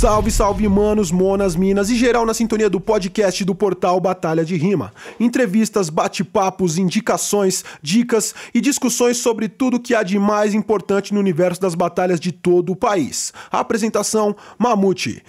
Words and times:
Salve, 0.00 0.30
salve, 0.30 0.66
manos, 0.66 1.12
monas, 1.12 1.54
minas 1.54 1.90
e 1.90 1.94
geral 1.94 2.24
na 2.24 2.32
sintonia 2.32 2.70
do 2.70 2.80
podcast 2.80 3.44
do 3.44 3.54
portal 3.54 4.00
Batalha 4.00 4.42
de 4.42 4.56
Rima. 4.56 4.94
Entrevistas, 5.20 5.90
bate-papos, 5.90 6.78
indicações, 6.78 7.62
dicas 7.82 8.34
e 8.54 8.62
discussões 8.62 9.18
sobre 9.18 9.46
tudo 9.46 9.78
que 9.78 9.94
há 9.94 10.02
de 10.02 10.18
mais 10.18 10.54
importante 10.54 11.12
no 11.12 11.20
universo 11.20 11.60
das 11.60 11.74
batalhas 11.74 12.18
de 12.18 12.32
todo 12.32 12.72
o 12.72 12.76
país. 12.76 13.30
Apresentação: 13.52 14.34
Mamute. 14.58 15.22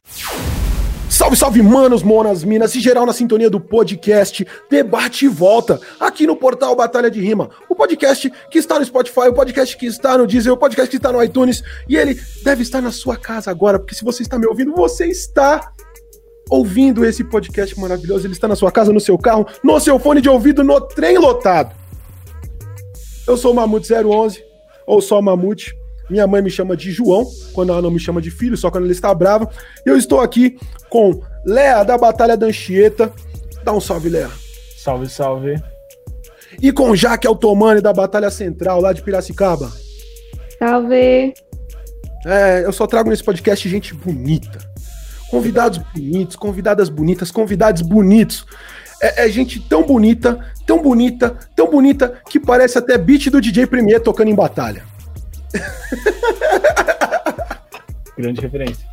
Salve, 1.11 1.35
salve, 1.35 1.61
manos, 1.61 2.03
monas, 2.03 2.41
minas 2.41 2.73
e 2.73 2.79
geral 2.79 3.05
na 3.05 3.11
sintonia 3.11 3.49
do 3.49 3.59
podcast 3.59 4.47
Debate 4.69 5.25
e 5.25 5.27
Volta, 5.27 5.77
aqui 5.99 6.25
no 6.25 6.37
portal 6.37 6.73
Batalha 6.73 7.11
de 7.11 7.19
Rima. 7.19 7.49
O 7.67 7.75
podcast 7.75 8.31
que 8.49 8.57
está 8.57 8.79
no 8.79 8.85
Spotify, 8.85 9.27
o 9.27 9.33
podcast 9.33 9.75
que 9.75 9.85
está 9.85 10.17
no 10.17 10.25
Deezer, 10.25 10.53
o 10.53 10.57
podcast 10.57 10.89
que 10.89 10.95
está 10.95 11.11
no 11.11 11.21
iTunes 11.21 11.61
e 11.89 11.97
ele 11.97 12.17
deve 12.45 12.63
estar 12.63 12.79
na 12.79 12.93
sua 12.93 13.17
casa 13.17 13.51
agora, 13.51 13.77
porque 13.77 13.93
se 13.93 14.05
você 14.05 14.23
está 14.23 14.39
me 14.39 14.47
ouvindo, 14.47 14.73
você 14.73 15.05
está 15.07 15.73
ouvindo 16.49 17.03
esse 17.03 17.25
podcast 17.25 17.77
maravilhoso. 17.77 18.25
Ele 18.25 18.33
está 18.33 18.47
na 18.47 18.55
sua 18.55 18.71
casa, 18.71 18.93
no 18.93 18.99
seu 19.01 19.17
carro, 19.17 19.45
no 19.61 19.77
seu 19.81 19.99
fone 19.99 20.21
de 20.21 20.29
ouvido, 20.29 20.63
no 20.63 20.79
trem 20.79 21.17
lotado. 21.17 21.75
Eu 23.27 23.35
sou 23.35 23.51
o 23.51 23.55
Mamute 23.55 23.93
011, 23.93 24.41
ou 24.87 25.01
só 25.01 25.21
Mamute. 25.21 25.75
Minha 26.09 26.27
mãe 26.27 26.41
me 26.41 26.49
chama 26.49 26.75
de 26.75 26.91
João, 26.91 27.25
quando 27.53 27.71
ela 27.71 27.81
não 27.81 27.91
me 27.91 27.99
chama 27.99 28.21
de 28.21 28.29
filho, 28.29 28.57
só 28.57 28.69
quando 28.69 28.83
ela 28.83 28.91
está 28.91 29.13
brava. 29.13 29.49
E 29.85 29.89
eu 29.89 29.97
estou 29.97 30.19
aqui 30.19 30.57
com 30.89 31.21
Léa 31.45 31.83
da 31.83 31.97
Batalha 31.97 32.35
da 32.35 32.47
Anchieta. 32.47 33.11
Dá 33.63 33.71
um 33.71 33.79
salve, 33.79 34.09
Léa. 34.09 34.29
Salve, 34.77 35.07
salve. 35.07 35.61
E 36.61 36.71
com 36.71 36.95
Jaque 36.95 37.27
Altomani 37.27 37.81
da 37.81 37.93
Batalha 37.93 38.29
Central, 38.29 38.81
lá 38.81 38.91
de 38.91 39.01
Piracicaba. 39.01 39.71
Salve. 40.59 41.33
É, 42.25 42.63
eu 42.65 42.71
só 42.71 42.85
trago 42.85 43.09
nesse 43.09 43.23
podcast 43.23 43.67
gente 43.67 43.93
bonita. 43.93 44.59
Convidados 45.29 45.79
bonitos, 45.93 46.35
convidadas 46.35 46.89
bonitas, 46.89 47.31
convidados 47.31 47.81
bonitos. 47.81 48.45
É, 49.01 49.25
é, 49.25 49.29
gente 49.29 49.59
tão 49.59 49.83
bonita, 49.83 50.39
tão 50.67 50.81
bonita, 50.81 51.35
tão 51.55 51.69
bonita, 51.69 52.21
que 52.29 52.39
parece 52.39 52.77
até 52.77 52.97
beat 52.97 53.29
do 53.29 53.41
DJ 53.41 53.65
Premier 53.65 53.99
tocando 53.99 54.29
em 54.29 54.35
batalha. 54.35 54.83
Grande 58.17 58.41
referência. 58.41 58.85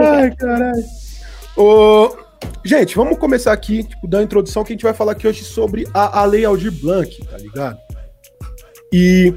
Ai, 0.00 0.34
caralho. 0.36 0.84
Ô, 1.56 2.16
gente, 2.64 2.96
vamos 2.96 3.18
começar 3.18 3.52
aqui, 3.52 3.84
tipo, 3.84 4.06
da 4.06 4.22
introdução 4.22 4.64
que 4.64 4.72
a 4.72 4.74
gente 4.74 4.84
vai 4.84 4.94
falar 4.94 5.12
aqui 5.12 5.26
hoje 5.26 5.44
sobre 5.44 5.86
a, 5.92 6.20
a 6.20 6.24
Lei 6.24 6.44
Aldir 6.44 6.72
Blanc, 6.72 7.24
tá 7.26 7.38
ligado? 7.38 7.78
E 8.92 9.34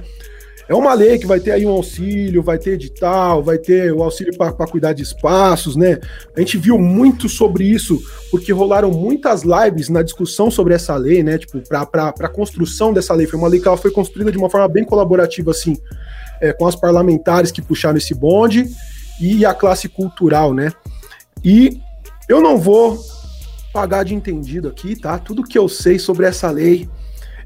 é 0.67 0.73
uma 0.73 0.93
lei 0.93 1.19
que 1.19 1.27
vai 1.27 1.39
ter 1.39 1.51
aí 1.51 1.65
um 1.65 1.69
auxílio, 1.69 2.41
vai 2.41 2.57
ter 2.57 2.71
edital, 2.71 3.43
vai 3.43 3.57
ter 3.57 3.93
o 3.93 4.01
auxílio 4.01 4.35
para 4.35 4.67
cuidar 4.67 4.93
de 4.93 5.03
espaços, 5.03 5.75
né? 5.75 5.99
A 6.35 6.39
gente 6.39 6.57
viu 6.57 6.77
muito 6.79 7.29
sobre 7.29 7.63
isso, 7.65 8.01
porque 8.31 8.51
rolaram 8.51 8.89
muitas 8.89 9.43
lives 9.43 9.89
na 9.89 10.01
discussão 10.01 10.49
sobre 10.49 10.73
essa 10.73 10.95
lei, 10.95 11.21
né? 11.21 11.37
Tipo, 11.37 11.61
para 11.69 12.13
a 12.19 12.29
construção 12.29 12.91
dessa 12.91 13.13
lei. 13.13 13.27
Foi 13.27 13.37
uma 13.37 13.47
lei 13.47 13.59
que 13.59 13.67
ela 13.67 13.77
foi 13.77 13.91
construída 13.91 14.31
de 14.31 14.37
uma 14.37 14.49
forma 14.49 14.67
bem 14.67 14.83
colaborativa, 14.83 15.51
assim, 15.51 15.77
é, 16.41 16.51
com 16.51 16.65
as 16.65 16.75
parlamentares 16.75 17.51
que 17.51 17.61
puxaram 17.61 17.97
esse 17.97 18.15
bonde 18.15 18.65
e 19.21 19.45
a 19.45 19.53
classe 19.53 19.87
cultural, 19.87 20.51
né? 20.51 20.71
E 21.43 21.79
eu 22.27 22.41
não 22.41 22.57
vou 22.57 22.99
pagar 23.71 24.03
de 24.03 24.15
entendido 24.15 24.67
aqui, 24.67 24.95
tá? 24.95 25.19
Tudo 25.19 25.43
que 25.43 25.59
eu 25.59 25.69
sei 25.69 25.99
sobre 25.99 26.25
essa 26.25 26.49
lei, 26.49 26.89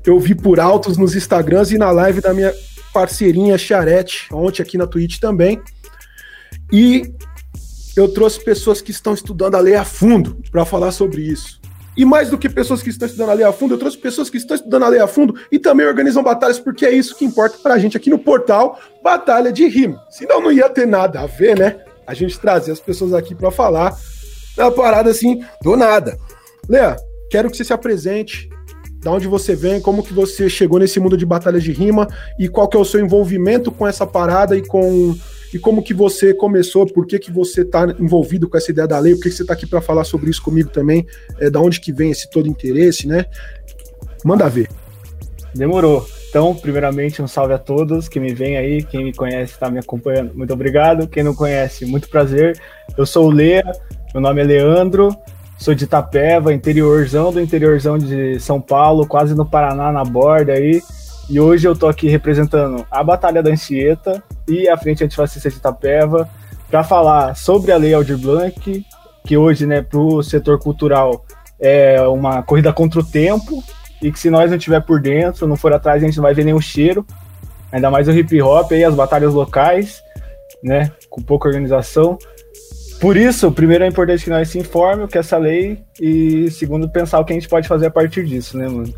eu 0.06 0.17
vi 0.20 0.34
por 0.34 0.58
altos 0.59 0.95
nos 0.95 1.16
Instagrams 1.16 1.72
e 1.72 1.78
na 1.78 1.92
live 1.92 2.22
da 2.22 2.34
minha 2.34 2.53
parceirinha 2.93 3.57
Charete, 3.57 4.27
ontem 4.31 4.61
aqui 4.61 4.77
na 4.77 4.87
Twitch 4.87 5.19
também. 5.19 5.61
E 6.71 7.13
eu 7.95 8.07
trouxe 8.07 8.43
pessoas 8.43 8.81
que 8.81 8.91
estão 8.91 9.13
estudando 9.13 9.55
a 9.55 9.59
lei 9.59 9.75
a 9.75 9.83
fundo 9.83 10.41
para 10.51 10.65
falar 10.65 10.91
sobre 10.91 11.21
isso. 11.21 11.59
E 11.97 12.05
mais 12.05 12.29
do 12.29 12.37
que 12.37 12.47
pessoas 12.47 12.81
que 12.81 12.89
estão 12.89 13.05
estudando 13.05 13.31
a 13.31 13.33
lei 13.33 13.45
a 13.45 13.51
fundo, 13.51 13.73
eu 13.73 13.77
trouxe 13.77 13.97
pessoas 13.97 14.29
que 14.29 14.37
estão 14.37 14.55
estudando 14.55 14.83
a 14.83 14.88
lei 14.88 15.01
a 15.01 15.07
fundo 15.07 15.35
e 15.51 15.59
também 15.59 15.85
organizam 15.85 16.23
batalhas, 16.23 16.57
porque 16.57 16.85
é 16.85 16.91
isso 16.91 17.16
que 17.16 17.25
importa 17.25 17.57
para 17.57 17.73
a 17.73 17.78
gente 17.78 17.97
aqui 17.97 18.09
no 18.09 18.17
portal 18.17 18.79
Batalha 19.03 19.51
de 19.51 19.67
Rima. 19.67 20.01
Senão 20.09 20.41
não 20.41 20.51
ia 20.51 20.69
ter 20.69 20.88
nada 20.88 21.19
a 21.19 21.25
ver, 21.25 21.57
né? 21.57 21.83
A 22.07 22.13
gente 22.13 22.39
trazer 22.39 22.72
as 22.72 22.79
pessoas 22.79 23.13
aqui 23.13 23.35
para 23.35 23.51
falar 23.51 23.97
da 24.55 24.72
parada 24.72 25.09
assim, 25.09 25.44
do 25.61 25.75
nada. 25.75 26.17
Lea, 26.69 26.95
quero 27.29 27.49
que 27.49 27.57
você 27.57 27.66
se 27.66 27.73
apresente, 27.73 28.49
da 28.99 29.11
onde 29.11 29.27
você 29.27 29.55
vem, 29.55 29.79
como 29.79 30.03
que 30.03 30.13
você 30.13 30.49
chegou 30.49 30.79
nesse 30.79 30.99
mundo 30.99 31.17
de 31.17 31.25
batalhas 31.25 31.63
de 31.63 31.71
rima 31.71 32.07
e 32.37 32.49
qual 32.49 32.67
que 32.67 32.75
é 32.75 32.79
o 32.79 32.85
seu 32.85 32.99
envolvimento 32.99 33.71
com 33.71 33.87
essa 33.87 34.05
parada 34.05 34.57
e 34.57 34.61
com 34.61 35.15
e 35.53 35.57
como 35.57 35.81
que 35.81 35.93
você 35.93 36.31
começou, 36.33 36.85
por 36.85 37.07
que 37.07 37.17
que 37.17 37.31
você 37.31 37.61
está 37.61 37.95
envolvido 37.99 38.47
com 38.47 38.55
essa 38.55 38.69
ideia 38.69 38.87
da 38.87 38.99
lei, 38.99 39.15
por 39.15 39.23
que, 39.23 39.29
que 39.29 39.35
você 39.35 39.41
está 39.41 39.53
aqui 39.53 39.65
para 39.65 39.81
falar 39.81 40.03
sobre 40.03 40.29
isso 40.29 40.43
comigo 40.43 40.69
também, 40.69 41.07
é, 41.39 41.49
da 41.49 41.59
onde 41.59 41.81
que 41.81 41.91
vem 41.91 42.11
esse 42.11 42.29
todo 42.29 42.47
interesse, 42.47 43.07
né? 43.07 43.25
Manda 44.23 44.47
ver. 44.47 44.69
Demorou. 45.55 46.07
Então, 46.29 46.53
primeiramente, 46.53 47.21
um 47.21 47.27
salve 47.27 47.53
a 47.53 47.57
todos 47.57 48.07
que 48.07 48.19
me 48.19 48.31
vem 48.31 48.57
aí, 48.57 48.83
quem 48.83 49.05
me 49.05 49.13
conhece 49.13 49.53
está 49.53 49.71
me 49.71 49.79
acompanhando, 49.79 50.35
muito 50.35 50.53
obrigado. 50.53 51.07
Quem 51.07 51.23
não 51.23 51.33
conhece, 51.33 51.85
muito 51.85 52.07
prazer. 52.07 52.59
Eu 52.95 53.05
sou 53.05 53.25
o 53.25 53.31
Lea, 53.31 53.63
meu 54.13 54.21
nome 54.21 54.41
é 54.41 54.43
Leandro, 54.43 55.09
Sou 55.59 55.75
de 55.75 55.84
Itapeva, 55.84 56.53
interiorzão 56.53 57.34
do 57.34 57.42
interiorzão 57.42 57.97
de 57.97 58.40
São 58.40 58.62
Paulo, 58.62 59.06
quase 59.06 59.36
no 59.36 59.46
Paraná, 59.46 59.92
na 59.92 60.06
borda 60.06 60.53
aí. 60.53 60.81
E 61.30 61.38
hoje 61.38 61.68
eu 61.68 61.75
tô 61.75 61.90
aqui 61.90 62.08
representando 62.08 62.86
a 62.90 63.03
Batalha 63.03 63.44
da 63.44 63.52
Anchieta 63.52 64.24
e 64.47 64.70
a 64.70 64.78
Frente 64.78 65.03
Antifascista 65.03 65.50
de 65.50 65.58
Itapeva 65.58 66.30
para 66.70 66.81
falar 66.81 67.36
sobre 67.36 67.74
a 67.74 67.78
Lei 67.78 67.94
Aldir 67.94 68.18
Blanc, 68.18 68.86
que 69.25 69.38
hoje, 69.38 69.66
né, 69.66 69.81
pro 69.81 70.24
setor 70.24 70.59
cultural 70.59 71.25
é 71.59 72.02
uma 72.03 72.41
corrida 72.41 72.72
contra 72.72 73.02
o 73.02 73.06
tempo 73.06 73.62
e 74.02 74.14
que 74.14 74.20
se 74.20 74.30
nós 74.30 74.50
não 74.50 74.58
tiver 74.58 74.80
por 74.80 75.02
dentro, 75.02 75.46
não 75.46 75.58
for 75.58 75.74
atrás, 75.74 76.02
a 76.02 76.06
gente 76.06 76.16
não 76.16 76.24
vai 76.24 76.34
ver 76.34 76.46
nenhum 76.46 76.62
cheiro. 76.62 77.06
Ainda 77.70 77.91
mais 77.91 78.08
o 78.08 78.12
hip 78.12 78.41
hop 78.41 78.72
aí, 78.72 78.86
as 78.86 78.96
batalhas 78.96 79.34
locais, 79.34 80.02
né, 80.64 80.90
com 81.09 81.22
pouca 81.22 81.50
organização. 81.50 82.18
Por 82.99 83.15
isso, 83.15 83.49
primeiro 83.51 83.85
é 83.85 83.87
importante 83.87 84.23
que 84.25 84.29
nós 84.29 84.49
se 84.49 84.59
informe 84.59 85.03
o 85.03 85.07
que 85.07 85.17
é 85.17 85.21
essa 85.21 85.37
lei 85.37 85.81
e 86.01 86.51
segundo 86.51 86.89
pensar 86.89 87.19
o 87.19 87.25
que 87.25 87.31
a 87.31 87.35
gente 87.35 87.47
pode 87.47 87.67
fazer 87.67 87.87
a 87.87 87.91
partir 87.91 88.25
disso, 88.25 88.57
né, 88.57 88.67
mano? 88.67 88.93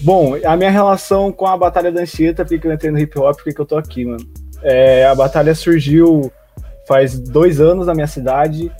Bom, 0.00 0.34
a 0.42 0.56
minha 0.56 0.70
relação 0.70 1.30
com 1.30 1.46
a 1.46 1.56
Batalha 1.56 1.92
da 1.92 2.02
Anchieta, 2.02 2.44
porque 2.44 2.66
eu 2.66 2.72
entrei 2.72 2.90
no 2.90 2.98
hip 2.98 3.18
hop, 3.18 3.36
porque 3.42 3.60
eu 3.60 3.66
tô 3.66 3.76
aqui, 3.76 4.06
mano. 4.06 4.24
É, 4.62 5.06
a 5.06 5.14
batalha 5.14 5.54
surgiu 5.54 6.32
faz 6.88 7.18
dois 7.18 7.60
anos 7.60 7.86
na 7.86 7.94
minha 7.94 8.06
cidade 8.06 8.72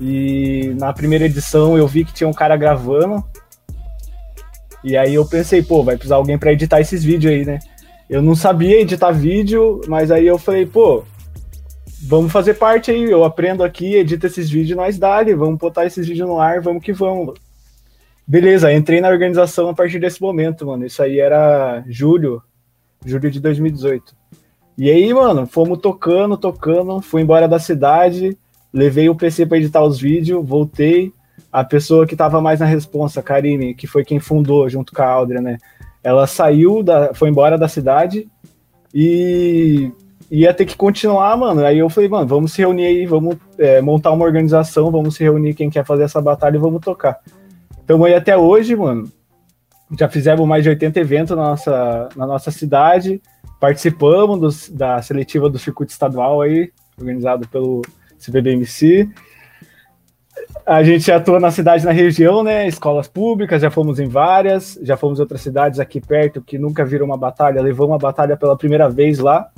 e 0.00 0.74
na 0.78 0.92
primeira 0.92 1.26
edição 1.26 1.76
eu 1.76 1.86
vi 1.86 2.04
que 2.04 2.14
tinha 2.14 2.28
um 2.28 2.32
cara 2.32 2.56
gravando 2.56 3.22
e 4.82 4.96
aí 4.96 5.14
eu 5.14 5.26
pensei, 5.26 5.62
pô, 5.62 5.82
vai 5.82 5.96
precisar 5.96 6.16
alguém 6.16 6.38
para 6.38 6.52
editar 6.52 6.80
esses 6.80 7.04
vídeos 7.04 7.32
aí, 7.32 7.44
né? 7.44 7.58
Eu 8.08 8.22
não 8.22 8.34
sabia 8.34 8.80
editar 8.80 9.10
vídeo, 9.10 9.82
mas 9.86 10.10
aí 10.10 10.26
eu 10.26 10.38
falei, 10.38 10.64
pô, 10.64 11.04
vamos 12.02 12.32
fazer 12.32 12.54
parte 12.54 12.90
aí. 12.90 13.02
Eu 13.04 13.24
aprendo 13.24 13.62
aqui, 13.62 13.94
edito 13.96 14.26
esses 14.26 14.48
vídeos, 14.48 14.76
nós 14.76 14.98
dali, 14.98 15.34
vamos 15.34 15.58
botar 15.58 15.86
esses 15.86 16.06
vídeos 16.06 16.28
no 16.28 16.40
ar, 16.40 16.60
vamos 16.60 16.82
que 16.82 16.92
vamos. 16.92 17.34
Beleza, 18.26 18.72
entrei 18.72 19.00
na 19.00 19.08
organização 19.08 19.70
a 19.70 19.74
partir 19.74 19.98
desse 19.98 20.20
momento, 20.20 20.66
mano. 20.66 20.84
Isso 20.84 21.02
aí 21.02 21.18
era 21.18 21.82
julho, 21.88 22.42
julho 23.04 23.30
de 23.30 23.40
2018. 23.40 24.14
E 24.76 24.90
aí, 24.90 25.12
mano, 25.12 25.46
fomos 25.46 25.78
tocando, 25.78 26.36
tocando, 26.36 27.00
fui 27.00 27.22
embora 27.22 27.48
da 27.48 27.58
cidade, 27.58 28.38
levei 28.72 29.08
o 29.08 29.14
PC 29.14 29.46
para 29.46 29.56
editar 29.56 29.82
os 29.82 29.98
vídeos, 29.98 30.46
voltei. 30.46 31.12
A 31.50 31.64
pessoa 31.64 32.06
que 32.06 32.14
tava 32.14 32.40
mais 32.40 32.60
na 32.60 32.66
responsa, 32.66 33.22
Karine, 33.22 33.74
que 33.74 33.86
foi 33.86 34.04
quem 34.04 34.20
fundou 34.20 34.68
junto 34.68 34.92
com 34.92 35.02
a 35.02 35.06
Aldria, 35.06 35.40
né? 35.40 35.58
Ela 36.04 36.26
saiu, 36.26 36.82
da, 36.82 37.14
foi 37.14 37.30
embora 37.30 37.56
da 37.56 37.66
cidade 37.66 38.28
e 38.94 39.90
ia 40.30 40.52
ter 40.52 40.66
que 40.66 40.76
continuar, 40.76 41.36
mano. 41.36 41.64
Aí 41.64 41.78
eu 41.78 41.88
falei, 41.88 42.08
mano, 42.08 42.26
vamos 42.26 42.52
se 42.52 42.60
reunir 42.60 42.86
aí, 42.86 43.06
vamos 43.06 43.36
é, 43.58 43.80
montar 43.80 44.12
uma 44.12 44.24
organização, 44.24 44.90
vamos 44.90 45.16
se 45.16 45.22
reunir 45.22 45.54
quem 45.54 45.70
quer 45.70 45.84
fazer 45.84 46.04
essa 46.04 46.20
batalha 46.20 46.56
e 46.56 46.60
vamos 46.60 46.80
tocar. 46.80 47.18
Então 47.82 48.04
aí 48.04 48.14
até 48.14 48.36
hoje, 48.36 48.76
mano, 48.76 49.10
já 49.98 50.08
fizemos 50.08 50.46
mais 50.46 50.62
de 50.62 50.68
80 50.68 51.00
eventos 51.00 51.36
na 51.36 51.42
nossa, 51.42 52.08
na 52.14 52.26
nossa 52.26 52.50
cidade, 52.50 53.22
participamos 53.58 54.38
dos, 54.38 54.68
da 54.68 55.00
seletiva 55.00 55.48
do 55.48 55.58
circuito 55.58 55.92
estadual 55.92 56.42
aí, 56.42 56.70
organizado 56.98 57.48
pelo 57.48 57.82
CBBMC. 58.18 59.08
A 60.66 60.82
gente 60.82 61.10
atua 61.10 61.40
na 61.40 61.50
cidade, 61.50 61.84
na 61.84 61.92
região, 61.92 62.42
né? 62.42 62.68
Escolas 62.68 63.08
públicas, 63.08 63.62
já 63.62 63.70
fomos 63.70 63.98
em 63.98 64.06
várias, 64.06 64.78
já 64.82 64.96
fomos 64.96 65.18
em 65.18 65.22
outras 65.22 65.40
cidades 65.40 65.80
aqui 65.80 66.00
perto 66.00 66.42
que 66.42 66.58
nunca 66.58 66.84
viram 66.84 67.06
uma 67.06 67.16
batalha, 67.16 67.62
levamos 67.62 67.92
uma 67.92 67.98
batalha 67.98 68.36
pela 68.36 68.56
primeira 68.56 68.88
vez 68.88 69.18
lá. 69.18 69.50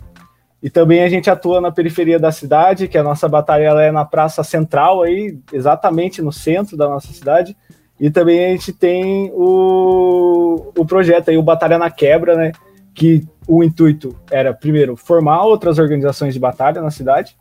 E 0.63 0.69
também 0.69 1.03
a 1.03 1.09
gente 1.09 1.31
atua 1.31 1.61
na 1.61 1.71
periferia 1.71 2.19
da 2.19 2.31
cidade, 2.31 2.87
que 2.87 2.99
a 2.99 3.03
nossa 3.03 3.29
batalha 3.29 3.69
é 3.81 3.91
na 3.91 4.05
praça 4.05 4.45
central, 4.45 5.03
aí, 5.03 5.39
exatamente 5.53 6.21
no 6.21 6.33
centro 6.33 6.77
da 6.77 6.87
nossa 6.89 7.13
cidade. 7.13 7.57
E 7.99 8.11
também 8.11 8.45
a 8.45 8.49
gente 8.51 8.73
tem 8.73 9.31
o, 9.35 10.73
o 10.77 10.85
projeto 10.87 11.31
aí, 11.31 11.37
o 11.37 11.43
Batalha 11.43 11.79
na 11.79 11.91
Quebra, 11.91 12.35
né? 12.35 12.53
Que 12.95 13.27
o 13.47 13.63
intuito 13.63 14.15
era, 14.31 14.55
primeiro, 14.55 14.97
formar 14.97 15.45
outras 15.45 15.79
organizações 15.79 16.35
de 16.35 16.41
batalha 16.41 16.81
na 16.81 16.91
cidade. 16.91 17.37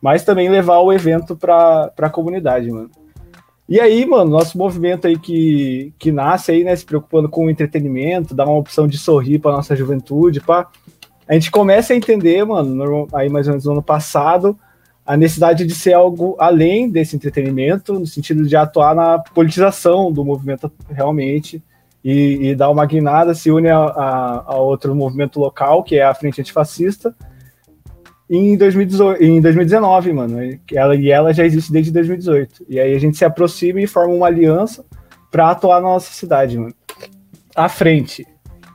mas 0.00 0.24
também 0.24 0.48
levar 0.48 0.78
o 0.78 0.92
evento 0.92 1.36
para 1.36 1.92
a 1.98 2.10
comunidade, 2.10 2.70
mano. 2.70 2.90
E 3.68 3.78
aí, 3.78 4.04
mano, 4.04 4.30
nosso 4.30 4.58
movimento 4.58 5.06
aí 5.06 5.16
que, 5.16 5.92
que 5.98 6.10
nasce 6.10 6.50
aí, 6.50 6.64
né, 6.64 6.74
se 6.74 6.84
preocupando 6.84 7.28
com 7.28 7.46
o 7.46 7.50
entretenimento, 7.50 8.34
dá 8.34 8.44
uma 8.44 8.58
opção 8.58 8.88
de 8.88 8.98
sorrir 8.98 9.38
para 9.38 9.52
nossa 9.52 9.76
juventude, 9.76 10.40
pá. 10.40 10.66
A 11.30 11.34
gente 11.34 11.48
começa 11.48 11.92
a 11.92 11.96
entender, 11.96 12.44
mano, 12.44 13.06
aí 13.14 13.28
mais 13.28 13.46
ou 13.46 13.52
menos 13.52 13.64
no 13.64 13.70
ano 13.70 13.82
passado, 13.82 14.58
a 15.06 15.16
necessidade 15.16 15.64
de 15.64 15.72
ser 15.76 15.92
algo 15.92 16.34
além 16.40 16.90
desse 16.90 17.14
entretenimento, 17.14 18.00
no 18.00 18.04
sentido 18.04 18.44
de 18.44 18.56
atuar 18.56 18.96
na 18.96 19.20
politização 19.20 20.10
do 20.10 20.24
movimento 20.24 20.72
realmente 20.90 21.62
e, 22.04 22.48
e 22.48 22.54
dar 22.56 22.68
uma 22.68 22.84
guinada, 22.84 23.32
se 23.32 23.48
une 23.48 23.68
a, 23.68 23.78
a, 23.78 24.44
a 24.44 24.56
outro 24.56 24.92
movimento 24.92 25.38
local, 25.38 25.84
que 25.84 25.94
é 25.94 26.02
a 26.02 26.12
Frente 26.12 26.40
Antifascista, 26.40 27.14
em, 28.28 28.56
2018, 28.56 29.22
em 29.22 29.40
2019, 29.40 30.12
mano. 30.12 30.36
Ela, 30.72 30.96
e 30.96 31.12
ela 31.12 31.32
já 31.32 31.44
existe 31.44 31.70
desde 31.70 31.92
2018. 31.92 32.66
E 32.68 32.80
aí 32.80 32.92
a 32.92 32.98
gente 32.98 33.16
se 33.16 33.24
aproxima 33.24 33.80
e 33.80 33.86
forma 33.86 34.12
uma 34.12 34.26
aliança 34.26 34.84
para 35.30 35.52
atuar 35.52 35.80
na 35.80 35.90
nossa 35.90 36.12
cidade, 36.12 36.58
mano. 36.58 36.74
A 37.54 37.68
frente, 37.68 38.26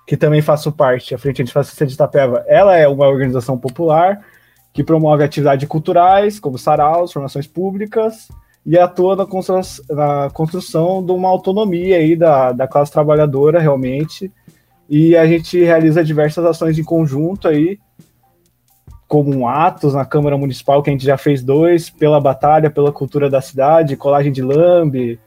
que 0.06 0.16
também 0.16 0.42
faço 0.42 0.72
parte, 0.72 1.16
a 1.16 1.18
Frente 1.18 1.42
Antifascista 1.42 1.86
de 1.86 1.94
Itapeva, 1.94 2.44
ela 2.48 2.76
é 2.76 2.88
uma 2.88 3.08
organização 3.08 3.58
popular 3.58 4.24
que 4.72 4.84
promove 4.84 5.24
atividades 5.24 5.68
culturais, 5.68 6.40
como 6.40 6.58
saraus, 6.58 7.12
formações 7.12 7.48
públicas, 7.48 8.28
e 8.66 8.78
atua 8.78 9.16
na 9.16 9.26
construção, 9.26 9.86
na 9.90 10.30
construção 10.32 11.06
de 11.06 11.12
uma 11.12 11.30
autonomia 11.30 11.98
aí 11.98 12.16
da, 12.16 12.52
da 12.52 12.68
classe 12.68 12.92
trabalhadora, 12.92 13.60
realmente. 13.60 14.32
E 14.90 15.16
a 15.16 15.26
gente 15.26 15.64
realiza 15.64 16.04
diversas 16.04 16.44
ações 16.46 16.78
em 16.78 16.84
conjunto 16.84 17.48
aí, 17.48 17.80
como 19.08 19.48
atos 19.48 19.94
na 19.94 20.04
Câmara 20.04 20.38
Municipal, 20.38 20.84
que 20.84 20.90
a 20.90 20.94
gente 20.94 21.06
já 21.06 21.18
fez 21.18 21.42
dois, 21.42 21.90
pela 21.90 22.20
batalha, 22.20 22.70
pela 22.70 22.92
cultura 22.92 23.30
da 23.30 23.40
cidade, 23.40 23.96
colagem 23.96 24.32
de 24.32 24.42
lambe, 24.42 25.20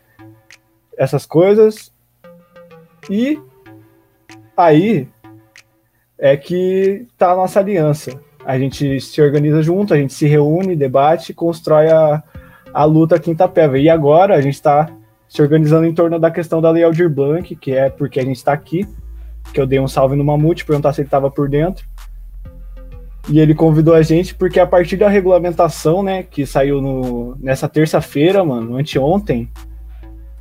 essas 0.97 1.25
coisas. 1.25 1.93
E 3.09 3.41
aí 4.65 5.09
é 6.19 6.37
que 6.37 7.07
tá 7.17 7.33
a 7.33 7.37
nossa 7.37 7.61
aliança. 7.61 8.21
A 8.45 8.59
gente 8.59 9.01
se 9.01 9.21
organiza 9.21 9.63
junto, 9.63 9.95
a 9.95 9.97
gente 9.97 10.13
se 10.13 10.27
reúne, 10.27 10.75
debate, 10.75 11.35
constrói 11.35 11.89
a, 11.91 12.23
a 12.73 12.85
luta 12.85 13.17
aqui 13.17 13.31
em 13.31 13.35
Itapeva. 13.35 13.79
E 13.79 13.89
agora 13.89 14.35
a 14.35 14.41
gente 14.41 14.55
está 14.55 14.91
se 15.29 15.43
organizando 15.43 15.87
em 15.87 15.95
torno 15.95 16.19
da 16.19 16.31
questão 16.31 16.61
da 16.61 16.71
Lei 16.71 16.83
Aldir 16.83 17.11
Blanc, 17.11 17.55
que 17.57 17.73
é 17.73 17.91
porque 17.91 18.19
a 18.19 18.25
gente 18.25 18.37
está 18.37 18.53
aqui, 18.53 18.89
que 19.53 19.61
eu 19.61 19.67
dei 19.67 19.79
um 19.79 19.87
salve 19.87 20.17
no 20.17 20.25
Mamute, 20.25 20.65
perguntar 20.65 20.93
se 20.93 21.03
ele 21.03 21.07
estava 21.09 21.31
por 21.31 21.49
dentro. 21.49 21.87
E 23.29 23.39
ele 23.39 23.55
convidou 23.55 23.95
a 23.95 24.01
gente 24.01 24.35
porque 24.35 24.59
a 24.59 24.67
partir 24.67 24.97
da 24.97 25.09
regulamentação, 25.09 26.03
né, 26.03 26.23
que 26.23 26.47
saiu 26.47 26.81
no, 26.81 27.37
nessa 27.39 27.69
terça-feira, 27.69 28.43
mano, 28.43 28.77
anteontem, 28.77 29.51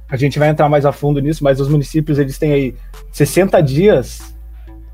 a 0.09 0.15
gente 0.15 0.39
vai 0.39 0.49
entrar 0.49 0.69
mais 0.69 0.85
a 0.85 0.91
fundo 0.91 1.19
nisso, 1.19 1.43
mas 1.43 1.59
os 1.59 1.67
municípios 1.67 2.17
eles 2.17 2.37
têm 2.37 2.53
aí 2.53 2.75
60 3.11 3.61
dias 3.61 4.35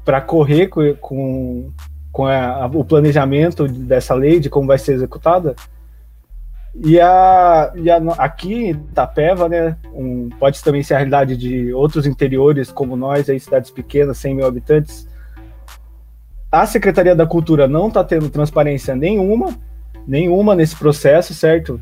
para 0.03 0.19
correr 0.19 0.67
com, 0.67 0.93
com, 0.95 1.71
com 2.11 2.25
a, 2.25 2.65
o 2.73 2.83
planejamento 2.83 3.67
dessa 3.67 4.13
lei, 4.13 4.39
de 4.39 4.49
como 4.49 4.67
vai 4.67 4.77
ser 4.77 4.93
executada. 4.93 5.55
E, 6.75 6.99
a, 6.99 7.71
e 7.75 7.89
a, 7.89 7.97
aqui 8.17 8.53
em 8.53 8.69
Itapeva, 8.71 9.47
né, 9.47 9.77
um, 9.93 10.29
pode 10.39 10.63
também 10.63 10.81
ser 10.81 10.95
a 10.95 10.97
realidade 10.97 11.37
de 11.37 11.71
outros 11.73 12.07
interiores 12.07 12.71
como 12.71 12.95
nós, 12.95 13.29
aí, 13.29 13.39
cidades 13.39 13.69
pequenas, 13.69 14.17
100 14.17 14.35
mil 14.35 14.47
habitantes, 14.47 15.07
a 16.51 16.65
Secretaria 16.65 17.15
da 17.15 17.25
Cultura 17.25 17.67
não 17.67 17.87
está 17.87 18.03
tendo 18.03 18.29
transparência 18.29 18.95
nenhuma, 18.95 19.55
nenhuma 20.07 20.55
nesse 20.55 20.75
processo, 20.75 21.33
certo? 21.33 21.79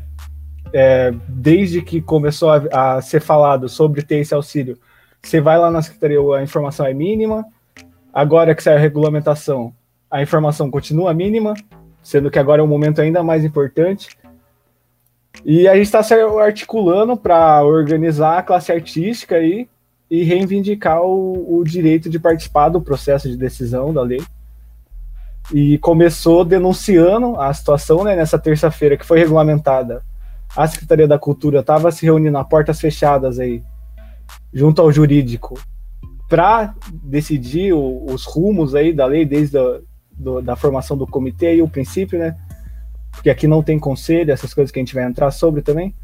É, 0.72 1.12
desde 1.28 1.82
que 1.82 2.00
começou 2.00 2.50
a, 2.50 2.96
a, 2.96 3.02
ser 3.02 3.20
falado 3.20 3.68
sobre 3.68 4.02
ter 4.02 4.16
esse 4.16 4.34
auxílio, 4.34 4.78
você 5.22 5.40
vai 5.40 5.58
lá 5.58 5.70
na 5.70 5.82
Secretaria, 5.82 6.18
a 6.36 6.42
informação 6.42 6.86
é 6.86 6.94
mínima. 6.94 7.44
Agora 8.12 8.54
que 8.54 8.62
sai 8.62 8.74
a 8.74 8.78
regulamentação, 8.78 9.72
a 10.10 10.22
informação 10.22 10.70
continua 10.70 11.14
mínima, 11.14 11.54
sendo 12.02 12.30
que 12.30 12.38
agora 12.38 12.60
é 12.60 12.64
um 12.64 12.68
momento 12.68 13.00
ainda 13.00 13.22
mais 13.22 13.44
importante. 13.44 14.08
E 15.44 15.66
a 15.66 15.74
gente 15.74 15.86
está 15.86 16.02
se 16.02 16.14
articulando 16.14 17.16
para 17.16 17.62
organizar 17.64 18.38
a 18.38 18.42
classe 18.42 18.70
artística 18.70 19.36
aí 19.36 19.68
e 20.10 20.22
reivindicar 20.22 21.02
o, 21.02 21.58
o 21.58 21.64
direito 21.64 22.10
de 22.10 22.18
participar 22.18 22.68
do 22.68 22.82
processo 22.82 23.28
de 23.28 23.36
decisão 23.36 23.94
da 23.94 24.02
lei 24.02 24.22
e 25.52 25.78
começou 25.78 26.44
denunciando 26.44 27.40
a 27.40 27.52
situação 27.52 28.04
né, 28.04 28.14
nessa 28.14 28.38
terça-feira 28.38 28.96
que 28.96 29.06
foi 29.06 29.18
regulamentada. 29.18 30.02
A 30.56 30.66
Secretaria 30.66 31.08
da 31.08 31.18
Cultura 31.18 31.60
estava 31.60 31.90
se 31.90 32.04
reunindo 32.04 32.36
a 32.38 32.44
portas 32.44 32.80
fechadas 32.80 33.38
aí, 33.38 33.62
junto 34.52 34.82
ao 34.82 34.92
jurídico, 34.92 35.58
para 36.28 36.74
decidir 37.02 37.72
o, 37.72 38.04
os 38.06 38.24
rumos 38.24 38.74
aí 38.74 38.92
da 38.92 39.06
lei, 39.06 39.24
desde 39.24 39.58
a 39.58 39.80
do, 40.12 40.40
da 40.40 40.56
formação 40.56 40.96
do 40.96 41.06
comitê 41.06 41.56
e 41.56 41.62
o 41.62 41.68
princípio, 41.68 42.18
né? 42.18 42.36
Porque 43.10 43.30
aqui 43.30 43.46
não 43.46 43.62
tem 43.62 43.78
conselho, 43.78 44.32
essas 44.32 44.54
coisas 44.54 44.70
que 44.70 44.78
a 44.78 44.82
gente 44.82 44.94
vai 44.94 45.04
entrar 45.04 45.30
sobre 45.30 45.62
também. 45.62 45.94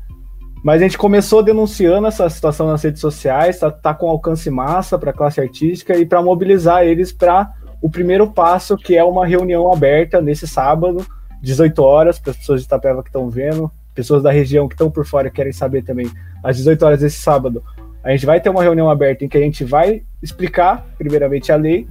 Mas 0.62 0.81
a 0.81 0.85
gente 0.85 0.99
começou 0.99 1.43
denunciando 1.43 2.09
essa 2.09 2.29
situação 2.29 2.67
nas 2.67 2.83
redes 2.83 3.01
sociais, 3.01 3.59
tá, 3.59 3.71
tá 3.71 3.94
com 3.94 4.09
alcance 4.09 4.51
massa 4.51 4.99
para 4.99 5.11
a 5.11 5.15
classe 5.15 5.41
artística 5.41 5.97
e 5.97 6.05
para 6.05 6.21
mobilizar 6.21 6.85
eles 6.85 7.12
para 7.12 7.53
o 7.81 7.89
primeiro 7.89 8.29
passo, 8.33 8.77
que 8.77 8.97
é 8.97 9.05
uma 9.05 9.25
reunião 9.25 9.73
aberta 9.73 10.21
nesse 10.21 10.49
sábado, 10.49 11.06
18 11.41 11.81
horas, 11.81 12.19
para 12.19 12.33
as 12.33 12.37
pessoas 12.37 12.61
de 12.61 12.67
Itapeva 12.67 13.03
que 13.03 13.09
estão 13.09 13.31
vendo, 13.31 13.71
pessoas 13.99 14.23
da 14.23 14.31
região 14.31 14.69
que 14.69 14.75
estão 14.75 14.89
por 14.89 15.05
fora 15.05 15.29
querem 15.29 15.53
saber 15.53 15.83
também, 15.83 16.09
às 16.41 16.56
18 16.56 16.87
horas 16.87 17.00
desse 17.00 17.19
sábado, 17.19 17.65
a 18.05 18.12
gente 18.12 18.25
vai 18.25 18.41
ter 18.41 18.49
uma 18.49 18.62
reunião 18.62 18.89
aberta 18.89 19.25
em 19.25 19.29
que 19.29 19.37
a 19.37 19.41
gente 19.41 19.65
vai 19.65 20.05
explicar, 20.23 20.87
primeiramente, 20.97 21.50
a 21.50 21.56
lei, 21.56 21.89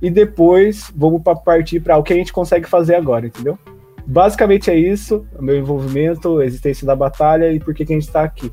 e 0.00 0.10
depois 0.10 0.92
vamos 0.94 1.20
partir 1.44 1.80
para 1.80 1.96
o 1.96 2.04
que 2.04 2.12
a 2.12 2.16
gente 2.16 2.32
consegue 2.32 2.68
fazer 2.68 2.94
agora, 2.94 3.26
entendeu? 3.26 3.58
Basicamente 4.06 4.70
é 4.70 4.76
isso, 4.76 5.26
o 5.36 5.42
meu 5.42 5.58
envolvimento, 5.58 6.38
a 6.38 6.46
existência 6.46 6.86
da 6.86 6.94
batalha 6.94 7.50
e 7.50 7.58
por 7.58 7.74
que, 7.74 7.84
que 7.84 7.92
a 7.92 7.96
gente 7.96 8.06
está 8.06 8.22
aqui. 8.22 8.52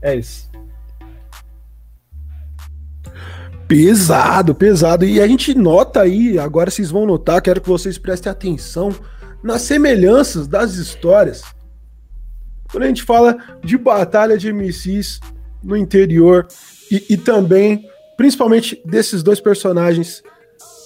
É 0.00 0.14
isso. 0.14 0.48
Pesado, 3.66 4.54
pesado. 4.54 5.04
E 5.04 5.20
a 5.20 5.26
gente 5.26 5.54
nota 5.56 6.02
aí, 6.02 6.38
agora 6.38 6.70
vocês 6.70 6.88
vão 6.88 7.04
notar, 7.04 7.42
quero 7.42 7.60
que 7.60 7.68
vocês 7.68 7.98
prestem 7.98 8.30
atenção 8.30 8.94
nas 9.42 9.62
semelhanças 9.62 10.46
das 10.46 10.74
histórias. 10.74 11.42
Quando 12.70 12.84
a 12.84 12.86
gente 12.86 13.02
fala 13.02 13.36
de 13.62 13.78
batalha 13.78 14.36
de 14.36 14.52
MCs 14.52 15.20
no 15.62 15.76
interior 15.76 16.46
e, 16.90 17.04
e 17.10 17.16
também, 17.16 17.88
principalmente, 18.16 18.80
desses 18.84 19.22
dois 19.22 19.40
personagens 19.40 20.22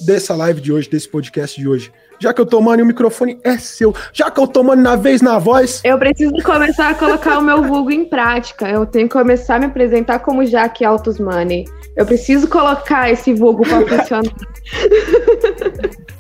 dessa 0.00 0.34
live 0.34 0.60
de 0.60 0.72
hoje, 0.72 0.88
desse 0.88 1.08
podcast 1.08 1.60
de 1.60 1.68
hoje. 1.68 1.92
Já 2.18 2.32
que 2.32 2.40
eu 2.40 2.46
tô 2.46 2.60
mano, 2.60 2.84
o 2.84 2.86
microfone 2.86 3.40
é 3.42 3.58
seu. 3.58 3.94
Já 4.12 4.30
que 4.30 4.38
eu 4.38 4.46
tô 4.46 4.62
mano 4.62 4.80
na 4.80 4.94
vez 4.94 5.20
na 5.20 5.38
voz. 5.38 5.80
Eu 5.84 5.98
preciso 5.98 6.34
começar 6.44 6.90
a 6.90 6.94
colocar 6.94 7.38
o 7.38 7.42
meu 7.42 7.64
vulgo 7.64 7.90
em 7.90 8.04
prática. 8.04 8.68
Eu 8.68 8.86
tenho 8.86 9.08
que 9.08 9.12
começar 9.12 9.56
a 9.56 9.58
me 9.58 9.66
apresentar 9.66 10.20
como 10.20 10.46
Jaque 10.46 10.84
Altos 10.84 11.18
Money. 11.18 11.64
Eu 11.96 12.06
preciso 12.06 12.48
colocar 12.48 13.10
esse 13.10 13.34
vulgo 13.34 13.64
para 13.66 13.98
funcionar. 13.98 14.32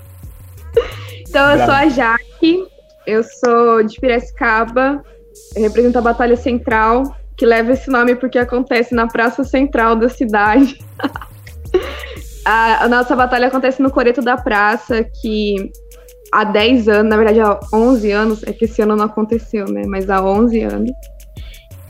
então, 1.32 1.50
eu 1.50 1.64
sou 1.64 1.74
a 1.74 1.88
Jaque, 1.88 2.66
eu 3.06 3.24
sou 3.24 3.82
de 3.82 3.98
Piracicaba, 3.98 5.02
eu 5.56 5.62
represento 5.62 5.96
a 5.96 6.02
Batalha 6.02 6.36
Central, 6.36 7.04
que 7.38 7.46
leva 7.46 7.72
esse 7.72 7.88
nome 7.88 8.14
porque 8.14 8.38
acontece 8.38 8.94
na 8.94 9.06
Praça 9.06 9.42
Central 9.42 9.96
da 9.96 10.10
cidade. 10.10 10.78
a, 12.44 12.84
a, 12.84 12.88
nossa 12.88 13.16
batalha 13.16 13.46
acontece 13.46 13.80
no 13.80 13.90
Coreto 13.90 14.20
da 14.20 14.36
Praça, 14.36 15.02
que 15.22 15.72
há 16.30 16.44
10 16.44 16.88
anos, 16.90 17.08
na 17.08 17.16
verdade 17.16 17.40
há 17.40 17.58
11 17.72 18.10
anos, 18.12 18.42
é 18.42 18.52
que 18.52 18.66
esse 18.66 18.82
ano 18.82 18.94
não 18.94 19.06
aconteceu, 19.06 19.64
né? 19.64 19.84
Mas 19.86 20.10
há 20.10 20.22
11 20.22 20.60
anos. 20.60 20.90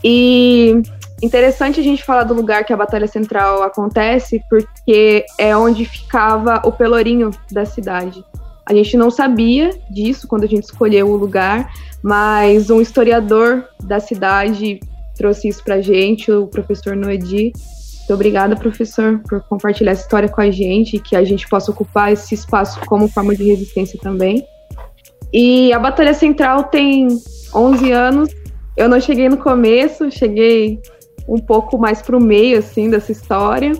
E 0.01 0.81
Interessante 1.21 1.79
a 1.79 1.83
gente 1.83 2.03
falar 2.03 2.23
do 2.23 2.33
lugar 2.33 2.65
que 2.65 2.73
a 2.73 2.77
Batalha 2.77 3.07
Central 3.07 3.63
acontece, 3.63 4.41
porque 4.49 5.25
é 5.37 5.55
onde 5.55 5.85
ficava 5.85 6.61
o 6.65 6.71
pelourinho 6.71 7.31
da 7.49 7.65
cidade. 7.65 8.21
A 8.65 8.73
gente 8.73 8.95
não 8.95 9.11
sabia 9.11 9.71
disso 9.89 10.27
quando 10.27 10.43
a 10.43 10.47
gente 10.47 10.63
escolheu 10.63 11.09
o 11.09 11.15
lugar, 11.15 11.71
mas 12.01 12.69
um 12.69 12.81
historiador 12.81 13.65
da 13.83 13.99
cidade 13.99 14.79
trouxe 15.15 15.47
isso 15.47 15.63
pra 15.63 15.81
gente, 15.81 16.31
o 16.31 16.47
professor 16.47 16.95
Noedi. 16.95 17.51
Muito 17.99 18.13
obrigada, 18.13 18.55
professor, 18.55 19.21
por 19.27 19.41
compartilhar 19.43 19.91
essa 19.91 20.01
história 20.01 20.27
com 20.27 20.41
a 20.41 20.51
gente 20.51 20.97
e 20.97 20.99
que 20.99 21.15
a 21.15 21.23
gente 21.23 21.47
possa 21.47 21.71
ocupar 21.71 22.11
esse 22.11 22.35
espaço 22.35 22.79
como 22.85 23.07
forma 23.07 23.35
de 23.35 23.43
resistência 23.43 23.97
também. 24.01 24.45
E 25.31 25.71
a 25.73 25.79
Batalha 25.79 26.13
Central 26.13 26.65
tem 26.65 27.07
11 27.55 27.91
anos. 27.91 28.29
Eu 28.75 28.89
não 28.89 28.99
cheguei 28.99 29.29
no 29.29 29.37
começo, 29.37 30.11
cheguei 30.11 30.79
um 31.27 31.39
pouco 31.39 31.77
mais 31.77 32.01
para 32.01 32.17
o 32.17 32.21
meio 32.21 32.59
assim 32.59 32.89
dessa 32.89 33.11
história. 33.11 33.71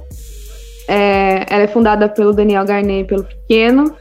É, 0.87 1.45
ela 1.49 1.63
é 1.63 1.67
fundada 1.67 2.09
pelo 2.09 2.33
Daniel 2.33 2.65
Garnet 2.65 3.01
e 3.01 3.07
pelo 3.07 3.23
Pequeno, 3.23 3.95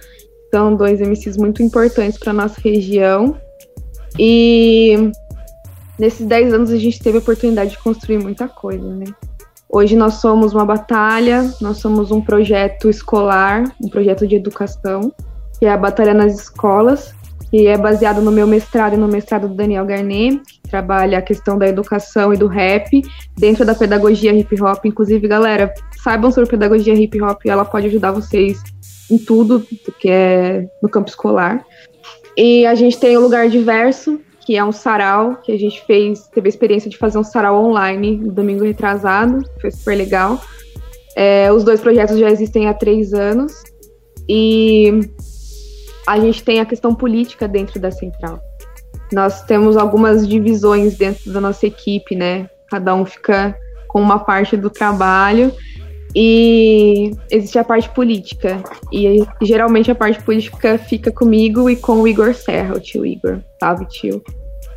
são 0.54 0.76
dois 0.76 1.00
MCs 1.00 1.38
muito 1.38 1.62
importantes 1.62 2.18
para 2.18 2.30
nossa 2.32 2.60
região. 2.60 3.38
E 4.18 5.10
nesses 5.98 6.26
10 6.26 6.52
anos 6.52 6.70
a 6.70 6.76
gente 6.76 7.02
teve 7.02 7.16
a 7.16 7.20
oportunidade 7.20 7.70
de 7.70 7.78
construir 7.78 8.18
muita 8.18 8.46
coisa, 8.46 8.86
né? 8.94 9.06
Hoje 9.66 9.96
nós 9.96 10.14
somos 10.14 10.52
uma 10.52 10.66
batalha, 10.66 11.50
nós 11.58 11.78
somos 11.78 12.10
um 12.10 12.20
projeto 12.20 12.90
escolar, 12.90 13.64
um 13.82 13.88
projeto 13.88 14.26
de 14.26 14.36
educação, 14.36 15.10
que 15.58 15.64
é 15.64 15.70
a 15.70 15.78
Batalha 15.78 16.12
nas 16.12 16.34
Escolas, 16.34 17.14
que 17.50 17.66
é 17.66 17.78
baseado 17.78 18.20
no 18.20 18.30
meu 18.30 18.46
mestrado 18.46 18.92
e 18.92 18.98
no 18.98 19.08
mestrado 19.08 19.48
do 19.48 19.54
Daniel 19.54 19.86
Garnet, 19.86 20.42
trabalha 20.72 21.18
a 21.18 21.22
questão 21.22 21.58
da 21.58 21.68
educação 21.68 22.32
e 22.32 22.36
do 22.36 22.46
rap 22.46 23.02
dentro 23.36 23.62
da 23.62 23.74
pedagogia 23.74 24.32
hip 24.32 24.60
hop. 24.62 24.86
Inclusive, 24.86 25.28
galera, 25.28 25.72
saibam 26.02 26.32
sobre 26.32 26.48
pedagogia 26.48 26.94
hip 26.94 27.20
hop, 27.20 27.44
ela 27.44 27.64
pode 27.64 27.88
ajudar 27.88 28.10
vocês 28.10 28.58
em 29.10 29.18
tudo 29.18 29.60
que 29.98 30.08
é 30.08 30.66
no 30.82 30.88
campo 30.88 31.10
escolar. 31.10 31.62
E 32.34 32.64
a 32.64 32.74
gente 32.74 32.98
tem 32.98 33.18
o 33.18 33.20
Lugar 33.20 33.50
Diverso, 33.50 34.18
que 34.46 34.56
é 34.56 34.64
um 34.64 34.72
sarau 34.72 35.36
que 35.36 35.52
a 35.52 35.58
gente 35.58 35.84
fez, 35.84 36.26
teve 36.28 36.48
a 36.48 36.52
experiência 36.54 36.88
de 36.88 36.96
fazer 36.96 37.18
um 37.18 37.24
sarau 37.24 37.62
online 37.62 38.16
no 38.16 38.32
domingo 38.32 38.64
retrasado, 38.64 39.44
foi 39.60 39.70
super 39.70 39.94
legal. 39.94 40.40
É, 41.14 41.52
os 41.52 41.62
dois 41.62 41.82
projetos 41.82 42.18
já 42.18 42.30
existem 42.30 42.66
há 42.66 42.72
três 42.72 43.12
anos 43.12 43.52
e 44.26 45.00
a 46.06 46.18
gente 46.18 46.42
tem 46.42 46.60
a 46.60 46.64
questão 46.64 46.94
política 46.94 47.46
dentro 47.46 47.78
da 47.78 47.90
central. 47.90 48.40
Nós 49.12 49.42
temos 49.42 49.76
algumas 49.76 50.26
divisões 50.26 50.96
dentro 50.96 51.32
da 51.32 51.40
nossa 51.40 51.66
equipe, 51.66 52.16
né? 52.16 52.48
Cada 52.68 52.94
um 52.94 53.04
fica 53.04 53.54
com 53.88 54.00
uma 54.00 54.18
parte 54.18 54.56
do 54.56 54.70
trabalho 54.70 55.52
e 56.14 57.12
existe 57.30 57.58
a 57.58 57.64
parte 57.64 57.88
política. 57.90 58.62
E 58.92 59.24
geralmente 59.42 59.90
a 59.90 59.94
parte 59.94 60.22
política 60.22 60.78
fica 60.78 61.10
comigo 61.10 61.68
e 61.68 61.76
com 61.76 62.00
o 62.00 62.08
Igor 62.08 62.34
Serra, 62.34 62.74
o 62.74 62.80
tio 62.80 63.04
Igor. 63.04 63.40
Salve, 63.60 63.86
tio. 63.86 64.22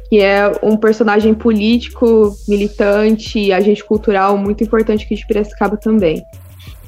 Que 0.10 0.20
é 0.22 0.51
um 0.62 0.77
personagem 0.77 1.34
político, 1.34 2.36
militante, 2.48 3.51
agente 3.51 3.84
cultural 3.84 4.38
muito 4.38 4.63
importante 4.63 5.06
aqui 5.06 5.15
de 5.15 5.25
Piracicaba 5.25 5.77
também. 5.77 6.22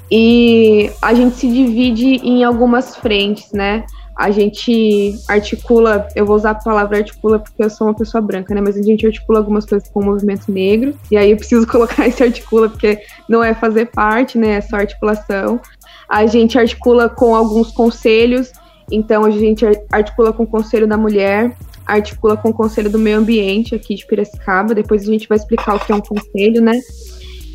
E 0.09 0.89
a 1.01 1.13
gente 1.13 1.35
se 1.35 1.47
divide 1.47 2.15
em 2.23 2.43
algumas 2.43 2.95
frentes, 2.95 3.51
né? 3.51 3.85
A 4.17 4.31
gente 4.31 5.13
articula, 5.27 6.07
eu 6.15 6.25
vou 6.25 6.35
usar 6.35 6.51
a 6.51 6.55
palavra 6.55 6.97
articula 6.97 7.37
porque 7.37 7.63
eu 7.63 7.69
sou 7.69 7.85
uma 7.85 7.93
pessoa 7.93 8.19
branca, 8.19 8.55
né? 8.55 8.59
Mas 8.59 8.75
a 8.75 8.81
gente 8.81 9.05
articula 9.05 9.37
algumas 9.37 9.63
coisas 9.63 9.87
com 9.89 9.99
o 9.99 10.05
movimento 10.05 10.51
negro, 10.51 10.95
e 11.11 11.15
aí 11.15 11.29
eu 11.29 11.37
preciso 11.37 11.67
colocar 11.69 12.07
esse 12.07 12.23
articula 12.23 12.67
porque 12.67 12.99
não 13.29 13.43
é 13.43 13.53
fazer 13.53 13.85
parte, 13.91 14.35
né? 14.39 14.55
É 14.55 14.61
só 14.61 14.77
articulação. 14.77 15.61
A 16.09 16.25
gente 16.25 16.57
articula 16.57 17.07
com 17.07 17.35
alguns 17.35 17.71
conselhos, 17.71 18.51
então 18.91 19.23
a 19.23 19.29
gente 19.29 19.63
articula 19.91 20.33
com 20.33 20.43
o 20.43 20.47
Conselho 20.47 20.87
da 20.87 20.97
Mulher, 20.97 21.55
articula 21.85 22.35
com 22.35 22.49
o 22.49 22.53
Conselho 22.53 22.89
do 22.89 22.97
Meio 22.97 23.19
Ambiente 23.19 23.75
aqui 23.75 23.93
de 23.93 24.07
Piracicaba, 24.07 24.73
depois 24.73 25.03
a 25.03 25.11
gente 25.11 25.27
vai 25.27 25.37
explicar 25.37 25.75
o 25.75 25.79
que 25.79 25.91
é 25.91 25.95
um 25.95 26.01
conselho, 26.01 26.59
né? 26.59 26.79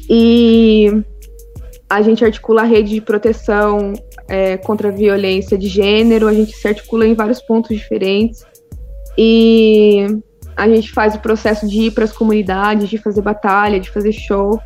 E 0.09 1.02
a 1.90 2.00
gente 2.02 2.25
articula 2.25 2.62
a 2.62 2.66
rede 2.66 2.90
de 2.90 3.00
proteção 3.00 3.95
é, 4.29 4.57
contra 4.57 4.88
a 4.88 4.93
violência 4.93 5.57
de 5.57 5.69
gênero, 5.69 6.29
a 6.29 6.35
gente 6.35 6.52
se 6.57 6.67
articula 6.67 7.07
em 7.07 7.14
vários 7.14 7.41
pontos 7.41 7.76
diferentes 7.76 8.45
e 9.17 10.07
a 10.57 10.69
gente 10.69 10.91
faz 10.93 11.14
o 11.14 11.21
processo 11.21 11.67
de 11.67 11.83
ir 11.83 11.91
para 11.93 12.05
as 12.05 12.12
comunidades, 12.12 12.88
de 12.88 12.99
fazer 12.99 13.23
batalha, 13.23 13.81
de 13.81 13.91
fazer 13.91 14.12
show. 14.12 14.61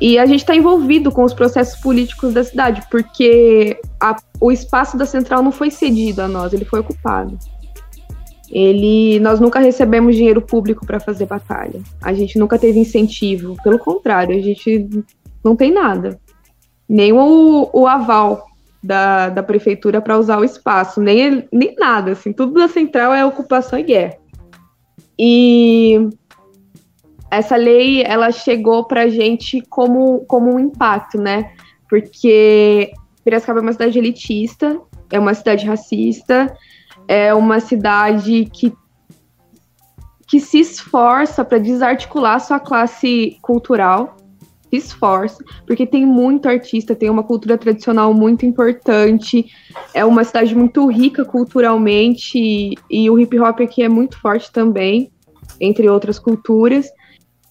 E 0.00 0.18
a 0.18 0.26
gente 0.26 0.40
está 0.40 0.54
envolvido 0.54 1.12
com 1.12 1.22
os 1.22 1.32
processos 1.32 1.80
políticos 1.80 2.34
da 2.34 2.42
cidade, 2.42 2.82
porque 2.90 3.78
a, 4.00 4.16
o 4.40 4.50
espaço 4.50 4.96
da 4.96 5.06
central 5.06 5.42
não 5.42 5.52
foi 5.52 5.70
cedido 5.70 6.22
a 6.22 6.28
nós, 6.28 6.52
ele 6.52 6.64
foi 6.64 6.80
ocupado. 6.80 7.38
Ele, 8.50 9.18
nós 9.20 9.40
nunca 9.40 9.58
recebemos 9.58 10.16
dinheiro 10.16 10.42
público 10.42 10.84
para 10.84 11.00
fazer 11.00 11.26
batalha. 11.26 11.80
A 12.02 12.12
gente 12.12 12.38
nunca 12.38 12.58
teve 12.58 12.78
incentivo. 12.78 13.56
Pelo 13.62 13.78
contrário, 13.78 14.36
a 14.36 14.40
gente 14.40 14.88
não 15.42 15.56
tem 15.56 15.72
nada 15.72 16.18
nem 16.88 17.12
o, 17.12 17.68
o 17.72 17.86
aval 17.86 18.46
da, 18.84 19.30
da 19.30 19.42
prefeitura 19.42 19.98
para 19.98 20.18
usar 20.18 20.38
o 20.38 20.44
espaço, 20.44 21.00
nem, 21.00 21.48
nem 21.50 21.74
nada, 21.76 22.12
assim, 22.12 22.34
tudo 22.34 22.52
da 22.52 22.68
central 22.68 23.14
é 23.14 23.24
ocupação 23.24 23.78
e 23.78 23.82
guerra. 23.82 24.18
E 25.18 26.10
essa 27.30 27.56
lei, 27.56 28.02
ela 28.02 28.30
chegou 28.30 28.84
para 28.84 29.04
a 29.04 29.08
gente 29.08 29.62
como, 29.70 30.20
como 30.26 30.52
um 30.52 30.58
impacto, 30.58 31.18
né? 31.18 31.50
Porque 31.88 32.92
Piracicaba 33.24 33.60
é 33.60 33.62
uma 33.62 33.72
cidade 33.72 33.98
elitista, 33.98 34.78
é 35.10 35.18
uma 35.18 35.32
cidade 35.32 35.64
racista, 35.64 36.54
é 37.08 37.32
uma 37.32 37.60
cidade 37.60 38.44
que, 38.52 38.70
que 40.28 40.40
se 40.40 40.60
esforça 40.60 41.42
para 41.42 41.56
desarticular 41.56 42.38
sua 42.38 42.60
classe 42.60 43.38
cultural 43.40 44.14
se 44.70 44.76
esforça, 44.76 45.42
porque 45.66 45.86
tem 45.86 46.04
muito 46.06 46.48
artista, 46.48 46.94
tem 46.94 47.10
uma 47.10 47.22
cultura 47.22 47.56
tradicional 47.56 48.12
muito 48.12 48.44
importante, 48.46 49.46
é 49.92 50.04
uma 50.04 50.24
cidade 50.24 50.54
muito 50.54 50.86
rica 50.86 51.24
culturalmente, 51.24 52.38
e, 52.38 52.74
e 52.90 53.10
o 53.10 53.18
hip 53.18 53.38
hop 53.38 53.60
aqui 53.60 53.82
é 53.82 53.88
muito 53.88 54.20
forte 54.20 54.50
também, 54.52 55.10
entre 55.60 55.88
outras 55.88 56.18
culturas 56.18 56.88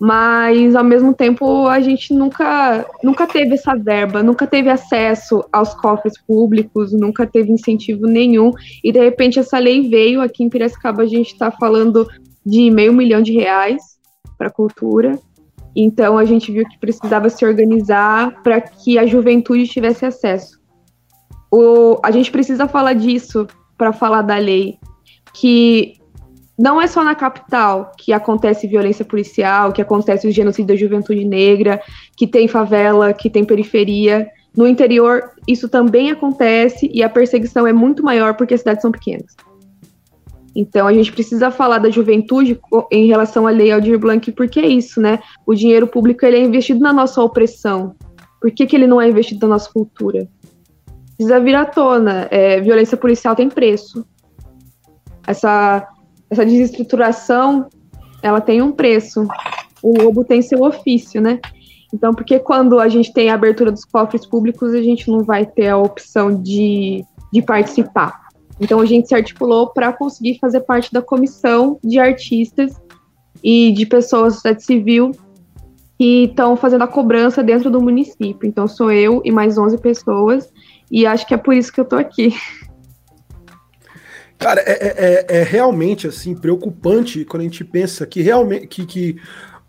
mas 0.06 0.76
ao 0.76 0.84
mesmo 0.84 1.14
tempo 1.14 1.66
a 1.66 1.80
gente 1.80 2.14
nunca, 2.14 2.86
nunca 3.02 3.26
teve 3.26 3.54
essa 3.54 3.74
verba, 3.74 4.22
nunca 4.22 4.46
teve 4.46 4.70
acesso 4.70 5.46
aos 5.50 5.74
cofres 5.74 6.20
públicos, 6.22 6.92
nunca 6.92 7.26
teve 7.26 7.54
incentivo 7.54 8.06
nenhum, 8.06 8.52
e 8.84 8.92
de 8.92 9.00
repente 9.00 9.40
essa 9.40 9.58
lei 9.58 9.88
veio 9.88 10.20
aqui 10.20 10.44
em 10.44 10.50
Piracicaba, 10.50 11.04
a 11.04 11.06
gente 11.06 11.32
está 11.32 11.50
falando 11.52 12.06
de 12.46 12.70
meio 12.70 12.92
milhão 12.92 13.22
de 13.22 13.32
reais 13.32 13.82
para 14.38 14.50
cultura, 14.50 15.18
então 15.76 16.18
a 16.18 16.26
gente 16.26 16.52
viu 16.52 16.68
que 16.68 16.78
precisava 16.78 17.30
se 17.30 17.46
organizar 17.46 18.42
para 18.44 18.62
que 18.62 18.98
a 18.98 19.06
juventude 19.06 19.68
tivesse 19.68 20.06
acesso. 20.06 20.60
O, 21.52 22.00
a 22.04 22.12
gente 22.12 22.32
precisa 22.32 22.68
falar 22.68 22.94
disso 22.94 23.48
para 23.78 23.94
falar 23.94 24.22
da 24.22 24.38
lei, 24.38 24.78
que 25.34 25.96
não 26.58 26.82
é 26.82 26.88
só 26.88 27.04
na 27.04 27.16
capital 27.16 27.92
que 27.98 28.14
acontece 28.14 28.68
violência 28.68 29.04
policial, 29.04 29.72
que 29.72 29.82
acontece 29.82 30.28
o 30.28 30.32
genocídio 30.32 30.68
da 30.68 30.76
juventude 30.76 31.26
negra, 31.26 31.82
que 32.16 32.28
tem 32.28 32.48
favela, 32.48 33.14
que 33.14 33.30
tem 33.30 33.44
periferia. 33.44 34.28
No 34.56 34.68
interior, 34.68 35.32
isso 35.48 35.68
também 35.68 36.12
acontece 36.12 36.90
e 36.94 37.02
a 37.02 37.10
perseguição 37.10 37.66
é 37.66 37.74
muito 37.74 38.04
maior 38.04 38.36
porque 38.36 38.54
as 38.54 38.60
cidades 38.60 38.84
são 38.84 38.92
pequenas. 38.92 39.36
Então 40.56 40.88
a 40.88 40.94
gente 40.94 41.12
precisa 41.12 41.50
falar 41.50 41.80
da 41.80 41.90
juventude 41.90 42.60
em 42.92 43.08
relação 43.08 43.48
à 43.48 43.50
lei 43.50 43.72
Aldir 43.72 43.98
Blanc, 43.98 44.32
porque 44.34 44.60
é 44.60 44.68
isso, 44.68 45.02
né? 45.02 45.20
O 45.46 45.54
dinheiro 45.54 45.88
público 45.88 46.26
ele 46.26 46.38
é 46.38 46.44
investido 46.44 46.80
na 46.80 46.94
nossa 46.94 47.22
opressão. 47.22 47.96
Por 48.40 48.52
que, 48.52 48.66
que 48.66 48.76
ele 48.76 48.88
não 48.88 49.02
é 49.02 49.10
investido 49.10 49.48
na 49.48 49.56
nossa 49.56 49.72
cultura? 49.72 50.28
Precisa 51.16 51.40
vir 51.40 51.56
à 51.56 51.66
tona. 51.66 52.28
É, 52.30 52.60
violência 52.60 52.98
policial 52.98 53.36
tem 53.36 53.50
preço. 53.50 54.06
Essa, 55.26 55.88
essa 56.30 56.46
desestruturação, 56.46 57.68
ela 58.22 58.42
tem 58.42 58.62
um 58.62 58.72
preço. 58.72 59.26
O 59.82 60.02
lobo 60.02 60.24
tem 60.24 60.42
seu 60.42 60.62
ofício, 60.62 61.22
né? 61.22 61.40
Então, 61.94 62.14
porque 62.14 62.40
quando 62.40 62.80
a 62.80 62.90
gente 62.90 63.14
tem 63.14 63.30
a 63.30 63.36
abertura 63.36 63.72
dos 63.72 63.86
cofres 63.86 64.26
públicos, 64.26 64.74
a 64.74 64.82
gente 64.82 65.10
não 65.10 65.24
vai 65.24 65.46
ter 65.46 65.70
a 65.70 65.78
opção 65.78 66.42
de, 66.42 67.06
de 67.32 67.42
participar? 67.42 68.23
Então 68.64 68.80
a 68.80 68.86
gente 68.86 69.08
se 69.08 69.16
articulou 69.16 69.68
para 69.68 69.92
conseguir 69.92 70.40
fazer 70.40 70.62
parte 70.62 70.92
da 70.92 71.02
comissão 71.02 71.80
de 71.84 72.00
artistas 72.00 72.82
e 73.44 73.72
de 73.74 73.86
pessoas 73.86 74.34
da 74.34 74.36
sociedade 74.36 74.64
civil 74.64 75.12
que 75.98 76.26
estão 76.26 76.56
fazendo 76.56 76.84
a 76.84 76.88
cobrança 76.88 77.44
dentro 77.44 77.70
do 77.70 77.82
município. 77.82 78.48
Então 78.48 78.68
sou 78.68 78.92
eu 78.92 79.22
e 79.24 79.32
mais 79.32 79.58
11 79.58 79.78
pessoas 79.80 80.50
e 80.90 81.06
acho 81.06 81.28
que 81.28 81.34
é 81.34 81.38
por 81.38 81.54
isso 81.54 81.72
que 81.72 81.80
eu 81.80 81.86
tô 81.86 81.96
aqui. 81.96 82.34
Cara, 84.40 84.62
é, 84.62 84.72
é, 84.72 85.36
é, 85.38 85.40
é 85.40 85.44
realmente 85.44 86.08
assim 86.08 86.36
preocupante 86.36 87.24
quando 87.26 87.42
a 87.42 87.46
gente 87.46 87.64
pensa 87.64 88.06
que 88.06 88.22
realmente 88.22 88.68
que, 88.68 88.86
que 88.86 89.16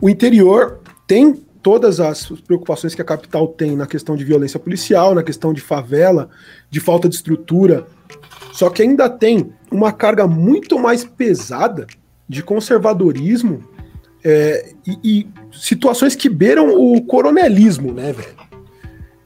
o 0.01 0.09
interior 0.09 0.81
tem 1.07 1.44
todas 1.65 1.99
as 1.99 2.27
preocupações 2.45 2.93
que 2.93 3.01
a 3.01 3.05
capital 3.05 3.47
tem 3.47 3.75
na 3.75 3.87
questão 3.87 4.15
de 4.15 4.23
violência 4.23 4.59
policial, 4.59 5.15
na 5.15 5.23
questão 5.23 5.51
de 5.51 5.61
favela, 5.61 6.29
de 6.69 6.79
falta 6.79 7.09
de 7.09 7.15
estrutura, 7.15 7.87
só 8.53 8.69
que 8.69 8.83
ainda 8.83 9.09
tem 9.09 9.51
uma 9.71 9.91
carga 9.91 10.27
muito 10.27 10.77
mais 10.77 11.03
pesada 11.03 11.87
de 12.29 12.43
conservadorismo 12.43 13.63
é, 14.23 14.73
e, 14.85 14.99
e, 15.03 15.27
situações 15.51 16.15
que 16.15 16.29
beiram 16.29 16.69
o 16.69 17.01
coronelismo, 17.01 17.91
né, 17.91 18.13
velho? 18.13 18.35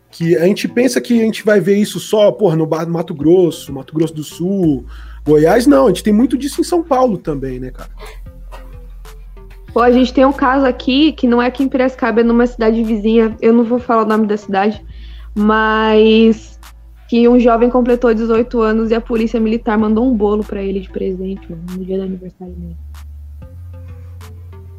Que 0.09 0.37
a 0.37 0.45
gente 0.45 0.65
pensa 0.65 1.01
que 1.01 1.19
a 1.19 1.25
gente 1.25 1.43
vai 1.43 1.59
ver 1.59 1.75
isso 1.75 1.99
só, 1.99 2.31
porra, 2.31 2.55
no 2.55 2.65
Mato 2.87 3.13
Grosso, 3.13 3.73
Mato 3.73 3.93
Grosso 3.93 4.13
do 4.13 4.23
Sul, 4.23 4.85
Goiás, 5.25 5.67
não, 5.67 5.85
a 5.85 5.87
gente 5.89 6.03
tem 6.03 6.13
muito 6.13 6.37
disso 6.37 6.61
em 6.61 6.63
São 6.63 6.81
Paulo 6.81 7.17
também, 7.17 7.59
né, 7.59 7.69
cara? 7.69 7.89
Pô, 9.73 9.81
a 9.81 9.91
gente 9.91 10.13
tem 10.13 10.25
um 10.25 10.33
caso 10.33 10.65
aqui 10.65 11.11
que 11.11 11.27
não 11.27 11.41
é 11.41 11.47
aqui 11.47 11.63
em 11.63 11.69
Piracicaba, 11.69 12.21
é 12.21 12.23
numa 12.23 12.47
cidade 12.47 12.83
vizinha, 12.83 13.35
eu 13.41 13.53
não 13.53 13.63
vou 13.63 13.79
falar 13.79 14.03
o 14.03 14.07
nome 14.07 14.25
da 14.25 14.35
cidade, 14.35 14.83
mas 15.35 16.59
que 17.07 17.27
um 17.27 17.39
jovem 17.39 17.69
completou 17.69 18.13
18 18.13 18.61
anos 18.61 18.91
e 18.91 18.95
a 18.95 19.01
polícia 19.01 19.39
militar 19.39 19.77
mandou 19.77 20.05
um 20.05 20.15
bolo 20.15 20.43
para 20.43 20.61
ele 20.61 20.79
de 20.79 20.89
presente, 20.89 21.49
mano, 21.49 21.63
no 21.71 21.85
dia 21.85 21.97
do 21.97 22.03
aniversário 22.03 22.53
dele. 22.53 22.77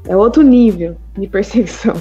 É 0.06 0.16
outro 0.16 0.42
nível 0.42 0.96
de 1.16 1.26
perseguição. 1.26 1.94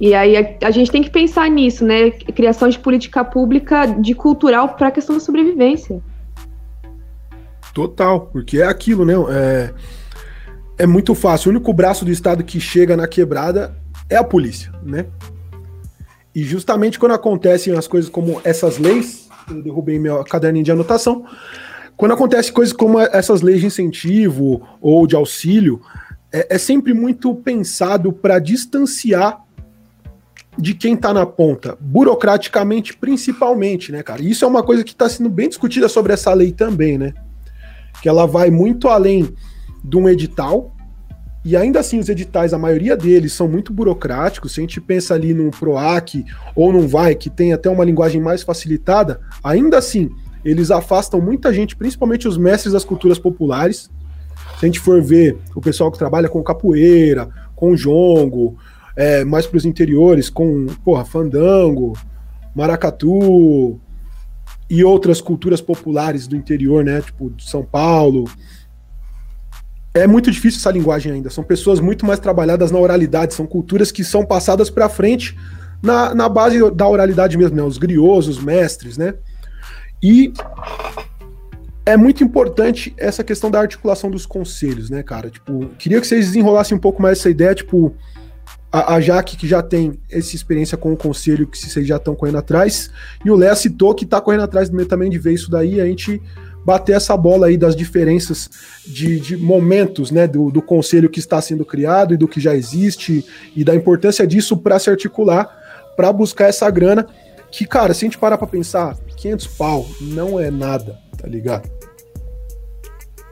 E 0.00 0.14
aí 0.14 0.36
a, 0.36 0.66
a, 0.66 0.70
gente 0.70 0.90
tem 0.90 1.02
que 1.02 1.10
pensar 1.10 1.50
nisso, 1.50 1.84
né? 1.84 2.10
Criação 2.10 2.68
de 2.68 2.78
política 2.78 3.24
pública 3.24 3.86
de 3.86 4.14
cultural 4.14 4.68
para 4.70 4.88
a 4.88 4.90
questão 4.90 5.16
da 5.16 5.20
sobrevivência. 5.20 6.00
Total, 7.74 8.20
porque 8.20 8.58
é 8.58 8.66
aquilo, 8.66 9.04
né? 9.04 9.14
É, 9.30 9.74
é 10.78 10.86
muito 10.86 11.14
fácil. 11.14 11.50
O 11.50 11.54
único 11.54 11.72
braço 11.72 12.04
do 12.04 12.10
Estado 12.10 12.44
que 12.44 12.60
chega 12.60 12.96
na 12.96 13.08
quebrada 13.08 13.76
é 14.08 14.16
a 14.16 14.24
polícia, 14.24 14.72
né? 14.82 15.06
E 16.34 16.44
justamente 16.44 16.98
quando 16.98 17.12
acontecem 17.12 17.76
as 17.76 17.88
coisas 17.88 18.08
como 18.08 18.40
essas 18.44 18.78
leis, 18.78 19.28
eu 19.50 19.60
derrubei 19.62 19.98
meu 19.98 20.22
caderninho 20.24 20.64
de 20.64 20.70
anotação, 20.70 21.24
quando 21.96 22.12
acontece 22.12 22.52
coisas 22.52 22.72
como 22.72 23.00
essas 23.00 23.42
leis 23.42 23.60
de 23.60 23.66
incentivo 23.66 24.62
ou 24.80 25.04
de 25.04 25.16
auxílio, 25.16 25.80
é, 26.32 26.54
é 26.54 26.58
sempre 26.58 26.94
muito 26.94 27.34
pensado 27.34 28.12
para 28.12 28.38
distanciar 28.38 29.44
de 30.56 30.74
quem 30.74 30.94
está 30.94 31.12
na 31.12 31.26
ponta, 31.26 31.76
burocraticamente 31.80 32.96
principalmente, 32.96 33.90
né, 33.90 34.02
cara? 34.02 34.22
Isso 34.22 34.44
é 34.44 34.48
uma 34.48 34.62
coisa 34.62 34.84
que 34.84 34.92
está 34.92 35.08
sendo 35.08 35.28
bem 35.28 35.48
discutida 35.48 35.88
sobre 35.88 36.12
essa 36.12 36.32
lei 36.32 36.52
também, 36.52 36.98
né? 36.98 37.14
Que 38.00 38.08
ela 38.08 38.26
vai 38.26 38.50
muito 38.50 38.88
além 38.88 39.34
de 39.84 39.96
um 39.96 40.08
edital, 40.08 40.74
e 41.44 41.56
ainda 41.56 41.80
assim 41.80 41.98
os 41.98 42.08
editais, 42.08 42.52
a 42.52 42.58
maioria 42.58 42.96
deles 42.96 43.32
são 43.32 43.48
muito 43.48 43.72
burocráticos. 43.72 44.52
Se 44.52 44.60
a 44.60 44.62
gente 44.62 44.80
pensa 44.80 45.14
ali 45.14 45.32
num 45.32 45.50
PROAC 45.50 46.24
ou 46.54 46.72
num 46.72 46.86
VAI, 46.86 47.14
que 47.14 47.30
tem 47.30 47.52
até 47.52 47.70
uma 47.70 47.84
linguagem 47.84 48.20
mais 48.20 48.42
facilitada, 48.42 49.20
ainda 49.42 49.78
assim 49.78 50.10
eles 50.44 50.70
afastam 50.70 51.20
muita 51.20 51.52
gente, 51.52 51.76
principalmente 51.76 52.28
os 52.28 52.36
mestres 52.36 52.72
das 52.72 52.84
culturas 52.84 53.18
populares. 53.18 53.90
Se 54.58 54.64
a 54.64 54.66
gente 54.66 54.80
for 54.80 55.02
ver 55.02 55.38
o 55.54 55.60
pessoal 55.60 55.90
que 55.90 55.98
trabalha 55.98 56.28
com 56.28 56.42
capoeira, 56.42 57.28
com 57.54 57.76
jongo, 57.76 58.56
é, 58.96 59.24
mais 59.24 59.46
para 59.46 59.56
os 59.56 59.64
interiores, 59.64 60.28
com 60.28 60.66
porra, 60.84 61.04
fandango, 61.04 61.96
maracatu 62.54 63.80
e 64.68 64.82
outras 64.84 65.20
culturas 65.20 65.60
populares 65.60 66.26
do 66.26 66.36
interior, 66.36 66.84
né? 66.84 67.00
Tipo 67.00 67.32
São 67.38 67.64
Paulo. 67.64 68.24
É 69.94 70.06
muito 70.06 70.30
difícil 70.30 70.58
essa 70.58 70.70
linguagem 70.70 71.12
ainda. 71.12 71.30
São 71.30 71.42
pessoas 71.42 71.80
muito 71.80 72.04
mais 72.06 72.20
trabalhadas 72.20 72.70
na 72.70 72.78
oralidade, 72.78 73.34
são 73.34 73.46
culturas 73.46 73.90
que 73.90 74.04
são 74.04 74.24
passadas 74.24 74.70
para 74.70 74.88
frente 74.88 75.36
na, 75.82 76.14
na 76.14 76.28
base 76.28 76.58
da 76.72 76.86
oralidade 76.86 77.36
mesmo, 77.36 77.56
né? 77.56 77.62
Os 77.62 77.78
griots, 77.78 78.28
os 78.28 78.38
mestres, 78.42 78.96
né? 78.98 79.14
E 80.02 80.32
é 81.84 81.96
muito 81.96 82.22
importante 82.22 82.94
essa 82.98 83.24
questão 83.24 83.50
da 83.50 83.60
articulação 83.60 84.10
dos 84.10 84.26
conselhos, 84.26 84.90
né, 84.90 85.02
cara? 85.02 85.30
Tipo, 85.30 85.70
queria 85.78 86.00
que 86.00 86.06
vocês 86.06 86.26
desenrolassem 86.26 86.76
um 86.76 86.80
pouco 86.80 87.00
mais 87.00 87.18
essa 87.18 87.30
ideia, 87.30 87.54
tipo, 87.54 87.94
a, 88.70 88.94
a 88.94 89.00
Jaque, 89.00 89.36
que 89.36 89.48
já 89.48 89.62
tem 89.62 89.98
essa 90.10 90.36
experiência 90.36 90.76
com 90.76 90.92
o 90.92 90.96
conselho, 90.96 91.46
que 91.46 91.56
vocês 91.56 91.86
já 91.86 91.96
estão 91.96 92.14
correndo 92.14 92.38
atrás, 92.38 92.90
e 93.24 93.30
o 93.30 93.36
Léa 93.36 93.54
citou 93.54 93.94
que 93.94 94.04
está 94.04 94.20
correndo 94.20 94.42
atrás 94.42 94.70
também 94.88 95.08
de 95.08 95.18
ver 95.18 95.32
isso 95.32 95.50
daí, 95.50 95.80
a 95.80 95.86
gente 95.86 96.20
bater 96.68 96.94
essa 96.94 97.16
bola 97.16 97.46
aí 97.46 97.56
das 97.56 97.74
diferenças 97.74 98.50
de, 98.86 99.18
de 99.18 99.38
momentos, 99.38 100.10
né, 100.10 100.26
do, 100.26 100.50
do 100.50 100.60
conselho 100.60 101.08
que 101.08 101.18
está 101.18 101.40
sendo 101.40 101.64
criado 101.64 102.12
e 102.12 102.16
do 102.18 102.28
que 102.28 102.38
já 102.38 102.54
existe, 102.54 103.24
e 103.56 103.64
da 103.64 103.74
importância 103.74 104.26
disso 104.26 104.54
para 104.54 104.78
se 104.78 104.90
articular, 104.90 105.48
para 105.96 106.12
buscar 106.12 106.46
essa 106.46 106.68
grana, 106.68 107.06
que, 107.50 107.64
cara, 107.64 107.94
se 107.94 108.04
a 108.04 108.06
gente 108.06 108.18
parar 108.18 108.36
para 108.36 108.46
pensar, 108.46 108.98
500 109.16 109.46
pau 109.46 109.86
não 109.98 110.38
é 110.38 110.50
nada, 110.50 110.98
tá 111.16 111.26
ligado? 111.26 111.70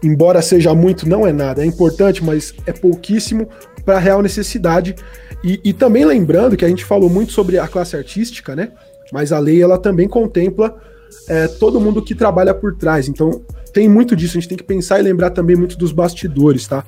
Embora 0.03 0.41
seja 0.41 0.75
muito, 0.75 1.07
não 1.07 1.27
é 1.27 1.33
nada. 1.33 1.63
É 1.63 1.67
importante, 1.67 2.25
mas 2.25 2.55
é 2.65 2.73
pouquíssimo 2.73 3.51
para 3.85 3.97
a 3.97 4.01
real 4.01 4.23
necessidade 4.23 4.97
e, 5.45 5.61
e, 5.63 5.75
também 5.75 6.07
lembrando 6.07 6.57
que 6.57 6.65
a 6.65 6.69
gente 6.69 6.87
falou 6.87 7.11
muito 7.11 7.33
sobre 7.33 7.59
a 7.59 7.69
classe 7.69 7.95
artística, 7.97 8.57
né? 8.57 8.73
Mas 9.13 9.31
a 9.31 9.39
lei 9.39 9.63
ela 9.63 9.77
também 9.77 10.09
contempla 10.09 10.75
é, 11.29 11.49
todo 11.49 11.81
mundo 11.81 12.03
que 12.03 12.15
trabalha 12.15 12.55
por 12.55 12.77
trás. 12.77 13.09
Então 13.09 13.45
tem 13.73 13.89
muito 13.89 14.15
disso. 14.17 14.37
A 14.37 14.41
gente 14.41 14.49
tem 14.49 14.59
que 14.59 14.65
pensar 14.65 14.99
e 14.99 15.03
lembrar 15.03 15.31
também 15.31 15.57
muito 15.57 15.77
dos 15.77 15.93
bastidores, 15.93 16.67
tá? 16.67 16.85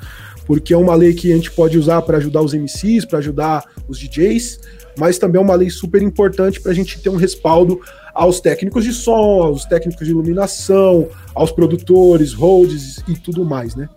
Porque 0.47 0.73
é 0.73 0.77
uma 0.77 0.95
lei 0.95 1.13
que 1.13 1.33
a 1.33 1.37
gente 1.37 1.51
pode 1.51 1.79
usar 1.79 2.01
para 2.03 2.17
ajudar 2.17 2.43
os 2.43 2.55
MCs, 2.55 3.05
para 3.05 3.19
ajudar 3.19 3.65
os 3.87 3.99
DJs, 3.99 4.61
mas 4.99 5.19
também 5.19 5.41
é 5.41 5.45
uma 5.45 5.55
lei 5.55 5.69
super 5.69 6.03
importante 6.03 6.61
para 6.61 6.73
a 6.73 6.75
gente 6.75 7.01
ter 7.01 7.11
um 7.11 7.17
respaldo 7.17 7.81
aos 8.15 8.41
técnicos 8.41 8.85
de 8.85 8.93
som, 8.93 9.43
aos 9.43 9.65
técnicos 9.65 10.07
de 10.07 10.13
iluminação, 10.13 11.09
aos 11.35 11.53
produtores, 11.53 12.33
holds 12.33 13.03
e 13.07 13.15
tudo 13.15 13.45
mais, 13.45 13.75
né? 13.75 13.89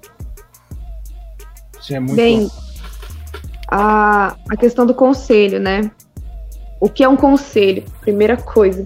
Sim, 1.82 1.96
é 1.96 2.00
muito 2.00 2.16
Bem, 2.16 2.44
bom 2.44 2.72
a, 3.72 4.36
a 4.50 4.58
questão 4.58 4.86
do 4.86 4.94
conselho, 4.94 5.58
né? 5.58 5.90
O 6.80 6.90
que 6.90 7.04
é 7.04 7.08
um 7.08 7.16
conselho? 7.16 7.86
Primeira 8.02 8.36
coisa. 8.36 8.86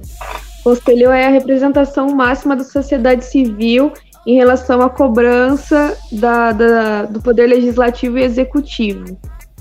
O 0.65 0.69
conselho 0.71 1.11
é 1.11 1.27
a 1.27 1.29
representação 1.29 2.07
máxima 2.09 2.55
da 2.55 2.63
sociedade 2.63 3.23
civil 3.23 3.93
em 4.25 4.35
relação 4.35 4.81
à 4.81 4.89
cobrança 4.89 5.95
da, 6.11 6.51
da, 6.51 7.03
do 7.03 7.21
poder 7.21 7.45
legislativo 7.45 8.17
e 8.17 8.23
executivo. 8.23 9.05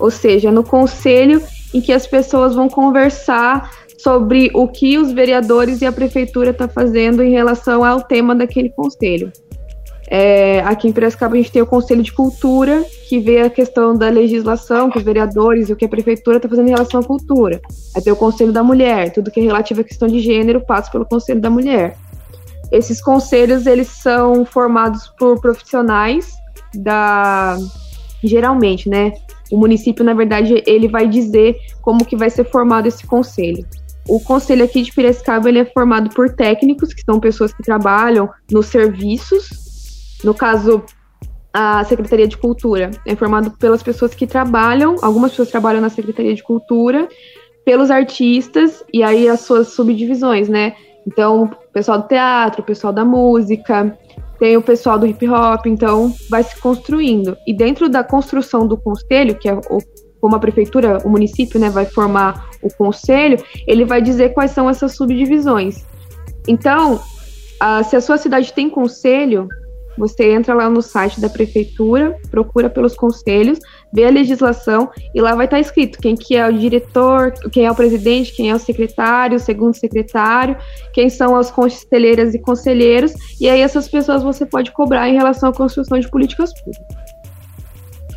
Ou 0.01 0.11
seja, 0.11 0.51
no 0.51 0.65
conselho 0.65 1.43
em 1.75 1.81
que 1.83 1.93
as 1.93 2.07
pessoas 2.07 2.55
vão 2.55 2.71
conversar 2.71 3.71
sobre 3.99 4.51
o 4.55 4.67
que 4.67 4.97
os 4.97 5.13
vereadores 5.13 5.83
e 5.83 5.87
a 5.87 5.93
prefeitura 5.93 6.51
estão 6.51 6.67
tá 6.67 6.73
fazendo 6.73 7.23
em 7.23 7.31
relação 7.31 7.85
ao 7.85 8.01
tema 8.01 8.35
daquele 8.35 8.71
conselho. 8.71 9.31
É, 10.09 10.61
aqui 10.61 10.89
em 10.89 10.93
Piracicaba 10.93 11.35
a 11.35 11.39
gente 11.39 11.51
tem 11.51 11.63
o 11.63 11.67
Conselho 11.67 12.03
de 12.03 12.13
Cultura, 12.13 12.85
que 13.09 13.19
vê 13.19 13.41
a 13.41 13.51
questão 13.51 13.97
da 13.97 14.09
legislação, 14.09 14.91
que 14.91 14.99
os 14.99 15.05
vereadores 15.05 15.69
e 15.69 15.73
o 15.73 15.77
que 15.77 15.85
a 15.85 15.89
prefeitura 15.89 16.37
está 16.37 16.49
fazendo 16.49 16.69
em 16.69 16.73
relação 16.73 17.01
à 17.01 17.05
cultura. 17.05 17.61
Aí 17.97 18.03
tem 18.03 18.13
o 18.13 18.17
Conselho 18.17 18.53
da 18.53 18.63
Mulher, 18.63 19.13
tudo 19.13 19.31
que 19.31 19.41
é 19.41 19.43
relativo 19.43 19.81
à 19.81 19.85
questão 19.85 20.09
de 20.09 20.21
gênero 20.21 20.61
passa 20.61 20.91
pelo 20.91 21.07
Conselho 21.07 21.41
da 21.41 21.51
Mulher. 21.51 21.97
Esses 22.71 23.01
conselhos, 23.01 23.67
eles 23.67 23.89
são 23.89 24.45
formados 24.45 25.09
por 25.19 25.41
profissionais 25.41 26.33
da... 26.75 27.57
Geralmente, 28.23 28.89
né? 28.89 29.13
O 29.51 29.57
município, 29.57 30.05
na 30.05 30.15
verdade, 30.15 30.63
ele 30.67 30.89
vai 30.89 31.07
dizer 31.07 31.57
como 31.83 32.05
que 32.05 32.17
vai 32.17 32.31
ser 32.31 32.45
formado 32.45 32.87
esse 32.87 33.07
conselho. 33.07 33.67
O 34.09 34.19
conselho 34.19 34.65
aqui 34.65 34.83
de 34.83 34.93
Piracicaba, 34.93 35.49
ele 35.49 35.59
é 35.59 35.65
formado 35.65 36.11
por 36.15 36.31
técnicos, 36.31 36.93
que 36.93 37.03
são 37.03 37.21
pessoas 37.21 37.53
que 37.53 37.63
trabalham 37.63 38.29
nos 38.51 38.67
serviços 38.67 39.64
no 40.25 40.35
caso, 40.35 40.83
a 41.53 41.85
Secretaria 41.85 42.27
de 42.27 42.37
Cultura 42.37 42.91
é 43.07 43.15
formado 43.15 43.53
pelas 43.53 43.83
pessoas 43.83 44.15
que 44.15 44.27
trabalham, 44.27 44.97
algumas 45.03 45.31
pessoas 45.31 45.51
trabalham 45.51 45.81
na 45.81 45.89
Secretaria 45.89 46.35
de 46.35 46.43
Cultura, 46.43 47.09
pelos 47.65 47.91
artistas 47.91 48.85
e 48.93 49.03
aí 49.03 49.29
as 49.29 49.41
suas 49.41 49.69
subdivisões, 49.69 50.49
né? 50.49 50.75
Então, 51.07 51.45
o 51.45 51.73
pessoal 51.73 51.99
do 51.99 52.09
teatro, 52.09 52.63
o 52.63 52.65
pessoal 52.65 52.93
da 52.93 53.05
música, 53.05 53.97
tem 54.39 54.57
o 54.57 54.63
pessoal 54.63 54.99
do 54.99 55.07
hip 55.07 55.29
hop, 55.29 55.67
então 55.67 56.13
vai 56.29 56.43
se 56.43 56.59
construindo. 56.61 57.37
E 57.47 57.55
dentro 57.55 57.89
da 57.89 58.03
construção 58.03 58.67
do 58.67 58.77
conselho, 58.77 59.39
que 59.39 59.49
é 59.49 59.55
o, 59.55 59.79
como 60.21 60.35
a 60.35 60.39
prefeitura, 60.39 60.99
o 61.05 61.09
município, 61.09 61.61
né, 61.61 61.71
vai 61.71 61.85
formar 61.85 62.49
o 62.63 62.73
conselho, 62.75 63.39
ele 63.67 63.85
vai 63.85 64.03
dizer 64.03 64.35
quais 64.35 64.51
são 64.51 64.69
essas 64.69 64.97
subdivisões. 64.97 65.85
Então, 66.49 67.01
a, 67.61 67.83
se 67.83 67.95
a 67.95 68.01
sua 68.01 68.19
cidade 68.19 68.53
tem 68.53 68.69
conselho, 68.69 69.47
você 69.97 70.33
entra 70.33 70.55
lá 70.55 70.69
no 70.69 70.83
site 70.83 71.21
da 71.21 71.29
prefeitura, 71.29 72.17
procura 72.31 72.69
pelos 72.69 72.95
conselhos, 72.95 73.59
vê 73.93 74.05
a 74.05 74.11
legislação 74.11 74.91
e 75.15 75.21
lá 75.21 75.35
vai 75.35 75.47
estar 75.47 75.61
escrito 75.61 75.99
quem 75.99 76.15
que 76.15 76.37
é 76.37 76.47
o 76.49 76.53
diretor, 76.53 77.33
quem 77.53 77.67
é 77.67 77.71
o 77.71 77.75
presidente, 77.75 78.33
quem 78.33 78.51
é 78.51 78.55
o 78.55 78.59
secretário, 78.59 79.37
o 79.37 79.41
segundo 79.41 79.75
secretário, 79.75 80.57
quem 80.93 81.09
são 81.09 81.37
as 81.37 81.51
conselheiras 81.51 82.35
e 82.35 82.39
conselheiros, 82.39 83.13
e 83.41 83.49
aí 83.49 83.61
essas 83.61 83.89
pessoas 83.89 84.23
você 84.23 84.45
pode 84.45 84.73
cobrar 84.73 85.09
em 85.09 85.15
relação 85.15 85.51
à 85.51 85.53
construção 85.53 85.99
de 85.99 86.09
políticas 86.09 86.53
públicas. 86.53 87.05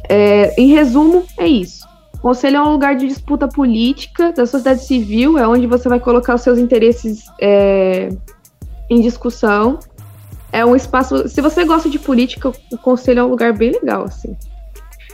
É, 0.09 0.53
em 0.59 0.67
resumo, 0.67 1.25
é 1.37 1.47
isso. 1.47 1.85
O 2.15 2.19
conselho 2.19 2.57
é 2.57 2.61
um 2.61 2.71
lugar 2.71 2.95
de 2.95 3.07
disputa 3.07 3.47
política 3.47 4.31
da 4.31 4.45
sociedade 4.45 4.83
civil, 4.85 5.37
é 5.37 5.47
onde 5.47 5.67
você 5.67 5.87
vai 5.87 5.99
colocar 5.99 6.35
os 6.35 6.41
seus 6.41 6.57
interesses 6.57 7.23
é, 7.39 8.09
em 8.89 9.01
discussão 9.01 9.79
é 10.51 10.65
um 10.65 10.75
espaço. 10.75 11.27
Se 11.27 11.41
você 11.41 11.63
gosta 11.65 11.89
de 11.89 11.99
política, 11.99 12.49
o 12.49 12.77
conselho 12.77 13.19
é 13.19 13.23
um 13.23 13.29
lugar 13.29 13.53
bem 13.53 13.71
legal, 13.71 14.03
assim. 14.03 14.35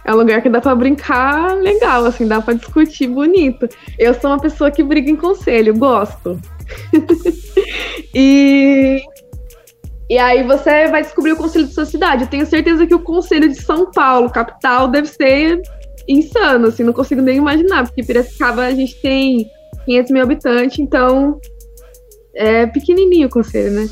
É 0.05 0.13
um 0.13 0.17
lugar 0.17 0.41
que 0.41 0.49
dá 0.49 0.59
para 0.59 0.75
brincar 0.75 1.55
legal, 1.55 2.05
assim, 2.05 2.27
dá 2.27 2.41
para 2.41 2.55
discutir 2.55 3.07
bonito. 3.07 3.67
Eu 3.97 4.13
sou 4.13 4.31
uma 4.31 4.39
pessoa 4.39 4.69
que 4.69 4.83
briga 4.83 5.09
em 5.09 5.15
conselho, 5.15 5.77
gosto. 5.77 6.39
e 8.13 9.01
e 10.09 10.17
aí 10.17 10.43
você 10.43 10.87
vai 10.89 11.01
descobrir 11.01 11.31
o 11.31 11.37
conselho 11.37 11.65
de 11.65 11.73
sua 11.73 11.85
cidade. 11.85 12.23
Eu 12.23 12.29
tenho 12.29 12.45
certeza 12.45 12.85
que 12.85 12.93
o 12.93 12.99
conselho 12.99 13.49
de 13.49 13.61
São 13.61 13.89
Paulo, 13.89 14.29
capital, 14.29 14.87
deve 14.87 15.07
ser 15.07 15.61
insano, 16.07 16.67
assim, 16.67 16.83
não 16.83 16.93
consigo 16.93 17.21
nem 17.21 17.37
imaginar, 17.37 17.85
porque 17.85 18.03
Piracicaba 18.03 18.63
a 18.65 18.71
gente 18.71 19.01
tem 19.01 19.49
500 19.85 20.11
mil 20.11 20.21
habitantes, 20.21 20.79
então 20.79 21.39
é 22.35 22.65
pequenininho 22.67 23.27
o 23.27 23.31
conselho, 23.31 23.71
né? 23.71 23.89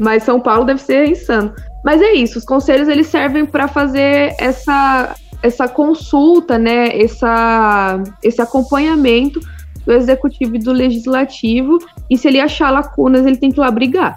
Mas 0.00 0.22
São 0.22 0.40
Paulo 0.40 0.64
deve 0.64 0.80
ser 0.80 1.10
insano. 1.10 1.54
Mas 1.84 2.00
é 2.00 2.12
isso, 2.14 2.38
os 2.38 2.44
conselhos 2.44 2.88
eles 2.88 3.06
servem 3.06 3.44
para 3.44 3.68
fazer 3.68 4.34
essa, 4.38 5.14
essa 5.42 5.68
consulta, 5.68 6.58
né, 6.58 6.88
essa, 7.00 8.02
esse 8.22 8.40
acompanhamento 8.40 9.38
do 9.84 9.92
executivo 9.92 10.56
e 10.56 10.58
do 10.58 10.72
legislativo, 10.72 11.78
e 12.08 12.16
se 12.16 12.28
ele 12.28 12.40
achar 12.40 12.70
lacunas, 12.70 13.26
ele 13.26 13.36
tem 13.36 13.50
que 13.50 13.58
ir 13.58 13.62
lá 13.62 13.70
brigar. 13.70 14.16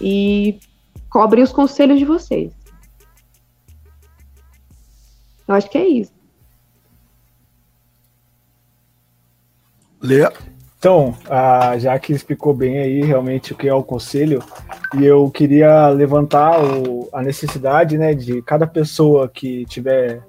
E 0.00 0.58
cobrem 1.08 1.42
os 1.42 1.52
conselhos 1.52 1.98
de 1.98 2.04
vocês. 2.04 2.52
Eu 5.46 5.54
acho 5.54 5.70
que 5.70 5.78
é 5.78 5.86
isso. 5.86 6.12
Lê. 10.00 10.30
Então, 10.84 11.16
a 11.30 11.78
Jaque 11.78 12.12
explicou 12.12 12.52
bem 12.52 12.76
aí 12.76 13.00
realmente 13.00 13.54
o 13.54 13.56
que 13.56 13.66
é 13.66 13.72
o 13.72 13.82
conselho, 13.82 14.42
e 15.00 15.02
eu 15.02 15.30
queria 15.30 15.88
levantar 15.88 16.62
o, 16.62 17.08
a 17.10 17.22
necessidade 17.22 17.96
né, 17.96 18.12
de 18.12 18.42
cada 18.42 18.66
pessoa 18.66 19.26
que 19.26 19.62
estiver 19.62 20.22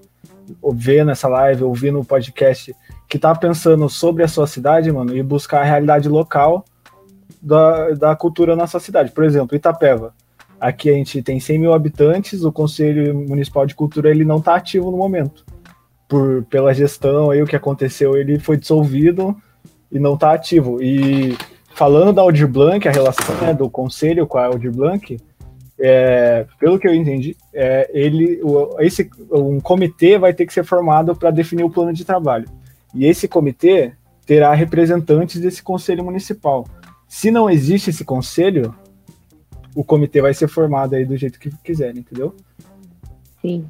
vendo 0.72 1.12
essa 1.12 1.28
live, 1.28 1.65
ouvindo 1.65 2.00
o 2.00 2.06
podcast, 2.06 2.74
que 3.06 3.18
está 3.18 3.36
pensando 3.36 3.89
sobre 3.89 4.24
a 4.24 4.30
sua 4.30 4.48
cidade, 4.48 4.89
mano, 4.94 5.13
e 5.13 5.22
buscar 5.22 5.60
a 5.60 5.65
realidade 5.65 6.08
local 6.08 6.63
da, 7.41 7.89
da 7.89 8.15
cultura 8.15 8.56
na 8.56 8.65
sua 8.65 8.80
cidade. 8.80 9.12
Por 9.12 9.26
exemplo, 9.26 9.58
Itapeva. 9.58 10.13
Aqui 10.58 10.89
a 10.89 10.94
gente 10.94 11.22
tem 11.22 11.38
100 11.38 11.60
mil 11.60 11.74
habitantes, 11.74 12.46
o 12.46 12.52
Conselho 12.54 13.13
Municipal 13.13 13.65
de 13.65 13.76
Cultura 13.76 14.10
ele 14.10 14.24
não 14.24 14.38
está 14.38 14.56
ativo 14.56 14.89
no 14.89 14.96
momento. 14.96 15.44
Por, 16.08 16.46
pela 16.46 16.74
gestão 16.74 17.30
aí, 17.30 17.41
o 17.41 17.46
que 17.46 17.58
aconteceu, 17.58 18.15
ele 18.15 18.39
foi 18.39 18.56
dissolvido 18.56 19.36
e 19.91 20.00
não 20.00 20.15
está 20.15 20.34
ativo. 20.34 20.82
E 20.82 21.38
falando 21.74 22.13
da 22.13 22.21
Aldir 22.21 22.48
Blanc, 22.48 22.88
a 22.88 22.91
relação 22.91 23.36
né, 23.41 23.54
do 23.54 23.69
conselho 23.69 24.26
com 24.28 24.38
a 24.38 24.45
Aldir 24.45 24.71
Blanc, 24.71 25.17
é, 25.78 26.45
pelo 26.60 26.80
que 26.80 26.88
eu 26.88 26.93
entendi, 26.93 27.36
é, 27.54 27.89
ele, 27.93 28.41
o, 28.41 28.80
esse, 28.80 29.10
um 29.32 29.60
comitê 29.60 30.17
vai 30.17 30.34
ter 30.34 30.45
que 30.45 30.54
ser 30.54 30.63
formado 30.63 31.15
para 31.15 31.32
definir 31.32 31.63
o 31.63 31.69
plano 31.69 31.93
de 31.93 32.06
trabalho. 32.06 32.48
E 32.93 33.06
esse 33.06 33.28
comitê 33.28 33.93
terá 34.26 34.54
representantes 34.54 35.39
desse 35.41 35.62
conselho 35.62 36.04
municipal. 36.04 36.65
Se 37.08 37.30
não 37.30 37.50
existe 37.50 37.89
esse 37.89 38.04
conselho, 38.04 38.74
o 39.76 39.84
comitê 39.84 40.21
vai 40.21 40.34
ser 40.34 40.48
formado 40.48 40.95
aí 40.95 41.06
do 41.06 41.17
jeito 41.17 41.39
que 41.39 41.52
quiser, 41.63 41.95
entendeu? 41.95 42.34
Sim. 43.41 43.65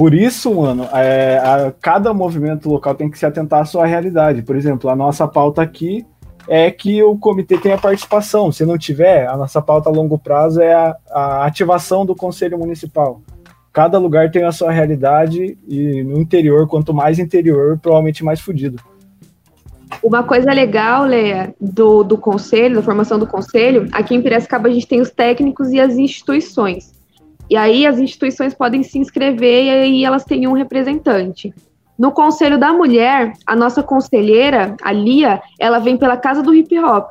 Por 0.00 0.14
isso, 0.14 0.54
mano, 0.54 0.88
é, 0.94 1.36
a, 1.36 1.74
cada 1.78 2.14
movimento 2.14 2.70
local 2.70 2.94
tem 2.94 3.10
que 3.10 3.18
se 3.18 3.26
atentar 3.26 3.60
à 3.60 3.64
sua 3.66 3.84
realidade. 3.84 4.40
Por 4.40 4.56
exemplo, 4.56 4.88
a 4.88 4.96
nossa 4.96 5.28
pauta 5.28 5.60
aqui 5.60 6.06
é 6.48 6.70
que 6.70 7.02
o 7.02 7.18
comitê 7.18 7.58
tenha 7.58 7.76
participação. 7.76 8.50
Se 8.50 8.64
não 8.64 8.78
tiver, 8.78 9.28
a 9.28 9.36
nossa 9.36 9.60
pauta 9.60 9.90
a 9.90 9.92
longo 9.92 10.18
prazo 10.18 10.62
é 10.62 10.72
a, 10.72 10.96
a 11.10 11.44
ativação 11.44 12.06
do 12.06 12.16
conselho 12.16 12.56
municipal. 12.56 13.20
Cada 13.74 13.98
lugar 13.98 14.30
tem 14.30 14.42
a 14.42 14.52
sua 14.52 14.72
realidade 14.72 15.58
e 15.68 16.02
no 16.02 16.18
interior, 16.18 16.66
quanto 16.66 16.94
mais 16.94 17.18
interior, 17.18 17.78
provavelmente 17.78 18.24
mais 18.24 18.40
fudido. 18.40 18.82
Uma 20.02 20.22
coisa 20.22 20.50
legal, 20.50 21.04
Leia, 21.04 21.54
do, 21.60 22.02
do 22.02 22.16
conselho, 22.16 22.76
da 22.76 22.82
formação 22.82 23.18
do 23.18 23.26
conselho, 23.26 23.86
aqui 23.92 24.14
em 24.14 24.22
Piracicaba 24.22 24.66
a 24.66 24.72
gente 24.72 24.88
tem 24.88 25.02
os 25.02 25.10
técnicos 25.10 25.68
e 25.72 25.78
as 25.78 25.98
instituições. 25.98 26.98
E 27.50 27.56
aí 27.56 27.84
as 27.84 27.98
instituições 27.98 28.54
podem 28.54 28.84
se 28.84 28.96
inscrever 28.96 29.64
e 29.64 29.70
aí 29.70 30.04
elas 30.04 30.24
têm 30.24 30.46
um 30.46 30.52
representante. 30.52 31.52
No 31.98 32.12
Conselho 32.12 32.56
da 32.58 32.72
Mulher, 32.72 33.32
a 33.44 33.56
nossa 33.56 33.82
conselheira, 33.82 34.76
a 34.80 34.92
Lia, 34.92 35.42
ela 35.58 35.80
vem 35.80 35.96
pela 35.96 36.16
Casa 36.16 36.42
do 36.42 36.54
Hip 36.54 36.78
Hop. 36.78 37.10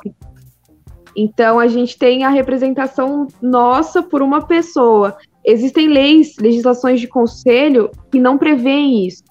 Então 1.15 1.59
a 1.59 1.67
gente 1.67 1.97
tem 1.97 2.23
a 2.23 2.29
representação 2.29 3.27
nossa 3.41 4.01
por 4.01 4.21
uma 4.21 4.47
pessoa. 4.47 5.17
Existem 5.43 5.89
leis, 5.89 6.37
legislações 6.39 7.01
de 7.01 7.07
conselho 7.07 7.91
que 8.09 8.19
não 8.19 8.37
prevêem 8.37 9.05
isso. 9.05 9.23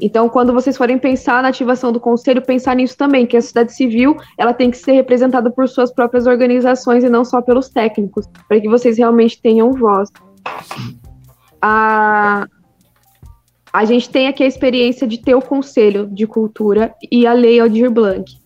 Então, 0.00 0.28
quando 0.28 0.52
vocês 0.52 0.76
forem 0.76 0.98
pensar 0.98 1.42
na 1.42 1.48
ativação 1.48 1.92
do 1.92 2.00
conselho, 2.00 2.42
pensar 2.42 2.74
nisso 2.74 2.96
também, 2.96 3.26
que 3.26 3.36
a 3.36 3.40
sociedade 3.40 3.72
civil 3.72 4.16
ela 4.36 4.52
tem 4.52 4.70
que 4.70 4.76
ser 4.76 4.92
representada 4.92 5.50
por 5.50 5.68
suas 5.68 5.92
próprias 5.92 6.26
organizações 6.26 7.04
e 7.04 7.08
não 7.08 7.24
só 7.24 7.40
pelos 7.40 7.68
técnicos, 7.68 8.26
para 8.48 8.60
que 8.60 8.68
vocês 8.68 8.98
realmente 8.98 9.40
tenham 9.40 9.70
voz. 9.72 10.10
A, 11.62 12.46
a 13.72 13.84
gente 13.84 14.10
tem 14.10 14.26
aqui 14.26 14.42
a 14.42 14.48
experiência 14.48 15.06
de 15.06 15.18
ter 15.18 15.34
o 15.34 15.42
Conselho 15.42 16.08
de 16.08 16.26
Cultura 16.26 16.94
e 17.10 17.26
a 17.26 17.32
Lei 17.32 17.60
Aldir 17.60 17.90
Blanc. 17.90 18.36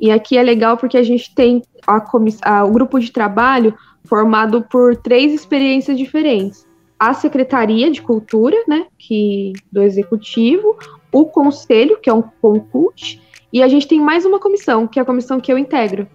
E 0.00 0.10
aqui 0.10 0.38
é 0.38 0.42
legal 0.42 0.76
porque 0.76 0.96
a 0.96 1.02
gente 1.02 1.34
tem 1.34 1.62
a, 1.86 2.02
a, 2.42 2.64
o 2.64 2.70
grupo 2.70 2.98
de 2.98 3.12
trabalho 3.12 3.74
formado 4.04 4.62
por 4.70 4.96
três 4.96 5.32
experiências 5.32 5.96
diferentes 5.96 6.66
a 7.08 7.14
Secretaria 7.14 7.90
de 7.90 8.00
Cultura, 8.02 8.56
né, 8.66 8.86
que 8.98 9.52
do 9.70 9.82
Executivo, 9.82 10.76
o 11.12 11.24
Conselho, 11.26 11.98
que 12.00 12.08
é 12.08 12.12
um 12.12 12.22
concurso, 12.22 13.18
e 13.52 13.62
a 13.62 13.68
gente 13.68 13.86
tem 13.86 14.00
mais 14.00 14.24
uma 14.24 14.40
comissão, 14.40 14.86
que 14.86 14.98
é 14.98 15.02
a 15.02 15.04
comissão 15.04 15.38
que 15.38 15.52
eu 15.52 15.58
integro, 15.58 16.08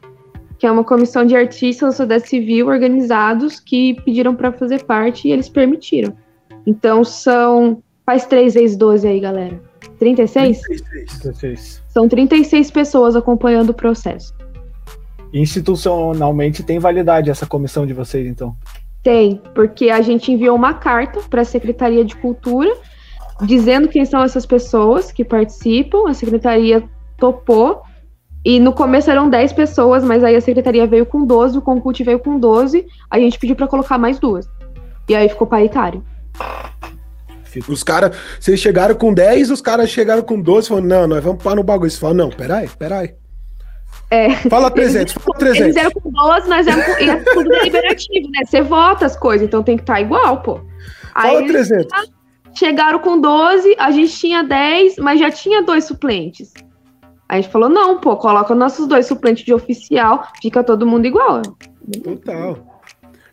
que 0.57 0.67
é 0.67 0.71
uma 0.71 0.83
comissão 0.83 1.25
de 1.25 1.35
artistas 1.35 1.87
da 1.87 1.91
sociedade 1.91 2.27
civil 2.27 2.67
organizados 2.67 3.59
que 3.59 3.93
pediram 4.03 4.35
para 4.35 4.51
fazer 4.51 4.83
parte 4.83 5.27
e 5.27 5.31
eles 5.31 5.47
permitiram. 5.47 6.13
Então 6.67 7.03
são. 7.03 7.81
Faz 8.05 8.25
3 8.25 8.55
vezes 8.55 8.75
12 8.75 9.07
aí, 9.07 9.19
galera. 9.19 9.61
36? 9.99 10.61
36. 10.61 11.83
São 11.87 12.09
36 12.09 12.71
pessoas 12.71 13.15
acompanhando 13.15 13.69
o 13.69 13.73
processo. 13.73 14.33
Institucionalmente 15.31 16.63
tem 16.63 16.79
validade 16.79 17.29
essa 17.29 17.45
comissão 17.45 17.85
de 17.85 17.93
vocês, 17.93 18.25
então? 18.27 18.55
Tem, 19.03 19.41
porque 19.55 19.89
a 19.89 20.01
gente 20.01 20.31
enviou 20.31 20.55
uma 20.55 20.73
carta 20.73 21.21
para 21.29 21.41
a 21.41 21.45
Secretaria 21.45 22.03
de 22.03 22.15
Cultura 22.15 22.75
dizendo 23.41 23.87
quem 23.87 24.05
são 24.05 24.21
essas 24.21 24.45
pessoas 24.45 25.11
que 25.11 25.23
participam. 25.23 26.09
A 26.09 26.13
secretaria 26.13 26.83
topou. 27.17 27.81
E 28.43 28.59
no 28.59 28.71
começo 28.71 29.11
eram 29.11 29.29
10 29.29 29.51
pessoas, 29.53 30.03
mas 30.03 30.23
aí 30.23 30.35
a 30.35 30.41
secretaria 30.41 30.87
veio 30.87 31.05
com 31.05 31.25
12, 31.25 31.57
o 31.57 31.61
Concult 31.61 32.01
veio 32.03 32.19
com 32.19 32.39
12. 32.39 32.85
A 33.09 33.19
gente 33.19 33.37
pediu 33.37 33.55
para 33.55 33.67
colocar 33.67 33.97
mais 33.97 34.17
duas. 34.17 34.49
E 35.09 35.15
aí 35.15 35.27
ficou 35.27 35.45
paritário. 35.45 36.03
Os 37.67 37.83
caras, 37.83 38.15
vocês 38.39 38.59
chegaram 38.59 38.95
com 38.95 39.13
10, 39.13 39.51
os 39.51 39.59
caras 39.59 39.89
chegaram 39.89 40.21
com 40.21 40.39
12, 40.39 40.69
falaram, 40.69 40.87
não, 40.87 41.07
nós 41.07 41.23
vamos 41.23 41.43
para 41.43 41.55
no 41.55 41.63
bagulho. 41.63 41.89
Você 41.89 41.99
fala, 41.99 42.13
não, 42.13 42.29
peraí, 42.29 42.69
peraí. 42.77 43.15
É. 44.11 44.31
Fala 44.49 44.71
300, 44.71 45.13
fala 45.13 45.37
300. 45.37 45.61
Eles 45.61 45.75
eram 45.75 45.91
com 45.91 46.11
12, 46.11 46.49
nós 46.49 46.67
éramos 46.67 46.85
com, 46.85 47.03
é 47.03 47.15
tudo 47.17 47.49
deliberativo, 47.49 48.29
né? 48.31 48.41
Você 48.45 48.61
vota 48.61 49.05
as 49.05 49.15
coisas, 49.15 49.47
então 49.47 49.61
tem 49.61 49.77
que 49.77 49.83
estar 49.83 49.95
tá 49.95 50.01
igual, 50.01 50.41
pô. 50.41 50.59
Aí 51.13 51.35
fala 51.35 51.47
300. 51.47 52.09
Chegaram 52.55 52.99
com 52.99 53.19
12, 53.19 53.75
a 53.77 53.91
gente 53.91 54.17
tinha 54.17 54.43
10, 54.43 54.97
mas 54.97 55.19
já 55.19 55.29
tinha 55.29 55.61
dois 55.61 55.85
suplentes. 55.85 56.51
A 57.27 57.35
gente 57.35 57.49
falou, 57.49 57.69
não, 57.69 57.99
pô, 57.99 58.17
coloca 58.17 58.55
nossos 58.55 58.87
dois 58.87 59.05
suplentes 59.05 59.45
de 59.45 59.53
oficial, 59.53 60.27
fica 60.41 60.63
todo 60.63 60.87
mundo 60.87 61.05
igual. 61.05 61.43
Total. 62.03 62.68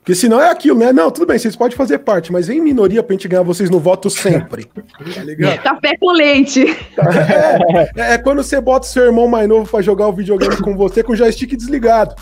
Porque 0.07 0.14
senão 0.14 0.40
é 0.40 0.53
aquilo, 0.53 0.79
né? 0.79 0.92
Não, 0.92 1.11
tudo 1.11 1.27
bem, 1.27 1.37
vocês 1.37 1.57
podem 1.57 1.77
fazer 1.77 1.99
parte, 1.99 2.31
mas 2.31 2.49
em 2.49 2.61
minoria 2.61 3.03
pra 3.03 3.12
gente 3.12 3.27
ganhar 3.27 3.42
vocês 3.42 3.69
no 3.69 3.81
voto 3.81 4.09
sempre. 4.09 4.64
tá 5.12 5.25
ligado? 5.25 5.61
Café 5.64 5.97
com 5.97 6.12
leite. 6.12 6.64
É, 6.64 8.12
é, 8.12 8.12
é, 8.12 8.19
quando 8.19 8.40
você 8.40 8.61
bota 8.61 8.87
o 8.87 8.88
seu 8.88 9.03
irmão 9.03 9.27
mais 9.27 9.49
novo 9.49 9.69
pra 9.69 9.83
jogar 9.83 10.07
o 10.07 10.12
videogame 10.12 10.59
com 10.59 10.77
você 10.77 11.03
com 11.03 11.12
o 11.12 11.16
joystick 11.16 11.57
desligado. 11.57 12.14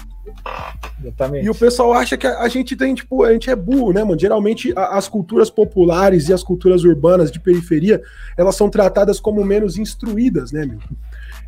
Exatamente. 0.98 1.44
E 1.44 1.50
o 1.50 1.54
pessoal 1.54 1.92
acha 1.92 2.16
que 2.16 2.26
a, 2.26 2.38
a, 2.38 2.48
gente 2.48 2.74
tem, 2.74 2.94
tipo, 2.94 3.22
a 3.22 3.34
gente 3.34 3.50
é 3.50 3.54
burro, 3.54 3.92
né, 3.92 4.02
mano? 4.02 4.18
Geralmente 4.18 4.72
a, 4.74 4.96
as 4.96 5.06
culturas 5.06 5.50
populares 5.50 6.30
e 6.30 6.32
as 6.32 6.42
culturas 6.42 6.84
urbanas 6.84 7.30
de 7.30 7.38
periferia, 7.38 8.00
elas 8.34 8.56
são 8.56 8.70
tratadas 8.70 9.20
como 9.20 9.44
menos 9.44 9.76
instruídas, 9.76 10.52
né, 10.52 10.64
meu? 10.64 10.78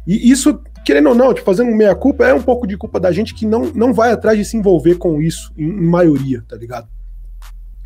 E 0.07 0.31
isso, 0.31 0.61
querendo 0.87 1.09
ou 1.09 1.15
não, 1.17 1.35
tipo, 1.35 1.45
fazendo 1.45 1.75
meia-culpa, 1.75 2.25
é 2.25 2.33
um 2.33 2.41
pouco 2.41 2.65
de 2.65 2.77
culpa 2.77 3.01
da 3.01 3.11
gente 3.11 3.35
que 3.35 3.45
não, 3.45 3.73
não 3.75 3.93
vai 3.93 4.13
atrás 4.13 4.39
de 4.39 4.45
se 4.45 4.57
envolver 4.57 4.95
com 4.95 5.21
isso, 5.21 5.53
em, 5.59 5.65
em, 5.65 5.83
maioria, 5.83 6.45
tá 6.49 6.55
ligado? 6.55 6.87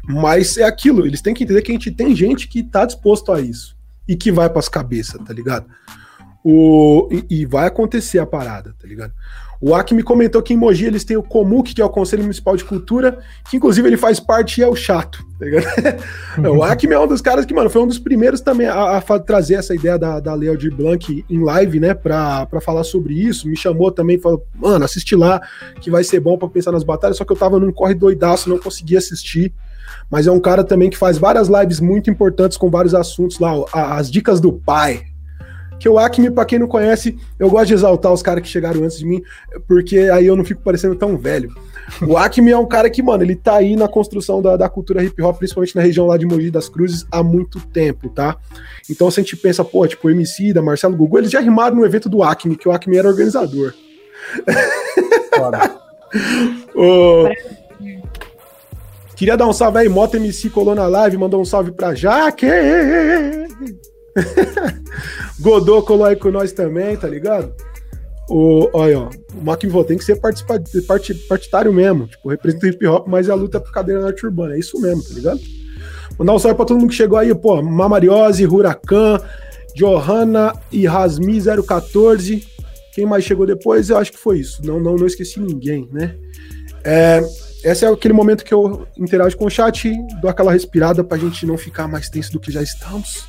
Mas 0.04 0.58
é 0.58 0.64
aquilo, 0.64 1.06
eles 1.06 1.22
têm 1.22 1.32
que 1.32 1.44
entender 1.44 1.62
que 1.62 1.72
a 1.72 1.74
gente 1.74 1.90
tem 1.90 2.14
gente 2.14 2.46
que 2.46 2.62
tá 2.62 2.84
disposto 2.84 3.32
a 3.32 3.40
isso 3.40 3.74
e 4.06 4.14
que 4.14 4.30
vai 4.30 4.50
pras 4.50 4.68
cabeças, 4.68 5.18
tá 5.24 5.32
ligado? 5.32 5.66
O, 6.44 7.08
e, 7.10 7.40
e 7.40 7.46
vai 7.46 7.66
acontecer 7.66 8.18
a 8.18 8.26
parada, 8.26 8.74
tá 8.78 8.86
ligado? 8.86 9.14
O 9.60 9.74
Acme 9.74 10.02
comentou 10.02 10.42
que 10.42 10.54
em 10.54 10.56
Mogi 10.56 10.86
eles 10.86 11.04
têm 11.04 11.18
o 11.18 11.22
Comuc, 11.22 11.74
que 11.74 11.82
é 11.82 11.84
o 11.84 11.90
Conselho 11.90 12.22
Municipal 12.22 12.56
de 12.56 12.64
Cultura, 12.64 13.18
que 13.50 13.58
inclusive 13.58 13.86
ele 13.86 13.96
faz 13.98 14.18
parte 14.18 14.58
e 14.58 14.64
é 14.64 14.68
o 14.68 14.74
chato. 14.74 15.22
Tá 15.38 15.46
o 16.50 16.62
Acme 16.62 16.94
é 16.94 16.98
um 16.98 17.06
dos 17.06 17.20
caras 17.20 17.44
que, 17.44 17.52
mano, 17.52 17.68
foi 17.68 17.82
um 17.82 17.86
dos 17.86 17.98
primeiros 17.98 18.40
também 18.40 18.66
a, 18.66 18.96
a 18.96 19.18
trazer 19.18 19.54
essa 19.54 19.74
ideia 19.74 19.98
da, 19.98 20.18
da 20.18 20.32
Leo 20.32 20.56
de 20.56 20.70
Blanc 20.70 21.24
em 21.28 21.44
live, 21.44 21.78
né, 21.78 21.92
pra, 21.92 22.46
pra 22.46 22.60
falar 22.60 22.84
sobre 22.84 23.12
isso. 23.12 23.46
Me 23.46 23.56
chamou 23.56 23.92
também, 23.92 24.18
falou, 24.18 24.42
mano, 24.54 24.82
assiste 24.82 25.14
lá, 25.14 25.42
que 25.78 25.90
vai 25.90 26.04
ser 26.04 26.20
bom 26.20 26.38
para 26.38 26.48
pensar 26.48 26.72
nas 26.72 26.84
batalhas, 26.84 27.18
só 27.18 27.24
que 27.24 27.32
eu 27.32 27.36
tava 27.36 27.58
num 27.58 27.70
corre 27.70 27.94
doidaço, 27.94 28.48
não 28.48 28.58
consegui 28.58 28.96
assistir. 28.96 29.52
Mas 30.10 30.26
é 30.26 30.32
um 30.32 30.40
cara 30.40 30.64
também 30.64 30.88
que 30.88 30.96
faz 30.96 31.18
várias 31.18 31.48
lives 31.48 31.80
muito 31.80 32.10
importantes 32.10 32.56
com 32.56 32.70
vários 32.70 32.94
assuntos 32.94 33.38
lá, 33.38 33.52
as 33.72 34.10
dicas 34.10 34.40
do 34.40 34.52
pai, 34.52 35.04
que 35.80 35.88
o 35.88 35.98
Acme, 35.98 36.30
pra 36.30 36.44
quem 36.44 36.58
não 36.58 36.68
conhece, 36.68 37.16
eu 37.38 37.48
gosto 37.48 37.68
de 37.68 37.74
exaltar 37.74 38.12
os 38.12 38.22
caras 38.22 38.42
que 38.42 38.48
chegaram 38.48 38.84
antes 38.84 38.98
de 38.98 39.06
mim, 39.06 39.22
porque 39.66 39.98
aí 39.98 40.26
eu 40.26 40.36
não 40.36 40.44
fico 40.44 40.60
parecendo 40.60 40.94
tão 40.94 41.16
velho. 41.16 41.50
O 42.06 42.18
Acme 42.18 42.50
é 42.50 42.58
um 42.58 42.66
cara 42.66 42.90
que, 42.90 43.02
mano, 43.02 43.24
ele 43.24 43.34
tá 43.34 43.56
aí 43.56 43.74
na 43.74 43.88
construção 43.88 44.42
da, 44.42 44.58
da 44.58 44.68
cultura 44.68 45.02
hip 45.02 45.20
hop, 45.22 45.38
principalmente 45.38 45.74
na 45.74 45.80
região 45.80 46.06
lá 46.06 46.18
de 46.18 46.26
Mogi 46.26 46.50
das 46.50 46.68
Cruzes, 46.68 47.06
há 47.10 47.22
muito 47.22 47.58
tempo, 47.68 48.10
tá? 48.10 48.36
Então 48.90 49.10
se 49.10 49.20
a 49.20 49.22
gente 49.22 49.38
pensa, 49.38 49.64
pô, 49.64 49.88
tipo, 49.88 50.06
o 50.06 50.10
MC 50.10 50.52
da 50.52 50.60
Marcelo 50.60 50.94
Gugu, 50.94 51.16
eles 51.16 51.30
já 51.30 51.40
rimaram 51.40 51.76
no 51.76 51.86
evento 51.86 52.10
do 52.10 52.22
Acme, 52.22 52.56
que 52.56 52.68
o 52.68 52.72
Acme 52.72 52.98
era 52.98 53.08
organizador. 53.08 53.72
o... 56.74 57.28
Queria 59.16 59.36
dar 59.36 59.46
um 59.46 59.52
salve 59.52 59.78
aí, 59.78 59.88
Moto 59.88 60.16
MC 60.16 60.48
colou 60.50 60.74
na 60.74 60.86
live, 60.86 61.18
mandou 61.18 61.40
um 61.40 61.44
salve 61.44 61.72
pra 61.72 61.94
Jaque. 61.94 62.46
Godô 65.40 65.82
colou 65.82 66.04
aí 66.04 66.16
com 66.16 66.30
nós 66.30 66.52
também, 66.52 66.96
tá 66.96 67.08
ligado? 67.08 67.52
O, 68.28 68.68
olha, 68.72 69.00
ó, 69.00 69.10
o 69.34 69.44
Macvô 69.44 69.82
tem 69.82 69.98
que 69.98 70.04
ser 70.04 70.16
part, 70.16 70.44
partidário 71.28 71.72
mesmo. 71.72 72.06
Tipo, 72.06 72.28
representa 72.28 72.68
hip 72.68 72.86
hop, 72.86 73.08
mas 73.08 73.28
é 73.28 73.32
a 73.32 73.34
luta 73.34 73.58
por 73.58 73.72
cadeira 73.72 74.00
norte 74.00 74.24
urbana. 74.24 74.54
É 74.54 74.58
isso 74.58 74.80
mesmo, 74.80 75.02
tá 75.02 75.14
ligado? 75.14 75.40
Mandar 76.18 76.34
um 76.34 76.38
salve 76.38 76.56
pra 76.56 76.64
todo 76.64 76.78
mundo 76.78 76.90
que 76.90 76.94
chegou 76.94 77.18
aí, 77.18 77.34
pô. 77.34 77.60
Mamariose, 77.60 78.46
Huracan, 78.46 79.20
Johanna 79.74 80.52
e 80.70 80.86
Rasmi 80.86 81.40
014. 81.40 82.46
Quem 82.94 83.06
mais 83.06 83.24
chegou 83.24 83.46
depois? 83.46 83.90
Eu 83.90 83.98
acho 83.98 84.12
que 84.12 84.18
foi 84.18 84.38
isso. 84.38 84.64
Não, 84.64 84.78
não, 84.78 84.96
não 84.96 85.06
esqueci 85.06 85.40
ninguém, 85.40 85.88
né? 85.90 86.14
É, 86.84 87.20
esse 87.64 87.84
é 87.84 87.88
aquele 87.88 88.14
momento 88.14 88.44
que 88.44 88.54
eu 88.54 88.86
interajo 88.96 89.36
com 89.36 89.46
o 89.46 89.50
chat, 89.50 89.92
dou 90.20 90.30
aquela 90.30 90.52
respirada 90.52 91.02
pra 91.02 91.18
gente 91.18 91.44
não 91.44 91.58
ficar 91.58 91.88
mais 91.88 92.08
tenso 92.08 92.32
do 92.32 92.40
que 92.40 92.50
já 92.52 92.62
estamos. 92.62 93.24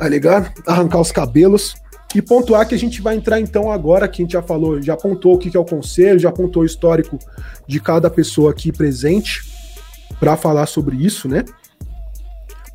Tá 0.00 0.08
ligado? 0.08 0.50
Arrancar 0.66 0.98
os 0.98 1.12
cabelos. 1.12 1.74
E 2.14 2.22
pontuar 2.22 2.66
que 2.66 2.74
a 2.74 2.78
gente 2.78 3.02
vai 3.02 3.14
entrar 3.14 3.38
então 3.38 3.70
agora, 3.70 4.08
que 4.08 4.22
a 4.22 4.24
gente 4.24 4.32
já 4.32 4.42
falou, 4.42 4.80
já 4.80 4.94
apontou 4.94 5.34
o 5.34 5.38
que 5.38 5.54
é 5.54 5.60
o 5.60 5.64
conselho, 5.64 6.18
já 6.18 6.30
apontou 6.30 6.62
o 6.62 6.66
histórico 6.66 7.18
de 7.68 7.78
cada 7.78 8.08
pessoa 8.08 8.50
aqui 8.50 8.72
presente 8.72 9.42
para 10.18 10.38
falar 10.38 10.66
sobre 10.66 10.96
isso, 10.96 11.28
né? 11.28 11.44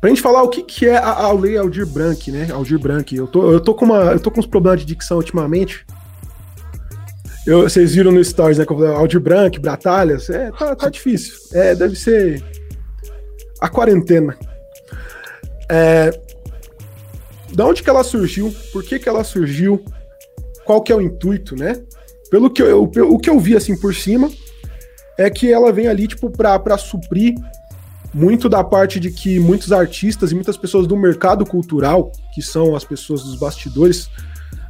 Pra 0.00 0.08
gente 0.08 0.22
falar 0.22 0.44
o 0.44 0.48
que, 0.48 0.62
que 0.62 0.86
é 0.86 0.96
a, 0.96 1.10
a 1.10 1.32
lei 1.32 1.58
Aldir 1.58 1.84
Blanc, 1.84 2.30
né? 2.30 2.48
Aldir 2.50 2.78
Blanc. 2.78 3.14
Eu 3.14 3.26
tô, 3.26 3.50
eu 3.50 3.60
tô 3.60 3.74
com 3.74 3.86
uma, 3.86 4.12
eu 4.12 4.20
tô 4.20 4.30
com 4.30 4.38
uns 4.38 4.46
problemas 4.46 4.80
de 4.80 4.86
dicção 4.86 5.16
ultimamente. 5.16 5.84
Eu, 7.44 7.62
vocês 7.62 7.92
viram 7.92 8.12
no 8.12 8.24
Stories, 8.24 8.58
né? 8.58 8.64
Com 8.64 8.80
Aldir 8.84 9.20
Branco, 9.20 9.60
Batalhas. 9.60 10.30
É, 10.30 10.52
tá, 10.52 10.76
tá 10.76 10.88
difícil. 10.88 11.34
É, 11.52 11.74
deve 11.74 11.96
ser 11.96 12.42
a 13.60 13.68
quarentena. 13.68 14.36
É, 15.68 16.25
da 17.52 17.66
onde 17.66 17.82
que 17.82 17.90
ela 17.90 18.04
surgiu? 18.04 18.54
Por 18.72 18.82
que 18.82 18.98
que 18.98 19.08
ela 19.08 19.24
surgiu? 19.24 19.84
Qual 20.64 20.82
que 20.82 20.92
é 20.92 20.96
o 20.96 21.00
intuito, 21.00 21.56
né? 21.56 21.82
Pelo 22.30 22.50
que 22.50 22.62
eu, 22.62 22.82
o 22.82 23.18
que 23.18 23.30
eu 23.30 23.38
vi 23.38 23.56
assim 23.56 23.76
por 23.78 23.94
cima 23.94 24.30
é 25.16 25.30
que 25.30 25.52
ela 25.52 25.72
vem 25.72 25.86
ali 25.86 26.06
tipo 26.08 26.30
para 26.30 26.76
suprir 26.76 27.34
muito 28.12 28.48
da 28.48 28.64
parte 28.64 28.98
de 28.98 29.10
que 29.10 29.38
muitos 29.38 29.72
artistas 29.72 30.32
e 30.32 30.34
muitas 30.34 30.56
pessoas 30.56 30.86
do 30.86 30.96
mercado 30.96 31.44
cultural, 31.44 32.10
que 32.34 32.40
são 32.40 32.74
as 32.74 32.84
pessoas 32.84 33.22
dos 33.22 33.36
bastidores, 33.36 34.08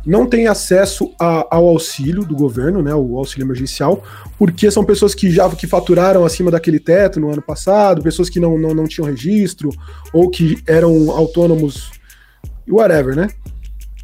não 0.05 0.25
têm 0.25 0.47
acesso 0.47 1.13
a, 1.19 1.47
ao 1.51 1.67
auxílio 1.69 2.25
do 2.25 2.35
governo, 2.35 2.81
né, 2.81 2.95
o 2.95 3.19
auxílio 3.19 3.45
emergencial, 3.45 4.03
porque 4.39 4.71
são 4.71 4.85
pessoas 4.85 5.15
que 5.15 5.31
já 5.31 5.51
que 5.51 5.67
faturaram 5.67 6.25
acima 6.25 6.51
daquele 6.51 6.79
teto 6.79 7.19
no 7.19 7.31
ano 7.31 7.43
passado, 7.43 8.03
pessoas 8.03 8.31
que 8.31 8.39
não, 8.39 8.57
não, 8.57 8.73
não 8.73 8.85
tinham 8.85 9.07
registro, 9.07 9.71
ou 10.13 10.31
que 10.31 10.59
eram 10.67 11.11
autônomos, 11.11 11.91
whatever, 12.73 13.15
né? 13.15 13.29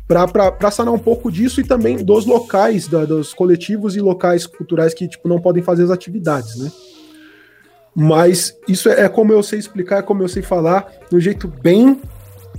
Para 0.07 0.71
sanar 0.71 0.93
um 0.93 0.99
pouco 0.99 1.31
disso 1.31 1.61
e 1.61 1.65
também 1.65 1.97
dos 1.97 2.27
locais, 2.27 2.87
da, 2.87 3.05
dos 3.05 3.33
coletivos 3.33 3.97
e 3.97 4.01
locais 4.01 4.47
culturais 4.47 4.93
que 4.93 5.09
tipo, 5.09 5.29
não 5.29 5.41
podem 5.41 5.63
fazer 5.63 5.85
as 5.85 5.91
atividades, 5.91 6.57
né? 6.57 6.71
Mas 7.95 8.57
isso 8.69 8.89
é, 8.89 9.03
é 9.03 9.09
como 9.09 9.33
eu 9.33 9.43
sei 9.43 9.59
explicar, 9.59 9.99
é 9.99 10.03
como 10.03 10.23
eu 10.23 10.29
sei 10.29 10.43
falar, 10.43 10.91
de 11.09 11.17
um 11.17 11.21
jeito 11.21 11.47
bem 11.47 12.01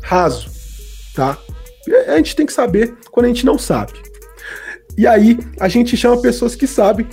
raso, 0.01 0.49
tá? 1.15 1.37
A 2.07 2.17
gente 2.17 2.35
tem 2.35 2.45
que 2.45 2.53
saber 2.53 2.95
quando 3.11 3.25
a 3.25 3.29
gente 3.29 3.45
não 3.45 3.57
sabe. 3.57 3.93
E 4.97 5.07
aí 5.07 5.39
a 5.59 5.67
gente 5.67 5.97
chama 5.97 6.21
pessoas 6.21 6.55
que 6.55 6.67
sabem 6.67 7.07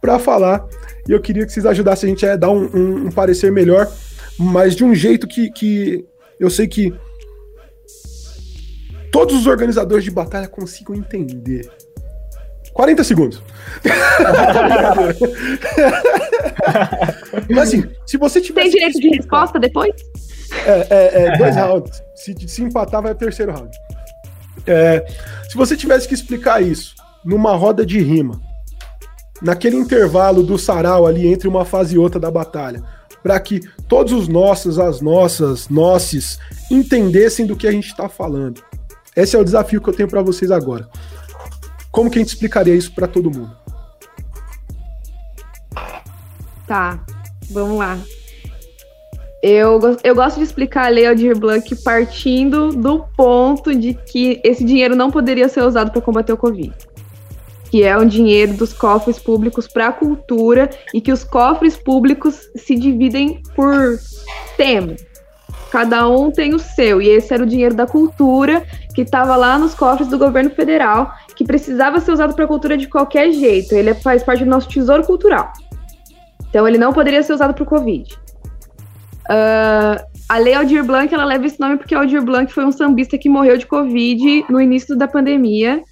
para 0.00 0.18
falar. 0.18 0.66
E 1.08 1.12
eu 1.12 1.20
queria 1.20 1.44
que 1.44 1.52
vocês 1.52 1.66
ajudassem 1.66 2.08
a 2.08 2.10
gente 2.10 2.26
a 2.26 2.36
dar 2.36 2.50
um, 2.50 2.64
um, 2.74 3.06
um 3.06 3.10
parecer 3.10 3.50
melhor, 3.50 3.90
mas 4.38 4.74
de 4.74 4.84
um 4.84 4.94
jeito 4.94 5.26
que, 5.26 5.50
que 5.50 6.04
eu 6.38 6.48
sei 6.48 6.66
que 6.66 6.94
todos 9.14 9.36
os 9.36 9.46
organizadores 9.46 10.02
de 10.02 10.10
batalha 10.10 10.48
consigam 10.48 10.92
entender. 10.92 11.70
40 12.72 13.04
segundos. 13.04 13.40
Mas 17.48 17.68
assim, 17.68 17.88
se 18.04 18.16
você 18.16 18.40
tiver. 18.40 18.62
Tem 18.62 18.72
direito 18.72 18.98
de 18.98 19.10
resposta 19.10 19.60
depois? 19.60 19.94
É, 20.66 20.86
é, 20.90 21.26
é 21.26 21.38
dois 21.38 21.54
rounds. 21.54 22.02
Se, 22.16 22.34
se 22.48 22.64
empatar, 22.64 23.00
vai 23.00 23.12
o 23.12 23.14
terceiro 23.14 23.52
round. 23.52 23.70
É, 24.66 25.06
se 25.48 25.56
você 25.56 25.76
tivesse 25.76 26.08
que 26.08 26.14
explicar 26.14 26.60
isso 26.60 26.96
numa 27.24 27.54
roda 27.54 27.86
de 27.86 28.00
rima, 28.00 28.40
naquele 29.40 29.76
intervalo 29.76 30.42
do 30.42 30.58
sarau 30.58 31.06
ali 31.06 31.28
entre 31.28 31.46
uma 31.46 31.64
fase 31.64 31.94
e 31.94 31.98
outra 31.98 32.18
da 32.18 32.32
batalha, 32.32 32.82
para 33.22 33.38
que 33.38 33.60
todos 33.86 34.12
os 34.12 34.26
nossos, 34.26 34.80
as 34.80 35.00
nossas, 35.00 35.68
nossos 35.68 36.40
entendessem 36.68 37.46
do 37.46 37.54
que 37.54 37.68
a 37.68 37.72
gente 37.72 37.86
está 37.86 38.08
falando. 38.08 38.60
Esse 39.16 39.36
é 39.36 39.38
o 39.38 39.44
desafio 39.44 39.80
que 39.80 39.88
eu 39.88 39.94
tenho 39.94 40.08
para 40.08 40.22
vocês 40.22 40.50
agora. 40.50 40.88
Como 41.90 42.10
que 42.10 42.18
a 42.18 42.22
gente 42.22 42.30
explicaria 42.30 42.74
isso 42.74 42.92
para 42.92 43.06
todo 43.06 43.30
mundo? 43.30 43.56
Tá, 46.66 46.98
vamos 47.50 47.78
lá. 47.78 47.98
Eu, 49.42 49.78
eu 50.02 50.14
gosto 50.14 50.38
de 50.38 50.42
explicar 50.42 50.86
a 50.86 50.88
Lei 50.88 51.06
Aldir 51.06 51.38
Blanc 51.38 51.76
partindo 51.82 52.70
do 52.70 53.04
ponto 53.14 53.74
de 53.74 53.92
que 53.92 54.40
esse 54.42 54.64
dinheiro 54.64 54.96
não 54.96 55.10
poderia 55.10 55.48
ser 55.50 55.62
usado 55.62 55.92
para 55.92 56.00
combater 56.00 56.32
o 56.32 56.36
Covid. 56.36 56.72
Que 57.70 57.82
é 57.82 57.96
um 57.96 58.06
dinheiro 58.06 58.54
dos 58.54 58.72
cofres 58.72 59.18
públicos 59.18 59.68
para 59.68 59.88
a 59.88 59.92
cultura 59.92 60.70
e 60.94 61.00
que 61.00 61.12
os 61.12 61.22
cofres 61.22 61.76
públicos 61.76 62.48
se 62.56 62.74
dividem 62.74 63.42
por 63.54 63.98
tema. 64.56 64.96
Cada 65.74 66.08
um 66.08 66.30
tem 66.30 66.54
o 66.54 66.58
seu, 66.60 67.02
e 67.02 67.08
esse 67.08 67.34
era 67.34 67.42
o 67.42 67.46
dinheiro 67.46 67.74
da 67.74 67.84
cultura 67.84 68.64
que 68.94 69.02
estava 69.02 69.34
lá 69.34 69.58
nos 69.58 69.74
cofres 69.74 70.06
do 70.06 70.16
governo 70.16 70.50
federal, 70.50 71.12
que 71.34 71.44
precisava 71.44 71.98
ser 71.98 72.12
usado 72.12 72.32
para 72.32 72.44
a 72.44 72.46
cultura 72.46 72.76
de 72.76 72.86
qualquer 72.86 73.32
jeito. 73.32 73.74
Ele 73.74 73.92
faz 73.92 74.22
parte 74.22 74.44
do 74.44 74.50
nosso 74.50 74.68
tesouro 74.68 75.02
cultural. 75.02 75.52
Então 76.48 76.68
ele 76.68 76.78
não 76.78 76.92
poderia 76.92 77.20
ser 77.24 77.32
usado 77.32 77.52
para 77.52 77.64
o 77.64 77.66
Covid. 77.66 78.08
Uh, 79.28 79.98
a 80.28 80.38
Lei 80.38 80.54
Aldir 80.54 80.84
Blanc, 80.84 81.12
ela 81.12 81.24
leva 81.24 81.44
esse 81.44 81.58
nome 81.58 81.76
porque 81.76 81.96
Aldir 81.96 82.22
Blanc 82.22 82.52
foi 82.52 82.64
um 82.64 82.70
sambista 82.70 83.18
que 83.18 83.28
morreu 83.28 83.58
de 83.58 83.66
Covid 83.66 84.44
no 84.48 84.60
início 84.60 84.96
da 84.96 85.08
pandemia 85.08 85.82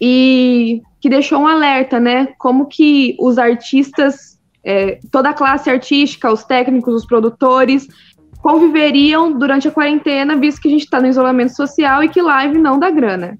e 0.00 0.82
que 1.00 1.08
deixou 1.08 1.40
um 1.40 1.48
alerta, 1.48 1.98
né? 1.98 2.28
Como 2.38 2.66
que 2.66 3.16
os 3.18 3.38
artistas, 3.38 4.38
é, 4.62 5.00
toda 5.10 5.30
a 5.30 5.34
classe 5.34 5.68
artística, 5.68 6.32
os 6.32 6.44
técnicos, 6.44 6.94
os 6.94 7.04
produtores, 7.04 7.88
conviveriam 8.42 9.32
durante 9.32 9.68
a 9.68 9.70
quarentena, 9.70 10.36
visto 10.36 10.60
que 10.60 10.68
a 10.68 10.70
gente 10.70 10.84
está 10.84 11.00
no 11.00 11.06
isolamento 11.06 11.54
social 11.54 12.02
e 12.02 12.08
que 12.08 12.22
live 12.22 12.58
não 12.58 12.78
dá 12.78 12.90
grana. 12.90 13.38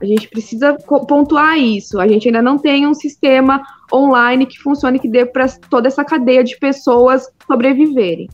A 0.00 0.06
gente 0.06 0.28
precisa 0.28 0.76
pontuar 1.06 1.58
isso. 1.58 2.00
A 2.00 2.08
gente 2.08 2.26
ainda 2.28 2.40
não 2.40 2.56
tem 2.56 2.86
um 2.86 2.94
sistema 2.94 3.62
online 3.92 4.46
que 4.46 4.58
funcione, 4.58 4.98
que 4.98 5.08
dê 5.08 5.26
para 5.26 5.46
toda 5.68 5.88
essa 5.88 6.04
cadeia 6.04 6.42
de 6.42 6.58
pessoas 6.58 7.28
sobreviverem. 7.46 8.28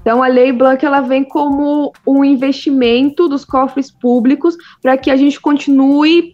Então, 0.00 0.22
a 0.22 0.28
Lei 0.28 0.52
Blanc 0.52 0.84
ela 0.84 1.00
vem 1.00 1.24
como 1.24 1.92
um 2.06 2.24
investimento 2.24 3.28
dos 3.28 3.44
cofres 3.44 3.90
públicos 3.90 4.56
para 4.82 4.96
que 4.96 5.10
a 5.10 5.16
gente 5.16 5.40
continue 5.40 6.32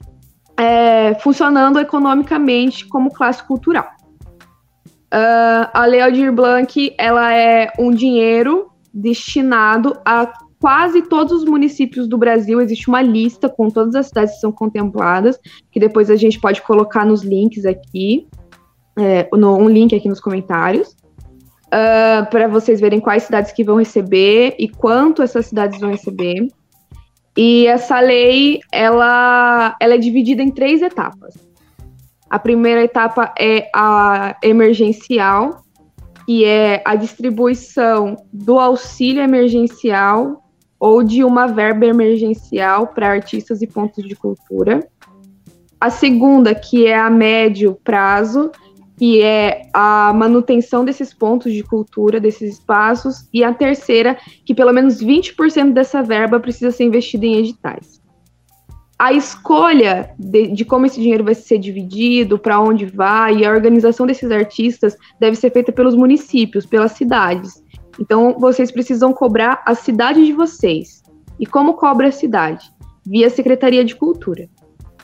é, 0.56 1.14
funcionando 1.20 1.78
economicamente 1.78 2.86
como 2.86 3.12
classe 3.12 3.42
cultural. 3.42 3.88
Uh, 5.12 5.70
a 5.72 5.84
Lei 5.86 6.00
Aldir 6.00 6.32
Blanc 6.32 6.94
ela 6.98 7.32
é 7.32 7.72
um 7.78 7.92
dinheiro 7.92 8.72
destinado 8.96 9.98
a 10.04 10.32
quase 10.58 11.02
todos 11.02 11.32
os 11.32 11.44
municípios 11.44 12.08
do 12.08 12.16
Brasil. 12.16 12.60
Existe 12.60 12.88
uma 12.88 13.02
lista 13.02 13.48
com 13.48 13.68
todas 13.68 13.94
as 13.94 14.06
cidades 14.06 14.34
que 14.34 14.40
são 14.40 14.50
contempladas, 14.50 15.38
que 15.70 15.78
depois 15.78 16.10
a 16.10 16.16
gente 16.16 16.40
pode 16.40 16.62
colocar 16.62 17.04
nos 17.04 17.22
links 17.22 17.66
aqui, 17.66 18.26
é, 18.98 19.28
no, 19.34 19.56
um 19.56 19.68
link 19.68 19.94
aqui 19.94 20.08
nos 20.08 20.20
comentários 20.20 20.88
uh, 20.88 22.22
ah, 22.22 22.28
para 22.30 22.48
vocês 22.48 22.80
verem 22.80 22.98
quais 22.98 23.24
cidades 23.24 23.52
que 23.52 23.62
vão 23.62 23.76
receber 23.76 24.56
e 24.58 24.68
quanto 24.68 25.22
essas 25.22 25.46
cidades 25.46 25.78
vão 25.78 25.90
receber. 25.90 26.48
E 27.36 27.66
essa 27.66 28.00
lei, 28.00 28.60
ela, 28.72 29.76
ela 29.78 29.94
é 29.94 29.98
dividida 29.98 30.42
em 30.42 30.50
três 30.50 30.80
etapas. 30.80 31.34
A 32.30 32.38
primeira 32.38 32.82
etapa 32.82 33.34
é 33.38 33.68
a 33.74 34.36
emergencial, 34.42 35.65
que 36.26 36.44
é 36.44 36.82
a 36.84 36.96
distribuição 36.96 38.16
do 38.32 38.58
auxílio 38.58 39.22
emergencial 39.22 40.42
ou 40.78 41.02
de 41.02 41.24
uma 41.24 41.46
verba 41.46 41.86
emergencial 41.86 42.88
para 42.88 43.08
artistas 43.08 43.62
e 43.62 43.66
pontos 43.66 44.04
de 44.04 44.16
cultura. 44.16 44.86
A 45.80 45.88
segunda, 45.88 46.54
que 46.54 46.86
é 46.86 46.98
a 46.98 47.08
médio 47.08 47.78
prazo, 47.84 48.50
que 48.98 49.22
é 49.22 49.68
a 49.72 50.12
manutenção 50.12 50.84
desses 50.84 51.14
pontos 51.14 51.52
de 51.52 51.62
cultura, 51.62 52.18
desses 52.18 52.54
espaços. 52.54 53.28
E 53.32 53.44
a 53.44 53.52
terceira, 53.54 54.18
que 54.44 54.54
pelo 54.54 54.72
menos 54.72 55.02
20% 55.02 55.72
dessa 55.72 56.02
verba 56.02 56.40
precisa 56.40 56.70
ser 56.70 56.84
investida 56.84 57.26
em 57.26 57.36
editais. 57.36 57.95
A 58.98 59.12
escolha 59.12 60.10
de, 60.18 60.48
de 60.48 60.64
como 60.64 60.86
esse 60.86 61.00
dinheiro 61.00 61.22
vai 61.22 61.34
ser 61.34 61.58
dividido, 61.58 62.38
para 62.38 62.58
onde 62.58 62.86
vai, 62.86 63.36
e 63.36 63.44
a 63.44 63.50
organização 63.50 64.06
desses 64.06 64.30
artistas 64.30 64.96
deve 65.20 65.36
ser 65.36 65.50
feita 65.50 65.70
pelos 65.70 65.94
municípios, 65.94 66.64
pelas 66.64 66.92
cidades. 66.92 67.62
Então, 68.00 68.36
vocês 68.38 68.70
precisam 68.70 69.12
cobrar 69.12 69.62
a 69.66 69.74
cidade 69.74 70.24
de 70.24 70.32
vocês. 70.32 71.02
E 71.38 71.44
como 71.44 71.74
cobra 71.74 72.08
a 72.08 72.12
cidade? 72.12 72.70
Via 73.04 73.28
Secretaria 73.28 73.84
de 73.84 73.94
Cultura. 73.94 74.48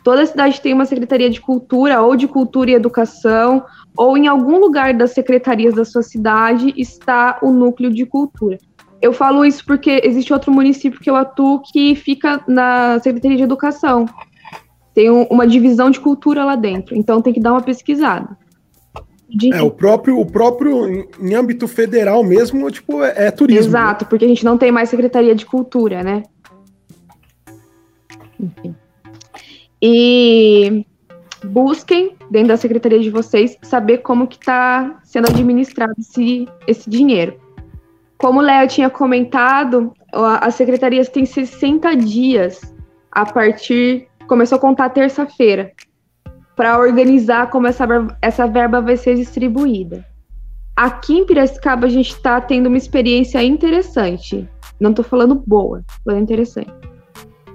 Toda 0.03 0.27
cidade 0.27 0.61
tem 0.61 0.73
uma 0.73 0.87
Secretaria 0.87 1.31
de 1.31 1.41
Cultura, 1.41 2.03
ou 2.03 2.17
de 2.17 2.27
Cultura 2.27 2.71
e 2.71 2.75
Educação, 2.75 3.65
ou 3.97 4.17
em 4.17 4.27
algum 4.27 4.59
lugar 4.59 4.95
das 4.95 5.13
secretarias 5.13 5.75
da 5.75 5.85
sua 5.85 6.03
cidade 6.03 6.73
está 6.77 7.39
o 7.43 7.53
núcleo 7.53 7.93
de 7.93 8.05
cultura. 8.07 8.59
Eu 9.03 9.13
falo 9.13 9.45
isso 9.45 9.65
porque 9.67 10.01
existe 10.05 10.33
outro 10.33 10.53
município 10.53 11.01
que 11.01 11.11
eu 11.11 11.17
atuo 11.17 11.61
que 11.61 11.97
fica 11.97 12.41
na 12.47 13.01
Secretaria 13.01 13.37
de 13.37 13.43
Educação. 13.43 14.07
Tem 14.95 15.11
um, 15.11 15.25
uma 15.25 15.45
divisão 15.45 15.91
de 15.91 15.99
cultura 15.99 16.45
lá 16.45 16.55
dentro, 16.55 16.97
então 16.97 17.21
tem 17.21 17.33
que 17.33 17.41
dar 17.41 17.51
uma 17.51 17.61
pesquisada. 17.61 18.39
De... 19.29 19.53
É, 19.53 19.61
o 19.61 19.71
próprio, 19.73 20.21
o 20.21 20.25
próprio, 20.25 20.87
em, 21.21 21.35
âmbito 21.35 21.67
federal 21.67 22.23
mesmo, 22.23 22.71
tipo, 22.71 23.03
é, 23.03 23.27
é 23.27 23.31
turismo. 23.33 23.71
Exato, 23.71 24.05
né? 24.05 24.09
porque 24.09 24.25
a 24.25 24.29
gente 24.29 24.45
não 24.45 24.57
tem 24.57 24.71
mais 24.71 24.89
Secretaria 24.89 25.35
de 25.35 25.47
Cultura, 25.47 26.05
né? 26.05 26.23
Enfim. 28.39 28.77
E 29.83 30.87
busquem 31.45 32.15
dentro 32.31 32.49
da 32.49 32.57
secretaria 32.57 33.01
de 33.01 33.11
vocês 33.11 33.59
saber 33.63 33.99
como 33.99 34.29
que 34.29 34.37
está 34.37 35.01
sendo 35.03 35.29
administrado 35.29 35.95
esse, 35.99 36.47
esse 36.69 36.89
dinheiro. 36.89 37.42
Como 38.23 38.39
o 38.39 38.43
Léo 38.43 38.69
tinha 38.69 38.89
comentado, 38.89 39.93
as 40.41 40.55
secretarias 40.55 41.09
têm 41.09 41.27
60 41.27 41.97
dias 41.97 42.73
a 43.11 43.27
partir. 43.27 44.07
Começou 44.29 44.59
a 44.59 44.61
contar 44.61 44.91
terça-feira 44.91 45.73
para 46.55 46.79
organizar 46.79 47.51
como 47.51 47.67
essa, 47.67 47.85
essa 48.23 48.47
verba 48.47 48.81
vai 48.81 48.97
ser 48.97 49.17
distribuída. 49.17 50.07
Aqui 50.77 51.19
em 51.19 51.27
Piracicaba 51.27 51.89
a 51.89 51.91
gente 51.91 52.11
está 52.11 52.41
tendo 52.41 52.69
uma 52.69 52.77
experiência 52.77 53.43
interessante. 53.43 54.49
Não 54.79 54.91
estou 54.91 55.05
falando 55.05 55.43
boa, 55.45 55.83
falando 56.05 56.23
interessante. 56.23 56.73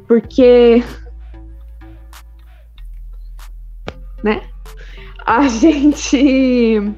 Porque. 0.06 0.84
Né? 4.22 4.42
A 5.26 5.48
gente 5.48 6.94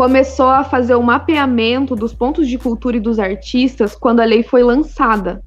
começou 0.00 0.48
a 0.48 0.64
fazer 0.64 0.94
o 0.94 1.02
mapeamento 1.02 1.94
dos 1.94 2.14
pontos 2.14 2.48
de 2.48 2.56
cultura 2.56 2.96
e 2.96 3.00
dos 3.00 3.18
artistas 3.18 3.94
quando 3.94 4.20
a 4.20 4.24
lei 4.24 4.42
foi 4.42 4.62
lançada. 4.62 5.42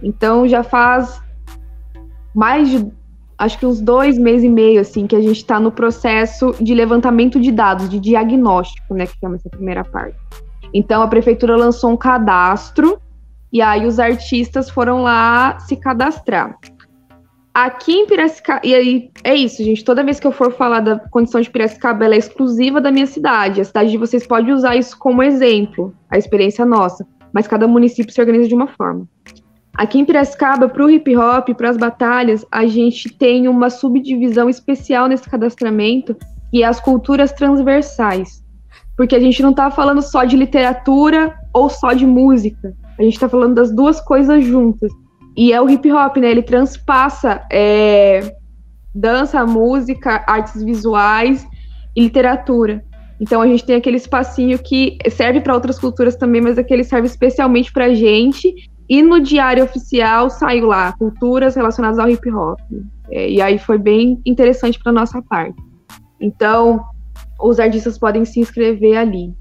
Então 0.00 0.46
já 0.46 0.62
faz 0.62 1.20
mais 2.32 2.70
de 2.70 2.86
acho 3.36 3.58
que 3.58 3.66
uns 3.66 3.80
dois 3.80 4.16
meses 4.16 4.44
e 4.44 4.48
meio, 4.48 4.80
assim, 4.80 5.04
que 5.04 5.16
a 5.16 5.20
gente 5.20 5.38
está 5.38 5.58
no 5.58 5.72
processo 5.72 6.54
de 6.60 6.72
levantamento 6.76 7.40
de 7.40 7.50
dados, 7.50 7.88
de 7.88 7.98
diagnóstico, 7.98 8.94
né, 8.94 9.04
que 9.04 9.18
chama 9.18 9.34
essa 9.34 9.50
primeira 9.50 9.82
parte. 9.82 10.16
Então, 10.72 11.02
a 11.02 11.08
prefeitura 11.08 11.56
lançou 11.56 11.90
um 11.90 11.96
cadastro 11.96 13.00
e 13.52 13.60
aí 13.60 13.84
os 13.84 13.98
artistas 13.98 14.70
foram 14.70 15.02
lá 15.02 15.58
se 15.58 15.74
cadastrar. 15.74 16.56
Aqui 17.54 17.92
em 17.92 18.06
Piracicaba, 18.06 18.62
e 18.64 18.74
aí 18.74 19.10
é 19.22 19.34
isso, 19.34 19.62
gente. 19.62 19.84
Toda 19.84 20.02
vez 20.02 20.18
que 20.18 20.26
eu 20.26 20.32
for 20.32 20.52
falar 20.52 20.80
da 20.80 20.98
condição 20.98 21.38
de 21.38 21.50
Piracicaba, 21.50 22.04
ela 22.04 22.14
é 22.14 22.18
exclusiva 22.18 22.80
da 22.80 22.90
minha 22.90 23.06
cidade. 23.06 23.60
A 23.60 23.64
cidade 23.64 23.90
de 23.90 23.98
vocês 23.98 24.26
pode 24.26 24.50
usar 24.50 24.74
isso 24.74 24.98
como 24.98 25.22
exemplo, 25.22 25.94
a 26.10 26.16
experiência 26.16 26.64
nossa, 26.64 27.06
mas 27.30 27.46
cada 27.46 27.68
município 27.68 28.12
se 28.12 28.20
organiza 28.20 28.48
de 28.48 28.54
uma 28.54 28.68
forma. 28.68 29.06
Aqui 29.74 29.98
em 29.98 30.04
Piracicaba, 30.04 30.66
para 30.66 30.84
o 30.84 30.88
hip 30.88 31.14
hop, 31.14 31.50
para 31.50 31.68
as 31.68 31.76
batalhas, 31.76 32.44
a 32.50 32.64
gente 32.66 33.10
tem 33.10 33.46
uma 33.48 33.68
subdivisão 33.68 34.48
especial 34.48 35.06
nesse 35.06 35.28
cadastramento, 35.28 36.16
que 36.50 36.62
é 36.62 36.66
as 36.66 36.80
culturas 36.80 37.32
transversais. 37.32 38.42
Porque 38.96 39.16
a 39.16 39.20
gente 39.20 39.42
não 39.42 39.50
está 39.50 39.70
falando 39.70 40.00
só 40.00 40.24
de 40.24 40.36
literatura 40.36 41.34
ou 41.52 41.68
só 41.68 41.92
de 41.92 42.06
música. 42.06 42.74
A 42.98 43.02
gente 43.02 43.14
está 43.14 43.28
falando 43.28 43.54
das 43.54 43.70
duas 43.70 44.00
coisas 44.00 44.44
juntas. 44.44 44.90
E 45.36 45.52
é 45.52 45.60
o 45.60 45.68
hip 45.68 45.90
hop, 45.90 46.16
né? 46.18 46.30
Ele 46.30 46.42
transpassa 46.42 47.42
é, 47.50 48.34
dança, 48.94 49.44
música, 49.46 50.22
artes 50.26 50.62
visuais 50.62 51.46
e 51.96 52.02
literatura. 52.02 52.84
Então 53.20 53.40
a 53.40 53.46
gente 53.46 53.64
tem 53.64 53.76
aquele 53.76 53.96
espacinho 53.96 54.58
que 54.58 54.98
serve 55.10 55.40
para 55.40 55.54
outras 55.54 55.78
culturas 55.78 56.16
também, 56.16 56.40
mas 56.40 56.58
aquele 56.58 56.84
serve 56.84 57.06
especialmente 57.06 57.72
para 57.72 57.94
gente. 57.94 58.52
E 58.88 59.00
no 59.00 59.20
diário 59.20 59.64
oficial 59.64 60.28
saiu 60.28 60.66
lá 60.66 60.92
culturas 60.92 61.54
relacionadas 61.54 61.98
ao 61.98 62.10
hip 62.10 62.30
hop. 62.30 62.58
É, 63.10 63.30
e 63.30 63.40
aí 63.40 63.58
foi 63.58 63.78
bem 63.78 64.20
interessante 64.26 64.78
para 64.78 64.92
nossa 64.92 65.22
parte. 65.22 65.56
Então 66.20 66.82
os 67.40 67.58
artistas 67.58 67.96
podem 67.96 68.24
se 68.24 68.40
inscrever 68.40 68.96
ali. 68.96 69.32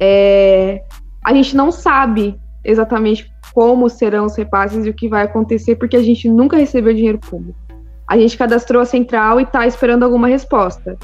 É, 0.00 0.82
a 1.24 1.32
gente 1.34 1.56
não 1.56 1.70
sabe 1.70 2.38
exatamente 2.64 3.30
como 3.54 3.88
serão 3.88 4.26
os 4.26 4.36
repasses 4.36 4.86
e 4.86 4.90
o 4.90 4.94
que 4.94 5.08
vai 5.08 5.24
acontecer, 5.24 5.76
porque 5.76 5.96
a 5.96 6.02
gente 6.02 6.28
nunca 6.28 6.56
recebeu 6.56 6.94
dinheiro 6.94 7.18
público. 7.18 7.58
A 8.06 8.16
gente 8.16 8.36
cadastrou 8.36 8.80
a 8.80 8.86
central 8.86 9.38
e 9.38 9.42
está 9.42 9.66
esperando 9.66 10.02
alguma 10.02 10.28
resposta. 10.28 10.96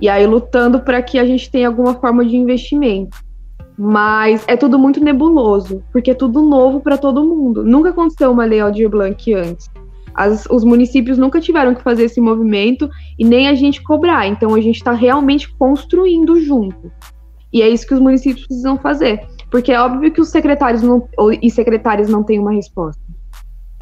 E 0.00 0.08
aí 0.08 0.26
lutando 0.26 0.80
para 0.80 1.02
que 1.02 1.18
a 1.18 1.26
gente 1.26 1.50
tenha 1.50 1.68
alguma 1.68 1.94
forma 1.94 2.24
de 2.24 2.36
investimento. 2.36 3.16
Mas 3.76 4.44
é 4.46 4.56
tudo 4.56 4.78
muito 4.78 5.02
nebuloso, 5.02 5.82
porque 5.92 6.10
é 6.10 6.14
tudo 6.14 6.42
novo 6.42 6.80
para 6.80 6.96
todo 6.96 7.24
mundo. 7.24 7.64
Nunca 7.64 7.90
aconteceu 7.90 8.30
uma 8.30 8.44
lei 8.44 8.60
Aldir 8.60 8.88
Blanc 8.88 9.34
antes. 9.34 9.70
As, 10.14 10.46
os 10.50 10.64
municípios 10.64 11.18
nunca 11.18 11.40
tiveram 11.40 11.74
que 11.74 11.82
fazer 11.82 12.04
esse 12.04 12.20
movimento 12.20 12.90
e 13.18 13.24
nem 13.24 13.48
a 13.48 13.54
gente 13.54 13.82
cobrar. 13.82 14.26
Então 14.26 14.54
a 14.54 14.60
gente 14.60 14.76
está 14.76 14.92
realmente 14.92 15.52
construindo 15.54 16.40
junto. 16.40 16.90
E 17.52 17.62
é 17.62 17.68
isso 17.68 17.86
que 17.86 17.94
os 17.94 18.00
municípios 18.00 18.46
precisam 18.46 18.78
fazer. 18.78 19.26
Porque 19.50 19.72
é 19.72 19.80
óbvio 19.80 20.12
que 20.12 20.20
os 20.20 20.28
secretários 20.28 20.82
não, 20.82 21.08
e 21.42 21.50
secretárias 21.50 22.08
não 22.08 22.22
têm 22.22 22.38
uma 22.38 22.52
resposta. 22.52 23.00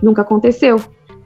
Nunca 0.02 0.22
aconteceu. 0.22 0.80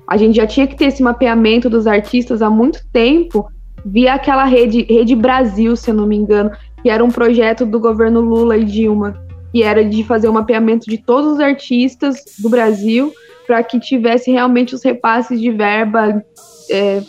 A 0.07 0.17
gente 0.17 0.37
já 0.37 0.47
tinha 0.47 0.67
que 0.67 0.77
ter 0.77 0.87
esse 0.87 1.03
mapeamento 1.03 1.71
dos 1.71 1.87
artistas 1.87 2.43
há 2.43 2.51
muito 2.51 2.85
tempo, 2.93 3.49
via 3.85 4.15
aquela 4.15 4.45
rede, 4.45 4.83
Rede 4.83 5.15
Brasil, 5.15 5.77
se 5.77 5.91
eu 5.91 5.95
não 5.95 6.07
me 6.07 6.17
engano, 6.17 6.51
que 6.83 6.91
era 6.91 7.05
um 7.05 7.11
projeto 7.11 7.65
do 7.65 7.79
governo 7.79 8.21
Lula 8.21 8.57
e 8.57 8.65
Dilma, 8.65 9.23
que 9.53 9.63
era 9.63 9.85
de 9.85 10.03
fazer 10.03 10.29
o 10.29 10.33
mapeamento 10.33 10.91
de 10.91 10.99
todos 10.99 11.35
os 11.35 11.41
artistas 11.41 12.17
do 12.39 12.49
Brasil, 12.49 13.13
para 13.47 13.63
que 13.63 13.79
tivesse 13.79 14.31
realmente 14.31 14.75
os 14.75 14.83
repasses 14.83 15.41
de 15.41 15.51
verba 15.51 16.25
é, 16.71 17.03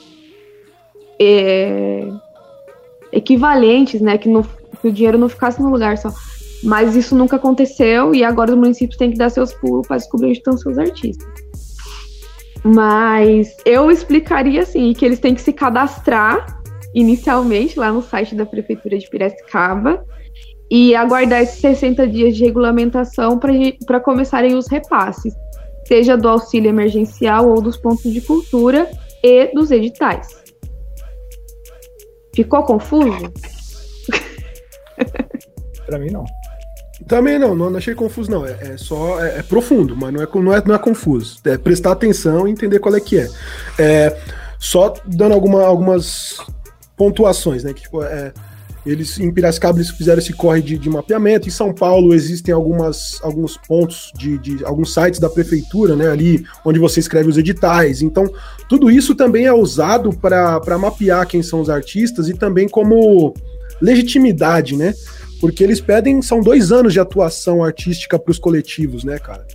é, 1.20 2.08
equivalentes, 3.12 4.02
né? 4.02 4.18
Que, 4.18 4.28
no, 4.28 4.44
que 4.44 4.88
o 4.88 4.92
dinheiro 4.92 5.18
não 5.18 5.30
ficasse 5.30 5.62
no 5.62 5.70
lugar 5.70 5.98
só. 5.98 6.10
Mas 6.64 6.96
isso 6.96 7.16
nunca 7.16 7.36
aconteceu 7.36 8.16
e 8.16 8.24
agora 8.24 8.52
os 8.52 8.58
municípios 8.58 8.98
têm 8.98 9.12
que 9.12 9.18
dar 9.18 9.30
seus 9.30 9.54
pulos 9.54 9.86
para 9.86 9.98
descobrir 9.98 10.28
onde 10.28 10.38
estão 10.38 10.58
seus 10.58 10.78
artistas. 10.78 11.28
Mas 12.64 13.54
eu 13.66 13.92
explicaria 13.92 14.62
assim 14.62 14.94
que 14.94 15.04
eles 15.04 15.20
têm 15.20 15.36
que 15.36 15.42
se 15.42 15.52
cadastrar 15.52 16.62
inicialmente 16.96 17.78
lá 17.78 17.92
no 17.92 18.02
site 18.02 18.34
da 18.36 18.46
prefeitura 18.46 18.98
de 18.98 19.10
Piracicaba 19.10 20.06
e 20.72 20.96
aguardar 20.96 21.42
esses 21.42 21.60
60 21.60 22.08
dias 22.08 22.36
de 22.36 22.46
regulamentação 22.46 23.38
para 23.86 24.00
começarem 24.00 24.56
os 24.56 24.68
repasses, 24.68 25.34
seja 25.86 26.16
do 26.16 26.30
auxílio 26.30 26.70
emergencial 26.70 27.50
ou 27.50 27.62
dos 27.62 27.76
pontos 27.76 28.12
de 28.12 28.22
cultura 28.22 28.90
e 29.22 29.54
dos 29.54 29.70
editais. 29.72 30.28
Ficou 32.34 32.64
confuso? 32.64 33.32
Para 35.86 36.00
mim 36.00 36.12
não. 36.12 36.24
Também 37.08 37.38
não, 37.38 37.56
não, 37.56 37.76
achei 37.76 37.94
confuso, 37.94 38.30
não. 38.30 38.46
É, 38.46 38.58
é 38.62 38.78
só. 38.78 39.24
É, 39.24 39.40
é, 39.40 39.44
profundo, 39.44 39.96
mas 39.96 40.14
não 40.14 40.22
é, 40.22 40.28
não, 40.34 40.54
é, 40.54 40.64
não 40.66 40.76
é 40.76 40.80
confuso. 40.80 41.38
É 41.46 41.58
prestar 41.58 41.92
atenção 41.92 42.48
e 42.48 42.52
entender 42.52 42.80
qual 42.80 42.96
é 42.96 43.00
que 43.00 43.18
é. 43.18 43.30
é 43.78 44.18
só 44.60 44.94
dando 45.06 45.34
alguma, 45.34 45.64
algumas 45.64 46.38
pontuações, 46.96 47.64
né? 47.64 47.74
Que, 47.74 47.82
tipo, 47.82 48.02
é, 48.02 48.32
eles 48.86 49.18
em 49.20 49.32
Piracicaba 49.32 49.78
eles 49.78 49.90
fizeram 49.90 50.20
esse 50.20 50.34
corre 50.34 50.62
de, 50.62 50.78
de, 50.78 50.90
mapeamento. 50.90 51.48
Em 51.48 51.52
São 51.52 51.74
Paulo 51.74 52.14
existem 52.14 52.54
algumas, 52.54 53.20
alguns 53.24 53.58
pontos 53.58 54.12
de, 54.16 54.38
de, 54.38 54.66
alguns 54.66 54.94
sites 54.94 55.20
da 55.20 55.30
prefeitura, 55.30 55.96
né? 55.96 56.10
Ali 56.10 56.46
onde 56.66 56.80
você 56.80 57.00
escreve 57.00 57.30
os 57.30 57.38
editais. 57.38 58.02
Então, 58.02 58.32
tudo 58.68 58.92
isso 58.92 59.16
também 59.16 59.46
é 59.46 59.54
usado 59.54 60.14
para 60.14 60.78
mapear 60.78 61.28
quem 61.28 61.42
são 61.42 61.62
os 61.62 61.70
artistas 61.70 62.28
e 62.28 62.34
também 62.34 62.68
como 62.68 63.34
legitimidade, 63.82 64.76
né? 64.76 64.94
Porque 65.44 65.62
eles 65.62 65.82
pedem, 65.82 66.22
são 66.22 66.40
dois 66.40 66.72
anos 66.72 66.94
de 66.94 67.02
atuação 67.02 67.62
artística 67.62 68.18
para 68.18 68.32
os 68.32 68.40
coletivos, 68.40 69.04
né, 69.04 69.20
cara? 69.20 69.46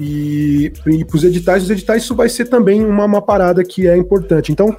E, 0.00 0.72
e 0.88 1.04
para 1.04 1.16
os 1.16 1.22
editais, 1.22 1.62
os 1.62 1.70
editais 1.70 2.02
isso 2.02 2.16
vai 2.16 2.28
ser 2.28 2.46
também 2.46 2.84
uma, 2.84 3.04
uma 3.04 3.22
parada 3.22 3.62
que 3.62 3.86
é 3.86 3.96
importante. 3.96 4.50
Então, 4.50 4.76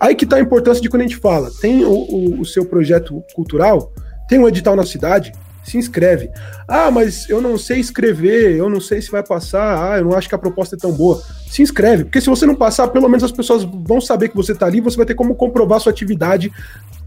aí 0.00 0.14
que 0.14 0.24
está 0.24 0.36
a 0.36 0.40
importância 0.40 0.80
de 0.80 0.88
quando 0.88 1.02
a 1.02 1.06
gente 1.06 1.18
fala, 1.18 1.50
tem 1.60 1.84
o, 1.84 1.90
o, 1.90 2.40
o 2.40 2.46
seu 2.46 2.64
projeto 2.64 3.22
cultural, 3.34 3.92
tem 4.26 4.38
um 4.38 4.48
edital 4.48 4.74
na 4.74 4.86
cidade, 4.86 5.32
se 5.64 5.76
inscreve. 5.76 6.30
Ah, 6.66 6.90
mas 6.90 7.28
eu 7.28 7.40
não 7.40 7.58
sei 7.58 7.78
escrever, 7.78 8.56
eu 8.56 8.68
não 8.68 8.80
sei 8.80 9.02
se 9.02 9.10
vai 9.10 9.22
passar, 9.22 9.92
ah, 9.92 9.98
eu 9.98 10.04
não 10.04 10.16
acho 10.16 10.28
que 10.28 10.34
a 10.34 10.38
proposta 10.38 10.76
é 10.76 10.78
tão 10.78 10.92
boa. 10.92 11.22
Se 11.50 11.62
inscreve, 11.62 12.04
porque 12.04 12.20
se 12.20 12.28
você 12.28 12.46
não 12.46 12.54
passar, 12.54 12.88
pelo 12.88 13.08
menos 13.08 13.24
as 13.24 13.32
pessoas 13.32 13.64
vão 13.64 14.00
saber 14.00 14.28
que 14.28 14.36
você 14.36 14.52
está 14.52 14.66
ali, 14.66 14.80
você 14.80 14.96
vai 14.96 15.06
ter 15.06 15.14
como 15.14 15.34
comprovar 15.34 15.80
sua 15.80 15.92
atividade 15.92 16.52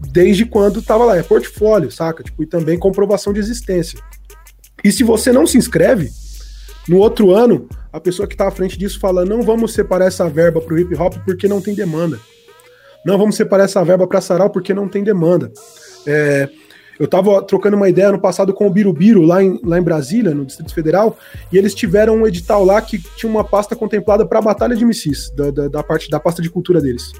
desde 0.00 0.44
quando 0.44 0.80
estava 0.80 1.04
lá. 1.04 1.16
É 1.16 1.22
portfólio, 1.22 1.90
saca? 1.90 2.22
Tipo, 2.22 2.42
e 2.42 2.46
também 2.46 2.78
comprovação 2.78 3.32
de 3.32 3.40
existência. 3.40 3.98
E 4.84 4.90
se 4.90 5.04
você 5.04 5.32
não 5.32 5.46
se 5.46 5.56
inscreve, 5.56 6.10
no 6.88 6.98
outro 6.98 7.30
ano, 7.30 7.68
a 7.92 8.00
pessoa 8.00 8.26
que 8.26 8.34
está 8.34 8.48
à 8.48 8.50
frente 8.50 8.78
disso 8.78 8.98
fala: 8.98 9.24
não 9.24 9.42
vamos 9.42 9.72
separar 9.72 10.06
essa 10.06 10.28
verba 10.28 10.60
para 10.60 10.74
o 10.74 10.78
hip 10.78 10.94
hop 10.96 11.14
porque 11.24 11.46
não 11.46 11.60
tem 11.60 11.74
demanda. 11.74 12.18
Não 13.04 13.18
vamos 13.18 13.36
separar 13.36 13.64
essa 13.64 13.84
verba 13.84 14.06
para 14.06 14.20
sarau 14.20 14.50
porque 14.50 14.72
não 14.72 14.88
tem 14.88 15.02
demanda. 15.02 15.52
É, 16.06 16.48
eu 17.02 17.06
estava 17.06 17.42
trocando 17.42 17.76
uma 17.76 17.88
ideia 17.88 18.12
no 18.12 18.20
passado 18.20 18.54
com 18.54 18.64
o 18.64 18.70
Birubiru, 18.70 19.22
lá 19.22 19.42
em, 19.42 19.58
lá 19.64 19.76
em 19.76 19.82
Brasília, 19.82 20.32
no 20.32 20.46
Distrito 20.46 20.72
Federal, 20.72 21.18
e 21.50 21.58
eles 21.58 21.74
tiveram 21.74 22.14
um 22.14 22.24
edital 22.28 22.64
lá 22.64 22.80
que 22.80 22.96
tinha 23.16 23.28
uma 23.28 23.42
pasta 23.42 23.74
contemplada 23.74 24.24
para 24.24 24.38
a 24.38 24.42
Batalha 24.42 24.76
de 24.76 24.84
MCs, 24.84 25.32
da, 25.34 25.50
da, 25.50 25.66
da, 25.66 25.82
parte 25.82 26.08
da 26.08 26.20
pasta 26.20 26.40
de 26.40 26.48
cultura 26.48 26.80
deles. 26.80 27.10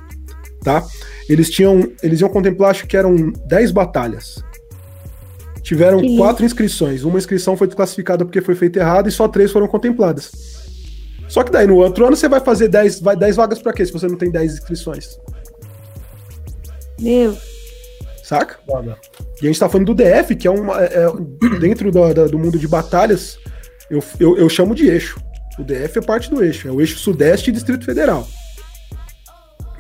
Tá? 0.62 0.86
Eles 1.28 1.50
tinham. 1.50 1.90
Eles 2.00 2.20
iam 2.20 2.28
contemplar, 2.28 2.70
acho 2.70 2.86
que 2.86 2.96
eram 2.96 3.32
10 3.48 3.72
batalhas. 3.72 4.44
Tiveram 5.62 6.00
que 6.00 6.16
quatro 6.16 6.44
inscrições. 6.44 7.02
Uma 7.02 7.18
inscrição 7.18 7.56
foi 7.56 7.66
desclassificada 7.66 8.24
porque 8.24 8.40
foi 8.40 8.54
feita 8.54 8.78
errada 8.78 9.08
e 9.08 9.12
só 9.12 9.26
três 9.26 9.50
foram 9.50 9.66
contempladas. 9.66 10.30
Só 11.26 11.42
que 11.42 11.50
daí 11.50 11.66
no 11.66 11.78
outro 11.78 12.06
ano 12.06 12.14
você 12.14 12.28
vai 12.28 12.38
fazer 12.38 12.68
10 12.68 13.00
vai 13.00 13.16
10 13.16 13.34
vagas 13.34 13.60
para 13.60 13.72
quê 13.72 13.84
se 13.84 13.92
você 13.92 14.06
não 14.06 14.16
tem 14.16 14.30
10 14.30 14.52
inscrições? 14.52 15.18
Meu. 17.00 17.36
Saca? 18.22 18.58
Foda. 18.64 18.96
E 19.40 19.44
a 19.44 19.46
gente 19.48 19.58
tá 19.58 19.68
falando 19.68 19.94
do 19.94 19.94
DF, 19.94 20.36
que 20.36 20.46
é 20.46 20.50
uma. 20.50 20.80
É, 20.80 21.04
é, 21.04 21.58
dentro 21.58 21.90
do, 21.90 22.28
do 22.28 22.38
mundo 22.38 22.58
de 22.58 22.68
batalhas, 22.68 23.38
eu, 23.90 24.02
eu, 24.20 24.38
eu, 24.38 24.48
chamo 24.48 24.74
de 24.74 24.88
eixo. 24.88 25.20
O 25.58 25.64
DF 25.64 25.98
é 25.98 26.02
parte 26.02 26.30
do 26.30 26.42
eixo, 26.42 26.68
é 26.68 26.70
o 26.70 26.80
eixo 26.80 26.98
Sudeste 26.98 27.50
e 27.50 27.52
Distrito 27.52 27.84
Federal. 27.84 28.26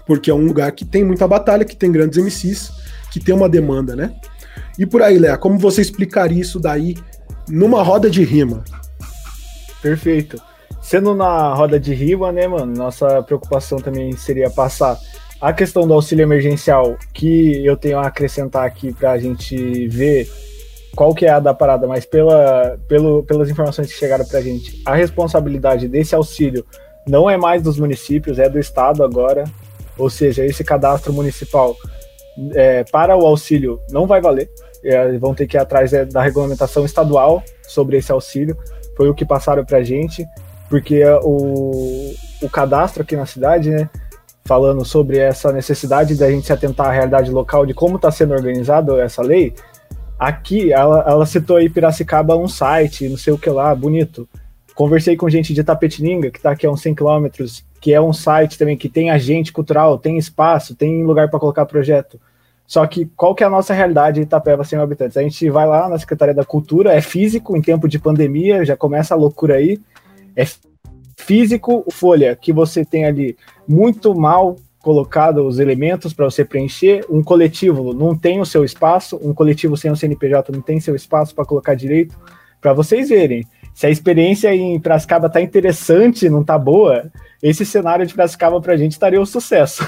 Porque 0.06 0.30
é 0.30 0.34
um 0.34 0.44
lugar 0.44 0.72
que 0.72 0.84
tem 0.84 1.04
muita 1.04 1.26
batalha, 1.28 1.64
que 1.64 1.76
tem 1.76 1.92
grandes 1.92 2.18
MCs, 2.18 2.72
que 3.12 3.20
tem 3.20 3.34
uma 3.34 3.48
demanda, 3.48 3.94
né? 3.94 4.14
E 4.78 4.84
por 4.84 5.02
aí, 5.02 5.18
Léa, 5.18 5.38
como 5.38 5.58
você 5.58 5.80
explicaria 5.80 6.40
isso 6.40 6.58
daí 6.58 6.96
numa 7.48 7.82
roda 7.82 8.10
de 8.10 8.24
rima? 8.24 8.64
Perfeito. 9.80 10.40
Sendo 10.80 11.14
na 11.14 11.54
roda 11.54 11.78
de 11.78 11.94
rima, 11.94 12.32
né, 12.32 12.48
mano, 12.48 12.74
nossa 12.74 13.22
preocupação 13.22 13.78
também 13.78 14.16
seria 14.16 14.50
passar 14.50 14.98
a 15.42 15.52
questão 15.52 15.88
do 15.88 15.92
auxílio 15.92 16.22
emergencial, 16.22 16.96
que 17.12 17.66
eu 17.66 17.76
tenho 17.76 17.98
a 17.98 18.06
acrescentar 18.06 18.64
aqui 18.64 18.92
para 18.92 19.10
a 19.10 19.18
gente 19.18 19.88
ver 19.88 20.30
qual 20.94 21.12
que 21.12 21.26
é 21.26 21.30
a 21.30 21.40
da 21.40 21.52
parada, 21.52 21.84
mas 21.88 22.06
pela, 22.06 22.78
pelo, 22.86 23.24
pelas 23.24 23.50
informações 23.50 23.92
que 23.92 23.98
chegaram 23.98 24.24
para 24.24 24.38
a 24.38 24.42
gente, 24.42 24.80
a 24.86 24.94
responsabilidade 24.94 25.88
desse 25.88 26.14
auxílio 26.14 26.64
não 27.08 27.28
é 27.28 27.36
mais 27.36 27.60
dos 27.60 27.76
municípios, 27.76 28.38
é 28.38 28.48
do 28.48 28.56
Estado 28.56 29.02
agora. 29.02 29.42
Ou 29.98 30.08
seja, 30.08 30.44
esse 30.44 30.62
cadastro 30.62 31.12
municipal 31.12 31.76
é, 32.54 32.84
para 32.84 33.16
o 33.16 33.26
auxílio 33.26 33.80
não 33.90 34.06
vai 34.06 34.20
valer. 34.20 34.48
É, 34.84 35.18
vão 35.18 35.34
ter 35.34 35.48
que 35.48 35.56
ir 35.56 35.60
atrás 35.60 35.92
é, 35.92 36.04
da 36.04 36.22
regulamentação 36.22 36.84
estadual 36.84 37.42
sobre 37.66 37.96
esse 37.96 38.12
auxílio. 38.12 38.56
Foi 38.96 39.08
o 39.08 39.14
que 39.14 39.24
passaram 39.24 39.64
para 39.64 39.78
a 39.78 39.82
gente, 39.82 40.24
porque 40.70 41.02
o, 41.24 42.14
o 42.40 42.48
cadastro 42.48 43.02
aqui 43.02 43.16
na 43.16 43.26
cidade, 43.26 43.70
né, 43.70 43.90
falando 44.44 44.84
sobre 44.84 45.18
essa 45.18 45.52
necessidade 45.52 46.16
da 46.16 46.30
gente 46.30 46.46
se 46.46 46.52
atentar 46.52 46.88
à 46.88 46.92
realidade 46.92 47.30
local 47.30 47.64
de 47.64 47.74
como 47.74 47.96
está 47.96 48.10
sendo 48.10 48.34
organizado 48.34 49.00
essa 49.00 49.22
lei, 49.22 49.54
aqui 50.18 50.72
ela, 50.72 51.04
ela 51.06 51.26
citou 51.26 51.56
aí 51.56 51.68
Piracicaba 51.68 52.36
um 52.36 52.48
site, 52.48 53.08
não 53.08 53.16
sei 53.16 53.32
o 53.32 53.38
que 53.38 53.50
lá, 53.50 53.74
bonito. 53.74 54.28
Conversei 54.74 55.16
com 55.16 55.28
gente 55.28 55.52
de 55.52 55.62
Tapetininga, 55.62 56.30
que 56.30 56.38
está 56.38 56.52
aqui 56.52 56.66
a 56.66 56.70
uns 56.70 56.80
100 56.80 56.94
quilômetros, 56.94 57.64
que 57.80 57.92
é 57.92 58.00
um 58.00 58.12
site 58.12 58.58
também 58.58 58.76
que 58.76 58.88
tem 58.88 59.10
agente 59.10 59.52
cultural, 59.52 59.98
tem 59.98 60.16
espaço, 60.16 60.74
tem 60.74 61.04
lugar 61.04 61.28
para 61.28 61.38
colocar 61.38 61.66
projeto. 61.66 62.18
Só 62.66 62.86
que 62.86 63.04
qual 63.16 63.34
que 63.34 63.44
é 63.44 63.46
a 63.46 63.50
nossa 63.50 63.74
realidade 63.74 64.18
em 64.18 64.22
Itapeva 64.22 64.64
sem 64.64 64.78
habitantes? 64.78 65.16
A 65.16 65.22
gente 65.22 65.50
vai 65.50 65.66
lá 65.66 65.88
na 65.88 65.98
Secretaria 65.98 66.34
da 66.34 66.44
Cultura, 66.44 66.94
é 66.94 67.02
físico, 67.02 67.56
em 67.56 67.60
tempo 67.60 67.86
de 67.86 67.98
pandemia, 67.98 68.64
já 68.64 68.76
começa 68.76 69.14
a 69.14 69.16
loucura 69.16 69.56
aí. 69.56 69.78
É 70.34 70.46
físico, 71.22 71.84
folha, 71.90 72.36
que 72.36 72.52
você 72.52 72.84
tem 72.84 73.04
ali 73.04 73.36
muito 73.66 74.14
mal 74.14 74.56
colocado 74.80 75.46
os 75.46 75.58
elementos 75.58 76.12
para 76.12 76.24
você 76.24 76.44
preencher. 76.44 77.04
Um 77.08 77.22
coletivo 77.22 77.94
não 77.94 78.16
tem 78.16 78.40
o 78.40 78.46
seu 78.46 78.64
espaço, 78.64 79.18
um 79.22 79.32
coletivo 79.32 79.76
sem 79.76 79.90
o 79.90 79.96
CNPJ 79.96 80.52
não 80.52 80.60
tem 80.60 80.80
seu 80.80 80.94
espaço 80.94 81.34
para 81.34 81.44
colocar 81.44 81.74
direito. 81.74 82.18
Para 82.60 82.72
vocês 82.72 83.08
verem, 83.08 83.46
se 83.74 83.86
a 83.86 83.90
experiência 83.90 84.54
em 84.54 84.78
Piracicaba 84.78 85.30
tá 85.30 85.40
interessante, 85.40 86.28
não 86.28 86.44
tá 86.44 86.58
boa, 86.58 87.10
esse 87.42 87.64
cenário 87.64 88.04
de 88.04 88.12
Piracicaba 88.12 88.60
para 88.60 88.74
a 88.74 88.76
gente 88.76 88.92
estaria 88.92 89.20
um 89.20 89.26
sucesso. 89.26 89.82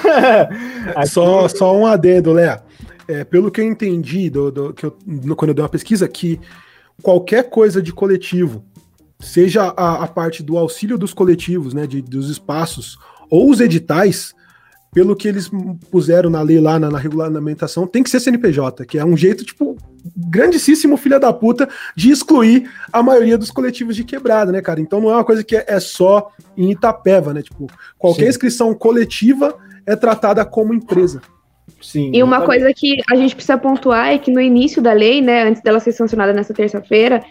Aqui... 0.95 1.09
só, 1.09 1.49
só 1.49 1.77
um 1.77 1.87
adendo, 1.87 2.33
Léa. 2.33 2.63
É, 3.07 3.23
pelo 3.23 3.51
que 3.51 3.61
eu 3.61 3.67
entendi 3.67 4.31
do, 4.31 4.51
do 4.51 4.73
que 4.73 4.87
eu, 4.87 4.97
quando 5.37 5.51
eu 5.51 5.55
dei 5.55 5.63
uma 5.63 5.69
pesquisa, 5.69 6.09
que 6.09 6.41
qualquer 7.03 7.51
coisa 7.51 7.83
de 7.83 7.93
coletivo, 7.93 8.65
seja 9.25 9.73
a, 9.77 10.05
a 10.05 10.07
parte 10.07 10.43
do 10.43 10.59
auxílio 10.59 10.99
dos 10.99 11.15
coletivos, 11.15 11.75
né, 11.75 11.87
de, 11.87 12.03
dos 12.03 12.31
espaços, 12.31 12.99
ou 13.31 13.51
os 13.51 13.61
editais, 13.61 14.35
pelo 14.93 15.17
que 15.17 15.27
eles 15.27 15.51
puseram 15.91 16.31
na 16.31 16.41
lei 16.41 16.61
lá, 16.61 16.79
na, 16.79 16.89
na, 16.89 16.99
regulamentação, 16.99 17.87
tem 17.87 18.03
que 18.03 18.11
ser 18.11 18.21
CNPJ, 18.21 18.85
que 18.87 18.99
é 18.99 19.05
um 19.05 19.17
jeito, 19.17 19.45
tipo, 19.45 19.77
grandíssimo 20.17 20.97
filha 20.97 21.19
da 21.19 21.33
puta 21.33 21.69
de 21.97 22.11
excluir 22.11 22.71
a 22.93 23.03
maioria 23.03 23.37
dos 23.37 23.51
coletivos 23.51 23.97
de 23.97 24.05
quebrada, 24.05 24.53
né, 24.53 24.63
cara? 24.63 24.81
Então 24.81 25.01
não 25.01 25.11
é 25.11 25.15
uma 25.15 25.25
coisa 25.25 25.43
que 25.43 25.57
é, 25.57 25.65
é 25.67 25.81
só 25.81 26.31
em 26.57 26.71
Itapeva, 26.71 27.35
né? 27.35 27.43
Tipo, 27.43 27.67
qualquer 27.99 28.25
Sim. 28.25 28.29
inscrição 28.29 28.75
coletiva 28.75 29.57
é 29.85 29.97
tratada 29.97 30.45
como 30.45 30.73
empresa. 30.73 31.21
Sim, 31.81 32.11
e 32.15 32.23
uma 32.23 32.43
coisa 32.43 32.73
que 32.73 32.99
a 33.11 33.17
gente 33.17 33.35
precisa 33.35 33.59
pontuar 33.59 34.09
é 34.09 34.19
que 34.19 34.31
no 34.31 34.41
início 34.41 34.81
da 34.81 34.93
lei, 34.93 35.21
né, 35.21 35.45
antes 35.45 35.63
dela 35.63 35.81
ser 35.81 35.93
sancionada 35.93 36.33
nessa 36.33 36.55
terça-feira, 36.55 37.23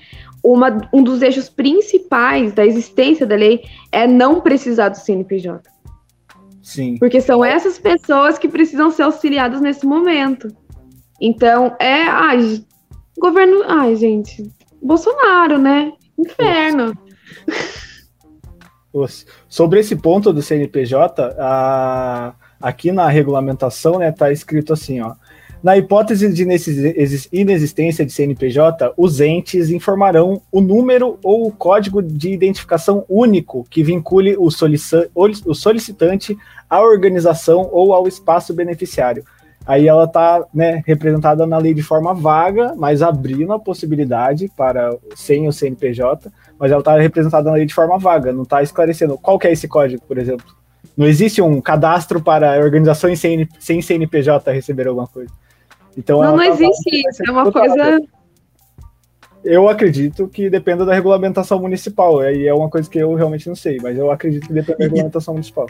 uma, 0.43 0.89
um 0.93 1.01
dos 1.01 1.21
eixos 1.21 1.47
principais 1.47 2.51
da 2.51 2.65
existência 2.65 3.25
da 3.25 3.35
lei 3.35 3.63
é 3.91 4.05
não 4.05 4.41
precisar 4.41 4.89
do 4.89 4.97
CNPJ. 4.97 5.71
Sim. 6.61 6.97
Porque 6.97 7.21
são 7.21 7.43
essas 7.43 7.79
pessoas 7.79 8.37
que 8.37 8.47
precisam 8.47 8.91
ser 8.91 9.03
auxiliadas 9.03 9.61
nesse 9.61 9.85
momento. 9.85 10.47
Então, 11.19 11.75
é. 11.79 12.03
Ai, 12.03 12.63
governo. 13.17 13.63
Ai, 13.67 13.95
gente. 13.95 14.49
Bolsonaro, 14.81 15.57
né? 15.57 15.93
Inferno. 16.17 16.97
Sobre 19.47 19.79
esse 19.79 19.95
ponto 19.95 20.31
do 20.31 20.41
CNPJ, 20.41 21.35
a, 21.39 22.35
aqui 22.61 22.91
na 22.91 23.07
regulamentação, 23.07 23.99
né, 23.99 24.11
tá 24.11 24.31
escrito 24.31 24.73
assim, 24.73 25.01
ó. 25.01 25.15
Na 25.63 25.77
hipótese 25.77 26.27
de 26.33 26.43
inexistência 27.31 28.05
de 28.05 28.11
CNPJ, 28.11 28.93
os 28.97 29.21
entes 29.21 29.69
informarão 29.69 30.41
o 30.51 30.59
número 30.59 31.17
ou 31.23 31.47
o 31.47 31.53
código 31.53 32.03
de 32.03 32.31
identificação 32.31 33.05
único 33.07 33.65
que 33.69 33.81
vincule 33.81 34.35
o, 34.37 34.51
solicitante 34.51 36.37
à 36.69 36.81
organização 36.81 37.69
ou 37.71 37.93
ao 37.93 38.09
espaço 38.09 38.53
beneficiário. 38.53 39.23
Aí 39.65 39.87
ela 39.87 40.03
está 40.03 40.45
né, 40.53 40.83
representada 40.85 41.47
na 41.47 41.57
lei 41.57 41.73
de 41.73 41.81
forma 41.81 42.13
vaga, 42.13 42.73
mas 42.75 43.01
abrindo 43.01 43.53
a 43.53 43.59
possibilidade 43.59 44.51
para 44.57 44.93
sem 45.15 45.47
o 45.47 45.53
CNPJ, 45.53 46.29
mas 46.59 46.73
ela 46.73 46.81
está 46.81 46.99
representada 46.99 47.49
na 47.49 47.55
lei 47.55 47.65
de 47.65 47.73
forma 47.73 47.97
vaga, 47.97 48.33
não 48.33 48.43
está 48.43 48.61
esclarecendo 48.61 49.17
qual 49.17 49.39
é 49.41 49.53
esse 49.53 49.69
código, 49.69 50.03
por 50.05 50.17
exemplo. 50.17 50.45
Não 50.97 51.07
existe 51.07 51.41
um 51.41 51.61
cadastro 51.61 52.21
para 52.21 52.59
organizações 52.59 53.21
sem, 53.21 53.47
sem 53.57 53.81
CNPJ 53.81 54.51
receber 54.51 54.89
alguma 54.89 55.07
coisa. 55.07 55.31
Então, 55.97 56.21
não, 56.21 56.37
não 56.37 56.43
existe 56.43 57.07
isso, 57.07 57.23
é 57.27 57.31
uma 57.31 57.51
coisa. 57.51 58.01
Eu 59.43 59.67
acredito 59.67 60.27
que 60.27 60.49
dependa 60.49 60.85
da 60.85 60.93
regulamentação 60.93 61.59
municipal. 61.59 62.19
Aí 62.21 62.47
é 62.47 62.53
uma 62.53 62.69
coisa 62.69 62.89
que 62.89 62.97
eu 62.97 63.13
realmente 63.13 63.47
não 63.47 63.55
sei, 63.55 63.77
mas 63.81 63.97
eu 63.97 64.09
acredito 64.09 64.47
que 64.47 64.53
depende 64.53 64.79
da 64.79 64.85
regulamentação 64.85 65.33
municipal. 65.33 65.67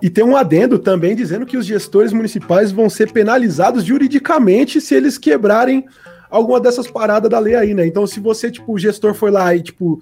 E 0.00 0.08
tem 0.08 0.24
um 0.24 0.36
adendo 0.36 0.78
também 0.78 1.14
dizendo 1.14 1.46
que 1.46 1.56
os 1.56 1.66
gestores 1.66 2.12
municipais 2.12 2.72
vão 2.72 2.88
ser 2.88 3.12
penalizados 3.12 3.84
juridicamente 3.84 4.80
se 4.80 4.94
eles 4.94 5.18
quebrarem 5.18 5.84
alguma 6.30 6.60
dessas 6.60 6.90
paradas 6.90 7.30
da 7.30 7.38
lei 7.38 7.54
aí, 7.54 7.74
né? 7.74 7.86
Então, 7.86 8.06
se 8.06 8.18
você, 8.18 8.50
tipo, 8.50 8.72
o 8.72 8.78
gestor 8.78 9.14
foi 9.14 9.30
lá 9.30 9.54
e, 9.54 9.62
tipo, 9.62 10.00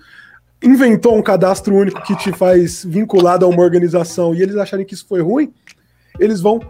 inventou 0.63 1.17
um 1.17 1.23
cadastro 1.23 1.75
único 1.75 2.03
que 2.03 2.17
te 2.17 2.33
faz 2.33 2.85
vinculado 2.85 3.45
a 3.45 3.49
uma 3.49 3.63
organização 3.63 4.35
e 4.35 4.43
eles 4.43 4.57
acharem 4.57 4.87
que 4.87 4.95
isso 4.95 5.07
foi 5.07 5.21
ruim, 5.21 5.53
eles 6.19 6.41
vão 6.41 6.61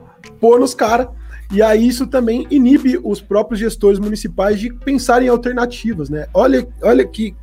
pôr 0.41 0.59
nos 0.59 0.74
caras 0.74 1.09
e 1.51 1.62
aí 1.62 1.86
isso 1.86 2.07
também 2.07 2.46
inibe 2.51 2.98
os 3.03 3.20
próprios 3.20 3.59
gestores 3.59 3.98
municipais 3.98 4.61
de 4.61 4.72
pensarem 4.72 5.26
em 5.26 5.30
alternativas, 5.30 6.09
né? 6.09 6.26
Olha, 6.32 6.66
olha 6.82 7.05
que 7.05 7.34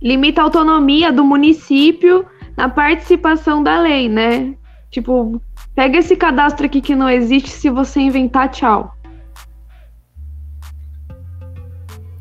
limita 0.00 0.42
a 0.42 0.44
autonomia 0.44 1.12
do 1.12 1.24
município 1.24 2.26
na 2.56 2.68
participação 2.68 3.62
da 3.62 3.80
lei, 3.80 4.08
né? 4.08 4.54
Tipo, 4.90 5.40
pega 5.74 5.98
esse 5.98 6.14
cadastro 6.14 6.66
aqui 6.66 6.80
que 6.80 6.94
não 6.94 7.08
existe, 7.08 7.50
se 7.50 7.70
você 7.70 8.00
inventar, 8.00 8.50
tchau. 8.50 8.94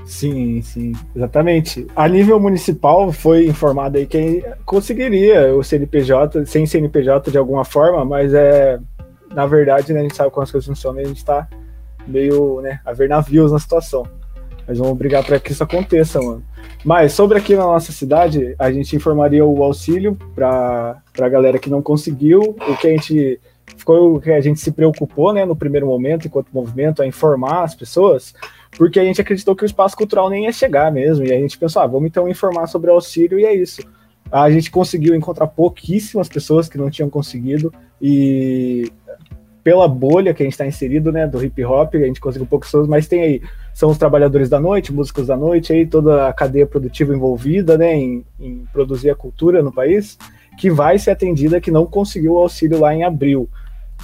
Sim, 0.05 0.61
sim, 0.61 0.93
exatamente. 1.15 1.85
A 1.95 2.07
nível 2.07 2.39
municipal 2.39 3.11
foi 3.11 3.47
informado 3.47 3.97
aí 3.97 4.05
quem 4.05 4.43
conseguiria 4.65 5.53
o 5.55 5.63
CNPJ, 5.63 6.45
sem 6.45 6.65
CNPJ 6.65 7.31
de 7.31 7.37
alguma 7.37 7.65
forma, 7.65 8.05
mas 8.05 8.33
é 8.33 8.79
na 9.33 9.45
verdade, 9.45 9.93
né, 9.93 9.99
a 9.99 10.03
gente 10.03 10.15
sabe 10.15 10.31
como 10.31 10.43
as 10.43 10.51
coisas 10.51 10.67
funcionam 10.67 11.01
e 11.01 11.03
a 11.03 11.07
gente 11.07 11.17
está 11.17 11.47
meio, 12.07 12.61
né, 12.61 12.79
a 12.85 12.93
ver 12.93 13.09
navios 13.09 13.51
na 13.51 13.59
situação. 13.59 14.05
Mas 14.67 14.77
vamos 14.77 14.97
brigar 14.97 15.23
para 15.23 15.39
que 15.39 15.51
isso 15.51 15.63
aconteça, 15.63 16.21
mano. 16.21 16.43
Mas 16.85 17.13
sobre 17.13 17.37
aqui 17.37 17.55
na 17.55 17.63
nossa 17.63 17.91
cidade, 17.91 18.55
a 18.57 18.71
gente 18.71 18.95
informaria 18.95 19.45
o 19.45 19.63
auxílio 19.63 20.17
para 20.33 21.01
a 21.19 21.29
galera 21.29 21.59
que 21.59 21.69
não 21.69 21.81
conseguiu, 21.81 22.41
o 22.41 22.77
que 22.77 22.87
a 22.87 22.91
gente 22.91 23.39
ficou 23.77 24.15
o 24.15 24.21
que 24.21 24.31
a 24.31 24.41
gente 24.41 24.59
se 24.59 24.71
preocupou, 24.71 25.33
né, 25.33 25.45
no 25.45 25.55
primeiro 25.55 25.87
momento, 25.87 26.27
enquanto 26.27 26.51
movimento, 26.53 27.01
a 27.01 27.07
informar 27.07 27.63
as 27.63 27.75
pessoas, 27.75 28.33
porque 28.77 28.99
a 28.99 29.03
gente 29.03 29.21
acreditou 29.21 29.55
que 29.55 29.63
o 29.63 29.65
espaço 29.65 29.95
cultural 29.95 30.29
nem 30.29 30.45
ia 30.45 30.51
chegar 30.51 30.91
mesmo, 30.91 31.25
e 31.25 31.33
a 31.33 31.37
gente 31.37 31.57
pensou, 31.57 31.81
ah, 31.81 31.87
vamos 31.87 32.07
então 32.07 32.27
informar 32.27 32.67
sobre 32.67 32.89
o 32.89 32.93
auxílio 32.93 33.39
e 33.39 33.45
é 33.45 33.53
isso. 33.53 33.81
A 34.31 34.49
gente 34.49 34.71
conseguiu 34.71 35.13
encontrar 35.13 35.47
pouquíssimas 35.47 36.27
pessoas 36.27 36.67
que 36.67 36.77
não 36.77 36.89
tinham 36.89 37.09
conseguido 37.09 37.73
e 38.01 38.91
pela 39.63 39.87
bolha 39.87 40.33
que 40.33 40.43
a 40.43 40.45
gente 40.45 40.53
está 40.53 40.67
inserido, 40.67 41.11
né, 41.11 41.25
do 41.25 41.43
hip 41.43 41.63
hop, 41.63 41.95
a 41.95 41.99
gente 41.99 42.19
conseguiu 42.19 42.45
poucas 42.45 42.69
pessoas, 42.69 42.87
mas 42.87 43.07
tem 43.07 43.21
aí, 43.21 43.41
são 43.73 43.89
os 43.89 43.97
trabalhadores 43.97 44.49
da 44.49 44.59
noite, 44.59 44.91
músicos 44.91 45.27
da 45.27 45.37
noite, 45.37 45.71
aí 45.71 45.85
toda 45.85 46.27
a 46.27 46.33
cadeia 46.33 46.67
produtiva 46.67 47.15
envolvida, 47.15 47.77
né, 47.77 47.95
em, 47.95 48.25
em 48.39 48.65
produzir 48.73 49.09
a 49.09 49.15
cultura 49.15 49.63
no 49.63 49.71
país, 49.71 50.17
que 50.57 50.69
vai 50.69 50.99
ser 50.99 51.11
atendida, 51.11 51.61
que 51.61 51.71
não 51.71 51.85
conseguiu 51.85 52.33
o 52.33 52.39
auxílio 52.39 52.79
lá 52.79 52.93
em 52.93 53.03
abril. 53.03 53.49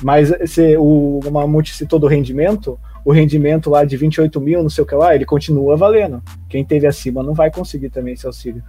Mas 0.01 0.33
se 0.49 0.77
o 0.77 1.19
Mamute 1.29 1.75
citou 1.75 1.99
do 1.99 2.07
rendimento, 2.07 2.79
o 3.03 3.11
rendimento 3.11 3.69
lá 3.69 3.83
de 3.83 3.97
28 3.97 4.39
mil, 4.39 4.63
não 4.63 4.69
sei 4.69 4.83
o 4.83 4.87
que 4.87 4.95
lá, 4.95 5.13
ele 5.13 5.25
continua 5.25 5.75
valendo. 5.75 6.21
Quem 6.47 6.63
teve 6.63 6.87
acima 6.87 7.21
não 7.21 7.33
vai 7.33 7.51
conseguir 7.51 7.89
também 7.89 8.13
esse 8.13 8.25
auxílio. 8.25 8.63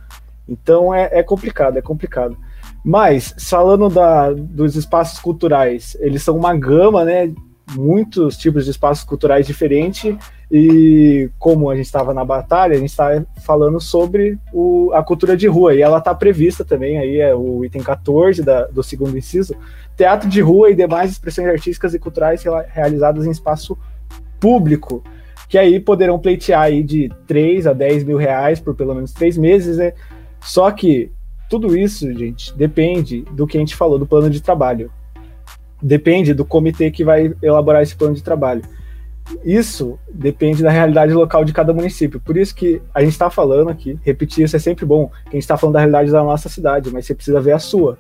Então 0.49 0.93
é, 0.93 1.09
é 1.13 1.23
complicado, 1.23 1.77
é 1.77 1.83
complicado. 1.83 2.37
Mas, 2.85 3.35
falando 3.39 3.89
da, 3.91 4.33
dos 4.33 4.75
espaços 4.75 5.19
culturais, 5.19 5.97
eles 6.01 6.23
são 6.23 6.37
uma 6.37 6.57
gama, 6.57 7.05
né? 7.05 7.33
Muitos 7.73 8.37
tipos 8.37 8.65
de 8.65 8.71
espaços 8.71 9.05
culturais 9.05 9.47
diferentes. 9.47 10.17
E 10.51 11.31
como 11.39 11.71
a 11.71 11.77
gente 11.77 11.87
estava 11.87 12.13
na 12.13 12.25
batalha, 12.25 12.75
a 12.75 12.79
gente 12.79 12.89
está 12.89 13.23
falando 13.43 13.79
sobre 13.81 14.37
o, 14.53 14.91
a 14.93 15.03
cultura 15.03 15.37
de 15.37 15.47
rua. 15.47 15.75
E 15.75 15.83
ela 15.83 15.99
está 15.99 16.13
prevista 16.15 16.65
também, 16.65 16.99
aí 16.99 17.21
é 17.21 17.35
o 17.35 17.65
item 17.65 17.83
14 17.83 18.43
da, 18.43 18.67
do 18.67 18.83
segundo 18.83 19.17
inciso: 19.17 19.55
teatro 19.97 20.29
de 20.29 20.41
rua 20.41 20.71
e 20.71 20.75
demais 20.75 21.13
expressões 21.13 21.47
artísticas 21.47 21.95
e 21.95 21.99
culturais 21.99 22.43
realizadas 22.69 23.27
em 23.27 23.31
espaço 23.31 23.79
público. 24.41 25.05
Que 25.49 25.59
aí 25.59 25.79
poderão 25.79 26.19
pleitear 26.19 26.63
aí 26.63 26.83
de 26.83 27.11
3 27.27 27.67
a 27.67 27.73
10 27.73 28.05
mil 28.05 28.17
reais 28.17 28.59
por 28.59 28.75
pelo 28.75 28.95
menos 28.95 29.13
três 29.13 29.37
meses, 29.37 29.77
né? 29.77 29.93
Só 30.41 30.71
que 30.71 31.13
tudo 31.51 31.77
isso, 31.77 32.11
gente, 32.15 32.57
depende 32.57 33.23
do 33.33 33.45
que 33.45 33.57
a 33.57 33.61
gente 33.61 33.75
falou 33.75 33.99
do 33.99 34.07
plano 34.07 34.31
de 34.31 34.41
trabalho. 34.41 34.89
Depende 35.83 36.33
do 36.33 36.45
comitê 36.45 36.93
que 36.93 37.03
vai 37.03 37.35
elaborar 37.43 37.83
esse 37.83 37.97
plano 37.97 38.15
de 38.15 38.23
trabalho. 38.23 38.63
Isso 39.45 39.99
depende 40.13 40.63
da 40.63 40.71
realidade 40.71 41.13
local 41.13 41.45
de 41.45 41.53
cada 41.53 41.73
município. 41.73 42.21
Por 42.21 42.37
isso 42.37 42.55
que 42.55 42.81
a 42.95 43.01
gente 43.01 43.13
está 43.13 43.29
falando 43.31 43.69
aqui, 43.69 43.99
repetir 44.05 44.45
isso 44.45 44.55
é 44.55 44.61
sempre 44.61 44.87
bom, 44.87 45.09
que 45.25 45.31
a 45.31 45.33
gente 45.33 45.43
está 45.43 45.57
falando 45.57 45.75
da 45.75 45.81
realidade 45.81 46.13
da 46.13 46.23
nossa 46.23 46.49
cidade, 46.49 46.89
mas 46.93 47.07
você 47.07 47.17
precisa 47.17 47.41
ver 47.41 47.53
a 47.53 47.59
sua. 47.59 47.99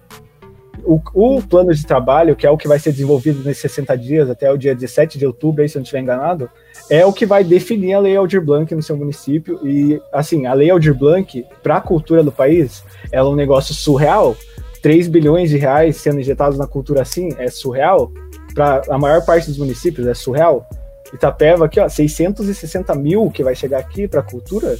O, 0.84 1.00
o, 1.12 1.42
plano 1.42 1.74
de 1.74 1.84
trabalho, 1.84 2.36
que 2.36 2.46
é 2.46 2.50
o 2.50 2.56
que 2.56 2.68
vai 2.68 2.78
ser 2.78 2.92
desenvolvido 2.92 3.42
nesses 3.42 3.62
60 3.62 3.98
dias, 3.98 4.30
até 4.30 4.50
o 4.52 4.56
dia 4.56 4.76
17 4.76 5.18
de 5.18 5.26
outubro, 5.26 5.60
aí, 5.60 5.68
se 5.68 5.76
eu 5.76 5.80
não 5.80 5.82
estiver 5.82 6.00
enganado, 6.00 6.48
é 6.90 7.06
o 7.06 7.12
que 7.12 7.24
vai 7.24 7.44
definir 7.44 7.94
a 7.94 8.00
Lei 8.00 8.16
Aldir 8.16 8.44
Blanc 8.44 8.74
no 8.74 8.82
seu 8.82 8.96
município. 8.96 9.60
E, 9.64 10.02
assim, 10.12 10.46
a 10.46 10.52
Lei 10.52 10.68
Aldir 10.70 10.92
Blanc, 10.92 11.46
para 11.62 11.76
a 11.76 11.80
cultura 11.80 12.22
do 12.22 12.32
país, 12.32 12.82
ela 13.12 13.28
é 13.28 13.32
um 13.32 13.36
negócio 13.36 13.72
surreal. 13.72 14.36
3 14.82 15.06
bilhões 15.08 15.50
de 15.50 15.56
reais 15.56 15.96
sendo 15.96 16.20
injetados 16.20 16.58
na 16.58 16.66
cultura 16.66 17.02
assim 17.02 17.28
é 17.38 17.48
surreal. 17.48 18.10
Para 18.54 18.82
a 18.90 18.98
maior 18.98 19.24
parte 19.24 19.46
dos 19.46 19.58
municípios 19.58 20.06
é 20.06 20.14
surreal. 20.14 20.66
Itapeva 21.14 21.66
aqui, 21.66 21.78
ó, 21.78 21.88
660 21.88 22.94
mil 22.96 23.30
que 23.30 23.44
vai 23.44 23.54
chegar 23.54 23.78
aqui 23.78 24.08
para 24.08 24.20
a 24.20 24.24
cultura. 24.24 24.76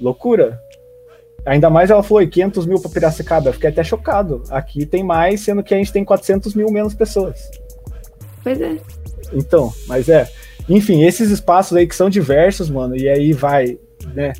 Loucura. 0.00 0.60
Ainda 1.44 1.70
mais 1.70 1.90
ela 1.90 2.02
falou 2.02 2.26
500 2.26 2.66
mil 2.66 2.80
para 2.80 2.90
Piracicaba. 2.90 3.48
Eu 3.48 3.54
fiquei 3.54 3.70
até 3.70 3.82
chocado. 3.82 4.42
Aqui 4.50 4.86
tem 4.86 5.02
mais, 5.02 5.40
sendo 5.40 5.62
que 5.62 5.74
a 5.74 5.76
gente 5.76 5.92
tem 5.92 6.04
400 6.04 6.54
mil 6.54 6.70
menos 6.70 6.94
pessoas. 6.94 7.50
Pois 8.42 8.60
é. 8.60 8.76
Então, 9.32 9.72
mas 9.86 10.08
é. 10.08 10.28
Enfim, 10.70 11.02
esses 11.02 11.30
espaços 11.30 11.76
aí 11.76 11.84
que 11.84 11.96
são 11.96 12.08
diversos, 12.08 12.70
mano, 12.70 12.96
e 12.96 13.08
aí 13.08 13.32
vai, 13.32 13.76
né? 14.14 14.32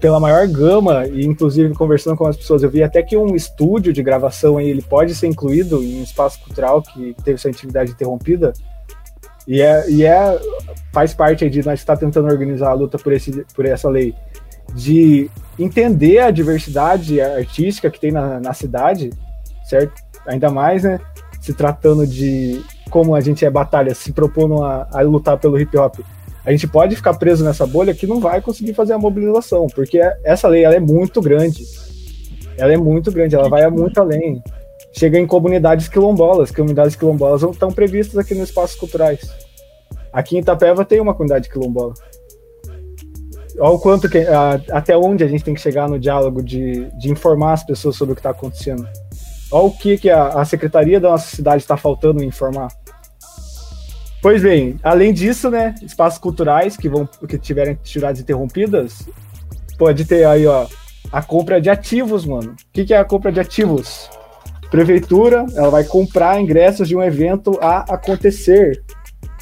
Pela 0.00 0.18
maior 0.18 0.46
gama, 0.48 1.06
e 1.06 1.24
inclusive 1.24 1.72
conversando 1.74 2.16
com 2.16 2.26
as 2.26 2.36
pessoas, 2.36 2.64
eu 2.64 2.68
vi 2.68 2.82
até 2.82 3.02
que 3.02 3.16
um 3.16 3.36
estúdio 3.36 3.92
de 3.92 4.02
gravação 4.02 4.58
aí, 4.58 4.68
ele 4.68 4.82
pode 4.82 5.14
ser 5.14 5.28
incluído 5.28 5.82
em 5.82 6.00
um 6.00 6.02
espaço 6.02 6.40
cultural 6.40 6.82
que 6.82 7.14
teve 7.24 7.38
sua 7.38 7.52
atividade 7.52 7.92
interrompida. 7.92 8.52
E 9.46 9.62
é, 9.62 9.88
e 9.88 10.04
é 10.04 10.38
faz 10.92 11.14
parte 11.14 11.44
aí 11.44 11.50
de 11.50 11.64
nós 11.64 11.78
estar 11.78 11.96
tentando 11.96 12.26
organizar 12.26 12.70
a 12.70 12.74
luta 12.74 12.98
por, 12.98 13.12
esse, 13.12 13.46
por 13.54 13.64
essa 13.64 13.88
lei 13.88 14.12
de 14.74 15.30
entender 15.56 16.18
a 16.18 16.32
diversidade 16.32 17.20
artística 17.20 17.90
que 17.90 18.00
tem 18.00 18.10
na, 18.10 18.40
na 18.40 18.52
cidade, 18.52 19.10
certo? 19.64 19.94
Ainda 20.26 20.50
mais, 20.50 20.82
né? 20.82 21.00
Se 21.40 21.54
tratando 21.54 22.06
de 22.06 22.60
como 22.90 23.14
a 23.14 23.20
gente 23.20 23.44
é 23.44 23.50
batalha, 23.50 23.94
se 23.94 24.12
propondo 24.12 24.62
a, 24.62 24.86
a 24.92 25.00
lutar 25.00 25.38
pelo 25.38 25.58
hip 25.58 25.76
hop, 25.78 26.00
a 26.44 26.50
gente 26.50 26.66
pode 26.66 26.96
ficar 26.96 27.14
preso 27.14 27.44
nessa 27.44 27.66
bolha 27.66 27.94
que 27.94 28.06
não 28.06 28.20
vai 28.20 28.40
conseguir 28.40 28.74
fazer 28.74 28.92
a 28.92 28.98
mobilização, 28.98 29.66
porque 29.68 30.00
essa 30.24 30.48
lei 30.48 30.64
ela 30.64 30.74
é 30.74 30.80
muito 30.80 31.20
grande. 31.20 31.64
Ela 32.56 32.72
é 32.72 32.76
muito 32.76 33.10
grande, 33.10 33.34
ela 33.34 33.48
vai 33.48 33.68
muito 33.70 33.98
além. 34.00 34.42
Chega 34.92 35.18
em 35.18 35.26
comunidades 35.26 35.88
quilombolas, 35.88 36.50
comunidades 36.50 36.96
quilombolas 36.96 37.42
estão 37.42 37.70
previstas 37.70 38.18
aqui 38.18 38.34
nos 38.34 38.48
espaços 38.48 38.76
culturais. 38.76 39.20
Aqui 40.12 40.36
em 40.36 40.40
Itapeva 40.40 40.84
tem 40.84 41.00
uma 41.00 41.14
comunidade 41.14 41.48
quilombola. 41.48 41.94
Olha 43.58 43.74
o 43.74 43.78
quanto 43.78 44.08
que, 44.08 44.18
a, 44.18 44.60
até 44.72 44.96
onde 44.96 45.22
a 45.22 45.28
gente 45.28 45.44
tem 45.44 45.54
que 45.54 45.60
chegar 45.60 45.88
no 45.88 45.98
diálogo 45.98 46.42
de, 46.42 46.90
de 46.98 47.10
informar 47.10 47.52
as 47.52 47.64
pessoas 47.64 47.96
sobre 47.96 48.12
o 48.12 48.14
que 48.16 48.20
está 48.20 48.30
acontecendo. 48.30 48.86
Olha 49.52 49.64
o 49.64 49.70
que, 49.70 49.98
que 49.98 50.08
a, 50.08 50.28
a 50.28 50.44
secretaria 50.44 50.98
da 50.98 51.10
nossa 51.10 51.36
cidade 51.36 51.62
está 51.62 51.76
faltando 51.76 52.22
em 52.22 52.26
informar. 52.26 52.68
Pois 54.22 54.42
bem, 54.42 54.76
além 54.82 55.12
disso, 55.12 55.50
né, 55.50 55.74
espaços 55.82 56.18
culturais 56.18 56.76
que 56.76 56.88
vão 56.88 57.08
que 57.26 57.38
tiverem 57.38 57.72
atividades 57.72 58.20
interrompidas, 58.20 59.08
pode 59.78 60.04
ter 60.04 60.24
aí, 60.24 60.46
ó, 60.46 60.66
a 61.10 61.22
compra 61.22 61.60
de 61.60 61.70
ativos, 61.70 62.26
mano. 62.26 62.52
O 62.52 62.72
que, 62.72 62.84
que 62.84 62.94
é 62.94 62.98
a 62.98 63.04
compra 63.04 63.32
de 63.32 63.40
ativos? 63.40 64.10
Prefeitura, 64.70 65.46
ela 65.56 65.70
vai 65.70 65.84
comprar 65.84 66.40
ingressos 66.40 66.86
de 66.86 66.94
um 66.94 67.02
evento 67.02 67.58
a 67.62 67.78
acontecer 67.94 68.82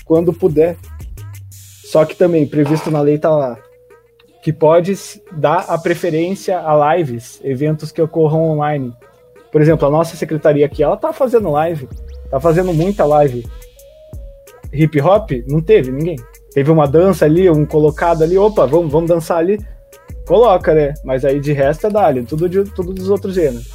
quando 0.04 0.32
puder. 0.32 0.76
Só 1.50 2.04
que 2.04 2.14
também 2.14 2.46
previsto 2.46 2.90
na 2.90 3.00
lei 3.00 3.18
tá 3.18 3.30
lá 3.30 3.58
que 4.48 4.52
pode 4.52 4.96
dar 5.32 5.66
a 5.68 5.76
preferência 5.76 6.58
a 6.58 6.96
lives, 6.96 7.40
eventos 7.44 7.92
que 7.92 8.00
ocorram 8.00 8.50
online. 8.50 8.94
Por 9.50 9.60
exemplo, 9.60 9.86
a 9.86 9.90
nossa 9.90 10.16
secretaria 10.16 10.64
aqui, 10.64 10.82
ela 10.82 10.96
tá 10.96 11.12
fazendo 11.12 11.50
live, 11.50 11.88
tá 12.30 12.38
fazendo 12.40 12.72
muita 12.72 13.04
live. 13.04 13.46
Hip 14.72 15.00
hop, 15.00 15.30
não 15.48 15.60
teve 15.60 15.90
ninguém. 15.90 16.16
Teve 16.52 16.70
uma 16.70 16.86
dança 16.86 17.24
ali, 17.24 17.48
um 17.48 17.64
colocado 17.64 18.22
ali, 18.22 18.36
opa, 18.36 18.66
vamos, 18.66 18.90
vamos 18.90 19.08
dançar 19.08 19.38
ali. 19.38 19.58
Coloca, 20.26 20.74
né? 20.74 20.94
Mas 21.04 21.24
aí 21.24 21.40
de 21.40 21.52
resto 21.52 21.86
é 21.86 21.90
dali, 21.90 22.22
tudo, 22.24 22.48
de, 22.48 22.64
tudo 22.64 22.92
dos 22.92 23.08
outros 23.08 23.34
gêneros. 23.34 23.66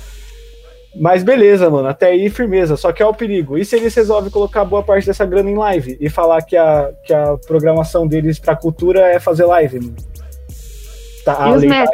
Mas 0.96 1.24
beleza, 1.24 1.70
mano, 1.70 1.88
até 1.88 2.08
aí 2.08 2.30
firmeza. 2.30 2.78
Só 2.78 2.92
que 2.92 3.02
é 3.02 3.06
o 3.06 3.14
perigo. 3.14 3.58
E 3.58 3.66
se 3.66 3.76
eles 3.76 3.96
resolvem 3.96 4.30
colocar 4.30 4.64
boa 4.64 4.84
parte 4.84 5.08
dessa 5.08 5.26
grana 5.26 5.50
em 5.50 5.56
live 5.56 5.98
e 6.00 6.10
falar 6.10 6.42
que 6.44 6.56
a, 6.56 6.92
que 7.04 7.14
a 7.14 7.36
programação 7.48 8.08
deles 8.08 8.38
pra 8.38 8.56
cultura 8.56 9.08
é 9.08 9.20
fazer 9.20 9.46
live, 9.46 9.80
mano? 9.80 9.96
Tá, 11.26 11.42
a 11.42 11.56
lei 11.56 11.70
tá 11.70 11.86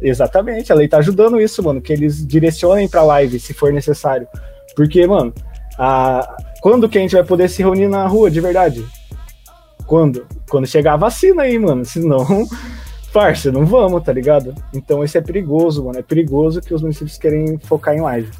Exatamente, 0.00 0.72
a 0.72 0.74
lei 0.74 0.88
tá 0.88 0.98
ajudando 0.98 1.40
isso, 1.40 1.62
mano, 1.62 1.80
que 1.80 1.92
eles 1.92 2.26
direcionem 2.26 2.88
pra 2.88 3.04
live 3.04 3.38
se 3.38 3.54
for 3.54 3.72
necessário. 3.72 4.26
Porque, 4.74 5.06
mano, 5.06 5.32
a... 5.78 6.36
quando 6.62 6.88
que 6.88 6.96
a 6.96 7.00
gente 7.00 7.16
vai 7.16 7.24
poder 7.24 7.50
se 7.50 7.60
reunir 7.60 7.88
na 7.88 8.06
rua 8.06 8.30
de 8.30 8.40
verdade? 8.40 8.86
Quando? 9.84 10.24
Quando 10.48 10.64
chegar 10.64 10.94
a 10.94 10.96
vacina 10.96 11.42
aí, 11.42 11.58
mano. 11.58 11.84
Senão, 11.84 12.24
farsa, 13.12 13.50
não 13.52 13.66
vamos, 13.66 14.00
tá 14.04 14.12
ligado? 14.12 14.54
Então 14.72 15.02
isso 15.02 15.18
é 15.18 15.20
perigoso, 15.20 15.84
mano. 15.84 15.98
É 15.98 16.02
perigoso 16.02 16.60
que 16.60 16.72
os 16.72 16.80
municípios 16.80 17.18
querem 17.18 17.58
focar 17.58 17.96
em 17.96 18.00
live. 18.00 18.30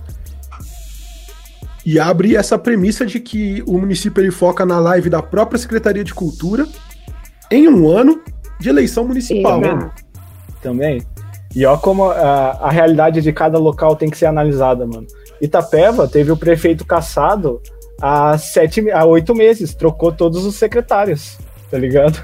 E 1.84 1.98
abre 1.98 2.36
essa 2.36 2.56
premissa 2.56 3.04
de 3.04 3.18
que 3.18 3.60
o 3.66 3.72
município 3.72 4.22
ele 4.22 4.30
foca 4.30 4.64
na 4.64 4.78
live 4.78 5.10
da 5.10 5.20
própria 5.20 5.58
Secretaria 5.58 6.04
de 6.04 6.14
Cultura 6.14 6.68
em 7.50 7.66
um 7.66 7.88
ano 7.88 8.22
de 8.60 8.68
eleição 8.68 9.04
municipal. 9.04 9.60
Também. 9.60 9.90
Também. 10.62 11.02
E 11.56 11.66
ó 11.66 11.76
como 11.76 12.04
a, 12.04 12.50
a 12.52 12.70
realidade 12.70 13.20
de 13.20 13.32
cada 13.32 13.58
local 13.58 13.96
tem 13.96 14.08
que 14.08 14.16
ser 14.16 14.26
analisada, 14.26 14.86
mano. 14.86 15.08
Itapeva 15.40 16.06
teve 16.06 16.30
o 16.30 16.36
prefeito 16.36 16.84
caçado 16.84 17.60
há 18.02 18.36
sete, 18.36 18.90
há 18.90 19.04
oito 19.04 19.32
meses, 19.32 19.74
trocou 19.74 20.10
todos 20.10 20.44
os 20.44 20.56
secretários, 20.56 21.38
tá 21.70 21.78
ligado? 21.78 22.20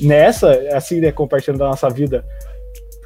Nessa, 0.00 0.52
assim, 0.72 1.00
né, 1.00 1.10
compartilhando 1.10 1.58
da 1.58 1.66
nossa 1.66 1.90
vida, 1.90 2.24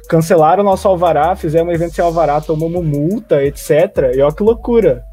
cancelaram 0.07 0.61
o 0.61 0.65
nosso 0.65 0.87
alvará, 0.87 1.35
fizemos 1.35 1.71
um 1.71 1.75
evento 1.75 1.95
sem 1.95 2.05
alvará, 2.05 2.39
tomamos 2.39 2.85
multa, 2.85 3.43
etc. 3.43 4.13
E 4.15 4.21
ó 4.21 4.31
que 4.31 4.43
loucura. 4.43 5.03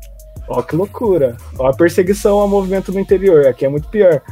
Ó 0.48 0.62
que 0.62 0.76
loucura. 0.76 1.36
Ó 1.58 1.66
a 1.66 1.74
perseguição 1.74 2.38
ao 2.38 2.48
movimento 2.48 2.92
no 2.92 3.00
interior, 3.00 3.46
aqui 3.46 3.64
é 3.64 3.68
muito 3.68 3.88
pior. 3.88 4.22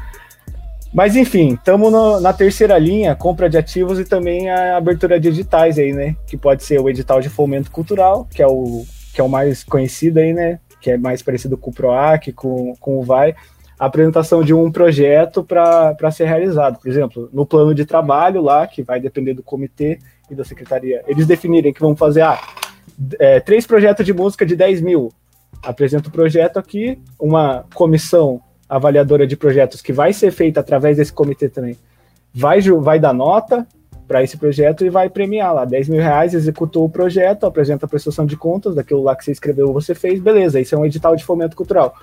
Mas 0.92 1.16
enfim, 1.16 1.54
estamos 1.54 1.92
na 2.22 2.32
terceira 2.32 2.78
linha, 2.78 3.16
compra 3.16 3.50
de 3.50 3.58
ativos 3.58 3.98
e 3.98 4.04
também 4.04 4.48
a 4.48 4.76
abertura 4.76 5.18
de 5.18 5.28
editais 5.28 5.76
aí, 5.76 5.92
né? 5.92 6.14
Que 6.24 6.36
pode 6.36 6.62
ser 6.62 6.80
o 6.80 6.88
edital 6.88 7.20
de 7.20 7.28
fomento 7.28 7.70
cultural, 7.70 8.28
que 8.30 8.40
é 8.40 8.46
o, 8.46 8.84
que 9.12 9.20
é 9.20 9.24
o 9.24 9.28
mais 9.28 9.64
conhecido 9.64 10.20
aí, 10.20 10.32
né? 10.32 10.60
Que 10.84 10.90
é 10.90 10.98
mais 10.98 11.22
parecido 11.22 11.56
com 11.56 11.70
o 11.70 11.72
PROAC, 11.72 12.30
com, 12.34 12.74
com 12.78 12.98
o 12.98 13.02
VAI. 13.02 13.34
A 13.78 13.86
apresentação 13.86 14.44
de 14.44 14.52
um 14.52 14.70
projeto 14.70 15.42
para 15.42 16.10
ser 16.10 16.26
realizado. 16.26 16.78
Por 16.78 16.90
exemplo, 16.90 17.30
no 17.32 17.46
plano 17.46 17.74
de 17.74 17.86
trabalho 17.86 18.42
lá, 18.42 18.66
que 18.66 18.82
vai 18.82 19.00
depender 19.00 19.32
do 19.32 19.42
comitê 19.42 19.98
e 20.30 20.34
da 20.34 20.44
secretaria, 20.44 21.02
eles 21.06 21.26
definirem 21.26 21.72
que 21.72 21.80
vão 21.80 21.96
fazer 21.96 22.20
ah, 22.20 22.38
é, 23.18 23.40
três 23.40 23.66
projetos 23.66 24.04
de 24.04 24.12
música 24.12 24.44
de 24.44 24.54
10 24.54 24.82
mil. 24.82 25.10
Apresenta 25.62 26.10
o 26.10 26.12
projeto 26.12 26.58
aqui, 26.58 26.98
uma 27.18 27.64
comissão 27.72 28.42
avaliadora 28.68 29.26
de 29.26 29.38
projetos 29.38 29.80
que 29.80 29.92
vai 29.92 30.12
ser 30.12 30.32
feita 30.32 30.60
através 30.60 30.98
desse 30.98 31.14
comitê 31.14 31.48
também, 31.48 31.78
vai, 32.34 32.60
vai 32.60 33.00
dar 33.00 33.14
nota 33.14 33.66
para 34.06 34.22
esse 34.22 34.36
projeto 34.36 34.84
e 34.84 34.90
vai 34.90 35.08
premiar 35.08 35.54
lá 35.54 35.64
10 35.64 35.88
mil 35.88 36.00
reais, 36.00 36.34
executou 36.34 36.84
o 36.84 36.88
projeto, 36.88 37.46
apresenta 37.46 37.86
a 37.86 37.88
prestação 37.88 38.26
de 38.26 38.36
contas 38.36 38.74
daquilo 38.74 39.02
lá 39.02 39.16
que 39.16 39.24
você 39.24 39.32
escreveu 39.32 39.72
você 39.72 39.94
fez, 39.94 40.20
beleza, 40.20 40.60
isso 40.60 40.74
é 40.74 40.78
um 40.78 40.84
edital 40.84 41.16
de 41.16 41.24
fomento 41.24 41.56
cultural. 41.56 41.94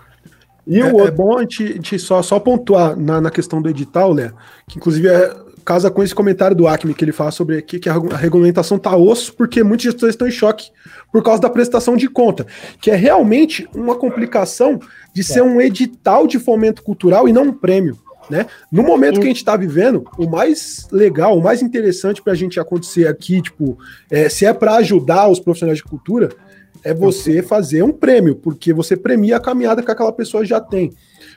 E 0.66 0.80
é, 0.80 0.86
o 0.86 0.94
outro... 0.94 1.08
é 1.08 1.12
bom 1.12 1.38
a 1.38 1.42
gente, 1.42 1.64
a 1.64 1.74
gente, 1.74 2.00
só, 2.00 2.22
só 2.22 2.40
pontuar 2.40 2.96
na, 2.96 3.22
na 3.22 3.32
questão 3.32 3.62
do 3.62 3.70
edital, 3.70 4.14
Léo, 4.14 4.34
que 4.68 4.78
inclusive 4.78 5.08
é, 5.08 5.36
casa 5.66 5.90
com 5.90 6.04
esse 6.04 6.14
comentário 6.14 6.56
do 6.56 6.68
Acme 6.68 6.94
que 6.94 7.04
ele 7.04 7.12
fala 7.12 7.32
sobre 7.32 7.58
aqui, 7.58 7.80
que 7.80 7.90
a 7.90 7.94
regulamentação 7.94 8.78
tá 8.78 8.96
osso, 8.96 9.34
porque 9.34 9.64
muitos 9.64 9.86
gestores 9.86 10.14
estão 10.14 10.28
em 10.28 10.32
choque 10.32 10.72
por 11.12 11.24
causa 11.24 11.42
da 11.42 11.50
prestação 11.50 11.96
de 11.96 12.08
conta, 12.08 12.46
que 12.80 12.92
é 12.92 12.96
realmente 12.96 13.68
uma 13.74 13.96
complicação 13.96 14.80
de 15.14 15.24
ser 15.24 15.42
um 15.42 15.60
edital 15.60 16.28
de 16.28 16.40
fomento 16.40 16.84
cultural 16.84 17.28
e 17.28 17.34
não 17.34 17.44
um 17.44 17.54
prêmio. 17.54 17.98
Né? 18.32 18.46
No 18.72 18.82
momento 18.82 19.20
que 19.20 19.26
a 19.26 19.30
gente 19.30 19.38
está 19.38 19.58
vivendo, 19.58 20.06
o 20.18 20.26
mais 20.26 20.88
legal, 20.90 21.38
o 21.38 21.44
mais 21.44 21.62
interessante 21.62 22.22
para 22.22 22.32
a 22.32 22.36
gente 22.36 22.62
acontecer 22.62 23.06
aqui, 23.06 23.42
tipo, 23.42 23.78
é, 24.10 24.30
se 24.30 24.46
é 24.46 24.54
para 24.54 24.76
ajudar 24.76 25.28
os 25.28 25.38
profissionais 25.38 25.80
de 25.80 25.84
cultura, 25.84 26.30
é 26.82 26.94
você 26.94 27.44
fazer 27.44 27.84
um 27.84 27.92
prêmio, 27.92 28.38
porque 28.38 28.72
você 28.72 28.96
premia 28.96 29.36
a 29.36 29.40
caminhada 29.42 29.84
que 29.84 29.92
aquela 29.92 30.14
pessoa 30.14 30.46
já 30.46 30.62
tem. 30.62 30.94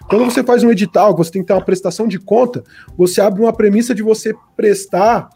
Quando 0.08 0.24
você 0.24 0.44
faz 0.44 0.62
um 0.62 0.70
edital, 0.70 1.16
você 1.16 1.32
tem 1.32 1.42
que 1.42 1.48
ter 1.48 1.52
uma 1.52 1.64
prestação 1.64 2.06
de 2.06 2.20
conta, 2.20 2.62
você 2.96 3.20
abre 3.20 3.42
uma 3.42 3.52
premissa 3.52 3.92
de 3.92 4.02
você 4.02 4.32
prestar 4.56 5.30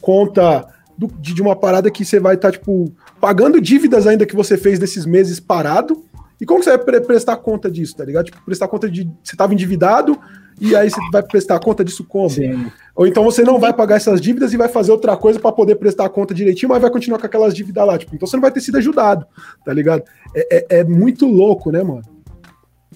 conta 0.00 0.66
do, 0.96 1.08
de, 1.20 1.34
de, 1.34 1.42
uma 1.42 1.54
parada 1.54 1.90
que 1.90 2.06
você 2.06 2.18
vai 2.18 2.36
estar, 2.36 2.52
tá, 2.52 2.58
tipo, 2.58 2.90
pagando 3.20 3.60
dívidas 3.60 4.06
ainda 4.06 4.24
que 4.24 4.34
você 4.34 4.56
fez 4.56 4.78
desses 4.78 5.04
meses 5.04 5.38
parado. 5.38 6.02
E 6.40 6.46
como 6.46 6.62
você 6.62 6.70
vai 6.70 6.78
pre 6.78 7.00
prestar 7.02 7.36
conta 7.36 7.70
disso, 7.70 7.96
tá 7.96 8.04
ligado? 8.04 8.26
Tipo, 8.26 8.42
prestar 8.44 8.68
conta 8.68 8.88
de. 8.88 9.04
Você 9.22 9.34
estava 9.34 9.52
endividado, 9.52 10.18
e 10.60 10.74
aí 10.74 10.90
você 10.90 11.00
vai 11.12 11.22
prestar 11.22 11.58
conta 11.58 11.84
disso 11.84 12.04
como? 12.04 12.30
Sim. 12.30 12.70
Ou 12.94 13.06
então 13.06 13.22
você 13.22 13.42
não 13.42 13.58
vai 13.58 13.72
pagar 13.72 13.96
essas 13.96 14.20
dívidas 14.20 14.52
e 14.52 14.56
vai 14.56 14.68
fazer 14.68 14.90
outra 14.90 15.16
coisa 15.16 15.38
para 15.38 15.52
poder 15.52 15.76
prestar 15.76 16.06
a 16.06 16.08
conta 16.08 16.32
direitinho, 16.32 16.70
mas 16.70 16.80
vai 16.80 16.90
continuar 16.90 17.18
com 17.18 17.26
aquelas 17.26 17.54
dívidas 17.54 17.86
lá. 17.86 17.98
Tipo, 17.98 18.14
então 18.14 18.26
você 18.26 18.36
não 18.36 18.42
vai 18.42 18.50
ter 18.50 18.60
sido 18.60 18.78
ajudado, 18.78 19.26
tá 19.64 19.72
ligado? 19.72 20.02
É, 20.34 20.56
é, 20.56 20.78
é 20.80 20.84
muito 20.84 21.26
louco, 21.26 21.70
né, 21.70 21.82
mano? 21.82 22.02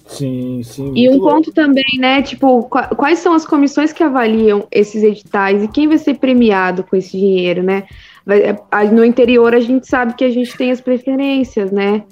Sim, 0.07 0.61
sim. 0.63 0.91
E 0.95 1.07
um 1.09 1.17
louco. 1.17 1.35
ponto 1.35 1.51
também, 1.53 1.97
né? 1.99 2.21
Tipo, 2.21 2.63
quais 2.63 3.19
são 3.19 3.33
as 3.33 3.45
comissões 3.45 3.93
que 3.93 4.03
avaliam 4.03 4.67
esses 4.71 5.03
editais 5.03 5.63
e 5.63 5.67
quem 5.67 5.87
vai 5.87 5.97
ser 5.97 6.15
premiado 6.15 6.83
com 6.83 6.95
esse 6.95 7.11
dinheiro, 7.11 7.61
né? 7.61 7.83
É, 8.27 8.85
no 8.91 9.05
interior 9.05 9.53
a 9.53 9.59
gente 9.59 9.87
sabe 9.87 10.13
que 10.15 10.23
a 10.23 10.29
gente 10.29 10.55
tem 10.57 10.71
as 10.71 10.81
preferências, 10.81 11.71
né? 11.71 12.03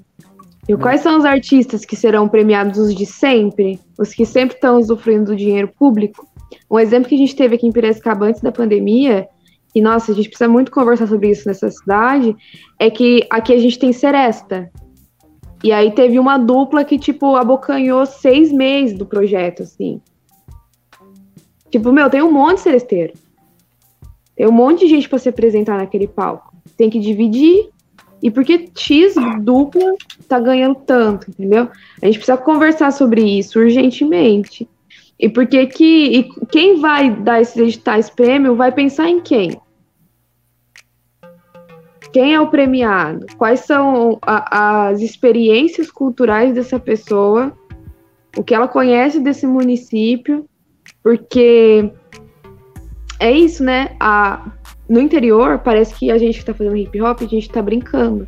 E 0.70 0.78
quais 0.78 1.02
são 1.02 1.18
os 1.18 1.26
artistas 1.26 1.84
que 1.84 1.96
serão 1.96 2.30
premiados 2.30 2.78
os 2.78 2.94
de 2.94 3.04
sempre? 3.04 3.80
Os 3.98 4.14
que 4.14 4.24
sempre 4.24 4.56
estão 4.56 4.78
usufruindo 4.78 5.32
do 5.32 5.36
dinheiro 5.36 5.68
público? 5.68 6.28
Um 6.70 6.78
exemplo 6.78 7.10
que 7.10 7.16
a 7.16 7.18
gente 7.18 7.36
teve 7.36 7.56
aqui 7.56 7.66
em 7.66 7.72
Piracicaba 7.72 8.28
antes 8.28 8.40
da 8.40 8.52
pandemia, 8.52 9.28
e 9.74 9.82
nossa, 9.82 10.12
a 10.12 10.16
gente 10.16 10.30
precisa 10.30 10.48
muito 10.48 10.72
conversar 10.72 11.08
sobre 11.08 11.32
isso 11.32 11.48
nessa 11.48 11.72
cidade, 11.72 12.36
é 12.78 12.88
que 12.92 13.26
aqui 13.32 13.52
a 13.52 13.58
gente 13.58 13.80
tem 13.80 13.92
Seresta, 13.92 14.70
e 15.64 15.72
aí 15.72 15.92
teve 15.92 16.20
uma 16.20 16.38
dupla 16.38 16.86
que, 16.86 17.00
tipo, 17.00 17.36
abocanhou 17.36 18.06
seis 18.06 18.52
meses 18.52 18.96
do 18.96 19.08
projeto, 19.08 19.64
assim. 19.64 20.00
Tipo, 21.72 21.92
meu, 21.92 22.12
tem 22.12 22.22
um 22.22 22.32
monte 22.32 22.58
de 22.58 22.62
seresteiro. 22.62 23.14
Tem 24.36 24.48
um 24.48 24.52
monte 24.52 24.82
de 24.82 24.88
gente 24.88 25.10
para 25.10 25.18
se 25.18 25.30
apresentar 25.30 25.78
naquele 25.78 26.08
palco. 26.08 26.56
Tem 26.78 26.92
que 26.92 27.00
dividir. 27.00 27.70
E 28.22 28.30
porque 28.30 28.70
X 28.76 29.16
dupla 29.42 29.96
tá 30.28 30.40
ganhando 30.40 30.76
tanto, 30.76 31.30
entendeu? 31.30 31.70
A 32.02 32.06
gente 32.06 32.18
precisa 32.18 32.38
conversar 32.38 32.92
sobre 32.92 33.22
isso 33.22 33.60
urgentemente. 33.60 34.68
E 35.20 35.30
porque 35.30 35.66
que 35.68 36.18
e 36.18 36.24
quem 36.48 36.80
vai 36.80 37.10
dar 37.10 37.42
esses 37.42 37.58
editais 37.58 38.10
prêmio 38.10 38.56
vai 38.56 38.72
pensar 38.72 39.10
em 39.10 39.22
quem? 39.22 39.60
Quem 42.12 42.34
é 42.34 42.42
o 42.42 42.50
premiado? 42.50 43.26
Quais 43.38 43.62
são 43.62 44.18
a, 44.22 44.88
as 44.88 45.02
experiências 45.02 45.92
culturais 45.92 46.54
dessa 46.54 46.80
pessoa? 46.80 47.54
O 48.36 48.44
que 48.44 48.54
ela 48.54 48.68
conhece 48.68 49.20
desse 49.20 49.46
município? 49.46 50.46
Porque 51.04 51.92
é 53.20 53.32
isso, 53.32 53.64
né? 53.64 53.96
A, 54.00 54.52
no 54.90 55.00
interior, 55.00 55.60
parece 55.60 55.94
que 55.94 56.10
a 56.10 56.18
gente 56.18 56.40
está 56.40 56.54
fazendo 56.54 56.76
hip 56.76 57.00
hop, 57.00 57.22
a 57.22 57.28
gente 57.28 57.48
está 57.48 57.62
brincando. 57.62 58.28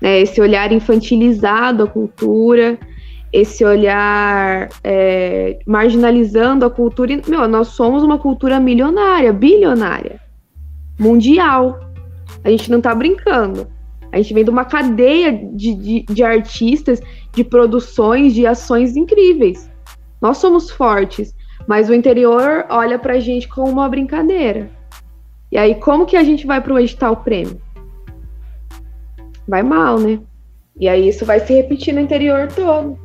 Né? 0.00 0.20
Esse 0.20 0.40
olhar 0.40 0.70
infantilizado 0.70 1.84
à 1.84 1.86
cultura, 1.86 2.78
esse 3.32 3.64
olhar 3.64 4.68
é, 4.84 5.58
marginalizando 5.66 6.66
a 6.66 6.70
cultura. 6.70 7.18
Meu, 7.26 7.48
nós 7.48 7.68
somos 7.68 8.02
uma 8.02 8.18
cultura 8.18 8.60
milionária, 8.60 9.32
bilionária, 9.32 10.20
mundial. 11.00 11.80
A 12.44 12.50
gente 12.50 12.70
não 12.70 12.80
tá 12.80 12.94
brincando. 12.94 13.66
A 14.12 14.18
gente 14.18 14.34
vem 14.34 14.44
de 14.44 14.50
uma 14.50 14.64
cadeia 14.64 15.32
de, 15.32 15.74
de, 15.74 16.02
de 16.02 16.22
artistas, 16.22 17.00
de 17.32 17.42
produções, 17.42 18.34
de 18.34 18.46
ações 18.46 18.96
incríveis. 18.96 19.68
Nós 20.20 20.36
somos 20.38 20.70
fortes, 20.70 21.34
mas 21.66 21.88
o 21.88 21.94
interior 21.94 22.66
olha 22.68 22.98
pra 22.98 23.18
gente 23.18 23.48
como 23.48 23.70
uma 23.70 23.88
brincadeira. 23.88 24.70
E 25.50 25.56
aí, 25.56 25.74
como 25.76 26.06
que 26.06 26.16
a 26.16 26.24
gente 26.24 26.46
vai 26.46 26.60
pro 26.60 26.78
edital 26.78 27.16
prêmio? 27.18 27.60
Vai 29.46 29.62
mal, 29.62 29.98
né? 29.98 30.18
E 30.78 30.88
aí 30.88 31.08
isso 31.08 31.24
vai 31.24 31.40
se 31.40 31.54
repetir 31.54 31.94
no 31.94 32.00
interior 32.00 32.48
todo. 32.48 32.98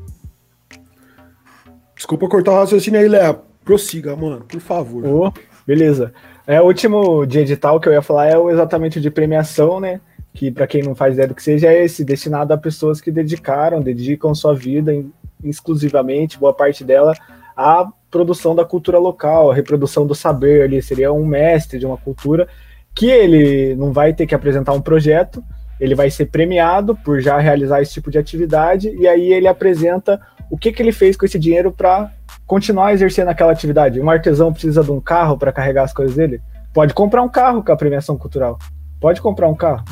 Desculpa 1.96 2.28
cortar 2.28 2.52
o 2.52 2.56
raciocínio 2.56 3.00
aí, 3.00 3.08
Léo. 3.08 3.42
Prossiga, 3.64 4.16
mano, 4.16 4.46
por 4.48 4.60
favor. 4.60 5.06
Oh, 5.06 5.34
beleza. 5.68 6.12
É, 6.48 6.60
o 6.60 6.66
último 6.66 7.26
de 7.26 7.40
edital 7.40 7.80
que 7.80 7.88
eu 7.88 7.94
ia 7.94 8.02
falar 8.02 8.28
é 8.28 8.36
exatamente 8.52 8.98
o 8.98 9.02
de 9.02 9.12
premiação, 9.12 9.80
né? 9.80 10.02
Que, 10.34 10.50
para 10.50 10.66
quem 10.66 10.82
não 10.82 10.96
faz 10.96 11.14
ideia 11.14 11.28
do 11.28 11.36
que 11.36 11.44
seja, 11.44 11.68
é 11.68 11.84
esse, 11.84 12.04
destinado 12.04 12.54
a 12.54 12.58
pessoas 12.58 13.00
que 13.00 13.12
dedicaram, 13.12 13.82
dedicam 13.82 14.34
sua 14.34 14.56
vida 14.56 14.94
em, 14.94 15.12
exclusivamente, 15.44 16.40
boa 16.40 16.54
parte 16.54 16.84
dela, 16.84 17.14
à 17.56 17.88
produção 18.10 18.56
da 18.56 18.66
cultura 18.66 18.98
local, 18.98 19.52
a 19.52 19.56
reprodução 19.56 20.06
do 20.06 20.16
saber 20.16 20.64
ali. 20.64 20.82
Seria 20.82 21.12
um 21.12 21.26
mestre 21.26 21.80
de 21.80 21.86
uma 21.86 21.98
cultura 21.98 22.48
que 22.96 23.10
ele 23.10 23.76
não 23.76 23.94
vai 23.94 24.14
ter 24.14 24.26
que 24.26 24.36
apresentar 24.36 24.74
um 24.74 24.82
projeto, 24.82 25.44
ele 25.80 25.96
vai 25.96 26.10
ser 26.10 26.26
premiado 26.26 26.96
por 26.96 27.22
já 27.22 27.38
realizar 27.38 27.82
esse 27.82 27.94
tipo 27.94 28.12
de 28.12 28.18
atividade, 28.18 28.90
e 28.90 29.08
aí 29.08 29.32
ele 29.32 29.48
apresenta 29.48 30.20
o 30.50 30.58
que, 30.58 30.72
que 30.72 30.82
ele 30.82 30.92
fez 30.92 31.16
com 31.16 31.26
esse 31.26 31.40
dinheiro 31.40 31.72
para 31.72 32.12
continuar 32.46 32.94
exercendo 32.94 33.30
aquela 33.30 33.52
atividade. 33.52 34.02
Um 34.02 34.10
artesão 34.10 34.52
precisa 34.52 34.84
de 34.84 34.92
um 34.92 35.00
carro 35.00 35.38
para 35.38 35.52
carregar 35.52 35.84
as 35.84 35.94
coisas 35.94 36.16
dele? 36.16 36.42
Pode 36.74 36.94
comprar 36.94 37.22
um 37.22 37.30
carro 37.30 37.64
com 37.64 37.72
a 37.72 37.78
premiação 37.78 38.18
cultural. 38.18 38.58
Pode 39.00 39.22
comprar 39.22 39.48
um 39.48 39.56
carro. 39.56 39.86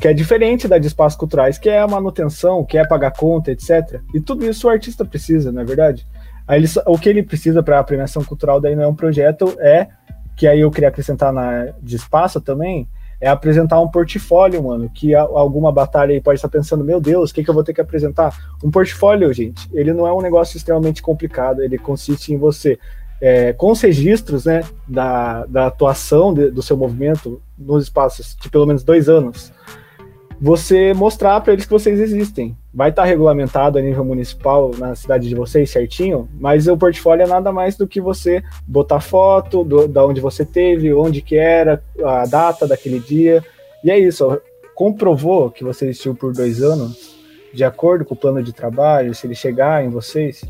Que 0.00 0.08
é 0.08 0.12
diferente 0.12 0.68
da 0.68 0.78
de 0.78 0.86
espaços 0.86 1.18
culturais, 1.18 1.58
que 1.58 1.68
é 1.68 1.80
a 1.80 1.88
manutenção, 1.88 2.64
que 2.64 2.78
é 2.78 2.86
pagar 2.86 3.12
conta, 3.12 3.50
etc. 3.50 4.00
E 4.14 4.20
tudo 4.20 4.46
isso 4.46 4.66
o 4.66 4.70
artista 4.70 5.04
precisa, 5.04 5.50
não 5.50 5.62
é 5.62 5.64
verdade? 5.64 6.06
Aí 6.48 6.58
ele, 6.58 6.68
o 6.86 6.98
que 6.98 7.08
ele 7.08 7.22
precisa 7.22 7.62
para 7.62 7.78
a 7.78 7.84
premiação 7.84 8.24
cultural 8.24 8.60
daí 8.60 8.74
não 8.74 8.82
é 8.82 8.88
um 8.88 8.94
projeto, 8.94 9.54
é 9.60 9.88
que 10.34 10.46
aí 10.46 10.60
eu 10.60 10.70
queria 10.70 10.88
acrescentar 10.88 11.32
na 11.32 11.66
de 11.82 11.96
espaço 11.96 12.40
também, 12.40 12.88
é 13.20 13.28
apresentar 13.28 13.80
um 13.80 13.88
portfólio, 13.88 14.62
mano, 14.62 14.88
que 14.88 15.14
alguma 15.14 15.70
batalha 15.72 16.12
aí 16.12 16.20
pode 16.20 16.38
estar 16.38 16.48
pensando, 16.48 16.84
meu 16.84 17.00
Deus, 17.00 17.30
o 17.30 17.34
que, 17.34 17.44
que 17.44 17.50
eu 17.50 17.54
vou 17.54 17.64
ter 17.64 17.74
que 17.74 17.80
apresentar? 17.80 18.34
Um 18.62 18.70
portfólio, 18.70 19.32
gente, 19.32 19.68
ele 19.72 19.92
não 19.92 20.06
é 20.06 20.12
um 20.12 20.22
negócio 20.22 20.56
extremamente 20.56 21.02
complicado, 21.02 21.62
ele 21.62 21.76
consiste 21.76 22.32
em 22.32 22.38
você 22.38 22.78
é, 23.20 23.52
com 23.52 23.72
os 23.72 23.80
registros 23.80 24.44
né, 24.44 24.62
da, 24.86 25.44
da 25.46 25.66
atuação 25.66 26.32
de, 26.32 26.50
do 26.50 26.62
seu 26.62 26.76
movimento 26.76 27.42
nos 27.58 27.84
espaços 27.84 28.36
de 28.40 28.48
pelo 28.48 28.66
menos 28.66 28.84
dois 28.84 29.08
anos, 29.08 29.52
você 30.40 30.94
mostrar 30.94 31.40
para 31.40 31.52
eles 31.52 31.64
que 31.64 31.72
vocês 31.72 31.98
existem. 31.98 32.56
Vai 32.72 32.90
estar 32.90 33.02
tá 33.02 33.08
regulamentado 33.08 33.78
a 33.78 33.82
nível 33.82 34.04
municipal 34.04 34.70
na 34.78 34.94
cidade 34.94 35.28
de 35.28 35.34
vocês 35.34 35.70
certinho, 35.70 36.28
mas 36.38 36.68
o 36.68 36.76
portfólio 36.76 37.24
é 37.24 37.26
nada 37.26 37.52
mais 37.52 37.76
do 37.76 37.88
que 37.88 38.00
você 38.00 38.42
botar 38.66 39.00
foto 39.00 39.64
do, 39.64 39.88
da 39.88 40.06
onde 40.06 40.20
você 40.20 40.44
teve, 40.44 40.92
onde 40.92 41.20
que 41.20 41.36
era, 41.36 41.82
a 42.04 42.24
data 42.24 42.66
daquele 42.66 43.00
dia. 43.00 43.44
E 43.82 43.90
é 43.90 43.98
isso. 43.98 44.40
Comprovou 44.74 45.50
que 45.50 45.64
você 45.64 45.86
existiu 45.86 46.14
por 46.14 46.32
dois 46.32 46.62
anos, 46.62 47.16
de 47.52 47.64
acordo 47.64 48.04
com 48.04 48.14
o 48.14 48.18
plano 48.18 48.42
de 48.42 48.52
trabalho, 48.52 49.14
se 49.14 49.26
ele 49.26 49.34
chegar 49.34 49.84
em 49.84 49.88
vocês, 49.88 50.44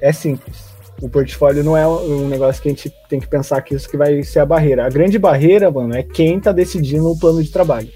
é 0.00 0.12
simples 0.12 0.72
o 1.02 1.08
portfólio 1.08 1.64
não 1.64 1.76
é 1.76 1.86
um 1.86 2.28
negócio 2.28 2.62
que 2.62 2.68
a 2.68 2.70
gente 2.70 2.94
tem 3.08 3.18
que 3.18 3.26
pensar 3.26 3.60
que 3.62 3.74
isso 3.74 3.90
que 3.90 3.96
vai 3.96 4.22
ser 4.22 4.38
a 4.38 4.46
barreira. 4.46 4.86
A 4.86 4.88
grande 4.88 5.18
barreira, 5.18 5.68
mano, 5.68 5.96
é 5.96 6.02
quem 6.04 6.38
tá 6.38 6.52
decidindo 6.52 7.10
o 7.10 7.18
plano 7.18 7.42
de 7.42 7.50
trabalho. 7.50 7.88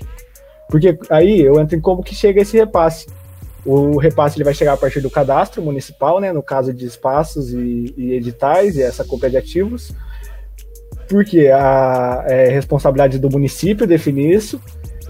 Porque 0.69 0.99
aí 1.11 1.41
eu 1.41 1.61
entro 1.61 1.77
em 1.77 1.81
como 1.81 2.03
que 2.03 2.15
chega 2.15 2.41
esse 2.41 2.57
repasse. 2.57 3.07
O 3.65 3.99
repasse 3.99 4.37
ele 4.37 4.45
vai 4.45 4.55
chegar 4.55 4.75
a 4.75 4.77
partir 4.77 5.01
do 5.01 5.11
cadastro 5.11 5.61
municipal, 5.61 6.21
né, 6.21 6.33
no 6.33 6.43
caso 6.43 6.73
de 6.73 6.87
espaços 6.87 7.53
e, 7.53 7.93
e 7.97 8.13
editais 8.13 8.77
e 8.77 8.83
essa 8.83 9.05
compra 9.05 9.29
de 9.29 9.37
ativos, 9.37 9.93
porque 11.09 11.49
a 11.49 12.25
é 12.27 12.49
responsabilidade 12.49 13.19
do 13.19 13.29
município 13.29 13.87
definir 13.87 14.33
isso 14.33 14.61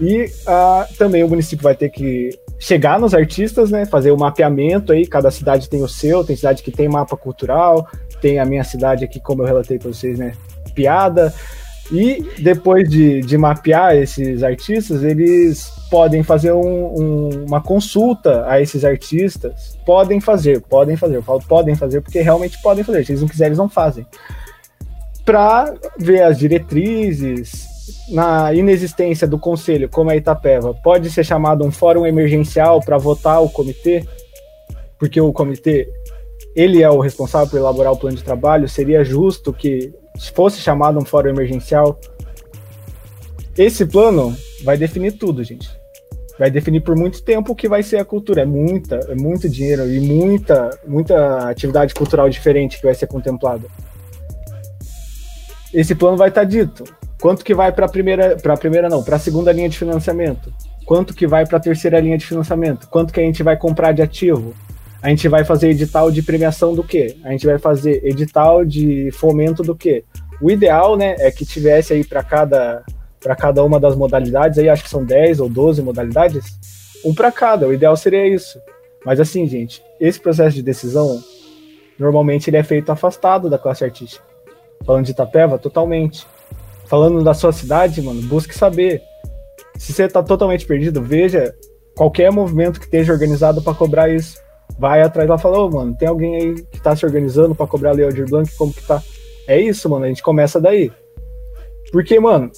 e 0.01 0.29
a, 0.45 0.87
também 0.97 1.23
o 1.23 1.27
município 1.27 1.63
vai 1.63 1.75
ter 1.75 1.89
que 1.89 2.29
chegar 2.59 2.99
nos 2.99 3.13
artistas, 3.13 3.69
né? 3.69 3.85
Fazer 3.85 4.11
o 4.11 4.17
mapeamento 4.17 4.91
aí, 4.91 5.05
cada 5.05 5.29
cidade 5.31 5.69
tem 5.69 5.83
o 5.83 5.87
seu, 5.87 6.23
tem 6.23 6.35
cidade 6.35 6.63
que 6.63 6.71
tem 6.71 6.87
mapa 6.87 7.15
cultural, 7.15 7.87
tem 8.21 8.39
a 8.39 8.45
minha 8.45 8.63
cidade 8.63 9.03
aqui, 9.03 9.19
como 9.19 9.43
eu 9.43 9.47
relatei 9.47 9.77
para 9.77 9.89
vocês, 9.89 10.17
né? 10.17 10.33
Piada. 10.73 11.33
E 11.91 12.25
depois 12.39 12.89
de, 12.89 13.21
de 13.21 13.37
mapear 13.37 13.95
esses 13.95 14.43
artistas, 14.43 15.03
eles 15.03 15.71
podem 15.89 16.21
fazer 16.21 16.51
um, 16.51 16.59
um, 16.59 17.45
uma 17.45 17.61
consulta 17.61 18.45
a 18.45 18.61
esses 18.61 18.83
artistas. 18.83 19.77
Podem 19.85 20.19
fazer, 20.19 20.61
podem 20.61 20.97
fazer. 20.97 21.17
Eu 21.17 21.23
falo 21.23 21.41
podem 21.47 21.75
fazer 21.75 22.01
porque 22.01 22.19
realmente 22.21 22.61
podem 22.61 22.83
fazer. 22.83 23.05
Se 23.05 23.13
eles 23.13 23.21
não 23.21 23.29
quiserem, 23.29 23.49
eles 23.49 23.57
não 23.57 23.69
fazem. 23.69 24.05
Para 25.23 25.73
ver 25.97 26.23
as 26.23 26.37
diretrizes, 26.37 27.67
na 28.09 28.53
inexistência 28.53 29.27
do 29.27 29.39
conselho, 29.39 29.89
como 29.89 30.11
é 30.11 30.17
Itapeva, 30.17 30.73
pode 30.73 31.09
ser 31.09 31.23
chamado 31.23 31.65
um 31.65 31.71
fórum 31.71 32.05
emergencial 32.05 32.81
para 32.81 32.97
votar 32.97 33.41
o 33.41 33.49
comitê? 33.49 34.05
Porque 34.99 35.21
o 35.21 35.31
comitê, 35.31 35.87
ele 36.55 36.81
é 36.81 36.89
o 36.89 36.99
responsável 36.99 37.47
por 37.47 37.57
elaborar 37.57 37.93
o 37.93 37.97
plano 37.97 38.17
de 38.17 38.23
trabalho, 38.23 38.67
seria 38.67 39.03
justo 39.03 39.53
que 39.53 39.93
fosse 40.33 40.59
chamado 40.59 40.99
um 40.99 41.05
fórum 41.05 41.29
emergencial? 41.29 41.99
Esse 43.57 43.85
plano 43.85 44.35
vai 44.63 44.77
definir 44.77 45.13
tudo, 45.13 45.43
gente. 45.43 45.69
Vai 46.37 46.51
definir 46.51 46.81
por 46.81 46.95
muito 46.95 47.23
tempo 47.23 47.53
o 47.53 47.55
que 47.55 47.67
vai 47.67 47.81
ser 47.81 47.97
a 47.97 48.05
cultura. 48.05 48.41
É 48.41 48.45
muita, 48.45 48.95
é 49.09 49.15
muito 49.15 49.49
dinheiro 49.49 49.91
e 49.91 49.99
muita, 49.99 50.79
muita 50.87 51.49
atividade 51.49 51.93
cultural 51.93 52.29
diferente 52.29 52.77
que 52.77 52.85
vai 52.85 52.93
ser 52.93 53.07
contemplada. 53.07 53.67
Esse 55.73 55.95
plano 55.95 56.15
vai 56.15 56.29
estar 56.29 56.41
tá 56.41 56.47
dito 56.47 56.83
Quanto 57.19 57.43
que 57.43 57.55
vai 57.55 57.71
para 57.71 57.87
a 57.87 57.89
primeira, 57.89 58.35
para 58.35 58.53
a 58.53 58.57
primeira 58.57 58.89
não, 58.89 59.03
para 59.03 59.15
a 59.15 59.19
segunda 59.19 59.51
linha 59.51 59.67
de 59.67 59.77
financiamento? 59.77 60.53
Quanto 60.85 61.15
que 61.15 61.25
vai 61.25 61.45
para 61.45 61.57
a 61.57 61.59
terceira 61.59 61.99
linha 61.99 62.17
de 62.17 62.25
financiamento? 62.25 62.87
Quanto 62.87 63.11
que 63.11 63.19
a 63.19 63.23
gente 63.23 63.41
vai 63.41 63.57
comprar 63.57 63.91
de 63.91 64.01
ativo? 64.01 64.53
A 65.01 65.09
gente 65.09 65.27
vai 65.27 65.43
fazer 65.43 65.69
edital 65.69 66.11
de 66.11 66.21
premiação 66.21 66.73
do 66.73 66.83
quê? 66.83 67.15
A 67.23 67.31
gente 67.31 67.45
vai 67.45 67.59
fazer 67.59 68.03
edital 68.03 68.65
de 68.65 69.11
fomento 69.11 69.63
do 69.63 69.75
quê? 69.75 70.03
O 70.41 70.49
ideal, 70.49 70.97
né, 70.97 71.15
é 71.19 71.31
que 71.31 71.45
tivesse 71.45 71.93
aí 71.93 72.03
para 72.03 72.23
cada 72.23 72.83
para 73.19 73.35
cada 73.35 73.63
uma 73.63 73.79
das 73.79 73.95
modalidades, 73.95 74.59
aí 74.59 74.69
acho 74.69 74.83
que 74.83 74.89
são 74.89 75.03
10 75.03 75.39
ou 75.39 75.49
12 75.49 75.81
modalidades, 75.81 76.45
um 77.03 77.13
para 77.13 77.31
cada. 77.31 77.67
O 77.67 77.73
ideal 77.73 77.97
seria 77.97 78.25
isso. 78.27 78.59
Mas 79.03 79.19
assim, 79.19 79.47
gente, 79.47 79.81
esse 79.99 80.19
processo 80.19 80.55
de 80.55 80.61
decisão 80.61 81.21
normalmente 81.97 82.49
ele 82.49 82.57
é 82.57 82.63
feito 82.63 82.91
afastado 82.91 83.49
da 83.49 83.57
classe 83.57 83.83
artística. 83.83 84.23
Falando 84.85 85.05
de 85.05 85.11
Itapeva, 85.11 85.57
totalmente 85.57 86.25
falando 86.85 87.23
da 87.23 87.33
sua 87.33 87.51
cidade, 87.51 88.01
mano, 88.01 88.21
busque 88.23 88.55
saber. 88.55 89.01
Se 89.77 89.93
você 89.93 90.07
tá 90.07 90.23
totalmente 90.23 90.65
perdido, 90.65 91.01
veja 91.01 91.53
qualquer 91.95 92.31
movimento 92.31 92.79
que 92.79 92.85
esteja 92.85 93.13
organizado 93.13 93.61
para 93.61 93.73
cobrar 93.73 94.09
isso. 94.09 94.37
Vai 94.77 95.01
atrás 95.01 95.27
lá 95.27 95.35
e 95.35 95.39
fala, 95.39 95.59
ô, 95.59 95.65
oh, 95.65 95.71
mano, 95.71 95.95
tem 95.95 96.07
alguém 96.07 96.35
aí 96.35 96.55
que 96.63 96.81
tá 96.81 96.95
se 96.95 97.05
organizando 97.05 97.55
para 97.55 97.67
cobrar 97.67 97.91
a 97.91 97.93
Lei 97.93 98.05
Aldir 98.05 98.29
Blanc, 98.29 98.49
como 98.57 98.73
que 98.73 98.85
tá? 98.85 99.01
É 99.47 99.59
isso, 99.59 99.89
mano, 99.89 100.05
a 100.05 100.07
gente 100.07 100.21
começa 100.21 100.59
daí. 100.59 100.91
Porque, 101.91 102.19
mano, 102.19 102.51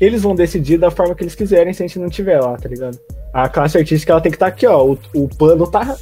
eles 0.00 0.22
vão 0.22 0.34
decidir 0.34 0.76
da 0.76 0.90
forma 0.90 1.14
que 1.14 1.22
eles 1.22 1.34
quiserem 1.34 1.72
se 1.72 1.82
a 1.82 1.86
gente 1.86 1.98
não 1.98 2.08
tiver 2.08 2.40
lá, 2.40 2.56
tá 2.56 2.68
ligado? 2.68 2.98
A 3.32 3.48
classe 3.48 3.78
artística, 3.78 4.12
ela 4.12 4.20
tem 4.20 4.30
que 4.30 4.36
estar 4.36 4.46
tá 4.46 4.52
aqui, 4.52 4.66
ó, 4.66 4.84
o, 4.84 4.98
o 5.14 5.28
pano 5.28 5.66
tá, 5.66 5.96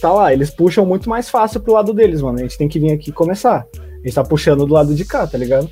tá 0.00 0.12
lá, 0.12 0.32
eles 0.32 0.50
puxam 0.50 0.86
muito 0.86 1.08
mais 1.08 1.28
fácil 1.28 1.60
pro 1.60 1.74
lado 1.74 1.92
deles, 1.92 2.22
mano, 2.22 2.38
a 2.38 2.42
gente 2.42 2.56
tem 2.56 2.68
que 2.68 2.78
vir 2.78 2.92
aqui 2.92 3.12
começar. 3.12 3.66
A 3.74 4.06
gente 4.06 4.14
tá 4.14 4.24
puxando 4.24 4.66
do 4.66 4.72
lado 4.72 4.94
de 4.94 5.04
cá, 5.04 5.26
tá 5.26 5.38
ligado? 5.38 5.70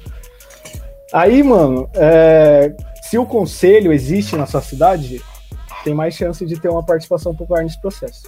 Aí, 1.12 1.42
mano, 1.42 1.88
é, 1.94 2.72
se 3.02 3.18
o 3.18 3.26
conselho 3.26 3.92
existe 3.92 4.36
na 4.36 4.46
sua 4.46 4.60
cidade, 4.60 5.20
tem 5.82 5.94
mais 5.94 6.14
chance 6.14 6.44
de 6.46 6.60
ter 6.60 6.68
uma 6.68 6.84
participação 6.84 7.34
popular 7.34 7.64
nesse 7.64 7.80
processo. 7.80 8.22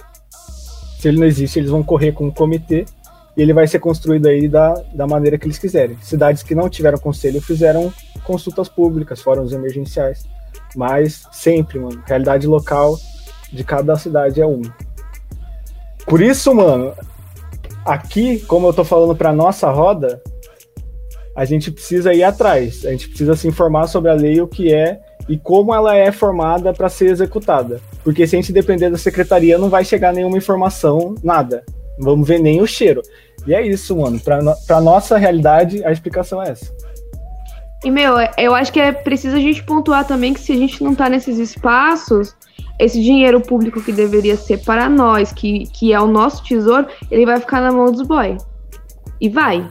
Se 1.03 1.09
ele 1.09 1.19
não 1.19 1.27
existe, 1.27 1.59
eles 1.59 1.69
vão 1.69 1.83
correr 1.83 2.13
com 2.13 2.29
o 2.29 2.31
comitê 2.31 2.85
e 3.35 3.41
ele 3.41 3.51
vai 3.51 3.67
ser 3.67 3.77
construído 3.79 4.25
aí 4.25 4.47
da, 4.47 4.73
da 4.93 5.05
maneira 5.05 5.37
que 5.37 5.45
eles 5.45 5.59
quiserem. 5.59 5.97
Cidades 6.01 6.41
que 6.43 6.55
não 6.55 6.69
tiveram 6.69 6.97
conselho 6.97 7.41
fizeram 7.41 7.93
consultas 8.23 8.69
públicas, 8.69 9.21
fóruns 9.21 9.51
emergenciais. 9.51 10.25
Mas 10.73 11.27
sempre, 11.29 11.77
mano, 11.77 12.01
realidade 12.05 12.47
local 12.47 12.97
de 13.51 13.65
cada 13.65 13.97
cidade 13.97 14.39
é 14.39 14.45
uma. 14.45 14.73
Por 16.05 16.21
isso, 16.21 16.55
mano, 16.55 16.93
aqui, 17.85 18.39
como 18.39 18.67
eu 18.67 18.73
tô 18.73 18.85
falando 18.85 19.13
pra 19.13 19.33
nossa 19.33 19.69
roda, 19.69 20.23
a 21.35 21.43
gente 21.43 21.69
precisa 21.69 22.13
ir 22.13 22.23
atrás, 22.23 22.85
a 22.85 22.91
gente 22.91 23.09
precisa 23.09 23.35
se 23.35 23.45
informar 23.45 23.87
sobre 23.87 24.09
a 24.09 24.13
lei, 24.13 24.39
o 24.39 24.47
que 24.47 24.73
é 24.73 25.01
e 25.27 25.37
como 25.37 25.73
ela 25.73 25.95
é 25.95 26.11
formada 26.11 26.73
para 26.73 26.89
ser 26.89 27.09
executada. 27.09 27.81
Porque 28.03 28.27
se 28.27 28.35
a 28.35 28.39
gente 28.39 28.51
depender 28.51 28.89
da 28.89 28.97
secretaria, 28.97 29.57
não 29.57 29.69
vai 29.69 29.85
chegar 29.85 30.13
nenhuma 30.13 30.37
informação, 30.37 31.15
nada. 31.23 31.63
Não 31.97 32.05
vamos 32.05 32.27
ver 32.27 32.39
nem 32.39 32.61
o 32.61 32.67
cheiro. 32.67 33.01
E 33.45 33.53
é 33.53 33.65
isso, 33.65 33.95
mano. 33.97 34.19
Para 34.19 34.41
no, 34.41 34.55
nossa 34.81 35.17
realidade, 35.17 35.83
a 35.85 35.91
explicação 35.91 36.41
é 36.41 36.49
essa. 36.49 36.73
E, 37.83 37.91
meu, 37.91 38.15
eu 38.37 38.55
acho 38.55 38.71
que 38.71 38.79
é 38.79 38.91
preciso 38.91 39.35
a 39.35 39.39
gente 39.39 39.63
pontuar 39.63 40.07
também 40.07 40.33
que 40.33 40.39
se 40.39 40.53
a 40.53 40.55
gente 40.55 40.81
não 40.81 40.95
tá 40.95 41.09
nesses 41.09 41.37
espaços, 41.37 42.33
esse 42.79 43.01
dinheiro 43.01 43.41
público 43.41 43.81
que 43.81 43.91
deveria 43.91 44.37
ser 44.37 44.63
para 44.63 44.89
nós, 44.89 45.33
que, 45.33 45.67
que 45.67 45.91
é 45.91 45.99
o 45.99 46.07
nosso 46.07 46.43
tesouro, 46.43 46.87
ele 47.11 47.25
vai 47.25 47.39
ficar 47.39 47.61
na 47.61 47.71
mão 47.71 47.91
dos 47.91 48.01
boy. 48.07 48.37
E 49.19 49.29
vai. 49.29 49.69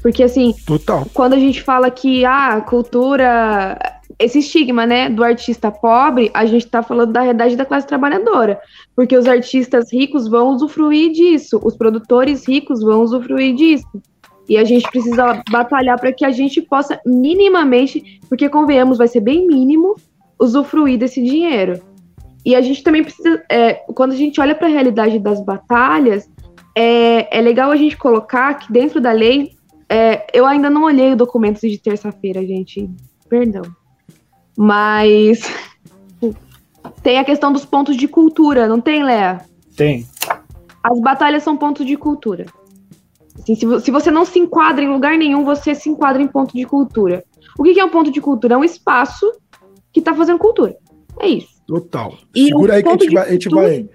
Porque, 0.00 0.22
assim, 0.22 0.54
Total. 0.66 1.06
quando 1.12 1.34
a 1.34 1.38
gente 1.38 1.62
fala 1.62 1.90
que 1.90 2.24
a 2.24 2.54
ah, 2.54 2.60
cultura. 2.62 3.78
Esse 4.18 4.38
estigma, 4.38 4.86
né, 4.86 5.08
do 5.08 5.22
artista 5.22 5.70
pobre, 5.70 6.30
a 6.34 6.44
gente 6.46 6.66
tá 6.66 6.82
falando 6.82 7.12
da 7.12 7.20
realidade 7.20 7.56
da 7.56 7.64
classe 7.64 7.86
trabalhadora. 7.86 8.60
Porque 8.94 9.16
os 9.16 9.26
artistas 9.26 9.92
ricos 9.92 10.28
vão 10.28 10.50
usufruir 10.50 11.12
disso, 11.12 11.60
os 11.62 11.76
produtores 11.76 12.46
ricos 12.46 12.82
vão 12.82 13.02
usufruir 13.02 13.54
disso. 13.54 13.86
E 14.48 14.56
a 14.56 14.64
gente 14.64 14.88
precisa 14.90 15.42
batalhar 15.50 15.98
para 15.98 16.12
que 16.12 16.24
a 16.24 16.30
gente 16.30 16.60
possa 16.60 17.00
minimamente, 17.06 18.20
porque 18.28 18.48
convenhamos, 18.48 18.98
vai 18.98 19.08
ser 19.08 19.20
bem 19.20 19.46
mínimo, 19.46 19.94
usufruir 20.38 20.98
desse 20.98 21.22
dinheiro. 21.22 21.80
E 22.44 22.54
a 22.56 22.60
gente 22.60 22.82
também 22.82 23.04
precisa, 23.04 23.42
é, 23.48 23.74
quando 23.94 24.12
a 24.12 24.16
gente 24.16 24.40
olha 24.40 24.54
para 24.54 24.66
a 24.66 24.70
realidade 24.70 25.18
das 25.18 25.40
batalhas, 25.40 26.28
é, 26.76 27.38
é 27.38 27.40
legal 27.40 27.70
a 27.70 27.76
gente 27.76 27.96
colocar 27.96 28.54
que 28.54 28.72
dentro 28.72 29.00
da 29.00 29.12
lei 29.12 29.52
é, 29.88 30.26
eu 30.32 30.46
ainda 30.46 30.70
não 30.70 30.84
olhei 30.84 31.12
o 31.12 31.16
documento 31.16 31.60
de 31.60 31.78
terça-feira, 31.78 32.44
gente. 32.46 32.90
Perdão. 33.28 33.62
Mas 34.56 35.40
tem 37.02 37.18
a 37.18 37.24
questão 37.24 37.52
dos 37.52 37.64
pontos 37.64 37.96
de 37.96 38.06
cultura, 38.06 38.68
não 38.68 38.80
tem, 38.80 39.02
Léa? 39.02 39.40
Tem. 39.76 40.06
As 40.82 41.00
batalhas 41.00 41.42
são 41.42 41.56
pontos 41.56 41.86
de 41.86 41.96
cultura. 41.96 42.46
Assim, 43.38 43.54
se, 43.54 43.80
se, 43.80 43.90
você 43.90 44.10
não 44.10 44.24
se 44.24 44.38
enquadra 44.38 44.84
em 44.84 44.88
lugar 44.88 45.16
nenhum, 45.16 45.44
você 45.44 45.74
se 45.74 45.88
enquadra 45.88 46.22
em 46.22 46.28
ponto 46.28 46.54
de 46.54 46.64
cultura. 46.64 47.24
O 47.58 47.62
que, 47.62 47.74
que 47.74 47.80
é 47.80 47.84
um 47.84 47.90
ponto 47.90 48.10
de 48.10 48.20
cultura? 48.20 48.54
É 48.54 48.56
um 48.56 48.64
espaço 48.64 49.30
que 49.92 50.00
está 50.00 50.14
fazendo 50.14 50.38
cultura. 50.38 50.76
É 51.18 51.28
isso. 51.28 51.62
Total. 51.66 52.14
E 52.34 52.46
Segura 52.46 52.74
aí 52.74 52.82
que 52.82 52.88
a 52.88 52.92
gente, 52.92 53.10
vai, 53.10 53.28
a 53.28 53.32
gente 53.32 53.48
vai 53.48 53.88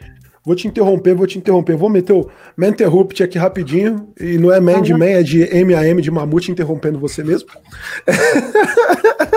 Vou 0.48 0.56
te 0.56 0.66
interromper, 0.66 1.14
vou 1.14 1.28
te 1.28 1.38
interromper. 1.38 1.76
Vou 1.76 1.90
meter 1.90 2.14
o 2.14 2.30
Man 2.56 2.70
Interrupt 2.70 3.22
aqui 3.22 3.38
rapidinho. 3.38 4.08
E 4.18 4.38
não 4.38 4.50
é 4.50 4.62
Man 4.62 4.82
de 4.82 4.94
Man, 4.94 5.06
é 5.06 5.22
de 5.22 5.46
MAM 5.66 6.02
de 6.02 6.10
Mamute 6.10 6.54
interrompendo 6.54 6.98
você 6.98 7.22
mesmo. 7.22 7.50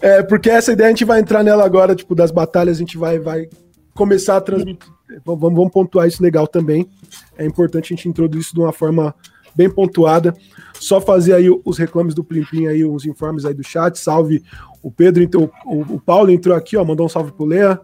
é, 0.00 0.22
porque 0.22 0.50
essa 0.50 0.72
ideia 0.72 0.88
a 0.88 0.90
gente 0.90 1.04
vai 1.04 1.20
entrar 1.20 1.42
nela 1.42 1.64
agora, 1.64 1.94
tipo, 1.94 2.14
das 2.14 2.30
batalhas, 2.30 2.76
a 2.76 2.80
gente 2.80 2.96
vai, 2.98 3.18
vai 3.18 3.48
começar 3.94 4.36
a 4.36 4.40
transmitir. 4.40 4.88
Vamos, 5.24 5.40
vamos 5.40 5.72
pontuar 5.72 6.06
isso 6.06 6.22
legal 6.22 6.46
também. 6.46 6.88
É 7.36 7.44
importante 7.44 7.92
a 7.92 7.96
gente 7.96 8.08
introduzir 8.08 8.42
isso 8.42 8.54
de 8.54 8.60
uma 8.60 8.72
forma 8.72 9.14
bem 9.54 9.68
pontuada. 9.68 10.34
Só 10.74 11.00
fazer 11.00 11.34
aí 11.34 11.48
os 11.64 11.78
reclames 11.78 12.14
do 12.14 12.24
Plim 12.24 12.44
Plim 12.44 12.66
aí, 12.66 12.84
os 12.84 13.04
informes 13.04 13.44
aí 13.44 13.52
do 13.52 13.62
chat. 13.62 13.98
Salve 13.98 14.42
o 14.82 14.90
Pedro, 14.90 15.22
então, 15.22 15.50
o, 15.66 15.80
o 15.94 16.00
Paulo 16.00 16.30
entrou 16.30 16.56
aqui, 16.56 16.76
ó, 16.76 16.84
mandou 16.84 17.06
um 17.06 17.08
salve 17.08 17.32
pro 17.32 17.44
Lea. 17.44 17.78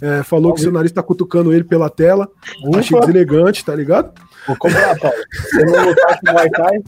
É, 0.00 0.22
falou 0.24 0.52
que 0.52 0.60
seu 0.60 0.72
nariz 0.72 0.90
tá 0.90 1.02
cutucando 1.02 1.52
ele 1.52 1.62
pela 1.62 1.88
tela. 1.88 2.28
Ufa. 2.66 2.80
Achei 2.80 2.98
deselegante, 2.98 3.64
tá 3.64 3.74
ligado? 3.74 4.12
Vou 4.46 4.56
comprar, 4.56 4.98
Paulo. 4.98 5.16
Você 5.32 5.64
não 5.64 5.86
lutar 5.86 6.20
com 6.20 6.30
o 6.30 6.34
Wi-Fi? 6.34 6.82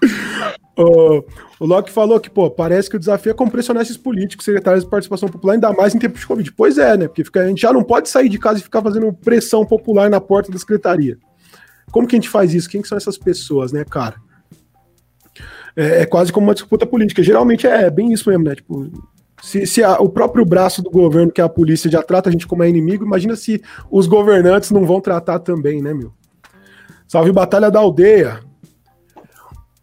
o, 0.76 1.24
o 1.60 1.66
Locke 1.66 1.90
falou 1.90 2.20
que, 2.20 2.30
pô, 2.30 2.50
parece 2.50 2.88
que 2.90 2.96
o 2.96 2.98
desafio 2.98 3.30
é 3.30 3.34
como 3.34 3.50
pressionar 3.50 3.82
esses 3.82 3.96
políticos, 3.96 4.44
secretários 4.44 4.84
de 4.84 4.90
participação 4.90 5.28
popular, 5.28 5.54
ainda 5.54 5.72
mais 5.72 5.94
em 5.94 5.98
tempos 5.98 6.20
de 6.20 6.26
Covid. 6.26 6.52
Pois 6.52 6.78
é, 6.78 6.96
né? 6.96 7.08
Porque 7.08 7.24
fica, 7.24 7.40
a 7.40 7.48
gente 7.48 7.62
já 7.62 7.72
não 7.72 7.82
pode 7.82 8.08
sair 8.08 8.28
de 8.28 8.38
casa 8.38 8.58
e 8.58 8.62
ficar 8.62 8.82
fazendo 8.82 9.12
pressão 9.12 9.64
popular 9.64 10.10
na 10.10 10.20
porta 10.20 10.52
da 10.52 10.58
secretaria. 10.58 11.18
Como 11.90 12.06
que 12.06 12.16
a 12.16 12.18
gente 12.18 12.28
faz 12.28 12.52
isso? 12.54 12.68
Quem 12.68 12.82
que 12.82 12.88
são 12.88 12.98
essas 12.98 13.16
pessoas, 13.16 13.72
né, 13.72 13.84
cara? 13.84 14.16
É, 15.74 16.02
é 16.02 16.06
quase 16.06 16.32
como 16.32 16.46
uma 16.46 16.54
disputa 16.54 16.86
política. 16.86 17.22
Geralmente 17.22 17.66
é 17.66 17.90
bem 17.90 18.12
isso 18.12 18.28
mesmo, 18.28 18.44
né? 18.44 18.54
Tipo, 18.54 18.90
se, 19.42 19.66
se 19.66 19.82
a, 19.82 19.98
o 20.00 20.08
próprio 20.08 20.44
braço 20.44 20.82
do 20.82 20.90
governo, 20.90 21.30
que 21.30 21.40
é 21.40 21.44
a 21.44 21.48
polícia, 21.48 21.90
já 21.90 22.02
trata 22.02 22.28
a 22.28 22.32
gente 22.32 22.46
como 22.46 22.62
é 22.62 22.68
inimigo, 22.68 23.04
imagina 23.04 23.36
se 23.36 23.62
os 23.90 24.06
governantes 24.06 24.70
não 24.70 24.84
vão 24.84 25.00
tratar 25.00 25.38
também, 25.38 25.82
né, 25.82 25.92
meu? 25.92 26.12
Salve 27.06 27.32
Batalha 27.32 27.70
da 27.70 27.78
Aldeia. 27.78 28.40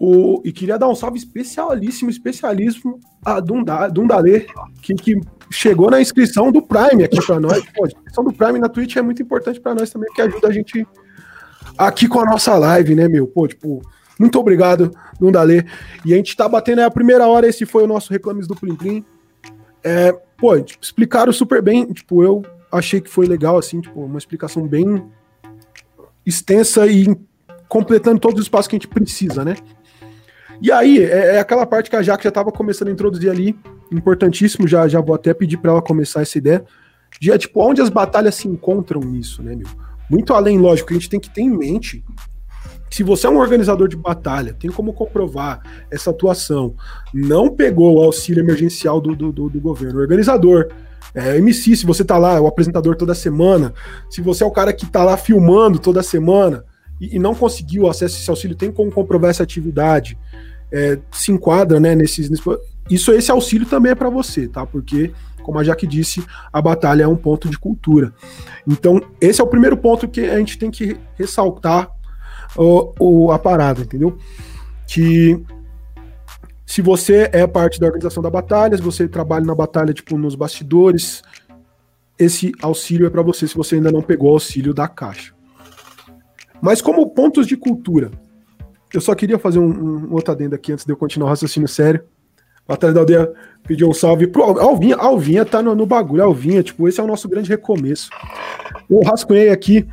O, 0.06 0.41
e 0.43 0.51
queria 0.51 0.78
dar 0.78 0.89
um 0.89 0.95
salve 0.95 1.18
especialíssimo, 1.18 2.10
especialíssimo 2.10 2.99
a 3.24 3.39
Dundalê, 3.39 4.47
que, 4.82 4.93
que 4.95 5.22
chegou 5.49 5.89
na 5.89 6.01
inscrição 6.01 6.51
do 6.51 6.62
Prime 6.62 7.06
aqui 7.06 7.26
para 7.26 7.39
nós. 7.39 7.64
Pô, 7.74 7.86
a 7.86 7.88
inscrição 7.88 8.22
do 8.22 8.34
Prime 8.34 8.60
na 8.60 8.68
Twitch 8.68 8.97
é 8.97 9.01
muito 9.01 9.22
importante 9.22 9.62
para 9.62 9.74
nós 9.74 9.89
também, 9.91 10.12
que 10.14 10.22
ajuda 10.22 10.49
a 10.49 10.51
gente 10.51 10.86
aqui 11.78 12.10
com 12.10 12.20
a 12.20 12.26
nossa 12.26 12.54
live, 12.58 12.95
né, 12.95 13.08
meu? 13.08 13.26
Pô, 13.26 13.47
tipo, 13.47 13.82
muito 14.20 14.38
obrigado, 14.38 14.91
Dundalê. 15.18 15.64
E 16.06 16.14
a 16.14 16.18
gente 16.18 16.36
tá 16.36 16.49
batendo 16.49 16.80
aí 16.80 16.86
a 16.86 16.91
primeira 16.91 17.26
hora, 17.26 17.47
esse 17.47 17.66
foi 17.66 17.86
o 17.86 17.88
nosso 17.88 18.12
Reclames 18.12 18.45
do 18.45 18.58
Plim 18.58 18.76
Plim. 18.76 19.06
É, 19.82 20.12
pô, 20.38 20.60
tipo, 20.60 20.84
explicaram 20.84 21.32
super 21.32 21.62
bem, 21.62 21.86
tipo, 21.93 22.22
eu 22.22 22.43
achei 22.70 22.99
que 22.99 23.10
foi 23.10 23.26
legal, 23.26 23.58
assim, 23.58 23.80
tipo, 23.80 24.01
uma 24.01 24.18
explicação 24.18 24.68
bem 24.68 25.01
extensa 26.26 26.86
e 26.88 27.08
completando 27.70 28.20
todos 28.20 28.41
os 28.41 28.49
passos 28.49 28.68
que 28.68 28.76
a 28.76 28.80
gente 28.80 28.89
precisa, 28.89 29.45
né? 29.45 29.56
E 30.62 30.72
aí, 30.72 31.04
é, 31.04 31.36
é 31.36 31.39
aquela 31.39 31.66
parte 31.66 31.89
que 31.89 31.95
a 31.95 32.01
Jaque 32.01 32.24
já 32.24 32.30
estava 32.30 32.51
começando 32.51 32.88
a 32.88 32.91
introduzir 32.91 33.30
ali, 33.30 33.58
importantíssimo, 33.91 34.68
já, 34.68 34.88
já 34.88 35.01
vou 35.01 35.16
até 35.16 35.34
pedir 35.34 35.58
para 35.58 35.72
ela 35.72 35.82
começar 35.82 36.22
essa 36.22 36.38
ideia, 36.38 36.64
de 37.20 37.32
é, 37.32 37.38
tipo, 37.38 37.62
onde 37.62 37.82
as 37.82 37.89
batalhas 37.89 38.36
se 38.36 38.47
encontram 38.47 39.01
nisso, 39.01 39.43
né, 39.43 39.56
meu? 39.56 39.68
Muito 40.10 40.34
além, 40.34 40.60
lógico, 40.60 40.91
a 40.91 40.93
gente 40.93 41.10
tem 41.10 41.20
que 41.20 41.30
ter 41.30 41.41
em 41.41 41.49
mente 41.49 42.04
se 42.93 43.01
você 43.01 43.26
é 43.26 43.30
um 43.30 43.39
organizador 43.39 43.88
de 43.88 43.95
batalha, 43.95 44.54
tem 44.54 44.70
como 44.70 44.93
comprovar 44.93 45.60
essa 45.89 46.12
atuação, 46.12 46.76
não 47.12 47.49
pegou 47.49 47.95
o 47.95 48.04
auxílio 48.04 48.43
emergencial 48.43 49.01
do, 49.01 49.16
do, 49.16 49.32
do, 49.32 49.49
do 49.49 49.60
governo, 49.60 49.97
o 49.97 50.01
organizador, 50.04 50.70
é, 51.16 51.38
MC, 51.38 51.76
se 51.76 51.88
você 51.88 52.06
tá 52.06 52.20
lá, 52.20 52.39
o 52.39 52.45
apresentador 52.45 52.95
toda 52.95 53.16
semana, 53.16 53.74
se 54.12 54.22
você 54.22 54.43
é 54.43 54.45
o 54.45 54.51
cara 54.51 54.72
que 54.72 54.86
tá 54.86 55.04
lá 55.04 55.18
filmando 55.18 55.80
toda 55.80 56.04
semana 56.04 56.64
e, 57.00 57.16
e 57.16 57.20
não 57.20 57.34
conseguiu 57.36 57.88
acesso 57.89 58.16
a 58.16 58.20
esse 58.20 58.30
auxílio, 58.30 58.56
tem 58.56 58.72
como 58.72 58.91
comprovar 58.91 59.30
essa 59.30 59.44
atividade, 59.44 60.18
é, 60.72 61.00
se 61.12 61.32
enquadra, 61.32 61.80
né, 61.80 61.96
nesses, 61.96 62.30
nesses, 62.30 62.46
isso, 62.89 63.12
esse 63.12 63.32
auxílio 63.32 63.68
também 63.68 63.91
é 63.91 63.96
para 63.96 64.10
você, 64.10 64.48
tá? 64.48 64.66
Porque, 64.66 65.12
como 65.44 65.60
a 65.60 65.64
Jaque 65.64 65.88
disse, 65.88 66.24
a 66.52 66.62
batalha 66.62 67.04
é 67.04 67.08
um 67.08 67.16
ponto 67.16 67.50
de 67.50 67.58
cultura. 67.58 68.14
Então, 68.68 69.02
esse 69.22 69.39
é 69.39 69.44
o 69.44 69.48
primeiro 69.48 69.78
ponto 69.78 70.08
que 70.08 70.22
a 70.22 70.38
gente 70.38 70.58
tem 70.58 70.70
que 70.70 70.98
ressaltar 71.16 71.89
o, 72.58 72.94
o, 73.00 73.32
a 73.32 73.39
parada, 73.39 73.82
entendeu? 73.82 74.18
Que 74.86 75.41
se 76.66 76.82
você 76.82 77.30
é 77.32 77.48
parte 77.48 77.80
da 77.80 77.86
organização 77.86 78.22
da 78.22 78.30
batalha, 78.30 78.76
se 78.76 78.84
você 78.84 79.08
trabalha 79.08 79.46
na 79.46 79.56
batalha, 79.56 79.94
tipo, 79.94 80.18
nos 80.18 80.36
bastidores, 80.36 81.22
esse 82.18 82.52
auxílio 82.62 83.08
é 83.08 83.10
para 83.10 83.22
você 83.22 83.48
se 83.48 83.56
você 83.56 83.76
ainda 83.76 83.91
não 83.91 84.02
pegou 84.02 84.32
o 84.32 84.34
auxílio 84.34 84.74
da 84.74 84.88
caixa. 84.88 85.34
Mas 86.64 86.82
como 86.82 87.09
pontos 87.09 87.45
de 87.45 87.57
cultura, 87.57 88.09
eu 88.93 89.01
só 89.01 89.14
queria 89.14 89.38
fazer 89.38 89.59
um, 89.59 90.07
um 90.07 90.14
outro 90.14 90.32
adendo 90.32 90.55
aqui 90.55 90.72
antes 90.72 90.86
de 90.86 90.93
eu 90.93 90.95
continuar 90.95 91.28
o 91.28 91.30
raciocínio 91.30 91.68
sério. 91.68 92.05
Batalha 92.66 92.93
da 92.93 93.01
Aldeia 93.01 93.34
pediu 93.68 93.89
um 93.89 93.93
salve 93.93 94.28
pro 94.28 94.43
Alvinha. 94.43 94.95
Alvinha 94.95 95.43
tá 95.43 95.61
no, 95.61 95.76
no 95.76 95.86
bagulho. 95.86 96.24
Alvinha, 96.24 96.64
tipo, 96.64 96.88
esse 96.88 97.01
é 97.01 97.03
o 97.03 97.07
nosso 97.07 97.28
grande 97.28 97.49
recomeço. 97.49 98.09
Eu 98.89 99.01
rascunhei 99.01 99.49
aqui 99.49 99.86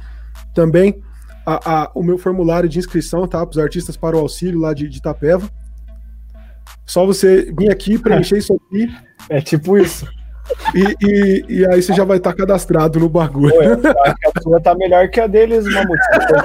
também 0.54 1.02
a, 1.44 1.82
a, 1.82 1.90
o 1.92 2.04
meu 2.04 2.16
formulário 2.16 2.68
de 2.68 2.78
inscrição, 2.78 3.26
tá? 3.26 3.44
Para 3.44 3.50
os 3.50 3.58
artistas 3.58 3.96
para 3.96 4.16
o 4.16 4.20
auxílio 4.20 4.60
lá 4.60 4.72
de, 4.72 4.88
de 4.88 4.98
Itapeva. 4.98 5.50
Só 6.86 7.04
você 7.04 7.52
vir 7.52 7.68
aqui, 7.68 7.98
preencher 7.98 8.38
isso 8.38 8.54
aqui. 8.54 8.88
É 9.28 9.40
tipo 9.40 9.76
isso. 9.76 10.06
E, 10.74 11.06
e, 11.06 11.44
e, 11.48 11.66
aí 11.66 11.82
você 11.82 11.92
já 11.92 12.04
vai 12.04 12.18
estar 12.18 12.30
tá 12.30 12.36
cadastrado 12.36 13.00
no 13.00 13.08
bagulho. 13.08 13.52
Pô, 13.52 13.88
a 14.38 14.42
sua 14.42 14.60
tá 14.60 14.74
melhor 14.74 15.08
que 15.08 15.20
a 15.20 15.26
deles, 15.26 15.64
Mamute. 15.64 16.00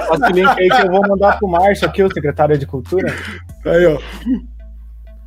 Passa 0.08 0.26
o 0.26 0.32
link 0.32 0.48
aí 0.48 0.68
que 0.68 0.82
eu 0.82 0.90
vou 0.90 1.02
mandar 1.08 1.38
pro 1.38 1.48
Márcio 1.48 1.86
aqui, 1.86 2.02
o 2.02 2.12
secretário 2.12 2.58
de 2.58 2.66
Cultura. 2.66 3.12
Aí, 3.64 3.86
ó. 3.86 3.98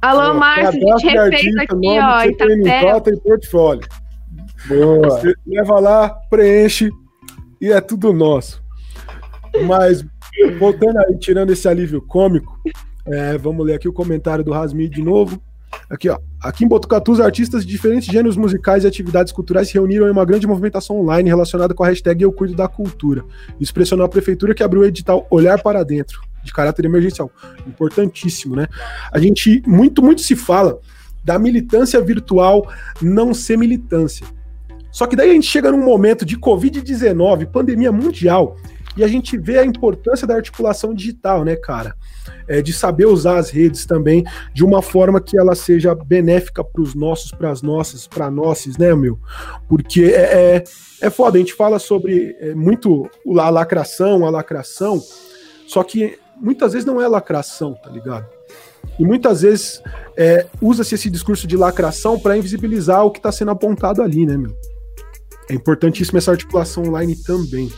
Alô, 0.01 0.33
Márcio, 0.33 0.67
a 0.67 0.97
gente 0.97 1.07
refez 1.07 1.57
aqui, 1.57 1.73
nome, 1.73 1.99
ó, 1.99 2.23
Itapeva. 2.23 3.03
e 3.09 3.19
portfólio. 3.19 3.87
Boa. 4.67 5.09
Você 5.09 5.33
leva 5.45 5.79
lá, 5.79 6.09
preenche 6.29 6.89
e 7.61 7.71
é 7.71 7.81
tudo 7.81 8.13
nosso. 8.13 8.61
Mas, 9.65 10.05
voltando 10.57 10.99
aí, 10.99 11.17
tirando 11.17 11.51
esse 11.51 11.67
alívio 11.67 12.01
cômico, 12.01 12.59
é, 13.05 13.37
vamos 13.37 13.65
ler 13.65 13.75
aqui 13.75 13.87
o 13.87 13.93
comentário 13.93 14.43
do 14.43 14.51
Rasmi 14.51 14.87
de 14.87 15.01
novo. 15.01 15.41
Aqui, 15.89 16.09
ó. 16.09 16.17
Aqui 16.41 16.63
em 16.63 16.67
Botucatu, 16.67 17.11
os 17.11 17.19
artistas 17.19 17.65
de 17.65 17.71
diferentes 17.71 18.07
gêneros 18.07 18.37
musicais 18.37 18.83
e 18.83 18.87
atividades 18.87 19.31
culturais 19.33 19.67
se 19.67 19.73
reuniram 19.73 20.07
em 20.07 20.11
uma 20.11 20.25
grande 20.25 20.47
movimentação 20.47 20.99
online 20.99 21.29
relacionada 21.29 21.73
com 21.73 21.83
a 21.83 21.87
hashtag 21.87 22.23
Eu 22.23 22.31
Cuido 22.31 22.55
da 22.55 22.67
Cultura. 22.67 23.23
Isso 23.59 23.73
pressionou 23.73 24.05
a 24.05 24.09
prefeitura 24.09 24.53
que 24.53 24.63
abriu 24.63 24.81
o 24.81 24.85
edital 24.85 25.27
Olhar 25.29 25.61
para 25.61 25.83
Dentro, 25.83 26.21
de 26.43 26.53
caráter 26.53 26.85
emergencial. 26.85 27.31
Importantíssimo, 27.67 28.55
né? 28.55 28.67
A 29.11 29.19
gente, 29.19 29.61
muito, 29.67 30.01
muito 30.01 30.21
se 30.21 30.35
fala 30.35 30.79
da 31.23 31.37
militância 31.37 32.01
virtual 32.01 32.67
não 33.01 33.33
ser 33.33 33.57
militância. 33.57 34.25
Só 34.91 35.05
que 35.05 35.15
daí 35.15 35.29
a 35.29 35.33
gente 35.33 35.47
chega 35.47 35.71
num 35.71 35.83
momento 35.83 36.25
de 36.25 36.37
Covid-19, 36.37 37.47
pandemia 37.47 37.91
mundial, 37.91 38.57
e 38.99 39.03
a 39.03 39.07
gente 39.07 39.37
vê 39.37 39.57
a 39.57 39.65
importância 39.65 40.27
da 40.27 40.35
articulação 40.35 40.93
digital, 40.93 41.45
né, 41.45 41.55
cara? 41.55 41.95
É, 42.49 42.61
de 42.61 42.73
saber 42.73 43.05
usar 43.05 43.37
as 43.37 43.49
redes 43.49 43.85
também 43.85 44.25
de 44.53 44.65
uma 44.65 44.81
forma 44.81 45.21
que 45.21 45.39
ela 45.39 45.55
seja 45.55 45.95
benéfica 45.95 46.63
para 46.65 46.81
os 46.81 46.93
nossos, 46.93 47.31
para 47.31 47.49
as 47.49 47.61
nossas, 47.61 48.07
para 48.07 48.29
nossos, 48.29 48.77
né, 48.77 48.93
meu? 48.93 49.17
Porque 49.69 50.03
é, 50.03 50.57
é, 50.57 50.63
é 50.99 51.09
foda, 51.09 51.37
a 51.37 51.39
gente 51.39 51.53
fala 51.53 51.79
sobre 51.79 52.35
é, 52.41 52.53
muito 52.53 53.09
a 53.37 53.49
lacração, 53.49 54.25
a 54.25 54.29
lacração, 54.29 55.01
só 55.65 55.81
que 55.81 56.19
muitas 56.35 56.73
vezes 56.73 56.85
não 56.85 57.01
é 57.01 57.07
lacração, 57.07 57.75
tá 57.75 57.89
ligado? 57.89 58.27
E 58.99 59.05
muitas 59.05 59.43
vezes 59.43 59.81
é, 60.17 60.45
usa-se 60.61 60.93
esse 60.95 61.09
discurso 61.09 61.47
de 61.47 61.55
lacração 61.55 62.19
para 62.19 62.37
invisibilizar 62.37 63.05
o 63.05 63.11
que 63.11 63.19
está 63.19 63.31
sendo 63.31 63.51
apontado 63.51 64.01
ali, 64.01 64.25
né, 64.25 64.35
meu? 64.35 64.53
É 65.49 65.53
importantíssima 65.53 66.19
essa 66.19 66.31
articulação 66.31 66.83
online 66.83 67.15
também. 67.15 67.71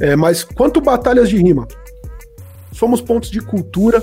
É, 0.00 0.14
mas 0.14 0.44
quanto 0.44 0.80
batalhas 0.80 1.28
de 1.28 1.36
rima, 1.36 1.66
somos 2.72 3.00
pontos 3.00 3.30
de 3.30 3.40
cultura, 3.40 4.02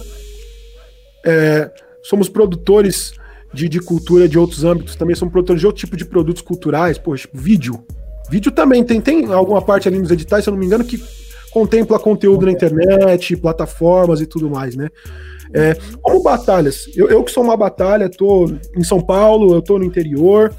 é, 1.26 1.72
somos 2.02 2.28
produtores 2.28 3.14
de, 3.54 3.70
de, 3.70 3.80
cultura 3.80 4.28
de 4.28 4.38
outros 4.38 4.64
âmbitos, 4.64 4.96
também 4.96 5.16
somos 5.16 5.32
produtores 5.32 5.60
de 5.60 5.68
outro 5.68 5.80
tipo 5.80 5.96
de 5.96 6.06
produtos 6.06 6.42
culturais, 6.42 6.98
pô, 6.98 7.16
tipo, 7.16 7.38
vídeo. 7.38 7.86
Vídeo 8.30 8.52
também 8.52 8.84
tem, 8.84 9.00
tem 9.00 9.32
alguma 9.32 9.62
parte 9.62 9.88
ali 9.88 10.00
nos 10.00 10.10
editais, 10.10 10.44
se 10.44 10.50
eu 10.50 10.52
não 10.52 10.60
me 10.60 10.66
engano, 10.66 10.84
que 10.84 11.04
contempla 11.52 12.00
conteúdo 12.00 12.48
na 12.48 12.52
internet, 12.52 13.38
plataformas 13.38 14.20
e 14.22 14.26
tudo 14.26 14.50
mais, 14.50 14.76
né? 14.76 14.90
É, 15.54 15.78
como 16.02 16.24
batalhas, 16.24 16.90
eu, 16.96 17.08
eu 17.10 17.24
que 17.24 17.32
sou 17.32 17.44
uma 17.44 17.56
batalha, 17.56 18.10
tô 18.10 18.52
em 18.76 18.84
São 18.84 19.00
Paulo, 19.00 19.54
eu 19.54 19.62
tô 19.62 19.78
no 19.78 19.86
interior. 19.86 20.52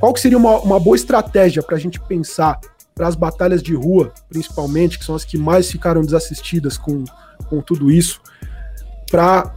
Qual 0.00 0.14
que 0.14 0.20
seria 0.20 0.38
uma, 0.38 0.58
uma 0.60 0.80
boa 0.80 0.96
estratégia 0.96 1.62
para 1.62 1.76
a 1.76 1.78
gente 1.78 2.00
pensar 2.00 2.58
para 2.94 3.08
as 3.08 3.16
batalhas 3.16 3.62
de 3.62 3.74
rua, 3.74 4.12
principalmente, 4.28 4.98
que 4.98 5.04
são 5.04 5.14
as 5.14 5.24
que 5.24 5.36
mais 5.36 5.70
ficaram 5.70 6.02
desassistidas 6.02 6.78
com, 6.78 7.04
com 7.48 7.60
tudo 7.60 7.90
isso, 7.90 8.20
para 9.10 9.54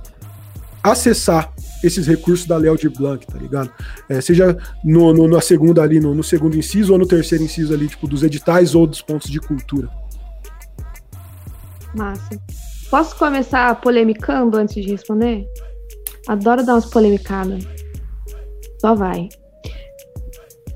acessar 0.84 1.54
esses 1.84 2.08
recursos 2.08 2.48
da 2.48 2.58
Léo 2.58 2.76
de 2.76 2.90
Blanc, 2.90 3.26
tá 3.28 3.38
ligado? 3.38 3.72
É, 4.10 4.20
seja 4.20 4.58
no, 4.84 5.14
no, 5.14 5.28
na 5.28 5.42
segunda 5.42 5.84
ali, 5.84 6.00
no, 6.00 6.16
no, 6.16 6.24
segundo 6.24 6.58
inciso, 6.58 6.94
ou 6.94 7.00
no 7.00 7.06
terceiro 7.06 7.44
inciso 7.44 7.74
ali, 7.74 7.88
tipo, 7.88 8.08
dos 8.08 8.24
editais 8.24 8.74
ou 8.74 8.88
dos 8.88 9.02
pontos 9.02 9.30
de 9.30 9.40
cultura. 9.40 9.90
Massa. 11.96 12.40
Posso 12.90 13.16
começar 13.18 13.80
polemicando 13.82 14.58
antes 14.58 14.84
de 14.84 14.92
responder? 14.92 15.46
Adoro 16.28 16.66
dar 16.66 16.74
umas 16.74 16.86
polemicadas. 16.86 17.68
Só 18.80 18.96
vai. 18.96 19.30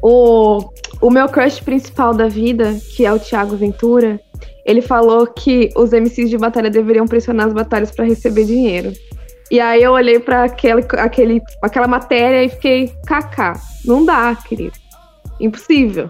O 0.01 0.72
o 1.02 1.10
meu 1.10 1.28
crush 1.28 1.60
principal 1.62 2.14
da 2.14 2.28
vida, 2.28 2.78
que 2.95 3.06
é 3.06 3.12
o 3.12 3.20
Thiago 3.20 3.56
Ventura, 3.56 4.20
ele 4.66 4.82
falou 4.82 5.26
que 5.26 5.70
os 5.76 5.91
MCs 5.91 6.30
de 6.30 6.38
batalha 6.38 6.70
deveriam 6.70 7.08
pressionar 7.08 7.47
as 7.47 7.54
batalhas 7.54 7.91
para 7.91 8.06
receber 8.06 8.45
dinheiro. 8.45 8.93
E 9.49 9.60
aí 9.60 9.84
eu 9.84 9.91
olhei 9.91 10.20
para 10.20 10.43
aquele, 10.43 10.86
aquele, 10.97 11.41
aquela 11.62 11.88
matéria 11.88 12.43
e 12.43 12.49
fiquei, 12.49 12.93
kaká, 13.06 13.60
não 13.84 14.06
dá, 14.06 14.36
querido. 14.47 14.78
Impossível. 15.39 16.08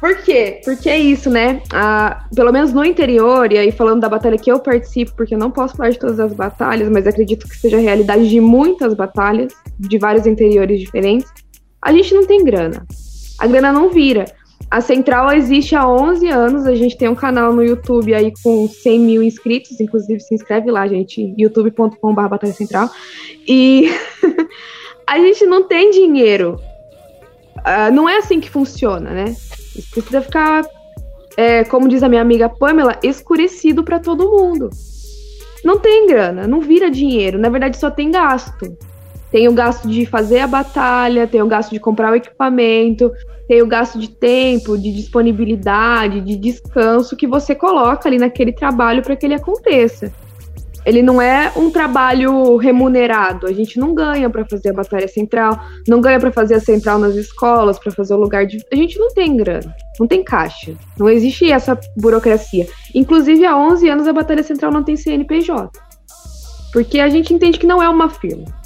Por 0.00 0.16
quê? 0.22 0.62
Porque 0.64 0.88
é 0.88 0.98
isso, 0.98 1.28
né? 1.28 1.62
Ah, 1.70 2.24
pelo 2.34 2.50
menos 2.50 2.72
no 2.72 2.82
interior, 2.82 3.52
e 3.52 3.58
aí 3.58 3.70
falando 3.70 4.00
da 4.00 4.08
batalha 4.08 4.38
que 4.38 4.50
eu 4.50 4.58
participo, 4.58 5.12
porque 5.14 5.34
eu 5.34 5.38
não 5.38 5.50
posso 5.50 5.76
falar 5.76 5.90
de 5.90 5.98
todas 5.98 6.18
as 6.18 6.32
batalhas, 6.32 6.88
mas 6.88 7.06
acredito 7.06 7.46
que 7.46 7.56
seja 7.56 7.76
a 7.76 7.80
realidade 7.80 8.28
de 8.28 8.40
muitas 8.40 8.94
batalhas, 8.94 9.52
de 9.78 9.98
vários 9.98 10.26
interiores 10.26 10.80
diferentes, 10.80 11.30
a 11.82 11.92
gente 11.92 12.14
não 12.14 12.26
tem 12.26 12.42
grana. 12.42 12.86
A 13.40 13.46
grana 13.46 13.72
não 13.72 13.88
vira. 13.88 14.26
A 14.70 14.80
Central 14.80 15.32
existe 15.32 15.74
há 15.74 15.88
11 15.88 16.28
anos, 16.28 16.66
a 16.66 16.74
gente 16.76 16.96
tem 16.96 17.08
um 17.08 17.14
canal 17.14 17.52
no 17.52 17.64
YouTube 17.64 18.14
aí 18.14 18.32
com 18.42 18.68
100 18.68 19.00
mil 19.00 19.22
inscritos, 19.22 19.80
inclusive 19.80 20.20
se 20.20 20.34
inscreve 20.34 20.70
lá, 20.70 20.86
gente, 20.86 21.34
youtube.com.br 21.36 22.28
Batalha 22.28 22.52
Central. 22.52 22.88
E 23.48 23.90
a 25.06 25.18
gente 25.18 25.44
não 25.46 25.64
tem 25.64 25.90
dinheiro. 25.90 26.60
Uh, 27.58 27.92
não 27.92 28.08
é 28.08 28.18
assim 28.18 28.38
que 28.38 28.48
funciona, 28.48 29.10
né? 29.10 29.34
Isso 29.74 29.90
precisa 29.90 30.20
ficar, 30.20 30.64
é, 31.36 31.64
como 31.64 31.88
diz 31.88 32.02
a 32.02 32.08
minha 32.08 32.22
amiga 32.22 32.48
Pamela, 32.48 32.96
escurecido 33.02 33.82
para 33.82 33.98
todo 33.98 34.30
mundo. 34.30 34.70
Não 35.64 35.78
tem 35.78 36.06
grana, 36.06 36.46
não 36.46 36.60
vira 36.60 36.90
dinheiro, 36.90 37.38
na 37.38 37.48
verdade 37.48 37.76
só 37.76 37.90
tem 37.90 38.10
gasto. 38.10 38.76
Tem 39.30 39.48
o 39.48 39.52
gasto 39.52 39.88
de 39.88 40.04
fazer 40.06 40.40
a 40.40 40.46
batalha, 40.46 41.26
tem 41.26 41.40
o 41.40 41.46
gasto 41.46 41.70
de 41.70 41.78
comprar 41.78 42.12
o 42.12 42.16
equipamento, 42.16 43.12
tem 43.46 43.62
o 43.62 43.66
gasto 43.66 43.98
de 43.98 44.08
tempo, 44.08 44.78
de 44.78 44.92
disponibilidade, 44.92 46.20
de 46.20 46.36
descanso 46.36 47.16
que 47.16 47.26
você 47.26 47.54
coloca 47.54 48.08
ali 48.08 48.18
naquele 48.18 48.52
trabalho 48.52 49.02
para 49.02 49.16
que 49.16 49.26
ele 49.26 49.34
aconteça. 49.34 50.12
Ele 50.86 51.02
não 51.02 51.20
é 51.20 51.52
um 51.56 51.70
trabalho 51.70 52.56
remunerado. 52.56 53.46
A 53.46 53.52
gente 53.52 53.78
não 53.78 53.94
ganha 53.94 54.30
para 54.30 54.44
fazer 54.44 54.70
a 54.70 54.72
batalha 54.72 55.08
central, 55.08 55.60
não 55.86 56.00
ganha 56.00 56.18
para 56.18 56.32
fazer 56.32 56.54
a 56.54 56.60
central 56.60 56.98
nas 56.98 57.14
escolas, 57.14 57.78
para 57.78 57.92
fazer 57.92 58.14
o 58.14 58.18
lugar 58.18 58.46
de. 58.46 58.64
A 58.72 58.76
gente 58.76 58.98
não 58.98 59.12
tem 59.12 59.36
grana, 59.36 59.74
não 59.98 60.06
tem 60.06 60.24
caixa, 60.24 60.72
não 60.98 61.08
existe 61.08 61.50
essa 61.50 61.78
burocracia. 61.96 62.66
Inclusive, 62.94 63.44
há 63.44 63.56
11 63.56 63.88
anos 63.88 64.08
a 64.08 64.12
batalha 64.12 64.42
central 64.42 64.72
não 64.72 64.82
tem 64.82 64.96
CNPJ, 64.96 65.70
porque 66.72 66.98
a 66.98 67.08
gente 67.08 67.34
entende 67.34 67.58
que 67.58 67.66
não 67.66 67.82
é 67.82 67.88
uma 67.88 68.08
firma. 68.08 68.59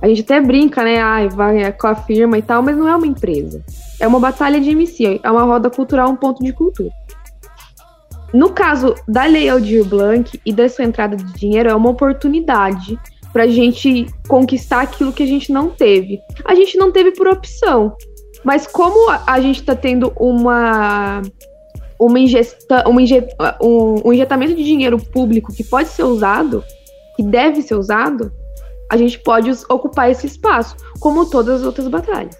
A 0.00 0.08
gente 0.08 0.22
até 0.22 0.40
brinca, 0.40 0.82
né? 0.82 1.00
Ai, 1.00 1.28
vai 1.28 1.62
é 1.62 1.72
com 1.72 1.86
a 1.86 1.94
firma 1.94 2.38
e 2.38 2.42
tal, 2.42 2.62
mas 2.62 2.76
não 2.76 2.88
é 2.88 2.94
uma 2.94 3.06
empresa. 3.06 3.64
É 3.98 4.06
uma 4.06 4.20
batalha 4.20 4.60
de 4.60 4.70
MC, 4.70 5.20
é 5.22 5.30
uma 5.30 5.42
roda 5.42 5.68
cultural, 5.68 6.10
um 6.10 6.16
ponto 6.16 6.42
de 6.42 6.52
cultura. 6.52 6.90
No 8.32 8.50
caso 8.50 8.94
da 9.08 9.24
Lei 9.24 9.48
Aldir 9.48 9.84
Blanc 9.84 10.38
e 10.44 10.52
da 10.52 10.68
sua 10.68 10.84
entrada 10.84 11.16
de 11.16 11.32
dinheiro, 11.34 11.70
é 11.70 11.74
uma 11.74 11.90
oportunidade 11.90 12.98
para 13.32 13.44
a 13.44 13.48
gente 13.48 14.06
conquistar 14.28 14.82
aquilo 14.82 15.12
que 15.12 15.22
a 15.22 15.26
gente 15.26 15.52
não 15.52 15.70
teve. 15.70 16.20
A 16.44 16.54
gente 16.54 16.76
não 16.76 16.92
teve 16.92 17.12
por 17.12 17.26
opção, 17.26 17.96
mas 18.44 18.66
como 18.66 19.10
a 19.26 19.40
gente 19.40 19.60
está 19.60 19.74
tendo 19.74 20.12
uma 20.16 21.22
uma 21.98 22.20
ingesta, 22.20 22.88
uma 22.88 23.02
injet, 23.02 23.34
um, 23.60 24.08
um 24.08 24.12
injetamento 24.12 24.54
de 24.54 24.62
dinheiro 24.62 24.98
público 24.98 25.52
que 25.52 25.64
pode 25.64 25.88
ser 25.88 26.04
usado, 26.04 26.62
que 27.16 27.22
deve 27.24 27.60
ser 27.60 27.74
usado, 27.74 28.32
a 28.90 28.96
gente 28.96 29.18
pode 29.18 29.50
ocupar 29.68 30.10
esse 30.10 30.26
espaço, 30.26 30.76
como 31.00 31.28
todas 31.28 31.60
as 31.60 31.66
outras 31.66 31.88
batalhas. 31.88 32.36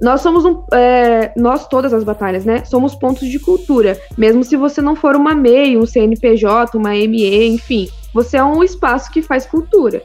Nós 0.00 0.20
somos 0.20 0.44
um. 0.44 0.62
É, 0.72 1.32
nós, 1.36 1.66
todas 1.68 1.92
as 1.94 2.04
batalhas, 2.04 2.44
né? 2.44 2.64
Somos 2.64 2.94
pontos 2.94 3.28
de 3.28 3.38
cultura. 3.38 3.98
Mesmo 4.16 4.44
se 4.44 4.56
você 4.56 4.82
não 4.82 4.94
for 4.94 5.16
uma 5.16 5.34
MEI, 5.34 5.76
um 5.76 5.86
CNPJ, 5.86 6.76
uma 6.76 6.90
ME, 6.90 7.46
enfim. 7.46 7.88
Você 8.12 8.36
é 8.36 8.44
um 8.44 8.62
espaço 8.62 9.10
que 9.10 9.22
faz 9.22 9.46
cultura. 9.46 10.02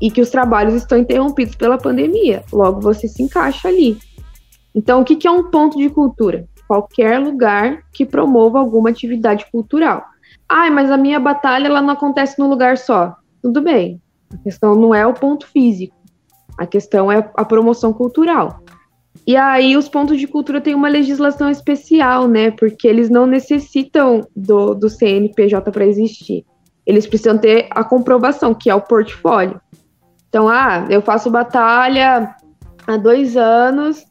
E 0.00 0.10
que 0.10 0.20
os 0.20 0.30
trabalhos 0.30 0.74
estão 0.74 0.98
interrompidos 0.98 1.54
pela 1.54 1.78
pandemia. 1.78 2.42
Logo, 2.52 2.80
você 2.80 3.06
se 3.06 3.22
encaixa 3.22 3.68
ali. 3.68 3.98
Então, 4.74 5.02
o 5.02 5.04
que, 5.04 5.26
é 5.26 5.30
um 5.30 5.50
ponto 5.50 5.76
de 5.76 5.90
cultura? 5.90 6.46
Qualquer 6.66 7.18
lugar 7.18 7.82
que 7.92 8.06
promova 8.06 8.58
alguma 8.58 8.88
atividade 8.88 9.46
cultural. 9.52 10.02
Ai, 10.48 10.70
mas 10.70 10.90
a 10.90 10.96
minha 10.96 11.20
batalha 11.20 11.66
ela 11.66 11.82
não 11.82 11.90
acontece 11.90 12.38
num 12.38 12.48
lugar 12.48 12.78
só. 12.78 13.14
Tudo 13.42 13.60
bem. 13.60 14.01
A 14.32 14.38
questão 14.38 14.74
não 14.74 14.94
é 14.94 15.06
o 15.06 15.14
ponto 15.14 15.46
físico. 15.46 15.96
A 16.58 16.66
questão 16.66 17.10
é 17.10 17.30
a 17.34 17.44
promoção 17.44 17.92
cultural. 17.92 18.62
E 19.26 19.36
aí 19.36 19.76
os 19.76 19.88
pontos 19.88 20.18
de 20.18 20.26
cultura 20.26 20.60
têm 20.60 20.74
uma 20.74 20.88
legislação 20.88 21.48
especial, 21.48 22.26
né? 22.26 22.50
Porque 22.50 22.88
eles 22.88 23.08
não 23.08 23.26
necessitam 23.26 24.26
do, 24.34 24.74
do 24.74 24.90
CNPJ 24.90 25.70
para 25.70 25.86
existir. 25.86 26.44
Eles 26.84 27.06
precisam 27.06 27.38
ter 27.38 27.68
a 27.70 27.84
comprovação, 27.84 28.52
que 28.52 28.68
é 28.68 28.74
o 28.74 28.80
portfólio. 28.80 29.60
Então, 30.28 30.48
ah, 30.48 30.86
eu 30.90 31.00
faço 31.00 31.30
batalha 31.30 32.34
há 32.86 32.96
dois 32.96 33.36
anos, 33.36 34.04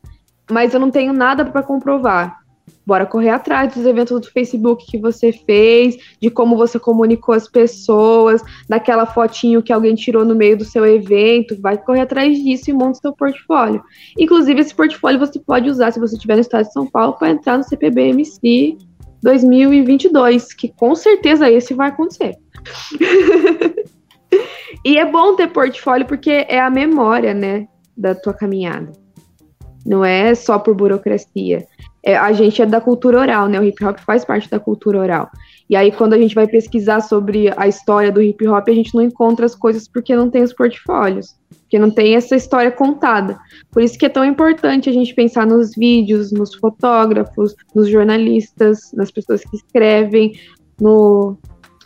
mas 0.49 0.73
eu 0.73 0.79
não 0.79 0.89
tenho 0.89 1.11
nada 1.11 1.43
para 1.43 1.63
comprovar. 1.63 2.40
Bora 2.85 3.05
correr 3.05 3.29
atrás 3.29 3.73
dos 3.73 3.85
eventos 3.85 4.19
do 4.19 4.31
Facebook 4.31 4.85
que 4.85 4.97
você 4.97 5.31
fez, 5.31 5.97
de 6.19 6.29
como 6.29 6.57
você 6.57 6.79
comunicou 6.79 7.35
as 7.35 7.47
pessoas, 7.47 8.41
daquela 8.67 9.05
fotinho 9.05 9.61
que 9.61 9.71
alguém 9.71 9.93
tirou 9.93 10.25
no 10.25 10.35
meio 10.35 10.57
do 10.57 10.65
seu 10.65 10.85
evento. 10.85 11.59
Vai 11.61 11.77
correr 11.77 12.01
atrás 12.01 12.37
disso 12.37 12.69
e 12.69 12.73
monta 12.73 12.99
seu 12.99 13.13
portfólio. 13.13 13.81
Inclusive, 14.17 14.61
esse 14.61 14.73
portfólio 14.73 15.19
você 15.19 15.39
pode 15.39 15.69
usar, 15.69 15.91
se 15.91 15.99
você 15.99 16.15
estiver 16.15 16.35
no 16.35 16.41
estado 16.41 16.65
de 16.65 16.73
São 16.73 16.87
Paulo, 16.87 17.13
para 17.13 17.29
entrar 17.29 17.57
no 17.57 17.63
CPBMC 17.63 18.77
2022, 19.21 20.53
que 20.53 20.69
com 20.69 20.95
certeza 20.95 21.49
esse 21.49 21.73
vai 21.73 21.89
acontecer. 21.89 22.35
e 24.83 24.97
é 24.97 25.05
bom 25.05 25.35
ter 25.35 25.47
portfólio 25.47 26.07
porque 26.07 26.45
é 26.49 26.59
a 26.59 26.69
memória, 26.69 27.33
né, 27.33 27.67
da 27.95 28.15
tua 28.15 28.33
caminhada. 28.33 28.91
Não 29.85 30.03
é 30.03 30.33
só 30.35 30.59
por 30.59 30.75
burocracia 30.75 31.65
é, 32.03 32.17
a 32.17 32.31
gente 32.33 32.61
é 32.61 32.65
da 32.65 32.81
cultura 32.81 33.19
oral, 33.19 33.47
né? 33.47 33.59
O 33.59 33.63
hip 33.63 33.83
hop 33.83 33.99
faz 33.99 34.25
parte 34.25 34.49
da 34.49 34.59
cultura 34.59 34.99
oral. 34.99 35.29
E 35.69 35.75
aí, 35.75 35.91
quando 35.91 36.13
a 36.13 36.17
gente 36.17 36.33
vai 36.33 36.47
pesquisar 36.47 37.01
sobre 37.01 37.53
a 37.55 37.67
história 37.67 38.11
do 38.11 38.21
hip 38.21 38.45
hop, 38.47 38.67
a 38.67 38.73
gente 38.73 38.93
não 38.95 39.03
encontra 39.03 39.45
as 39.45 39.55
coisas 39.55 39.87
porque 39.87 40.15
não 40.15 40.29
tem 40.29 40.41
os 40.41 40.51
portfólios, 40.51 41.35
porque 41.61 41.77
não 41.77 41.91
tem 41.91 42.15
essa 42.15 42.35
história 42.35 42.71
contada. 42.71 43.39
Por 43.69 43.83
isso 43.83 43.97
que 43.97 44.05
é 44.05 44.09
tão 44.09 44.25
importante 44.25 44.89
a 44.89 44.93
gente 44.93 45.13
pensar 45.13 45.45
nos 45.45 45.71
vídeos, 45.75 46.31
nos 46.31 46.55
fotógrafos, 46.55 47.55
nos 47.75 47.87
jornalistas, 47.87 48.91
nas 48.93 49.11
pessoas 49.11 49.43
que 49.43 49.55
escrevem, 49.55 50.33
no 50.79 51.37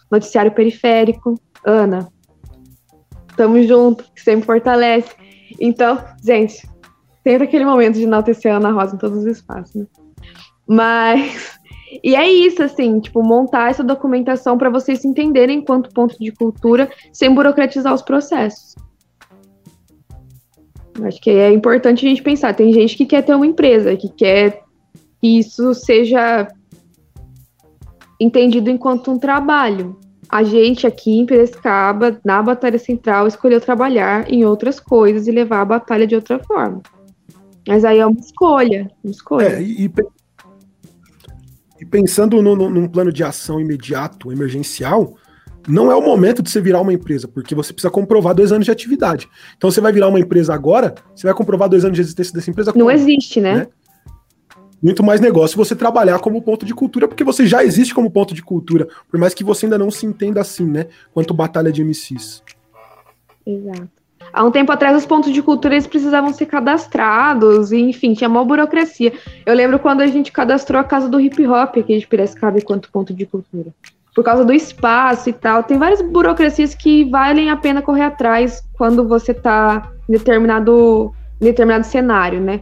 noticiário 0.10 0.52
periférico. 0.52 1.36
Ana, 1.66 2.08
tamo 3.36 3.62
junto, 3.64 4.06
que 4.14 4.22
sempre 4.22 4.46
fortalece. 4.46 5.14
Então, 5.60 6.02
gente, 6.24 6.68
sempre 7.22 7.44
aquele 7.44 7.66
momento 7.66 7.96
de 7.96 8.04
enaltecer 8.04 8.54
a 8.54 8.58
Ana 8.58 8.72
Rosa 8.72 8.96
em 8.96 9.00
todos 9.00 9.20
os 9.20 9.26
espaços, 9.26 9.76
né? 9.76 9.86
Mas. 10.68 11.56
E 12.04 12.14
é 12.14 12.30
isso, 12.30 12.62
assim, 12.62 13.00
tipo, 13.00 13.24
montar 13.24 13.70
essa 13.70 13.82
documentação 13.82 14.58
para 14.58 14.70
vocês 14.70 15.00
se 15.00 15.08
entenderem 15.08 15.60
enquanto 15.60 15.94
ponto 15.94 16.18
de 16.20 16.30
cultura, 16.30 16.92
sem 17.14 17.34
burocratizar 17.34 17.94
os 17.94 18.02
processos. 18.02 18.76
Acho 21.04 21.22
que 21.22 21.30
é 21.30 21.52
importante 21.52 22.06
a 22.06 22.10
gente 22.10 22.22
pensar. 22.22 22.54
Tem 22.54 22.74
gente 22.74 22.98
que 22.98 23.06
quer 23.06 23.22
ter 23.22 23.34
uma 23.34 23.48
empresa, 23.48 23.96
que 23.96 24.10
quer 24.10 24.64
que 25.22 25.40
isso 25.40 25.74
seja 25.74 26.48
entendido 28.20 28.70
enquanto 28.70 29.12
um 29.12 29.20
trabalho. 29.20 29.98
A 30.30 30.44
gente 30.44 30.88
aqui 30.88 31.20
em 31.20 31.26
Piracicaba, 31.26 32.20
na 32.24 32.42
Batalha 32.42 32.80
Central, 32.80 33.28
escolheu 33.28 33.62
trabalhar 33.62 34.32
em 34.32 34.46
outras 34.46 34.80
coisas 34.80 35.28
e 35.28 35.32
levar 35.32 35.62
a 35.62 35.66
batalha 35.66 36.08
de 36.08 36.16
outra 36.16 36.40
forma. 36.40 36.82
Mas 37.68 37.84
aí 37.84 38.00
é 38.00 38.06
uma 38.06 38.20
escolha, 38.20 38.92
uma 39.04 39.12
escolha. 39.12 39.48
É, 39.48 39.62
e, 39.62 39.92
e 41.80 41.86
pensando 41.86 42.42
no, 42.42 42.56
no, 42.56 42.70
num 42.70 42.88
plano 42.88 43.12
de 43.12 43.24
ação 43.24 43.60
imediato, 43.60 44.32
emergencial, 44.32 45.16
não 45.68 45.92
é 45.92 45.96
o 45.96 46.02
momento 46.02 46.42
de 46.42 46.50
você 46.50 46.62
virar 46.62 46.82
uma 46.82 46.94
empresa, 46.94 47.28
porque 47.28 47.56
você 47.56 47.74
precisa 47.74 47.92
comprovar 47.92 48.36
dois 48.36 48.52
anos 48.52 48.66
de 48.66 48.72
atividade. 48.72 49.28
Então 49.58 49.70
você 49.70 49.82
vai 49.82 49.92
virar 49.92 50.08
uma 50.08 50.20
empresa 50.20 50.54
agora, 50.54 50.94
você 51.14 51.26
vai 51.26 51.36
comprovar 51.36 51.68
dois 51.68 51.84
anos 51.84 51.96
de 51.96 52.02
existência 52.02 52.34
dessa 52.34 52.50
empresa. 52.50 52.72
Não 52.72 52.86
como, 52.86 52.92
existe, 52.92 53.42
né? 53.42 53.56
né? 53.56 53.68
Muito 54.82 55.04
mais 55.04 55.20
negócio 55.20 55.58
você 55.58 55.76
trabalhar 55.76 56.20
como 56.20 56.42
ponto 56.42 56.66
de 56.66 56.74
cultura, 56.74 57.08
porque 57.08 57.24
você 57.24 57.48
já 57.48 57.64
existe 57.64 57.94
como 57.94 58.12
ponto 58.12 58.36
de 58.36 58.44
cultura, 58.44 58.88
por 59.10 59.20
mais 59.20 59.34
que 59.34 59.44
você 59.44 59.66
ainda 59.66 59.80
não 59.80 59.90
se 59.90 60.06
entenda 60.06 60.40
assim, 60.40 60.66
né? 60.66 60.88
Quanto 61.14 61.34
batalha 61.34 61.72
de 61.72 61.84
MCs. 61.84 62.44
Exato. 63.46 64.05
Há 64.34 64.44
um 64.44 64.52
tempo 64.52 64.72
atrás, 64.72 64.96
os 64.98 65.06
pontos 65.06 65.32
de 65.32 65.42
cultura 65.42 65.76
eles 65.76 65.88
precisavam 65.88 66.34
ser 66.34 66.46
cadastrados, 66.46 67.72
e, 67.72 67.80
enfim, 67.80 68.14
tinha 68.14 68.30
uma 68.30 68.44
burocracia. 68.44 69.14
Eu 69.46 69.56
lembro 69.56 69.80
quando 69.80 70.02
a 70.02 70.08
gente 70.08 70.32
cadastrou 70.32 70.80
a 70.80 70.84
casa 70.84 71.08
do 71.08 71.20
hip 71.20 71.46
hop 71.48 71.78
aqui 71.78 71.98
de 71.98 72.08
Piracicaba 72.08 72.58
enquanto 72.58 72.92
ponto 72.92 73.14
de 73.14 73.26
cultura. 73.26 73.70
Por 74.14 74.24
causa 74.24 74.46
do 74.46 74.54
espaço 74.54 75.30
e 75.30 75.34
tal. 75.34 75.64
Tem 75.64 75.78
várias 75.78 76.02
burocracias 76.02 76.74
que 76.74 77.04
valem 77.06 77.50
a 77.50 77.58
pena 77.58 77.82
correr 77.82 78.04
atrás 78.04 78.64
quando 78.74 79.08
você 79.08 79.32
está 79.32 79.92
em 80.08 80.14
determinado, 80.14 81.14
em 81.42 81.46
determinado 81.46 81.86
cenário, 81.86 82.40
né? 82.40 82.62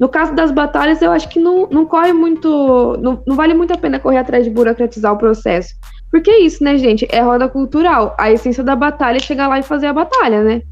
No 0.00 0.08
caso 0.08 0.32
das 0.34 0.50
batalhas, 0.50 1.02
eu 1.02 1.10
acho 1.10 1.28
que 1.28 1.40
não, 1.40 1.68
não 1.68 1.84
corre 1.84 2.12
muito. 2.12 2.96
Não, 3.00 3.20
não 3.26 3.34
vale 3.34 3.54
muito 3.54 3.72
a 3.72 3.78
pena 3.78 3.98
correr 3.98 4.18
atrás 4.18 4.44
de 4.44 4.50
burocratizar 4.50 5.12
o 5.12 5.18
processo. 5.18 5.74
Porque 6.10 6.30
é 6.30 6.40
isso, 6.40 6.62
né, 6.62 6.76
gente? 6.78 7.06
É 7.10 7.20
roda 7.20 7.48
cultural. 7.48 8.14
A 8.18 8.30
essência 8.30 8.62
da 8.62 8.76
batalha 8.76 9.16
é 9.16 9.20
chegar 9.20 9.48
lá 9.48 9.58
e 9.58 9.62
fazer 9.62 9.86
a 9.86 9.92
batalha, 9.92 10.42
né? 10.42 10.62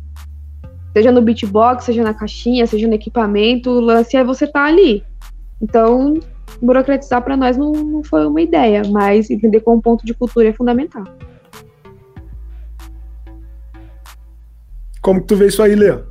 Seja 0.97 1.12
no 1.12 1.20
beatbox, 1.20 1.84
seja 1.84 2.03
na 2.03 2.14
caixinha, 2.14 2.66
seja 2.66 2.88
no 2.88 2.94
equipamento, 2.94 3.68
o 3.68 3.80
lance 3.80 4.16
é 4.16 4.24
você 4.24 4.47
tá 4.47 4.64
ali. 4.64 5.05
Então, 5.61 6.14
burocratizar 6.59 7.20
para 7.20 7.36
nós 7.36 7.55
não, 7.55 7.70
não 7.70 8.03
foi 8.03 8.26
uma 8.26 8.40
ideia, 8.40 8.80
mas 8.90 9.28
entender 9.28 9.61
como 9.61 9.82
ponto 9.82 10.07
de 10.07 10.14
cultura 10.14 10.49
é 10.49 10.55
fundamental. 10.55 11.05
Como 15.03 15.20
que 15.20 15.26
tu 15.26 15.36
vê 15.36 15.49
isso 15.49 15.62
aí, 15.62 15.74
Leo? 15.74 16.07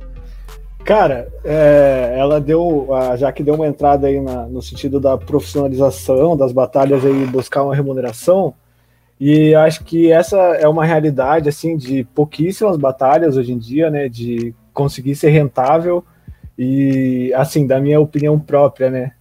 Cara, 0.84 1.26
é, 1.44 2.14
ela 2.16 2.40
deu, 2.40 2.86
já 3.16 3.32
que 3.32 3.42
deu 3.42 3.54
uma 3.54 3.66
entrada 3.66 4.06
aí 4.06 4.20
na, 4.20 4.46
no 4.46 4.62
sentido 4.62 5.00
da 5.00 5.18
profissionalização 5.18 6.36
das 6.36 6.52
batalhas 6.52 7.04
aí, 7.04 7.26
buscar 7.26 7.64
uma 7.64 7.74
remuneração, 7.74 8.54
e 9.18 9.52
acho 9.52 9.82
que 9.82 10.12
essa 10.12 10.36
é 10.36 10.68
uma 10.68 10.84
realidade, 10.84 11.48
assim, 11.48 11.76
de 11.76 12.04
pouquíssimas 12.14 12.76
batalhas 12.76 13.36
hoje 13.36 13.52
em 13.52 13.58
dia, 13.58 13.90
né, 13.90 14.08
de 14.08 14.54
conseguir 14.76 15.16
ser 15.16 15.30
rentável, 15.30 16.04
e, 16.58 17.32
assim, 17.34 17.66
da 17.66 17.80
minha 17.80 17.98
opinião 17.98 18.38
própria, 18.38 18.90
né, 18.90 19.12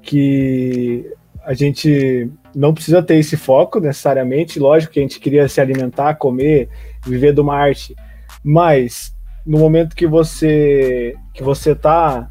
que 0.00 1.12
a 1.44 1.52
gente 1.52 2.30
não 2.54 2.72
precisa 2.72 3.02
ter 3.02 3.16
esse 3.16 3.36
foco 3.36 3.80
necessariamente, 3.80 4.58
lógico 4.58 4.92
que 4.92 5.00
a 5.00 5.02
gente 5.02 5.20
queria 5.20 5.48
se 5.48 5.60
alimentar, 5.60 6.14
comer, 6.14 6.68
viver 7.04 7.34
de 7.34 7.40
uma 7.40 7.56
arte, 7.56 7.94
mas 8.42 9.14
no 9.44 9.58
momento 9.58 9.96
que 9.96 10.06
você 10.06 11.14
que 11.32 11.42
você 11.42 11.74
tá 11.74 12.30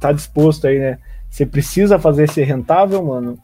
tá 0.00 0.12
disposto 0.12 0.66
aí, 0.66 0.78
né? 0.78 0.98
Você 1.30 1.46
precisa 1.46 1.98
fazer 1.98 2.28
ser 2.28 2.44
rentável, 2.44 3.02
mano. 3.02 3.38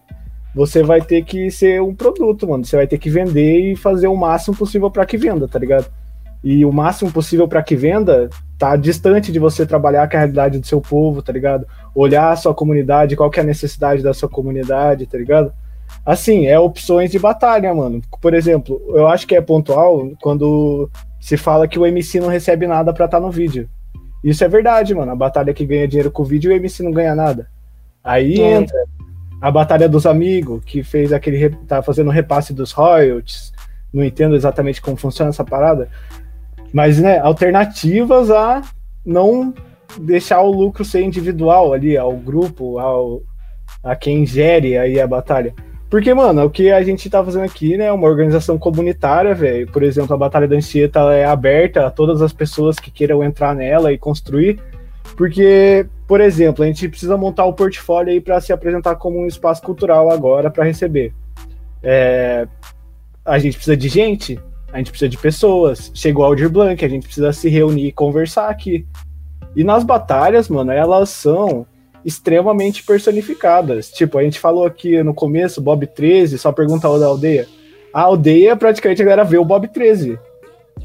Você 0.55 0.82
vai 0.82 1.01
ter 1.01 1.24
que 1.24 1.51
ser 1.51 1.80
um 1.80 1.95
produto, 1.95 2.47
mano. 2.47 2.64
Você 2.64 2.76
vai 2.76 2.86
ter 2.86 2.99
que 2.99 3.09
vender 3.09 3.72
e 3.72 3.76
fazer 3.76 4.09
o 4.09 4.16
máximo 4.16 4.57
possível 4.57 4.91
para 4.91 5.07
que 5.07 5.16
venda, 5.16 5.49
tá 5.49 5.59
ligado? 5.59 5.91
E 6.43 6.64
o 6.64 6.72
máximo 6.72 7.11
possível 7.11 7.49
para 7.49 7.62
que 7.62 7.74
venda 7.74 8.30
tá 8.59 8.76
distante 8.76 9.30
de 9.30 9.39
você 9.39 9.66
trabalhar 9.66 10.09
com 10.09 10.16
a 10.16 10.20
realidade 10.20 10.59
do 10.59 10.66
seu 10.66 10.80
povo, 10.80 11.22
tá 11.22 11.32
ligado? 11.32 11.66
Olhar 11.95 12.30
a 12.30 12.36
sua 12.36 12.55
comunidade, 12.55 13.16
qual 13.16 13.30
que 13.30 13.39
é 13.39 13.43
a 13.43 13.47
necessidade 13.47 14.03
da 14.03 14.14
sua 14.14 14.28
comunidade, 14.28 15.07
tá 15.07 15.18
ligado? 15.18 15.53
Assim, 16.05 16.47
é 16.47 16.59
opções 16.59 17.11
de 17.11 17.18
batalha, 17.18 17.74
mano. 17.74 18.01
Por 18.20 18.34
exemplo, 18.34 18.80
eu 18.89 19.07
acho 19.07 19.26
que 19.26 19.34
é 19.34 19.41
pontual 19.41 20.11
quando 20.20 20.91
se 21.20 21.36
fala 21.36 21.68
que 21.68 21.78
o 21.78 21.86
MC 21.86 22.20
não 22.20 22.28
recebe 22.28 22.66
nada 22.66 22.93
pra 22.93 23.05
estar 23.05 23.18
tá 23.18 23.24
no 23.24 23.30
vídeo. 23.30 23.68
Isso 24.22 24.43
é 24.45 24.49
verdade, 24.49 24.95
mano. 24.95 25.12
A 25.12 25.16
batalha 25.16 25.55
que 25.55 25.64
ganha 25.64 25.86
dinheiro 25.86 26.11
com 26.11 26.22
o 26.22 26.26
vídeo, 26.26 26.51
o 26.51 26.55
MC 26.55 26.82
não 26.82 26.93
ganha 26.93 27.14
nada. 27.14 27.49
Aí 28.03 28.41
é. 28.41 28.53
entra 28.53 28.76
a 29.41 29.51
batalha 29.51 29.89
dos 29.89 30.07
amigos, 30.07 30.62
que 30.64 30.82
fez 30.82 31.12
aquele. 31.12 31.51
tá 31.66 31.82
fazendo 31.82 32.11
repasse 32.11 32.53
dos 32.53 32.72
royalties. 32.72 33.53
Não 33.93 34.05
entendo 34.05 34.34
exatamente 34.34 34.82
como 34.82 34.97
funciona 34.97 35.30
essa 35.30 35.45
parada. 35.45 35.89
Mas, 36.73 36.99
né, 36.99 37.19
alternativas 37.19 38.31
a 38.31 38.62
não 39.05 39.55
deixar 39.99 40.43
o 40.43 40.51
lucro 40.51 40.85
ser 40.85 41.03
individual 41.03 41.73
ali, 41.73 41.97
ao 41.97 42.12
grupo, 42.12 42.79
ao, 42.79 43.23
a 43.83 43.97
quem 43.97 44.27
gere 44.27 44.77
aí 44.77 45.01
a 45.01 45.07
batalha. 45.07 45.55
Porque, 45.91 46.12
mano, 46.12 46.45
o 46.45 46.51
que 46.51 46.71
a 46.71 46.83
gente 46.83 47.09
tá 47.09 47.25
fazendo 47.25 47.45
aqui, 47.45 47.77
né, 47.77 47.87
é 47.87 47.93
uma 47.93 48.07
organização 48.07 48.59
comunitária, 48.59 49.35
velho. 49.35 49.66
Por 49.69 49.83
exemplo, 49.83 50.14
a 50.14 50.19
Batalha 50.19 50.47
da 50.47 50.57
Anchieta 50.57 51.01
é 51.14 51.25
aberta 51.25 51.87
a 51.87 51.91
todas 51.91 52.21
as 52.21 52.33
pessoas 52.33 52.79
que 52.79 52.91
queiram 52.91 53.25
entrar 53.25 53.55
nela 53.55 53.91
e 53.91 53.97
construir. 53.97 54.61
Porque, 55.16 55.87
por 56.07 56.21
exemplo, 56.21 56.62
a 56.62 56.66
gente 56.66 56.89
precisa 56.89 57.16
montar 57.16 57.47
o 57.47 57.55
portfólio 57.55 58.12
aí 58.12 58.21
para 58.21 58.39
se 58.39 58.53
apresentar 58.53 58.97
como 58.97 59.19
um 59.19 59.27
espaço 59.27 59.62
cultural 59.62 60.11
agora 60.11 60.51
para 60.51 60.64
receber. 60.64 61.14
É, 61.83 62.47
a 63.25 63.39
gente 63.39 63.55
precisa 63.55 63.77
de 63.77 63.89
gente, 63.89 64.39
a 64.73 64.79
gente 64.79 64.91
precisa 64.91 65.09
de 65.09 65.19
pessoas. 65.19 65.91
Chegou 65.95 66.25
o 66.25 66.27
Aldir 66.27 66.51
Blanc, 66.51 66.85
a 66.85 66.89
gente 66.89 67.05
precisa 67.05 67.33
se 67.33 67.49
reunir 67.49 67.89
e 67.89 67.93
conversar 67.93 68.49
aqui. 68.49 68.87
E 69.57 69.64
nas 69.64 69.83
batalhas, 69.83 70.49
mano, 70.49 70.71
elas 70.71 71.11
são 71.11 71.66
extremamente 72.05 72.85
personificadas. 72.85 73.91
Tipo, 73.91 74.19
a 74.19 74.23
gente 74.23 74.39
falou 74.39 74.64
aqui 74.64 75.03
no 75.03 75.14
começo, 75.14 75.61
Bob 75.61 75.87
13, 75.87 76.39
só 76.39 76.53
pergunta 76.53 76.89
da 76.99 77.07
aldeia. 77.07 77.47
A 77.93 78.03
aldeia 78.03 78.57
praticamente 78.57 79.03
a 79.03 79.05
galera 79.05 79.25
vê 79.25 79.39
o 79.39 79.45
Bob 79.45 79.66
13. 79.69 80.19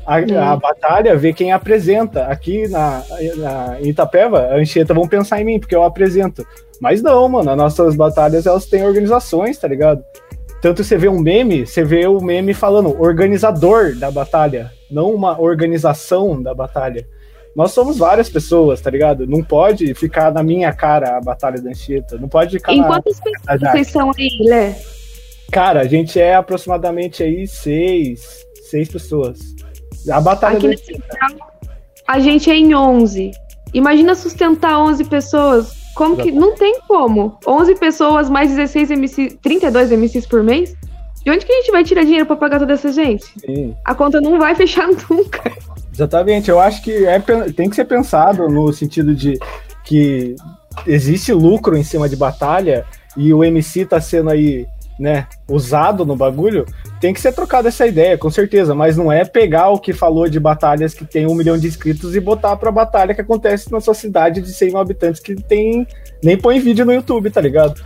A, 0.06 0.52
a 0.52 0.56
batalha 0.56 1.16
vê 1.16 1.34
quem 1.34 1.52
apresenta. 1.52 2.26
Aqui 2.26 2.68
na, 2.68 3.04
na 3.38 3.82
Itapeva, 3.82 4.40
a 4.40 4.56
Anchieta 4.56 4.94
vão 4.94 5.08
pensar 5.08 5.40
em 5.42 5.46
mim, 5.46 5.60
porque 5.60 5.76
eu 5.76 5.84
apresento. 5.84 6.46
Mas 6.82 7.02
não, 7.02 7.30
mano, 7.30 7.52
as 7.52 7.58
nossas 7.58 7.96
batalhas 7.96 8.46
elas 8.46 8.66
têm 8.66 8.84
organizações, 8.84 9.58
tá 9.58 9.68
ligado? 9.68 10.04
Tanto 10.64 10.82
você 10.82 10.97
vê 10.97 11.09
um 11.09 11.20
meme, 11.20 11.68
você 11.68 11.84
vê 11.84 12.07
o 12.07 12.22
meme 12.22 12.53
falando 12.53 12.97
organizador 12.97 13.97
da 13.97 14.09
batalha, 14.09 14.72
não 14.89 15.14
uma 15.14 15.38
organização 15.38 16.41
da 16.41 16.53
batalha. 16.53 17.05
Nós 17.53 17.74
somos 17.74 17.97
várias 17.97 18.30
pessoas, 18.30 18.80
tá 18.80 18.89
ligado? 18.89 19.28
Não 19.28 19.43
pode 19.43 19.93
ficar 19.93 20.32
na 20.32 20.41
minha 20.41 20.72
cara 20.72 21.18
a 21.18 21.22
Batalha 21.22 21.61
da 21.61 21.70
Anchieta. 21.70 22.18
Não 22.18 22.30
pode 22.30 22.59
ficar 22.59 22.72
em 22.72 22.80
na. 22.80 22.88
quantas 22.88 23.20
pessoas 23.20 23.59
vocês 23.59 23.88
são 23.89 24.09
aí, 24.18 24.30
Lé? 24.39 24.82
Cara, 25.51 25.82
a 25.82 25.88
gente 25.88 26.18
é 26.18 26.34
aproximadamente 26.34 27.22
aí 27.22 27.45
seis, 27.45 28.26
seis 28.70 28.88
pessoas. 28.88 29.39
A 30.09 30.22
Batalha 30.22 30.59
Aqui 30.59 30.68
da 30.68 30.74
Anchieta. 30.76 31.18
A 32.07 32.20
gente 32.22 32.49
é 32.49 32.55
em 32.55 32.74
11. 32.74 33.32
Imagina 33.74 34.16
sustentar 34.16 34.80
11 34.80 35.03
pessoas. 35.03 35.83
Como 35.96 36.18
que. 36.18 36.32
Não 36.32 36.56
tem 36.56 36.80
como. 36.88 37.38
11 37.46 37.76
pessoas 37.76 38.30
mais 38.30 38.50
16 38.50 38.89
MCs, 38.89 39.38
32 39.41 39.91
MCs 39.91 40.26
por 40.26 40.44
mês? 40.44 40.76
De 41.24 41.32
onde 41.32 41.46
que 41.46 41.54
a 41.54 41.56
gente 41.56 41.72
vai 41.72 41.84
tirar 41.84 42.04
dinheiro 42.04 42.26
para 42.26 42.36
pagar 42.36 42.60
toda 42.60 42.74
essa 42.74 42.91
gente? 42.91 43.26
Sim. 43.39 43.74
A 43.86 43.96
conta 43.96 44.20
não 44.20 44.38
vai 44.38 44.56
fechar 44.56 44.88
nunca. 45.10 45.52
Exatamente, 45.94 46.50
eu 46.50 46.60
acho 46.60 46.82
que 46.82 47.06
é, 47.06 47.20
tem 47.56 47.70
que 47.70 47.76
ser 47.76 47.86
pensado 47.86 48.50
no 48.50 48.74
sentido 48.74 49.16
de 49.16 49.39
que 49.86 50.36
existe 50.88 51.32
lucro 51.32 51.78
em 51.78 51.84
cima 51.84 52.10
de 52.10 52.16
batalha 52.16 52.86
e 53.16 53.34
o 53.34 53.44
MC 53.44 53.86
tá 53.86 54.02
sendo 54.02 54.32
aí, 54.32 54.66
né, 55.00 55.28
usado 55.50 56.06
no 56.06 56.16
bagulho, 56.16 56.66
tem 57.00 57.14
que 57.14 57.22
ser 57.22 57.34
trocada 57.34 57.68
essa 57.68 57.86
ideia, 57.86 58.18
com 58.18 58.30
certeza, 58.30 58.74
mas 58.76 58.96
não 58.98 59.12
é 59.12 59.26
pegar 59.26 59.70
o 59.70 59.80
que 59.80 59.94
falou 59.94 60.30
de 60.30 60.39
batalhas 60.39 60.94
que 60.94 61.06
tem 61.06 61.28
um 61.28 61.36
milhão 61.36 61.58
de 61.58 61.68
inscritos 61.68 62.16
e 62.16 62.20
botar 62.20 62.56
pra 62.56 62.72
batalha 62.72 63.14
que 63.14 63.22
acontece 63.22 63.72
na 63.72 63.82
sua 63.82 63.94
cidade 63.94 64.41
de 64.41 64.54
100 64.54 64.70
mil 64.70 64.80
habitantes 64.80 65.22
que 65.22 65.36
tem 65.36 65.88
nem 66.24 66.38
põe 66.38 66.60
vídeo 66.60 66.86
no 66.86 66.94
YouTube, 66.94 67.30
tá 67.30 67.41
ligado? 67.41 67.82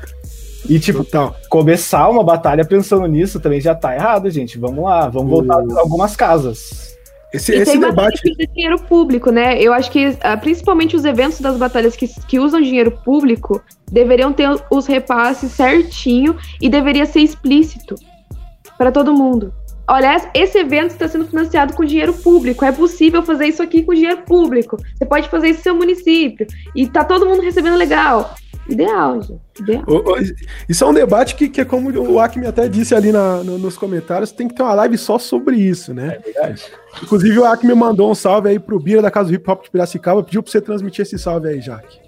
E, 0.70 0.80
tipo, 0.80 0.99
então, 0.99 1.34
começar 1.49 2.10
uma 2.10 2.24
batalha 2.24 2.66
pensando 2.66 3.05
nisso 3.08 3.39
também 3.39 3.62
já 3.62 3.74
tá 3.74 3.95
errado, 3.95 4.30
gente. 4.30 4.58
Vamos 4.58 4.84
lá, 4.84 5.08
vamos 5.08 5.30
voltar 5.30 5.55
a 5.55 5.80
algumas 5.80 6.16
casas. 6.16 6.97
Esse, 7.38 7.53
e 7.53 7.55
esse 7.55 7.71
tem 7.71 7.79
debate. 7.79 8.21
De 8.23 8.47
dinheiro 8.47 8.79
público, 8.79 9.31
né? 9.31 9.61
Eu 9.61 9.71
acho 9.73 9.91
que 9.91 10.07
uh, 10.07 10.18
principalmente 10.41 10.95
os 10.95 11.05
eventos 11.05 11.39
das 11.39 11.55
batalhas 11.57 11.95
que, 11.95 12.07
que 12.27 12.39
usam 12.39 12.59
dinheiro 12.59 12.91
público 12.91 13.61
deveriam 13.91 14.34
ter 14.34 14.49
os 14.72 14.88
repasses 14.88 15.51
certinho 15.51 16.35
e 16.61 16.68
deveria 16.68 17.05
ser 17.05 17.22
explícito 17.22 17.95
para 18.77 18.91
todo 18.91 19.14
mundo. 19.14 19.53
Olha, 19.89 20.30
esse 20.34 20.57
evento 20.57 20.91
está 20.91 21.07
sendo 21.07 21.27
financiado 21.27 21.73
com 21.73 21.85
dinheiro 21.85 22.14
público. 22.14 22.65
É 22.65 22.73
possível 22.73 23.23
fazer 23.23 23.47
isso 23.47 23.64
aqui 23.64 23.84
com 23.84 23.93
dinheiro 23.93 24.23
público. 24.23 24.77
Você 24.93 25.05
pode 25.05 25.30
fazer 25.30 25.49
isso 25.49 25.59
no 25.59 25.64
seu 25.64 25.76
município. 25.76 26.45
E 26.76 26.88
tá 26.88 27.05
todo 27.05 27.26
mundo 27.26 27.41
recebendo 27.41 27.77
legal. 27.77 28.35
Ideal, 28.69 29.22
gente. 29.22 29.41
Ideal. 29.60 29.84
Isso 30.68 30.84
é 30.84 30.88
um 30.88 30.94
debate 30.94 31.35
que, 31.35 31.48
que 31.48 31.61
é 31.61 31.65
como 31.65 31.89
o 31.89 32.19
Acme 32.19 32.45
até 32.45 32.68
disse 32.68 32.94
ali 32.94 33.11
na, 33.11 33.44
no, 33.44 33.57
nos 33.57 33.77
comentários, 33.77 34.31
tem 34.31 34.48
que 34.48 34.56
ter 34.56 34.64
uma 34.64 34.73
live 34.73 34.98
só 34.98 35.18
sobre 35.18 35.56
isso, 35.56 35.94
né? 35.94 36.19
É 36.19 36.19
verdade. 36.19 36.64
Inclusive 37.02 37.39
o 37.39 37.45
Acme 37.45 37.73
mandou 37.73 38.11
um 38.11 38.15
salve 38.15 38.49
aí 38.49 38.60
pro 38.60 38.80
Bira 38.80 39.02
da 39.02 39.10
Casa 39.10 39.30
do 39.30 39.35
Hip 39.35 39.49
Hop 39.49 39.64
de 39.64 39.72
Piracicaba, 39.72 40.23
pediu 40.23 40.44
pra 40.44 40.52
você 40.52 40.60
transmitir 40.60 41.03
esse 41.03 41.18
salve 41.18 41.48
aí, 41.48 41.61
Jaque. 41.61 41.99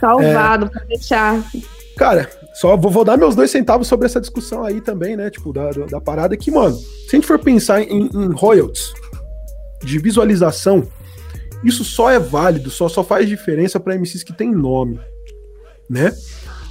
Salvado, 0.00 0.66
é... 0.66 0.68
pra 0.68 0.84
deixar. 0.84 1.42
Cara, 1.96 2.28
só 2.54 2.76
vou, 2.76 2.90
vou, 2.90 3.04
dar 3.04 3.16
meus 3.16 3.34
dois 3.34 3.50
centavos 3.50 3.86
sobre 3.86 4.06
essa 4.06 4.20
discussão 4.20 4.64
aí 4.64 4.80
também, 4.80 5.16
né? 5.16 5.30
Tipo, 5.30 5.52
da, 5.52 5.70
da 5.70 6.00
parada 6.00 6.36
que, 6.36 6.50
mano, 6.50 6.76
se 6.76 7.08
a 7.12 7.16
gente 7.16 7.26
for 7.26 7.38
pensar 7.38 7.82
em, 7.82 8.08
em 8.12 8.32
royalties 8.32 8.92
de 9.82 9.98
visualização, 9.98 10.86
isso 11.64 11.84
só 11.84 12.10
é 12.10 12.18
válido, 12.18 12.70
só, 12.70 12.88
só 12.88 13.02
faz 13.02 13.28
diferença 13.28 13.78
para 13.80 13.94
MCs 13.94 14.22
que 14.22 14.32
tem 14.32 14.50
nome 14.50 15.00
né? 15.88 16.12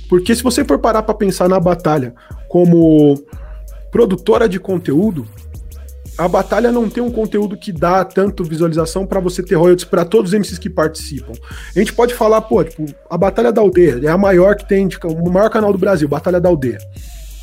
Porque 0.10 0.36
se 0.36 0.44
você 0.44 0.64
for 0.64 0.80
parar 0.80 1.04
para 1.04 1.14
pensar 1.14 1.50
na 1.50 1.60
batalha 1.60 2.14
como 2.48 3.20
produtora 3.92 4.48
de 4.48 4.60
conteúdo, 4.60 5.28
a 6.18 6.28
batalha 6.28 6.72
não 6.72 6.90
tem 6.90 7.02
um 7.02 7.12
conteúdo 7.12 7.58
que 7.58 7.72
dá 7.72 8.06
tanto 8.06 8.44
visualização 8.44 9.06
para 9.06 9.20
você 9.20 9.42
ter 9.42 9.56
royalties 9.56 9.86
para 9.86 10.06
todos 10.06 10.32
os 10.32 10.40
MCs 10.40 10.60
que 10.60 10.70
participam. 10.70 11.34
A 11.76 11.80
gente 11.80 11.94
pode 11.94 12.14
falar, 12.14 12.42
pô, 12.42 12.64
tipo, 12.64 12.86
a 13.10 13.18
Batalha 13.18 13.52
da 13.52 13.62
Aldeia 13.62 14.00
é 14.04 14.10
a 14.10 14.18
maior 14.18 14.56
que 14.56 14.68
tem, 14.68 14.88
tipo, 14.88 15.08
o 15.08 15.32
maior 15.32 15.50
canal 15.50 15.72
do 15.72 15.80
Brasil, 15.80 16.08
Batalha 16.08 16.40
da 16.40 16.50
Aldeia. 16.50 16.78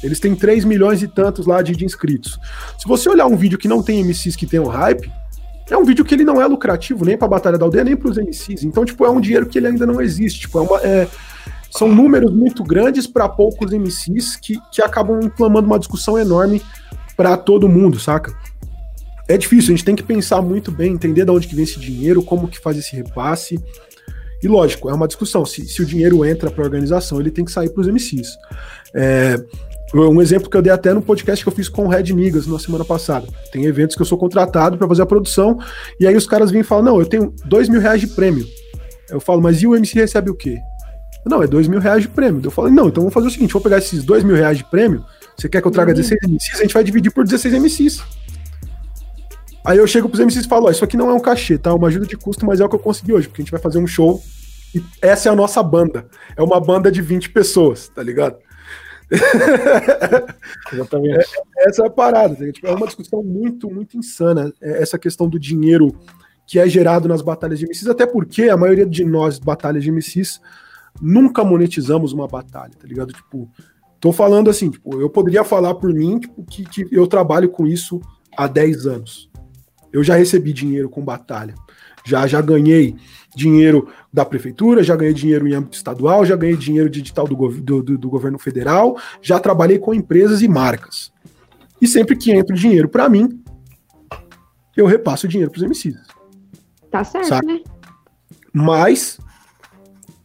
Eles 0.02 0.20
têm 0.20 0.34
3 0.34 0.64
milhões 0.64 1.02
e 1.02 1.08
tantos 1.08 1.46
lá 1.46 1.60
de, 1.62 1.74
de 1.74 1.84
inscritos. 1.84 2.38
Se 2.78 2.86
você 2.86 3.08
olhar 3.08 3.26
um 3.26 3.36
vídeo 3.36 3.58
que 3.58 3.68
não 3.68 3.82
tem 3.82 4.02
MCs 4.04 4.36
que 4.36 4.46
tem 4.46 4.60
o 4.60 4.68
hype, 4.68 5.10
é 5.68 5.76
um 5.76 5.84
vídeo 5.84 6.04
que 6.04 6.14
ele 6.14 6.24
não 6.24 6.40
é 6.40 6.46
lucrativo 6.46 7.04
nem 7.04 7.16
pra 7.16 7.28
Batalha 7.28 7.58
da 7.58 7.64
Aldeia, 7.64 7.84
nem 7.84 7.96
pros 7.96 8.16
MCs. 8.16 8.62
Então, 8.64 8.84
tipo, 8.84 9.04
é 9.04 9.10
um 9.10 9.20
dinheiro 9.20 9.46
que 9.46 9.58
ele 9.58 9.66
ainda 9.66 9.84
não 9.84 10.00
existe. 10.00 10.40
Tipo, 10.40 10.58
é 10.58 10.62
uma, 10.62 10.78
é, 10.78 11.08
são 11.70 11.92
números 11.92 12.32
muito 12.32 12.62
grandes 12.64 13.06
para 13.06 13.28
poucos 13.28 13.72
MCs 13.72 14.36
que, 14.36 14.58
que 14.72 14.82
acabam 14.82 15.20
inflamando 15.22 15.66
uma 15.66 15.78
discussão 15.78 16.18
enorme 16.18 16.62
para 17.16 17.36
todo 17.36 17.68
mundo, 17.68 17.98
saca? 17.98 18.34
É 19.28 19.36
difícil, 19.38 19.72
a 19.72 19.76
gente 19.76 19.84
tem 19.84 19.94
que 19.94 20.02
pensar 20.02 20.42
muito 20.42 20.72
bem, 20.72 20.92
entender 20.92 21.24
de 21.24 21.30
onde 21.30 21.46
que 21.46 21.54
vem 21.54 21.64
esse 21.64 21.78
dinheiro, 21.78 22.22
como 22.22 22.48
que 22.48 22.58
faz 22.58 22.76
esse 22.76 22.96
repasse. 22.96 23.60
E 24.42 24.48
lógico, 24.48 24.90
é 24.90 24.94
uma 24.94 25.06
discussão. 25.06 25.44
Se, 25.46 25.66
se 25.68 25.82
o 25.82 25.86
dinheiro 25.86 26.24
entra 26.24 26.50
para 26.50 26.64
a 26.64 26.66
organização, 26.66 27.20
ele 27.20 27.30
tem 27.30 27.44
que 27.44 27.52
sair 27.52 27.68
para 27.68 27.82
os 27.82 27.86
MCs. 27.86 28.36
É, 28.92 29.36
um 29.94 30.20
exemplo 30.20 30.48
que 30.50 30.56
eu 30.56 30.62
dei 30.62 30.72
até 30.72 30.92
no 30.92 31.02
podcast 31.02 31.44
que 31.44 31.48
eu 31.48 31.54
fiz 31.54 31.68
com 31.68 31.84
o 31.84 31.88
Red 31.88 32.12
Nigas 32.12 32.46
na 32.46 32.58
semana 32.58 32.84
passada. 32.84 33.26
Tem 33.52 33.64
eventos 33.66 33.94
que 33.94 34.02
eu 34.02 34.06
sou 34.06 34.18
contratado 34.18 34.76
para 34.78 34.88
fazer 34.88 35.02
a 35.02 35.06
produção, 35.06 35.58
e 35.98 36.06
aí 36.06 36.16
os 36.16 36.26
caras 36.26 36.50
vêm 36.50 36.62
e 36.62 36.64
falam: 36.64 36.84
Não, 36.84 36.98
eu 36.98 37.06
tenho 37.06 37.32
dois 37.44 37.68
mil 37.68 37.80
reais 37.80 38.00
de 38.00 38.08
prêmio. 38.08 38.46
Eu 39.10 39.20
falo, 39.20 39.42
mas 39.42 39.60
e 39.60 39.66
o 39.66 39.74
MC 39.74 39.98
recebe 39.98 40.30
o 40.30 40.34
quê? 40.34 40.58
Não, 41.24 41.42
é 41.42 41.46
dois 41.46 41.68
mil 41.68 41.80
reais 41.80 42.02
de 42.02 42.08
prêmio. 42.08 42.40
Eu 42.42 42.50
falo, 42.50 42.70
não, 42.70 42.88
então 42.88 43.02
vamos 43.02 43.14
fazer 43.14 43.26
o 43.26 43.30
seguinte: 43.30 43.52
vou 43.52 43.62
pegar 43.62 43.78
esses 43.78 44.04
dois 44.04 44.24
mil 44.24 44.36
reais 44.36 44.58
de 44.58 44.64
prêmio. 44.64 45.04
Você 45.36 45.48
quer 45.48 45.60
que 45.60 45.68
eu 45.68 45.72
traga 45.72 45.92
16 45.92 46.20
uhum. 46.24 46.34
MCs? 46.34 46.58
A 46.58 46.62
gente 46.62 46.74
vai 46.74 46.84
dividir 46.84 47.10
por 47.10 47.24
16 47.24 47.54
MCs. 47.54 48.02
Aí 49.64 49.78
eu 49.78 49.86
chego 49.86 50.08
pros 50.08 50.20
MCs 50.20 50.46
e 50.46 50.48
falo: 50.48 50.66
Ó, 50.66 50.70
isso 50.70 50.84
aqui 50.84 50.96
não 50.96 51.10
é 51.10 51.12
um 51.12 51.20
cachê, 51.20 51.58
tá? 51.58 51.70
É 51.70 51.72
uma 51.72 51.88
ajuda 51.88 52.06
de 52.06 52.16
custo, 52.16 52.46
mas 52.46 52.60
é 52.60 52.64
o 52.64 52.68
que 52.68 52.74
eu 52.74 52.80
consegui 52.80 53.12
hoje, 53.12 53.28
porque 53.28 53.42
a 53.42 53.44
gente 53.44 53.52
vai 53.52 53.60
fazer 53.60 53.78
um 53.78 53.86
show 53.86 54.22
e 54.74 54.82
essa 55.02 55.28
é 55.28 55.32
a 55.32 55.34
nossa 55.34 55.62
banda. 55.62 56.06
É 56.36 56.42
uma 56.42 56.60
banda 56.60 56.90
de 56.90 57.02
20 57.02 57.30
pessoas, 57.30 57.88
tá 57.88 58.02
ligado? 58.02 58.36
Exatamente. 60.72 61.18
É, 61.18 61.68
essa 61.68 61.82
é 61.82 61.86
a 61.86 61.90
parada. 61.90 62.36
Tá? 62.36 62.52
Tipo, 62.52 62.66
é 62.68 62.74
uma 62.74 62.86
discussão 62.86 63.22
muito, 63.22 63.70
muito 63.70 63.96
insana. 63.96 64.52
É, 64.60 64.82
essa 64.82 64.98
questão 64.98 65.28
do 65.28 65.38
dinheiro 65.38 65.94
que 66.46 66.58
é 66.58 66.68
gerado 66.68 67.08
nas 67.08 67.22
batalhas 67.22 67.58
de 67.58 67.66
MCs, 67.66 67.88
até 67.88 68.06
porque 68.06 68.48
a 68.48 68.56
maioria 68.56 68.86
de 68.86 69.04
nós, 69.04 69.38
batalhas 69.38 69.84
de 69.84 69.90
MCs, 69.90 70.40
nunca 71.00 71.44
monetizamos 71.44 72.12
uma 72.12 72.26
batalha, 72.26 72.72
tá 72.78 72.86
ligado? 72.86 73.12
Tipo, 73.12 73.50
tô 73.98 74.12
falando 74.12 74.48
assim, 74.48 74.70
tipo, 74.70 75.00
eu 75.00 75.10
poderia 75.10 75.44
falar 75.44 75.74
por 75.74 75.92
mim 75.92 76.18
tipo, 76.18 76.42
que, 76.44 76.64
que 76.64 76.88
eu 76.90 77.06
trabalho 77.06 77.50
com 77.50 77.66
isso 77.66 78.00
há 78.36 78.46
10 78.46 78.86
anos. 78.86 79.30
Eu 79.92 80.04
já 80.04 80.14
recebi 80.14 80.52
dinheiro 80.52 80.88
com 80.88 81.04
batalha. 81.04 81.54
Já, 82.04 82.26
já 82.26 82.40
ganhei 82.40 82.96
dinheiro 83.34 83.88
da 84.12 84.24
prefeitura, 84.24 84.82
já 84.82 84.96
ganhei 84.96 85.12
dinheiro 85.12 85.46
em 85.46 85.52
âmbito 85.52 85.76
estadual, 85.76 86.24
já 86.24 86.34
ganhei 86.34 86.56
dinheiro 86.56 86.88
digital 86.88 87.26
do, 87.26 87.36
do, 87.60 87.82
do, 87.82 87.98
do 87.98 88.10
governo 88.10 88.38
federal, 88.38 88.96
já 89.20 89.38
trabalhei 89.38 89.78
com 89.78 89.92
empresas 89.92 90.42
e 90.42 90.48
marcas. 90.48 91.12
E 91.80 91.86
sempre 91.86 92.16
que 92.16 92.32
entra 92.32 92.54
dinheiro 92.54 92.88
para 92.88 93.08
mim, 93.08 93.42
eu 94.76 94.86
repasso 94.86 95.26
o 95.26 95.28
dinheiro 95.28 95.50
para 95.50 95.58
os 95.58 95.64
MCs. 95.64 95.96
Tá 96.90 97.04
certo, 97.04 97.46
né? 97.46 97.60
Mas 98.52 99.18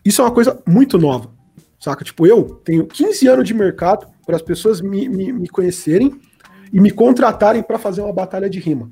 isso 0.05 0.21
é 0.21 0.25
uma 0.25 0.31
coisa 0.31 0.61
muito 0.67 0.99
nova, 0.99 1.31
saca? 1.79 2.05
Tipo, 2.05 2.27
eu 2.27 2.61
tenho 2.63 2.85
15 2.85 3.27
anos 3.27 3.47
de 3.47 3.53
mercado 3.55 4.07
para 4.25 4.35
as 4.35 4.41
pessoas 4.41 4.79
me, 4.79 5.09
me, 5.09 5.33
me 5.33 5.49
conhecerem 5.49 6.13
e 6.71 6.79
me 6.79 6.91
contratarem 6.91 7.63
para 7.63 7.79
fazer 7.79 8.01
uma 8.01 8.13
batalha 8.13 8.49
de 8.49 8.59
rima. 8.59 8.91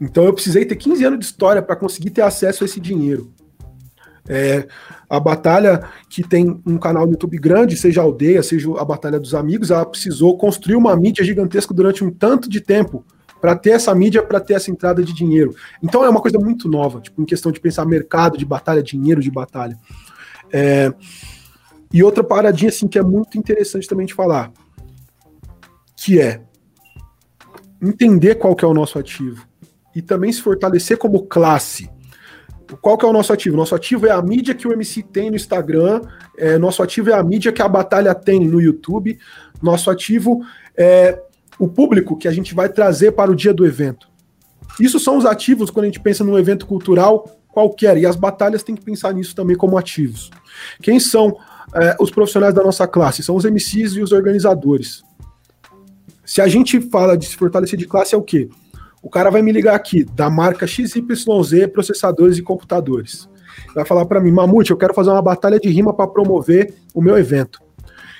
Então 0.00 0.24
eu 0.24 0.32
precisei 0.32 0.64
ter 0.64 0.76
15 0.76 1.04
anos 1.04 1.18
de 1.18 1.24
história 1.24 1.60
para 1.60 1.74
conseguir 1.74 2.10
ter 2.10 2.22
acesso 2.22 2.62
a 2.62 2.66
esse 2.66 2.80
dinheiro. 2.80 3.32
É, 4.28 4.66
a 5.08 5.20
batalha 5.20 5.88
que 6.08 6.22
tem 6.22 6.60
um 6.66 6.78
canal 6.78 7.06
no 7.06 7.12
YouTube 7.12 7.38
grande, 7.38 7.76
seja 7.76 8.00
a 8.00 8.04
aldeia, 8.04 8.42
seja 8.42 8.68
a 8.78 8.84
Batalha 8.84 9.20
dos 9.20 9.34
Amigos, 9.34 9.70
ela 9.70 9.86
precisou 9.86 10.36
construir 10.36 10.74
uma 10.74 10.96
mídia 10.96 11.24
gigantesca 11.24 11.72
durante 11.72 12.04
um 12.04 12.10
tanto 12.10 12.48
de 12.48 12.60
tempo 12.60 13.04
para 13.46 13.54
ter 13.54 13.70
essa 13.70 13.94
mídia, 13.94 14.24
para 14.24 14.40
ter 14.40 14.54
essa 14.54 14.72
entrada 14.72 15.04
de 15.04 15.12
dinheiro. 15.12 15.54
Então 15.80 16.04
é 16.04 16.08
uma 16.08 16.20
coisa 16.20 16.36
muito 16.36 16.68
nova, 16.68 17.00
tipo, 17.00 17.22
em 17.22 17.24
questão 17.24 17.52
de 17.52 17.60
pensar 17.60 17.86
mercado 17.86 18.36
de 18.36 18.44
batalha, 18.44 18.82
dinheiro 18.82 19.20
de 19.20 19.30
batalha. 19.30 19.78
É, 20.52 20.92
e 21.92 22.02
outra 22.02 22.24
paradinha 22.24 22.70
assim 22.70 22.88
que 22.88 22.98
é 22.98 23.02
muito 23.04 23.38
interessante 23.38 23.86
também 23.86 24.04
de 24.04 24.14
falar, 24.14 24.50
que 25.96 26.20
é 26.20 26.42
entender 27.80 28.34
qual 28.34 28.56
que 28.56 28.64
é 28.64 28.68
o 28.68 28.74
nosso 28.74 28.98
ativo 28.98 29.46
e 29.94 30.02
também 30.02 30.32
se 30.32 30.42
fortalecer 30.42 30.98
como 30.98 31.22
classe. 31.22 31.88
Qual 32.82 32.98
que 32.98 33.06
é 33.06 33.08
o 33.08 33.12
nosso 33.12 33.32
ativo? 33.32 33.56
Nosso 33.56 33.76
ativo 33.76 34.08
é 34.08 34.10
a 34.10 34.20
mídia 34.20 34.56
que 34.56 34.66
o 34.66 34.72
MC 34.72 35.04
tem 35.04 35.30
no 35.30 35.36
Instagram, 35.36 36.00
é, 36.36 36.58
nosso 36.58 36.82
ativo 36.82 37.10
é 37.10 37.14
a 37.14 37.22
mídia 37.22 37.52
que 37.52 37.62
a 37.62 37.68
Batalha 37.68 38.12
tem 38.12 38.44
no 38.44 38.60
YouTube, 38.60 39.16
nosso 39.62 39.88
ativo 39.88 40.44
é 40.76 41.22
o 41.58 41.68
público 41.68 42.16
que 42.16 42.28
a 42.28 42.32
gente 42.32 42.54
vai 42.54 42.68
trazer 42.68 43.12
para 43.12 43.30
o 43.30 43.34
dia 43.34 43.52
do 43.52 43.66
evento. 43.66 44.08
Isso 44.78 44.98
são 45.00 45.16
os 45.16 45.24
ativos 45.24 45.70
quando 45.70 45.84
a 45.84 45.88
gente 45.88 46.00
pensa 46.00 46.22
num 46.22 46.38
evento 46.38 46.66
cultural 46.66 47.30
qualquer, 47.48 47.96
e 47.96 48.04
as 48.04 48.16
batalhas 48.16 48.62
têm 48.62 48.74
que 48.74 48.84
pensar 48.84 49.14
nisso 49.14 49.34
também 49.34 49.56
como 49.56 49.78
ativos. 49.78 50.30
Quem 50.82 51.00
são 51.00 51.38
é, 51.74 51.96
os 51.98 52.10
profissionais 52.10 52.52
da 52.52 52.62
nossa 52.62 52.86
classe? 52.86 53.22
São 53.22 53.34
os 53.34 53.46
MCs 53.46 53.94
e 53.94 54.02
os 54.02 54.12
organizadores. 54.12 55.02
Se 56.22 56.42
a 56.42 56.48
gente 56.48 56.80
fala 56.90 57.16
de 57.16 57.24
se 57.24 57.36
fortalecer 57.36 57.78
de 57.78 57.86
classe, 57.86 58.14
é 58.14 58.18
o 58.18 58.22
quê? 58.22 58.50
O 59.02 59.08
cara 59.08 59.30
vai 59.30 59.40
me 59.40 59.52
ligar 59.52 59.74
aqui, 59.74 60.04
da 60.04 60.28
marca 60.28 60.66
XYZ 60.66 61.00
Processadores 61.72 62.36
e 62.36 62.42
Computadores. 62.42 63.26
Vai 63.74 63.86
falar 63.86 64.04
para 64.04 64.20
mim, 64.20 64.32
Mamute, 64.32 64.70
eu 64.70 64.76
quero 64.76 64.92
fazer 64.92 65.10
uma 65.10 65.22
batalha 65.22 65.58
de 65.58 65.68
rima 65.70 65.94
para 65.94 66.08
promover 66.08 66.74
o 66.92 67.00
meu 67.00 67.16
evento. 67.16 67.60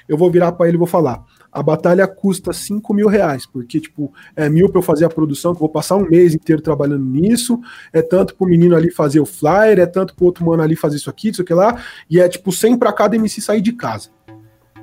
Eu 0.09 0.17
vou 0.17 0.31
virar 0.31 0.53
para 0.53 0.69
ele 0.69 0.77
e 0.77 0.79
vou 0.79 0.87
falar, 0.87 1.23
a 1.57 1.63
batalha 1.63 2.07
custa 2.07 2.53
5 2.53 2.93
mil 2.93 3.09
reais, 3.09 3.47
porque, 3.47 3.81
tipo, 3.81 4.13
é 4.37 4.47
mil 4.47 4.69
para 4.69 4.79
eu 4.79 4.83
fazer 4.83 5.07
a 5.07 5.09
produção, 5.09 5.53
que 5.53 5.57
eu 5.57 5.61
vou 5.61 5.71
passar 5.71 5.97
um 5.97 6.07
mês 6.07 6.35
inteiro 6.35 6.61
trabalhando 6.61 7.03
nisso, 7.03 7.59
é 7.95 8.03
tanto 8.03 8.35
pro 8.35 8.47
menino 8.47 8.77
ali 8.77 8.91
fazer 8.91 9.21
o 9.21 9.25
flyer, 9.25 9.79
é 9.79 9.87
tanto 9.87 10.15
pro 10.15 10.27
outro 10.27 10.45
mano 10.45 10.63
ali 10.63 10.77
fazer 10.77 10.97
isso 10.97 11.09
aqui, 11.09 11.31
isso 11.31 11.41
aqui 11.41 11.55
lá, 11.55 11.83
e 12.11 12.21
é, 12.21 12.29
tipo, 12.29 12.53
100 12.53 12.77
para 12.77 12.93
cada 12.93 13.17
MC 13.17 13.41
sair 13.41 13.63
de 13.63 13.73
casa. 13.73 14.11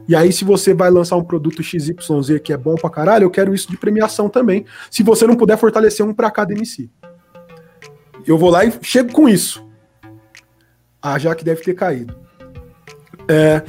E 0.08 0.16
aí, 0.16 0.34
se 0.34 0.44
você 0.44 0.74
vai 0.74 0.90
lançar 0.90 1.16
um 1.16 1.24
produto 1.24 1.62
XYZ 1.62 1.94
que 2.44 2.52
é 2.52 2.58
bom 2.58 2.74
pra 2.74 2.90
caralho, 2.90 3.26
eu 3.26 3.30
quero 3.30 3.54
isso 3.54 3.70
de 3.70 3.78
premiação 3.78 4.28
também. 4.28 4.66
Se 4.90 5.04
você 5.04 5.28
não 5.28 5.36
puder 5.36 5.60
fortalecer 5.60 6.04
um 6.04 6.12
pra 6.12 6.32
cada 6.32 6.54
MC. 6.54 6.90
Eu 8.26 8.36
vou 8.36 8.50
lá 8.50 8.66
e 8.66 8.74
chego 8.82 9.14
com 9.14 9.30
isso. 9.30 9.64
Ah, 11.00 11.20
já 11.20 11.36
que 11.36 11.44
deve 11.46 11.62
ter 11.62 11.76
caído. 11.76 12.16
É, 13.28 13.62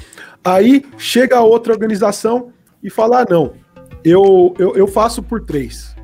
aí 0.43 0.87
chega 0.97 1.37
a 1.37 1.43
outra 1.43 1.73
organização 1.73 2.54
e 2.85 2.91
fala: 2.91 3.23
ah, 3.23 3.27
não, 3.29 3.55
eu, 4.05 4.55
eu, 4.59 4.77
eu 4.77 4.87
faço 4.87 5.23
por 5.23 5.41
três. 5.45 5.97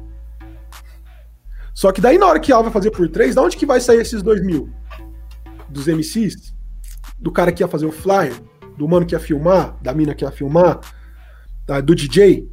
Só 1.73 1.93
que 1.93 2.01
daí, 2.01 2.19
na 2.19 2.27
hora 2.27 2.41
que 2.41 2.51
ela 2.51 2.63
vai 2.63 2.73
fazer 2.73 2.91
por 2.91 3.09
três, 3.09 3.37
da 3.37 3.43
onde 3.43 3.57
que 3.57 3.65
vai 3.65 3.81
sair 3.81 4.01
esses 4.01 4.23
dois 4.23 4.43
mil? 4.43 4.69
Dos 5.69 5.87
MCs? 5.87 6.53
Do 7.19 7.31
cara 7.31 7.53
que 7.53 7.63
ia 7.63 7.69
fazer 7.69 7.87
o 7.87 7.93
flyer? 7.93 8.35
do 8.81 8.89
mano 8.89 9.05
que 9.05 9.15
ia 9.15 9.21
filmar, 9.21 9.77
da 9.83 9.93
mina 9.93 10.15
que 10.15 10.25
ia 10.25 10.31
filmar, 10.31 10.81
tá, 11.67 11.81
do 11.83 11.95
DJ, 11.95 12.49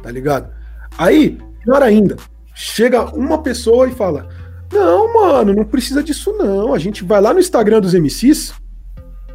tá 0.00 0.10
ligado? 0.10 0.52
Aí, 0.96 1.36
pior 1.64 1.82
ainda, 1.82 2.16
chega 2.54 3.04
uma 3.16 3.42
pessoa 3.42 3.88
e 3.88 3.92
fala: 3.92 4.28
Não, 4.72 5.12
mano, 5.12 5.52
não 5.52 5.64
precisa 5.64 6.02
disso 6.02 6.32
não. 6.38 6.72
A 6.72 6.78
gente 6.78 7.04
vai 7.04 7.20
lá 7.20 7.34
no 7.34 7.40
Instagram 7.40 7.80
dos 7.80 7.92
MCs 7.92 8.54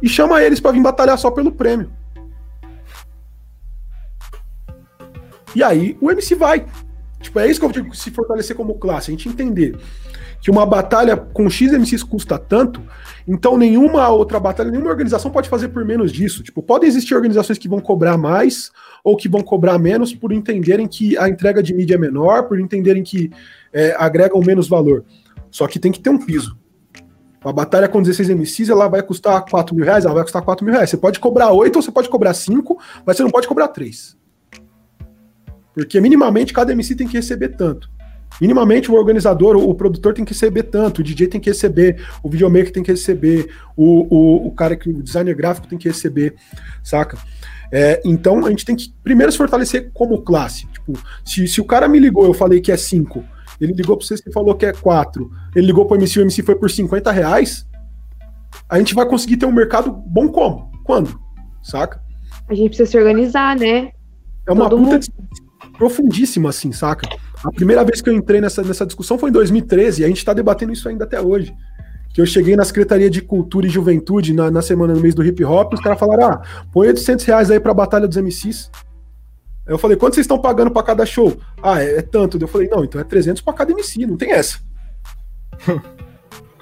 e 0.02 0.08
chama 0.08 0.42
eles 0.42 0.60
para 0.60 0.72
vir 0.72 0.82
batalhar 0.82 1.18
só 1.18 1.30
pelo 1.30 1.52
prêmio. 1.52 1.92
E 5.56 5.62
aí 5.62 5.96
o 6.02 6.10
MC 6.10 6.34
vai. 6.34 6.66
Tipo, 7.18 7.40
é 7.40 7.50
isso 7.50 7.58
que 7.58 7.64
eu 7.64 7.72
digo, 7.72 7.96
se 7.96 8.10
fortalecer 8.10 8.54
como 8.54 8.74
classe, 8.74 9.10
a 9.10 9.12
gente 9.12 9.26
entender 9.26 9.74
que 10.38 10.50
uma 10.50 10.66
batalha 10.66 11.16
com 11.16 11.48
X 11.48 11.72
MCs 11.72 12.02
custa 12.02 12.38
tanto, 12.38 12.82
então 13.26 13.56
nenhuma 13.56 14.06
outra 14.10 14.38
batalha, 14.38 14.70
nenhuma 14.70 14.90
organização 14.90 15.30
pode 15.30 15.48
fazer 15.48 15.68
por 15.68 15.82
menos 15.82 16.12
disso. 16.12 16.42
Tipo, 16.42 16.62
podem 16.62 16.86
existir 16.86 17.14
organizações 17.14 17.56
que 17.56 17.70
vão 17.70 17.80
cobrar 17.80 18.18
mais 18.18 18.70
ou 19.02 19.16
que 19.16 19.30
vão 19.30 19.40
cobrar 19.40 19.78
menos 19.78 20.14
por 20.14 20.30
entenderem 20.30 20.86
que 20.86 21.16
a 21.16 21.26
entrega 21.26 21.62
de 21.62 21.72
mídia 21.72 21.94
é 21.94 21.98
menor, 21.98 22.42
por 22.42 22.60
entenderem 22.60 23.02
que 23.02 23.30
é, 23.72 23.96
agregam 23.98 24.38
menos 24.42 24.68
valor. 24.68 25.04
Só 25.50 25.66
que 25.66 25.78
tem 25.78 25.90
que 25.90 26.00
ter 26.00 26.10
um 26.10 26.18
piso. 26.18 26.54
Uma 27.42 27.52
batalha 27.52 27.88
com 27.88 28.02
16 28.02 28.28
MCs, 28.28 28.68
ela 28.68 28.88
vai 28.88 29.02
custar 29.02 29.42
4 29.46 29.74
mil 29.74 29.86
reais, 29.86 30.04
ela 30.04 30.14
vai 30.14 30.22
custar 30.22 30.42
4 30.42 30.66
mil 30.66 30.74
reais. 30.74 30.90
Você 30.90 30.98
pode 30.98 31.18
cobrar 31.18 31.50
8 31.50 31.76
ou 31.76 31.82
você 31.82 31.90
pode 31.90 32.10
cobrar 32.10 32.34
5, 32.34 32.78
mas 33.06 33.16
você 33.16 33.22
não 33.22 33.30
pode 33.30 33.48
cobrar 33.48 33.68
3. 33.68 34.15
Porque 35.76 36.00
minimamente 36.00 36.54
cada 36.54 36.72
MC 36.72 36.94
tem 36.94 37.06
que 37.06 37.18
receber 37.18 37.50
tanto. 37.50 37.90
Minimamente 38.40 38.90
o 38.90 38.94
organizador, 38.94 39.56
o, 39.56 39.74
produtor 39.74 40.14
tem 40.14 40.24
que 40.24 40.32
receber 40.32 40.62
tanto, 40.62 41.00
o 41.00 41.04
DJ 41.04 41.28
tem 41.28 41.38
que 41.38 41.50
receber, 41.50 42.02
o 42.22 42.30
videomaker 42.30 42.72
tem 42.72 42.82
que 42.82 42.90
receber, 42.90 43.50
o, 43.76 44.06
o, 44.08 44.46
o 44.46 44.50
cara 44.52 44.74
que 44.74 44.88
o 44.88 45.02
designer 45.02 45.34
gráfico 45.34 45.68
tem 45.68 45.78
que 45.78 45.86
receber, 45.86 46.34
saca? 46.82 47.18
É, 47.70 48.00
então 48.06 48.46
a 48.46 48.48
gente 48.48 48.64
tem 48.64 48.74
que 48.74 48.90
primeiro 49.04 49.30
se 49.30 49.36
fortalecer 49.36 49.90
como 49.92 50.22
classe. 50.22 50.66
Tipo, 50.68 50.94
se, 51.22 51.46
se 51.46 51.60
o 51.60 51.64
cara 51.64 51.86
me 51.88 51.98
ligou, 51.98 52.24
eu 52.24 52.32
falei 52.32 52.62
que 52.62 52.72
é 52.72 52.76
5, 52.76 53.22
ele 53.60 53.74
ligou 53.74 53.98
para 53.98 54.06
você 54.06 54.14
e 54.26 54.32
falou 54.32 54.54
que 54.54 54.64
é 54.64 54.72
4, 54.72 55.30
ele 55.54 55.66
ligou 55.66 55.84
para 55.84 55.96
o 55.96 56.00
MC, 56.00 56.20
o 56.20 56.22
MC 56.22 56.42
foi 56.42 56.56
por 56.56 56.70
50 56.70 57.12
reais, 57.12 57.66
a 58.66 58.78
gente 58.78 58.94
vai 58.94 59.06
conseguir 59.06 59.36
ter 59.36 59.44
um 59.44 59.52
mercado 59.52 59.92
bom 59.92 60.28
como? 60.28 60.72
Quando? 60.84 61.20
Saca? 61.62 62.00
A 62.48 62.54
gente 62.54 62.68
precisa 62.68 62.90
se 62.90 62.96
organizar, 62.96 63.56
né? 63.56 63.90
É 64.46 64.52
uma 64.52 64.70
Todo 64.70 64.82
puta 64.82 64.94
mundo 64.94 65.45
profundíssima, 65.76 66.50
assim, 66.50 66.72
saca? 66.72 67.08
A 67.44 67.50
primeira 67.52 67.84
vez 67.84 68.00
que 68.00 68.08
eu 68.08 68.14
entrei 68.14 68.40
nessa, 68.40 68.62
nessa 68.62 68.86
discussão 68.86 69.18
foi 69.18 69.30
em 69.30 69.32
2013, 69.32 70.02
e 70.02 70.04
a 70.04 70.08
gente 70.08 70.24
tá 70.24 70.32
debatendo 70.32 70.72
isso 70.72 70.88
ainda 70.88 71.04
até 71.04 71.20
hoje. 71.20 71.54
Que 72.12 72.20
eu 72.20 72.26
cheguei 72.26 72.56
na 72.56 72.64
Secretaria 72.64 73.10
de 73.10 73.20
Cultura 73.20 73.66
e 73.66 73.70
Juventude 73.70 74.32
na, 74.32 74.50
na 74.50 74.62
semana 74.62 74.94
no 74.94 75.00
mês 75.00 75.14
do 75.14 75.24
hip 75.24 75.44
hop, 75.44 75.74
os 75.74 75.80
caras 75.80 75.98
falaram: 75.98 76.32
ah, 76.32 76.42
põe 76.72 76.88
800 76.88 77.24
reais 77.24 77.50
aí 77.50 77.60
pra 77.60 77.74
Batalha 77.74 78.08
dos 78.08 78.16
MCs. 78.16 78.70
Eu 79.66 79.78
falei: 79.78 79.96
quanto 79.96 80.14
vocês 80.14 80.24
estão 80.24 80.38
pagando 80.38 80.70
pra 80.70 80.82
cada 80.82 81.04
show? 81.04 81.36
Ah, 81.62 81.82
é, 81.82 81.98
é 81.98 82.02
tanto. 82.02 82.38
Eu 82.40 82.48
falei: 82.48 82.68
não, 82.68 82.84
então 82.84 83.00
é 83.00 83.04
300 83.04 83.42
pra 83.42 83.52
cada 83.52 83.72
MC, 83.72 84.06
não 84.06 84.16
tem 84.16 84.32
essa. 84.32 84.58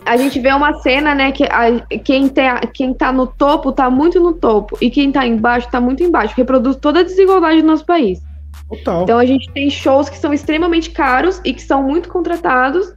a 0.05 0.17
gente 0.17 0.39
vê 0.41 0.53
uma 0.53 0.75
cena, 0.81 1.15
né, 1.15 1.33
que 1.33 1.45
a, 1.45 1.81
quem, 1.99 2.29
tá, 2.29 2.61
quem 2.73 2.93
tá 2.93 3.13
no 3.13 3.27
topo 3.27 3.73
tá 3.73 3.89
muito 3.89 4.21
no 4.21 4.33
topo 4.33 4.77
e 4.81 4.91
quem 4.91 5.11
tá 5.11 5.27
embaixo 5.27 5.71
tá 5.71 5.81
muito 5.81 6.03
embaixo. 6.03 6.35
Reproduz 6.37 6.77
toda 6.77 7.01
a 7.01 7.05
desigualdade 7.05 7.63
do 7.63 7.67
nosso 7.67 7.87
país. 7.87 8.21
Total. 8.69 9.03
Então 9.03 9.19
a 9.19 9.25
gente 9.27 9.51
tem 9.53 9.69
shows 9.71 10.09
que 10.09 10.17
são 10.17 10.33
extremamente 10.33 10.91
caros 10.91 11.41
e 11.45 11.53
que 11.53 11.63
são 11.63 11.83
muito 11.83 12.09
contratados 12.09 12.93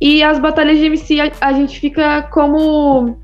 e 0.00 0.22
as 0.22 0.38
batalhas 0.38 0.78
de 0.78 0.86
MC 0.86 1.20
a, 1.20 1.32
a 1.40 1.52
gente 1.52 1.78
fica 1.78 2.22
como 2.32 3.16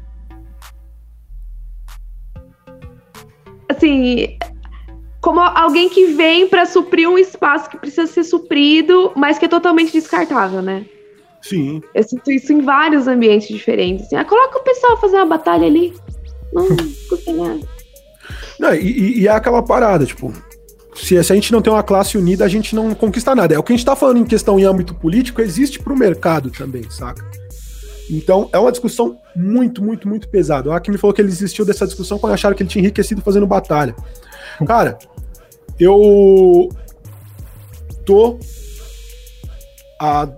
assim, 3.69 4.39
como 5.21 5.41
alguém 5.41 5.89
que 5.89 6.07
vem 6.07 6.49
para 6.49 6.67
suprir 6.67 7.09
um 7.09 7.19
espaço 7.19 7.71
que 7.71 7.79
precisa 7.79 8.07
ser 8.07 8.25
suprido, 8.25 9.13
mas 9.17 9.39
que 9.39 9.45
é 9.45 9.49
totalmente 9.49 9.93
descartável, 9.93 10.63
né? 10.63 10.87
Sim. 11.43 11.83
Eu 11.95 12.03
sinto 12.03 12.31
isso 12.31 12.53
em 12.53 12.61
vários 12.61 13.07
ambientes 13.07 13.49
diferentes. 13.49 14.07
Assim, 14.07 14.17
ah, 14.17 14.25
coloca 14.25 14.59
o 14.59 14.63
pessoal 14.63 15.01
fazer 15.01 15.17
uma 15.17 15.27
batalha 15.27 15.67
ali. 15.67 15.95
Não 16.53 16.67
custa 17.09 17.33
nada. 17.33 17.61
Não, 18.59 18.75
e, 18.75 19.21
e 19.21 19.29
é 19.29 19.31
aquela 19.31 19.63
parada, 19.63 20.05
tipo, 20.05 20.33
se, 21.01 21.23
se, 21.23 21.33
a 21.33 21.35
gente 21.35 21.53
não 21.53 21.63
tem 21.63 21.73
uma 21.73 21.83
classe 21.83 22.19
unida, 22.19 22.45
a 22.45 22.49
gente 22.49 22.75
não 22.75 22.95
conquista 22.95 23.35
nada. 23.35 23.55
É 23.55 23.59
o 23.59 23.63
que 23.63 23.73
a 23.73 23.77
gente 23.77 23.85
tá 23.85 23.95
falando 23.95 24.19
em 24.19 24.25
questão 24.25 24.59
em 24.59 24.65
âmbito 24.65 24.95
político, 24.95 25.41
existe 25.41 25.79
pro 25.79 25.97
mercado 25.97 26.51
também, 26.51 26.89
saca? 26.91 27.25
Então, 28.11 28.49
é 28.53 28.59
uma 28.59 28.71
discussão 28.71 29.19
muito, 29.37 29.83
muito, 29.83 30.09
muito 30.09 30.29
pesada. 30.29 30.71
O 30.71 30.73
Aki 30.73 30.91
me 30.91 30.99
falou 30.99 31.15
que 31.15 31.21
ele 31.21 31.29
existiu 31.29 31.65
dessa 31.65 31.87
discussão 31.87 32.19
quando 32.19 32.33
acharam 32.33 32.57
que 32.57 32.63
ele 32.63 32.71
tinha 32.71 32.83
enriquecido 32.83 33.21
fazendo 33.21 33.47
batalha. 33.47 33.95
Cara, 34.67 34.99
eu 35.79 36.69
tô 38.05 38.39
há 40.01 40.29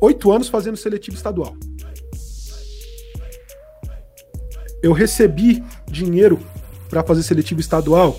oito 0.00 0.32
anos 0.32 0.48
fazendo 0.48 0.76
seletivo 0.76 1.16
estadual. 1.16 1.54
Eu 4.82 4.92
recebi 4.92 5.64
dinheiro 5.86 6.38
para 6.90 7.02
fazer 7.02 7.22
seletivo 7.22 7.60
estadual 7.60 8.18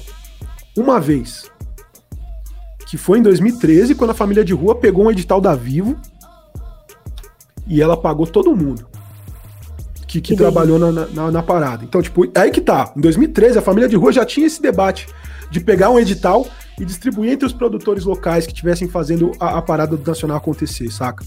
uma 0.78 1.00
vez. 1.00 1.50
Que 2.88 2.98
foi 2.98 3.20
em 3.20 3.22
2013, 3.22 3.96
quando 3.96 4.12
a 4.12 4.14
família 4.14 4.46
de 4.46 4.54
rua 4.54 4.76
pegou 4.76 5.06
um 5.06 5.12
edital 5.12 5.42
da 5.42 5.56
Vivo 5.56 6.00
e 7.68 7.82
ela 7.82 7.98
pagou 7.98 8.28
todo 8.28 8.56
mundo 8.56 8.88
que, 10.22 10.22
que 10.22 10.36
trabalhou 10.36 10.80
na, 10.80 10.92
na, 10.92 11.32
na, 11.32 11.44
parada. 11.44 11.84
Então, 11.84 12.02
tipo, 12.02 12.26
é 12.26 12.30
aí 12.36 12.52
que 12.52 12.62
tá. 12.62 12.94
Em 12.96 13.02
2013, 13.02 13.58
a 13.58 13.62
família 13.62 13.90
de 13.90 13.96
rua 13.96 14.12
já 14.12 14.26
tinha 14.26 14.48
esse 14.48 14.62
debate 14.62 15.08
de 15.50 15.60
pegar 15.60 15.90
um 15.90 16.00
edital 16.00 16.48
e 16.80 16.86
distribuir 16.86 17.32
entre 17.32 17.46
os 17.46 17.54
produtores 17.54 18.04
locais 18.04 18.46
que 18.46 18.54
estivessem 18.54 18.88
fazendo 18.88 19.32
a, 19.40 19.58
a 19.58 19.62
parada 19.62 19.98
do 19.98 20.08
Nacional 20.08 20.38
acontecer, 20.38 20.92
saca? 20.92 21.26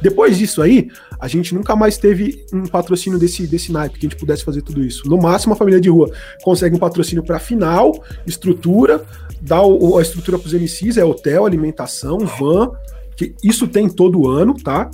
Depois 0.00 0.36
disso 0.36 0.60
aí, 0.60 0.90
a 1.18 1.28
gente 1.28 1.54
nunca 1.54 1.74
mais 1.76 1.96
teve 1.96 2.44
um 2.52 2.66
patrocínio 2.66 3.18
desse, 3.18 3.46
desse 3.46 3.72
naipe 3.72 3.98
que 3.98 4.06
a 4.06 4.08
gente 4.08 4.18
pudesse 4.18 4.44
fazer 4.44 4.62
tudo 4.62 4.82
isso. 4.82 5.08
No 5.08 5.16
máximo, 5.16 5.54
a 5.54 5.56
família 5.56 5.80
de 5.80 5.88
rua 5.88 6.10
consegue 6.42 6.76
um 6.76 6.78
patrocínio 6.78 7.22
para 7.22 7.38
final, 7.38 8.04
estrutura, 8.26 9.04
dá 9.40 9.62
o, 9.62 9.98
a 9.98 10.02
estrutura 10.02 10.38
para 10.38 10.46
os 10.46 10.52
MCs, 10.52 10.96
é 10.96 11.04
hotel, 11.04 11.46
alimentação, 11.46 12.18
van, 12.18 12.72
que 13.16 13.34
isso 13.42 13.68
tem 13.68 13.88
todo 13.88 14.28
ano, 14.28 14.54
tá? 14.54 14.90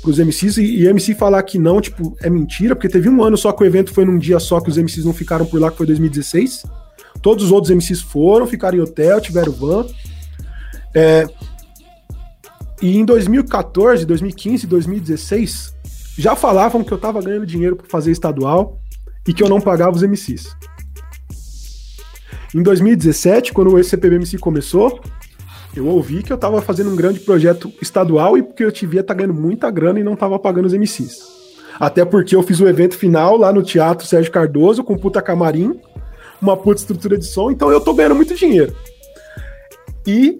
Para 0.00 0.10
os 0.10 0.18
MCs, 0.18 0.58
e, 0.58 0.64
e 0.64 0.86
MC 0.86 1.14
falar 1.14 1.42
que 1.42 1.58
não, 1.58 1.80
tipo, 1.80 2.16
é 2.20 2.30
mentira, 2.30 2.74
porque 2.74 2.88
teve 2.88 3.08
um 3.08 3.22
ano 3.22 3.36
só 3.36 3.52
que 3.52 3.62
o 3.62 3.66
evento 3.66 3.92
foi 3.92 4.04
num 4.04 4.18
dia 4.18 4.38
só 4.38 4.60
que 4.60 4.68
os 4.68 4.76
MCs 4.76 5.04
não 5.04 5.12
ficaram 5.12 5.44
por 5.46 5.60
lá, 5.60 5.70
que 5.70 5.76
foi 5.76 5.86
2016. 5.86 6.64
Todos 7.20 7.46
os 7.46 7.52
outros 7.52 7.74
MCs 7.74 8.00
foram, 8.02 8.46
ficaram 8.46 8.78
em 8.78 8.80
hotel, 8.80 9.20
tiveram 9.20 9.52
van. 9.52 9.86
É, 10.94 11.26
e 12.82 12.96
em 12.98 13.04
2014, 13.04 14.04
2015, 14.04 14.66
2016, 14.66 15.74
já 16.18 16.36
falavam 16.36 16.84
que 16.84 16.92
eu 16.92 16.98
tava 16.98 17.22
ganhando 17.22 17.46
dinheiro 17.46 17.76
para 17.76 17.86
fazer 17.86 18.10
estadual 18.10 18.78
e 19.26 19.32
que 19.32 19.42
eu 19.42 19.48
não 19.48 19.60
pagava 19.60 19.96
os 19.96 20.02
MCs. 20.02 20.54
Em 22.54 22.62
2017, 22.62 23.52
quando 23.52 23.72
o 23.72 23.78
ECPBMC 23.78 24.38
começou, 24.38 25.00
eu 25.74 25.86
ouvi 25.86 26.22
que 26.22 26.32
eu 26.32 26.38
tava 26.38 26.62
fazendo 26.62 26.90
um 26.90 26.96
grande 26.96 27.20
projeto 27.20 27.72
estadual 27.82 28.38
e 28.38 28.42
porque 28.42 28.64
eu 28.64 28.70
devia 28.70 29.00
estar 29.00 29.14
tá 29.14 29.18
ganhando 29.18 29.38
muita 29.38 29.70
grana 29.70 30.00
e 30.00 30.04
não 30.04 30.16
tava 30.16 30.38
pagando 30.38 30.66
os 30.66 30.72
MCs. 30.72 31.36
Até 31.78 32.04
porque 32.04 32.34
eu 32.34 32.42
fiz 32.42 32.60
o 32.60 32.68
evento 32.68 32.96
final 32.96 33.36
lá 33.36 33.52
no 33.52 33.62
Teatro 33.62 34.06
Sérgio 34.06 34.32
Cardoso 34.32 34.82
com 34.82 34.96
puta 34.96 35.20
camarim, 35.20 35.78
uma 36.40 36.56
puta 36.56 36.80
estrutura 36.80 37.18
de 37.18 37.26
som, 37.26 37.50
então 37.50 37.70
eu 37.70 37.80
tô 37.80 37.92
ganhando 37.92 38.14
muito 38.14 38.34
dinheiro. 38.34 38.74
E 40.06 40.38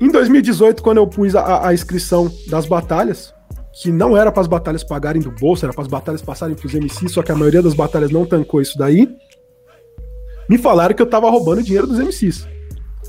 em 0.00 0.10
2018, 0.10 0.82
quando 0.82 0.98
eu 0.98 1.06
pus 1.06 1.34
a, 1.34 1.68
a 1.68 1.74
inscrição 1.74 2.30
das 2.48 2.66
batalhas, 2.66 3.32
que 3.72 3.90
não 3.90 4.16
era 4.16 4.30
para 4.30 4.40
as 4.40 4.46
batalhas 4.46 4.84
pagarem 4.84 5.20
do 5.20 5.30
bolso, 5.30 5.64
era 5.64 5.72
para 5.72 5.82
as 5.82 5.88
batalhas 5.88 6.22
passarem 6.22 6.54
para 6.54 6.66
os 6.66 6.74
MCs, 6.74 7.12
só 7.12 7.22
que 7.22 7.32
a 7.32 7.36
maioria 7.36 7.62
das 7.62 7.74
batalhas 7.74 8.10
não 8.10 8.24
tancou 8.24 8.60
isso 8.60 8.78
daí. 8.78 9.08
Me 10.48 10.58
falaram 10.58 10.94
que 10.94 11.02
eu 11.02 11.06
tava 11.06 11.30
roubando 11.30 11.62
dinheiro 11.62 11.86
dos 11.86 11.98
MCs. 11.98 12.46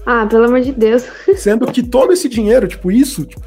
Ah, 0.05 0.25
pelo 0.25 0.45
amor 0.45 0.61
de 0.61 0.71
Deus. 0.71 1.03
Sendo 1.35 1.65
que 1.67 1.83
todo 1.83 2.13
esse 2.13 2.29
dinheiro, 2.29 2.67
tipo, 2.67 2.91
isso, 2.91 3.25
tipo, 3.25 3.41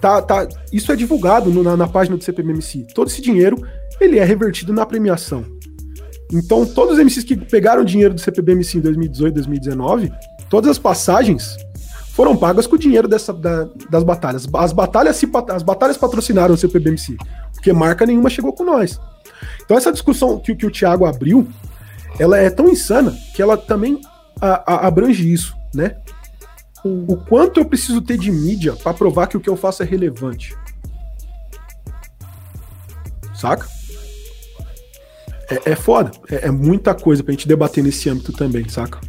tá, 0.00 0.22
tá, 0.22 0.48
isso 0.72 0.90
é 0.90 0.96
divulgado 0.96 1.50
no, 1.50 1.62
na, 1.62 1.76
na, 1.76 1.88
página 1.88 2.16
do 2.16 2.24
CPMMC. 2.24 2.86
Todo 2.94 3.08
esse 3.08 3.20
dinheiro, 3.20 3.56
ele 4.00 4.18
é 4.18 4.24
revertido 4.24 4.72
na 4.72 4.86
premiação. 4.86 5.44
Então, 6.32 6.64
todos 6.64 6.94
os 6.94 7.04
MCs 7.04 7.24
que 7.24 7.36
pegaram 7.36 7.84
dinheiro 7.84 8.14
do 8.14 8.20
CPBMC 8.20 8.78
em 8.78 8.80
2018, 8.80 9.34
2019, 9.34 10.12
todas 10.48 10.70
as 10.70 10.78
passagens 10.78 11.56
foram 12.12 12.36
pagas 12.36 12.66
com 12.66 12.76
o 12.76 12.78
dinheiro 12.78 13.08
dessa, 13.08 13.32
da, 13.32 13.66
das 13.88 14.04
batalhas. 14.04 14.46
As 14.54 14.72
batalhas, 14.72 15.16
se, 15.16 15.28
as 15.48 15.62
batalhas 15.62 15.96
patrocinaram 15.96 16.54
o 16.54 16.58
CPBMC, 16.58 17.16
porque 17.54 17.72
marca 17.72 18.04
nenhuma 18.04 18.28
chegou 18.28 18.52
com 18.52 18.64
nós. 18.64 19.00
Então 19.64 19.76
essa 19.76 19.90
discussão 19.90 20.38
que, 20.38 20.54
que 20.54 20.66
o 20.66 20.70
Thiago 20.70 21.06
abriu, 21.06 21.48
ela 22.18 22.38
é 22.38 22.50
tão 22.50 22.68
insana 22.68 23.16
que 23.34 23.40
ela 23.40 23.56
também 23.56 23.98
a, 24.40 24.74
a, 24.74 24.86
abrange 24.86 25.32
isso, 25.32 25.56
né? 25.74 25.96
O 26.84 27.16
quanto 27.16 27.60
eu 27.60 27.64
preciso 27.64 28.02
ter 28.02 28.18
de 28.18 28.30
mídia 28.30 28.74
para 28.74 28.92
provar 28.92 29.28
que 29.28 29.36
o 29.36 29.40
que 29.40 29.48
eu 29.48 29.56
faço 29.56 29.82
é 29.82 29.86
relevante. 29.86 30.54
Saca? 33.34 33.66
É, 35.48 35.72
é 35.72 35.76
foda. 35.76 36.10
É, 36.30 36.48
é 36.48 36.50
muita 36.50 36.94
coisa 36.94 37.22
pra 37.22 37.32
gente 37.32 37.48
debater 37.48 37.82
nesse 37.82 38.10
âmbito 38.10 38.32
também, 38.32 38.68
saca? 38.68 39.00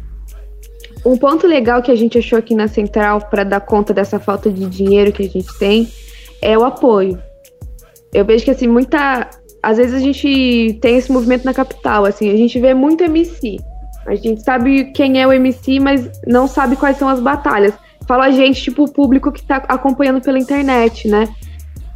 Um 1.04 1.18
ponto 1.18 1.46
legal 1.46 1.82
que 1.82 1.90
a 1.90 1.94
gente 1.94 2.16
achou 2.16 2.38
aqui 2.38 2.54
na 2.54 2.66
Central 2.66 3.20
para 3.28 3.44
dar 3.44 3.60
conta 3.60 3.92
dessa 3.92 4.18
falta 4.18 4.50
de 4.50 4.64
dinheiro 4.66 5.12
que 5.12 5.22
a 5.22 5.28
gente 5.28 5.58
tem 5.58 5.88
é 6.40 6.56
o 6.56 6.64
apoio. 6.64 7.18
Eu 8.12 8.24
vejo 8.24 8.44
que 8.44 8.50
assim, 8.50 8.66
muita. 8.66 9.28
Às 9.62 9.76
vezes 9.76 9.94
a 9.94 9.98
gente 9.98 10.78
tem 10.80 10.96
esse 10.96 11.10
movimento 11.10 11.44
na 11.44 11.52
capital, 11.52 12.04
assim, 12.04 12.30
a 12.30 12.36
gente 12.36 12.58
vê 12.60 12.74
muito 12.74 13.02
MC. 13.02 13.58
A 14.06 14.14
gente 14.14 14.42
sabe 14.42 14.92
quem 14.92 15.20
é 15.20 15.26
o 15.26 15.32
MC, 15.32 15.80
mas 15.80 16.10
não 16.26 16.46
sabe 16.46 16.76
quais 16.76 16.98
são 16.98 17.08
as 17.08 17.20
batalhas. 17.20 17.72
Fala 18.06 18.26
a 18.26 18.30
gente, 18.30 18.62
tipo, 18.62 18.84
o 18.84 18.92
público 18.92 19.32
que 19.32 19.42
tá 19.42 19.56
acompanhando 19.68 20.20
pela 20.20 20.38
internet, 20.38 21.08
né? 21.08 21.26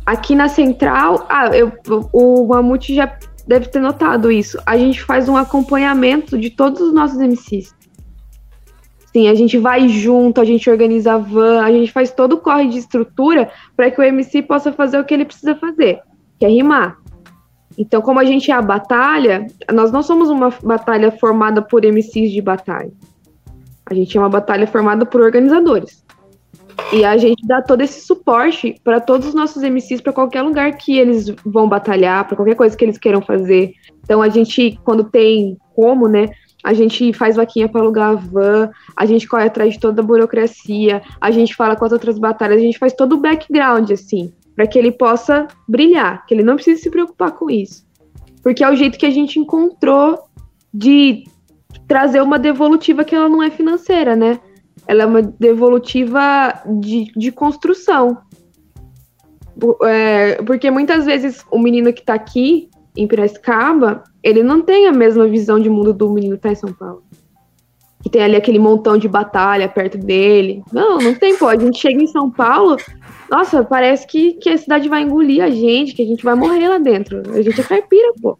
Aqui 0.06 0.34
na 0.34 0.48
Central, 0.48 1.26
ah, 1.28 1.48
eu, 1.54 1.70
o 2.12 2.46
Mamute 2.46 2.94
já 2.94 3.14
deve 3.46 3.66
ter 3.68 3.80
notado 3.80 4.32
isso. 4.32 4.58
A 4.64 4.78
gente 4.78 5.02
faz 5.02 5.28
um 5.28 5.36
acompanhamento 5.36 6.38
de 6.38 6.48
todos 6.48 6.80
os 6.80 6.94
nossos 6.94 7.18
MCs. 7.18 7.74
Sim, 9.12 9.28
a 9.28 9.34
gente 9.34 9.56
vai 9.56 9.88
junto, 9.88 10.40
a 10.40 10.44
gente 10.44 10.68
organiza 10.68 11.14
a 11.14 11.18
van, 11.18 11.62
a 11.62 11.72
gente 11.72 11.90
faz 11.90 12.12
todo 12.12 12.34
o 12.34 12.38
corre 12.38 12.68
de 12.68 12.78
estrutura 12.78 13.50
para 13.76 13.90
que 13.90 14.00
o 14.00 14.04
MC 14.04 14.42
possa 14.42 14.72
fazer 14.72 14.98
o 14.98 15.04
que 15.04 15.14
ele 15.14 15.24
precisa 15.24 15.54
fazer, 15.54 16.00
que 16.38 16.44
é 16.44 16.48
rimar. 16.48 16.98
Então, 17.76 18.02
como 18.02 18.18
a 18.18 18.24
gente 18.24 18.50
é 18.50 18.54
a 18.54 18.60
batalha, 18.60 19.46
nós 19.72 19.92
não 19.92 20.02
somos 20.02 20.28
uma 20.28 20.50
batalha 20.62 21.10
formada 21.12 21.62
por 21.62 21.84
MCs 21.84 22.32
de 22.32 22.42
batalha. 22.42 22.90
A 23.86 23.94
gente 23.94 24.16
é 24.16 24.20
uma 24.20 24.28
batalha 24.28 24.66
formada 24.66 25.06
por 25.06 25.20
organizadores. 25.20 26.04
E 26.92 27.04
a 27.04 27.16
gente 27.16 27.46
dá 27.46 27.62
todo 27.62 27.80
esse 27.80 28.00
suporte 28.04 28.80
para 28.82 29.00
todos 29.00 29.28
os 29.28 29.34
nossos 29.34 29.62
MCs, 29.62 30.00
para 30.00 30.12
qualquer 30.12 30.42
lugar 30.42 30.76
que 30.76 30.98
eles 30.98 31.28
vão 31.44 31.68
batalhar, 31.68 32.26
para 32.26 32.36
qualquer 32.36 32.56
coisa 32.56 32.76
que 32.76 32.84
eles 32.84 32.98
queiram 32.98 33.22
fazer. 33.22 33.72
Então, 34.04 34.20
a 34.20 34.28
gente, 34.28 34.78
quando 34.84 35.04
tem 35.04 35.56
como, 35.74 36.08
né, 36.08 36.28
a 36.68 36.74
gente 36.74 37.12
faz 37.12 37.36
vaquinha 37.36 37.68
para 37.68 37.80
alugar 37.80 38.10
a 38.10 38.14
van, 38.14 38.70
a 38.94 39.06
gente 39.06 39.26
corre 39.26 39.46
atrás 39.46 39.74
de 39.74 39.80
toda 39.80 40.02
a 40.02 40.04
burocracia, 40.04 41.00
a 41.20 41.30
gente 41.30 41.54
fala 41.54 41.74
com 41.74 41.84
as 41.84 41.92
outras 41.92 42.18
batalhas, 42.18 42.58
a 42.58 42.62
gente 42.62 42.78
faz 42.78 42.92
todo 42.92 43.14
o 43.14 43.18
background, 43.18 43.90
assim, 43.90 44.32
para 44.54 44.66
que 44.66 44.78
ele 44.78 44.92
possa 44.92 45.48
brilhar, 45.66 46.26
que 46.26 46.34
ele 46.34 46.42
não 46.42 46.56
precise 46.56 46.82
se 46.82 46.90
preocupar 46.90 47.32
com 47.32 47.50
isso. 47.50 47.86
Porque 48.42 48.62
é 48.62 48.70
o 48.70 48.76
jeito 48.76 48.98
que 48.98 49.06
a 49.06 49.10
gente 49.10 49.38
encontrou 49.38 50.18
de 50.72 51.24
trazer 51.86 52.20
uma 52.20 52.38
devolutiva 52.38 53.04
que 53.04 53.14
ela 53.14 53.28
não 53.28 53.42
é 53.42 53.50
financeira, 53.50 54.14
né? 54.14 54.38
ela 54.88 55.02
é 55.02 55.06
uma 55.06 55.20
devolutiva 55.22 56.62
de, 56.80 57.12
de 57.14 57.30
construção. 57.30 58.16
É, 59.84 60.42
porque 60.42 60.70
muitas 60.70 61.04
vezes 61.04 61.44
o 61.50 61.58
menino 61.58 61.92
que 61.92 62.02
tá 62.02 62.14
aqui 62.14 62.70
em 62.96 63.06
Piracicaba, 63.06 64.02
ele 64.22 64.42
não 64.42 64.60
tem 64.60 64.86
a 64.86 64.92
mesma 64.92 65.26
visão 65.26 65.58
de 65.58 65.70
mundo 65.70 65.92
do 65.92 66.10
menino 66.10 66.36
que 66.36 66.42
tá 66.42 66.50
em 66.50 66.56
São 66.56 66.72
Paulo. 66.72 67.02
Que 68.02 68.10
tem 68.10 68.22
ali 68.22 68.36
aquele 68.36 68.58
montão 68.58 68.96
de 68.96 69.08
batalha 69.08 69.68
perto 69.68 69.98
dele. 69.98 70.62
Não, 70.72 70.98
não 70.98 71.14
tem, 71.14 71.36
pô. 71.36 71.48
A 71.48 71.58
gente 71.58 71.78
chega 71.78 72.02
em 72.02 72.06
São 72.06 72.30
Paulo, 72.30 72.76
nossa, 73.30 73.64
parece 73.64 74.06
que, 74.06 74.34
que 74.34 74.50
a 74.50 74.58
cidade 74.58 74.88
vai 74.88 75.02
engolir 75.02 75.42
a 75.42 75.50
gente, 75.50 75.94
que 75.94 76.02
a 76.02 76.06
gente 76.06 76.24
vai 76.24 76.34
morrer 76.34 76.68
lá 76.68 76.78
dentro. 76.78 77.22
A 77.32 77.42
gente 77.42 77.60
é 77.60 77.64
caipira, 77.64 78.12
pô. 78.20 78.38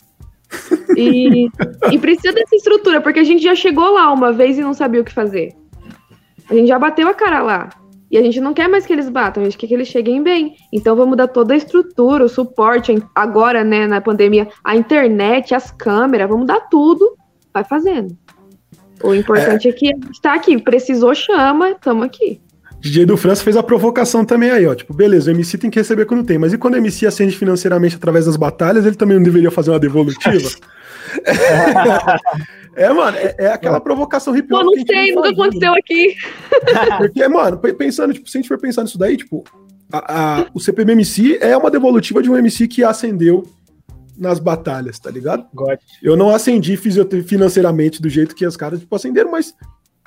E, 0.96 1.48
e 1.92 1.98
precisa 1.98 2.32
dessa 2.32 2.56
estrutura, 2.56 3.00
porque 3.00 3.18
a 3.18 3.24
gente 3.24 3.42
já 3.42 3.55
chegou 3.55 3.92
lá 3.92 4.12
uma 4.12 4.32
vez 4.32 4.59
e 4.59 4.62
não 4.62 4.72
sabia 4.72 5.00
o 5.00 5.05
que 5.05 5.12
fazer. 5.12 5.55
A 6.48 6.55
gente 6.55 6.68
já 6.68 6.78
bateu 6.78 7.09
a 7.09 7.14
cara 7.14 7.42
lá. 7.42 7.68
E 8.10 8.16
a 8.16 8.22
gente 8.22 8.40
não 8.40 8.55
quer 8.55 8.68
mais 8.68 8.86
que 8.86 8.93
eles 8.93 9.09
batam, 9.09 9.43
a 9.43 9.44
gente 9.44 9.59
quer 9.59 9.66
que 9.66 9.74
eles 9.74 9.89
cheguem 9.89 10.22
bem. 10.22 10.56
Então 10.72 10.97
vamos 10.97 11.16
dar 11.16 11.28
toda 11.28 11.52
a 11.52 11.56
estrutura, 11.56 12.24
o 12.24 12.28
suporte, 12.28 12.97
agora, 13.14 13.62
né, 13.62 13.86
na 13.86 14.01
pandemia, 14.01 14.48
a 14.64 14.76
internet, 14.76 15.55
as 15.55 15.70
câmeras, 15.70 16.28
vamos 16.28 16.47
dar 16.47 16.60
tudo, 16.70 17.16
vai 17.52 17.64
fazendo. 17.64 18.16
O 19.02 19.14
importante 19.14 19.68
é, 19.68 19.70
é 19.70 19.74
que 19.74 19.94
está 20.10 20.35
aqui, 20.35 20.60
precisou, 20.60 21.14
chama, 21.14 21.70
estamos 21.70 22.05
aqui. 22.05 22.40
DJ 22.80 23.05
do 23.05 23.16
França 23.16 23.43
fez 23.43 23.56
a 23.56 23.62
provocação 23.62 24.24
também 24.24 24.51
aí, 24.51 24.66
ó. 24.66 24.74
Tipo, 24.74 24.94
beleza, 24.94 25.30
o 25.30 25.35
MC 25.35 25.59
tem 25.59 25.68
que 25.68 25.78
receber 25.78 26.06
quando 26.06 26.24
tem, 26.24 26.39
mas 26.39 26.52
e 26.52 26.59
quando 26.59 26.74
o 26.74 26.76
MC 26.78 27.06
acende 27.06 27.36
financeiramente 27.36 27.97
através 27.97 28.26
das 28.26 28.36
batalhas, 28.36 28.86
ele 28.86 28.97
também 28.97 29.16
não 29.16 29.22
deveria 29.22 29.51
fazer 29.51 29.70
uma 29.70 29.80
devolutiva? 29.80 30.48
É, 32.78 32.92
mano, 32.92 33.16
é, 33.16 33.34
é 33.38 33.46
aquela 33.48 33.80
provocação 33.80 34.36
hip 34.36 34.55
hop. 34.55 34.60
Eu 34.60 34.66
não 34.66 34.86
sei, 34.86 35.14
nunca 35.14 35.30
aconteceu 35.30 35.74
aqui. 35.74 36.16
Porque, 36.96 37.26
mano, 37.26 37.59
pensando, 37.59 38.14
tipo, 38.14 38.28
se 38.30 38.38
a 38.38 38.40
gente 38.40 38.48
for 38.48 38.59
pensar 38.59 38.84
nisso 38.84 38.96
daí, 38.96 39.16
tipo, 39.16 39.42
a, 39.92 40.42
a, 40.42 40.46
o 40.55 40.60
CPMMC 40.60 41.38
é 41.40 41.56
uma 41.56 41.70
devolutiva 41.70 42.22
de 42.22 42.30
um 42.30 42.36
MC 42.36 42.68
que 42.68 42.84
ascendeu 42.84 43.44
nas 44.16 44.38
batalhas, 44.38 44.98
tá 44.98 45.10
ligado? 45.10 45.46
God. 45.52 45.78
Eu 46.02 46.16
não 46.16 46.30
acendi 46.30 46.76
financeiramente 46.76 48.00
do 48.00 48.09
jeito 48.09 48.34
que 48.34 48.44
as 48.44 48.56
caras, 48.56 48.78
tipo, 48.78 48.94
acenderam, 48.94 49.30
mas 49.30 49.55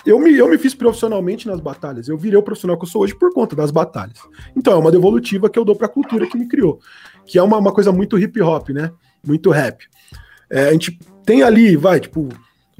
eu 0.05 0.17
me, 0.17 0.35
eu 0.35 0.49
me 0.49 0.57
fiz 0.57 0.73
profissionalmente 0.73 1.47
nas 1.47 1.59
batalhas. 1.59 2.07
Eu 2.07 2.17
virei 2.17 2.37
o 2.37 2.43
profissional 2.43 2.77
que 2.77 2.85
eu 2.85 2.89
sou 2.89 3.01
hoje 3.01 3.15
por 3.15 3.33
conta 3.33 3.53
das 3.53 3.69
batalhas. 3.69 4.17
Então, 4.55 4.73
é 4.73 4.77
uma 4.77 4.91
devolutiva 4.91 5.49
que 5.49 5.59
eu 5.59 5.65
dou 5.65 5.75
pra 5.75 5.87
cultura 5.87 6.25
que 6.25 6.37
me 6.37 6.47
criou. 6.47 6.79
Que 7.25 7.37
é 7.37 7.43
uma, 7.43 7.57
uma 7.57 7.73
coisa 7.73 7.91
muito 7.91 8.17
hip 8.17 8.41
hop, 8.41 8.69
né? 8.69 8.91
Muito 9.25 9.49
rap. 9.49 9.85
É, 10.49 10.69
a 10.69 10.71
gente 10.71 10.97
tem 11.25 11.43
ali, 11.43 11.75
vai, 11.75 11.99
tipo, 11.99 12.29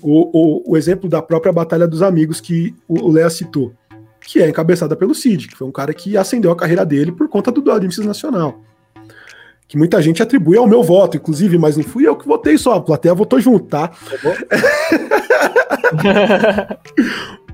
o, 0.01 0.29
o, 0.33 0.71
o, 0.71 0.77
exemplo 0.77 1.09
da 1.09 1.21
própria 1.21 1.51
Batalha 1.51 1.87
dos 1.87 2.01
Amigos 2.01 2.41
que 2.41 2.75
o 2.87 3.11
Léa 3.11 3.29
citou, 3.29 3.73
que 4.19 4.41
é 4.41 4.49
encabeçada 4.49 4.95
pelo 4.95 5.15
Cid, 5.15 5.47
que 5.47 5.57
foi 5.57 5.67
um 5.67 5.71
cara 5.71 5.93
que 5.93 6.17
acendeu 6.17 6.51
a 6.51 6.55
carreira 6.55 6.85
dele 6.85 7.11
por 7.11 7.27
conta 7.27 7.51
do 7.51 7.61
Dual 7.61 7.79
Nacional. 7.79 8.61
Que 9.67 9.77
muita 9.77 10.01
gente 10.01 10.21
atribui 10.21 10.57
ao 10.57 10.67
meu 10.67 10.83
voto, 10.83 11.15
inclusive, 11.15 11.57
mas 11.57 11.77
não 11.77 11.83
fui 11.83 12.05
eu 12.05 12.15
que 12.15 12.27
votei 12.27 12.57
só, 12.57 12.73
a 12.73 12.81
plateia 12.81 13.13
votou 13.13 13.39
junto, 13.39 13.67
tá? 13.67 13.87
tá 13.87 13.97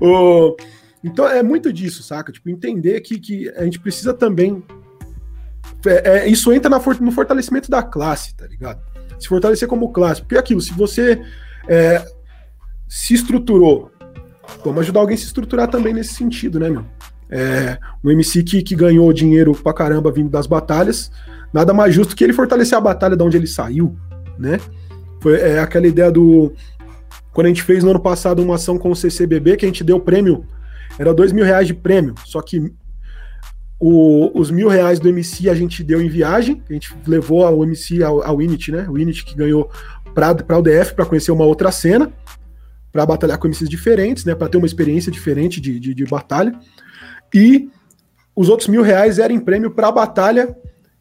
o, 0.00 0.56
então 1.02 1.28
é 1.28 1.42
muito 1.42 1.72
disso, 1.72 2.02
saca? 2.02 2.32
Tipo, 2.32 2.50
entender 2.50 3.00
que, 3.00 3.18
que 3.18 3.48
a 3.50 3.64
gente 3.64 3.80
precisa 3.80 4.12
também. 4.12 4.62
É, 5.86 6.18
é, 6.18 6.28
isso 6.28 6.52
entra 6.52 6.68
na, 6.68 6.78
no 7.00 7.12
fortalecimento 7.12 7.70
da 7.70 7.82
classe, 7.82 8.34
tá 8.34 8.46
ligado? 8.46 8.80
Se 9.18 9.28
fortalecer 9.28 9.68
como 9.68 9.92
classe. 9.92 10.20
Porque 10.22 10.36
é 10.36 10.38
aquilo, 10.38 10.60
se 10.60 10.72
você 10.72 11.22
é, 11.68 12.04
se 12.88 13.14
estruturou. 13.14 13.90
Vamos 14.64 14.80
ajudar 14.80 15.00
alguém 15.00 15.14
a 15.14 15.18
se 15.18 15.24
estruturar 15.24 15.68
também 15.68 15.92
nesse 15.92 16.14
sentido, 16.14 16.58
né, 16.58 16.70
meu? 16.70 16.84
É, 17.30 17.78
um 18.02 18.10
MC 18.10 18.42
que, 18.42 18.62
que 18.62 18.74
ganhou 18.74 19.12
dinheiro 19.12 19.52
pra 19.52 19.74
caramba 19.74 20.10
vindo 20.10 20.30
das 20.30 20.46
batalhas, 20.46 21.12
nada 21.52 21.74
mais 21.74 21.94
justo 21.94 22.16
que 22.16 22.24
ele 22.24 22.32
fortalecer 22.32 22.76
a 22.76 22.80
batalha 22.80 23.16
de 23.16 23.22
onde 23.22 23.36
ele 23.36 23.46
saiu, 23.46 23.94
né? 24.38 24.58
Foi 25.20 25.38
é, 25.38 25.58
aquela 25.58 25.86
ideia 25.86 26.10
do. 26.10 26.52
Quando 27.32 27.46
a 27.46 27.48
gente 27.50 27.62
fez 27.62 27.84
no 27.84 27.90
ano 27.90 28.00
passado 28.00 28.42
uma 28.42 28.54
ação 28.54 28.78
com 28.78 28.90
o 28.90 28.96
CCBB, 28.96 29.58
que 29.58 29.66
a 29.66 29.68
gente 29.68 29.84
deu 29.84 30.00
prêmio, 30.00 30.46
era 30.98 31.12
dois 31.12 31.30
mil 31.30 31.44
reais 31.44 31.66
de 31.66 31.74
prêmio, 31.74 32.14
só 32.24 32.40
que 32.40 32.72
o, 33.78 34.30
os 34.38 34.50
mil 34.50 34.68
reais 34.68 34.98
do 34.98 35.08
MC 35.08 35.48
a 35.50 35.54
gente 35.54 35.84
deu 35.84 36.00
em 36.00 36.08
viagem, 36.08 36.62
a 36.68 36.72
gente 36.72 36.94
levou 37.06 37.44
o 37.44 37.62
MC 37.62 38.02
ao, 38.02 38.24
ao 38.24 38.40
Init, 38.40 38.72
né? 38.72 38.86
O 38.88 38.98
Init 38.98 39.24
que 39.24 39.36
ganhou 39.36 39.70
para 40.14 40.58
o 40.58 40.62
DF 40.62 40.94
para 40.94 41.04
conhecer 41.04 41.30
uma 41.30 41.44
outra 41.44 41.70
cena 41.70 42.10
para 42.92 43.06
batalhar 43.06 43.38
com 43.38 43.48
MCs 43.48 43.68
diferentes, 43.68 44.24
né? 44.24 44.34
Para 44.34 44.48
ter 44.48 44.58
uma 44.58 44.66
experiência 44.66 45.12
diferente 45.12 45.60
de, 45.60 45.78
de, 45.78 45.94
de, 45.94 46.04
batalha. 46.04 46.52
E 47.34 47.68
os 48.34 48.48
outros 48.48 48.68
mil 48.68 48.82
reais 48.82 49.18
eram 49.18 49.34
em 49.34 49.40
prêmio 49.40 49.70
para 49.70 49.88
a 49.88 49.92
batalha 49.92 50.56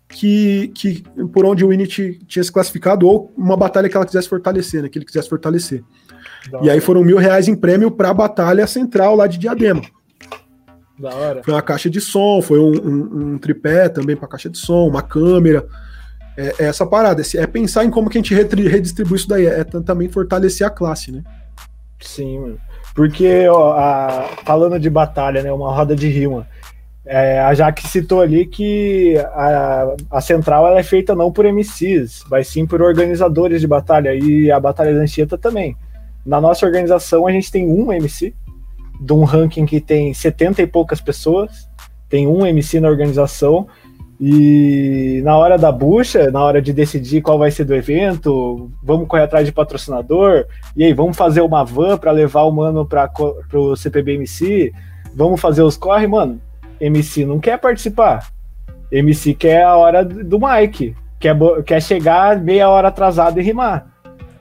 que, 0.10 0.70
que 0.70 1.04
por 1.34 1.46
onde 1.46 1.66
o 1.66 1.72
Init 1.72 2.20
tinha 2.28 2.44
se 2.44 2.52
classificado, 2.52 3.08
ou 3.08 3.32
uma 3.38 3.58
batalha 3.58 3.90
que 3.90 3.96
ela 3.96 4.06
quisesse 4.06 4.28
fortalecer, 4.28 4.82
né? 4.82 4.90
Que 4.90 4.98
ele 4.98 5.06
quisesse 5.06 5.30
fortalecer. 5.30 5.84
Da 6.52 6.60
e 6.60 6.62
hora. 6.62 6.74
aí 6.74 6.80
foram 6.80 7.04
mil 7.04 7.18
reais 7.18 7.48
em 7.48 7.56
prêmio 7.56 7.92
para 7.92 8.10
a 8.10 8.14
batalha 8.14 8.66
central 8.68 9.16
lá 9.16 9.28
de 9.28 9.38
Diadema. 9.38 9.82
Da 10.98 11.14
hora. 11.14 11.44
Foi 11.44 11.54
uma 11.54 11.62
caixa 11.62 11.90
de 11.90 12.02
som, 12.02 12.42
foi 12.42 12.60
um, 12.60 12.72
um, 12.72 13.34
um 13.34 13.38
tripé 13.38 13.88
também 13.88 14.16
para 14.16 14.28
caixa 14.28 14.50
de 14.50 14.58
som, 14.58 14.88
uma 14.88 15.02
câmera. 15.02 15.68
É, 16.36 16.56
é, 16.60 16.66
essa 16.66 16.86
parada, 16.86 17.22
é 17.36 17.48
pensar 17.48 17.86
em 17.86 17.90
como 17.90 18.10
que 18.10 18.18
a 18.18 18.22
gente 18.22 18.34
redistribui 18.34 19.18
isso 19.18 19.28
daí, 19.28 19.46
é 19.46 19.64
também 19.64 20.10
fortalecer 20.10 20.66
a 20.66 20.70
classe, 20.70 21.12
né? 21.12 21.24
Sim, 22.00 22.40
mano. 22.40 22.60
Porque, 22.96 23.48
ó, 23.48 23.74
a, 23.74 24.30
falando 24.44 24.80
de 24.80 24.90
batalha, 24.90 25.44
né? 25.44 25.52
Uma 25.52 25.74
roda 25.74 25.96
de 25.96 26.08
rima. 26.10 26.48
É, 27.06 27.40
a 27.40 27.54
Jaque 27.54 27.88
citou 27.88 28.20
ali 28.20 28.46
que 28.46 29.18
a, 29.18 29.96
a 30.12 30.20
central 30.20 30.68
é 30.78 30.84
feita 30.84 31.16
não 31.16 31.32
por 31.32 31.46
MCs, 31.46 32.26
mas 32.30 32.50
sim 32.50 32.66
por 32.66 32.82
organizadores 32.82 33.62
de 33.62 33.68
batalha, 33.68 34.14
e 34.14 34.52
a 34.52 34.60
Batalha 34.60 34.94
da 34.94 35.02
Anchieta 35.02 35.38
também. 35.38 35.78
Na 36.26 36.42
nossa 36.42 36.66
organização, 36.66 37.26
a 37.26 37.32
gente 37.32 37.50
tem 37.50 37.66
um 37.66 37.94
MC, 37.94 38.36
de 39.00 39.14
um 39.14 39.24
ranking 39.24 39.66
que 39.66 39.80
tem 39.80 40.14
70 40.14 40.62
e 40.64 40.68
poucas 40.68 41.00
pessoas, 41.00 41.70
tem 42.10 42.28
um 42.28 42.46
MC 42.46 42.82
na 42.82 42.90
organização, 42.90 43.68
e 44.20 45.22
na 45.24 45.38
hora 45.38 45.58
da 45.58 45.72
bucha, 45.72 46.32
na 46.32 46.44
hora 46.44 46.60
de 46.60 46.74
decidir 46.74 47.22
qual 47.22 47.38
vai 47.38 47.52
ser 47.52 47.66
do 47.66 47.76
evento, 47.76 48.72
vamos 48.82 49.08
correr 49.08 49.24
atrás 49.24 49.46
de 49.46 49.52
patrocinador, 49.52 50.46
e 50.76 50.84
aí, 50.84 50.94
vamos 50.94 51.16
fazer 51.16 51.42
uma 51.42 51.64
van 51.64 51.98
para 51.98 52.12
levar 52.12 52.44
o 52.44 52.52
mano 52.52 52.86
para 52.86 53.12
o 53.54 53.76
CPBMC, 53.76 54.74
vamos 55.16 55.40
fazer 55.40 55.62
os 55.62 55.78
corre, 55.78 56.08
mano. 56.08 56.42
MC 56.80 57.26
não 57.26 57.40
quer 57.40 57.58
participar. 57.60 58.28
MC 58.92 59.34
quer 59.34 59.64
a 59.64 59.76
hora 59.76 60.04
do 60.04 60.40
Mike, 60.40 60.96
quer, 61.20 61.36
quer 61.66 61.82
chegar 61.82 62.40
meia 62.40 62.70
hora 62.70 62.88
atrasado 62.88 63.40
e 63.40 63.44
rimar. 63.44 63.88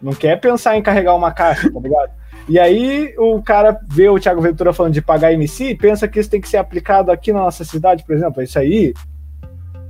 Não 0.01 0.13
quer 0.13 0.41
pensar 0.41 0.77
em 0.77 0.83
carregar 0.83 1.15
uma 1.15 1.33
caixa, 1.33 1.71
tá 1.71 1.81
ligado? 1.81 2.11
E 2.49 2.59
aí 2.59 3.13
o 3.19 3.43
cara 3.43 3.79
vê 3.89 4.09
o 4.09 4.21
Thiago 4.21 4.41
Ventura 4.41 4.73
falando 4.73 4.93
de 4.93 5.03
pagar 5.03 5.33
MC 5.33 5.71
e 5.71 5.75
pensa 5.75 6.07
que 6.07 6.21
isso 6.21 6.31
tem 6.31 6.41
que 6.41 6.49
ser 6.49 6.59
aplicado 6.59 7.11
aqui 7.11 7.33
na 7.33 7.41
nossa 7.41 7.65
cidade, 7.65 8.05
por 8.05 8.15
exemplo. 8.15 8.43
Isso 8.43 8.59
aí 8.59 8.95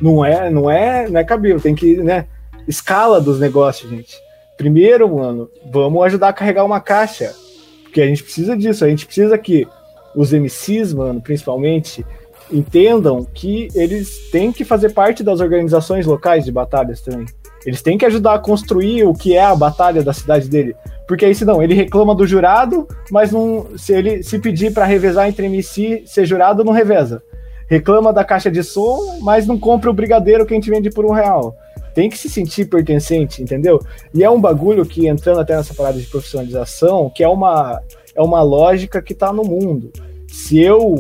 não 0.01 0.25
é, 0.25 0.51
não 0.51 0.71
é, 0.71 1.09
não 1.09 1.21
é 1.21 1.25
cabível, 1.25 1.61
tem 1.61 1.75
que, 1.75 1.97
né? 1.97 2.27
Escala 2.67 3.21
dos 3.21 3.39
negócios, 3.39 3.91
gente. 3.91 4.17
Primeiro, 4.57 5.15
mano, 5.15 5.49
vamos 5.71 6.03
ajudar 6.05 6.29
a 6.29 6.33
carregar 6.33 6.65
uma 6.65 6.81
caixa. 6.81 7.35
Porque 7.85 8.01
a 8.01 8.07
gente 8.07 8.23
precisa 8.23 8.57
disso, 8.57 8.85
a 8.85 8.89
gente 8.89 9.07
precisa 9.07 9.39
que 9.39 9.67
os 10.15 10.33
MCs, 10.33 10.93
mano, 10.93 11.21
principalmente, 11.21 12.05
entendam 12.51 13.27
que 13.33 13.69
eles 13.75 14.31
têm 14.31 14.53
que 14.53 14.65
fazer 14.65 14.91
parte 14.91 15.23
das 15.23 15.41
organizações 15.41 16.07
locais 16.07 16.45
de 16.45 16.53
batalhas 16.53 17.01
também. 17.01 17.27
Eles 17.65 17.83
têm 17.83 17.99
que 17.99 18.07
ajudar 18.07 18.35
a 18.35 18.39
construir 18.39 19.05
o 19.05 19.13
que 19.13 19.35
é 19.35 19.45
a 19.45 19.57
batalha 19.57 20.03
da 20.03 20.13
cidade 20.13 20.49
dele. 20.49 20.75
Porque 21.07 21.25
aí, 21.25 21.35
se 21.35 21.45
não, 21.45 21.63
ele 21.63 21.75
reclama 21.75 22.15
do 22.15 22.27
jurado, 22.27 22.87
mas 23.11 23.33
não, 23.33 23.67
se 23.77 23.93
ele 23.93 24.23
se 24.23 24.39
pedir 24.39 24.73
para 24.73 24.85
revezar 24.85 25.29
entre 25.29 25.47
MC 25.47 26.03
ser 26.07 26.27
jurado, 26.27 26.65
não 26.65 26.73
reveza 26.73 27.23
reclama 27.69 28.13
da 28.13 28.25
caixa 28.25 28.51
de 28.51 28.63
som, 28.63 29.19
mas 29.21 29.47
não 29.47 29.59
compra 29.59 29.91
o 29.91 29.95
brigadeiro 29.95 30.47
que 30.47 30.55
a 30.55 30.57
gente 30.57 30.71
vende 30.71 30.91
por 30.91 31.05
um 31.05 31.13
real. 31.13 31.57
Tem 31.95 32.11
que 32.11 32.19
se 32.19 32.29
sentir 32.29 32.67
pertencente, 32.67 33.43
entendeu? 33.43 33.81
E 34.13 34.23
é 34.23 34.31
um 34.31 34.41
bagulho 34.41 34.85
que, 34.85 35.07
entrando 35.09 35.41
até 35.41 35.57
nessa 35.57 35.75
parada 35.75 35.99
de 35.99 36.07
profissionalização, 36.07 37.11
que 37.15 37.25
é 37.25 37.29
uma, 37.29 37.81
é 38.15 38.21
uma 38.21 38.43
lógica 38.43 39.01
que 39.01 39.13
está 39.13 39.33
no 39.33 39.43
mundo. 39.43 39.91
Se 40.29 40.61
eu 40.61 40.95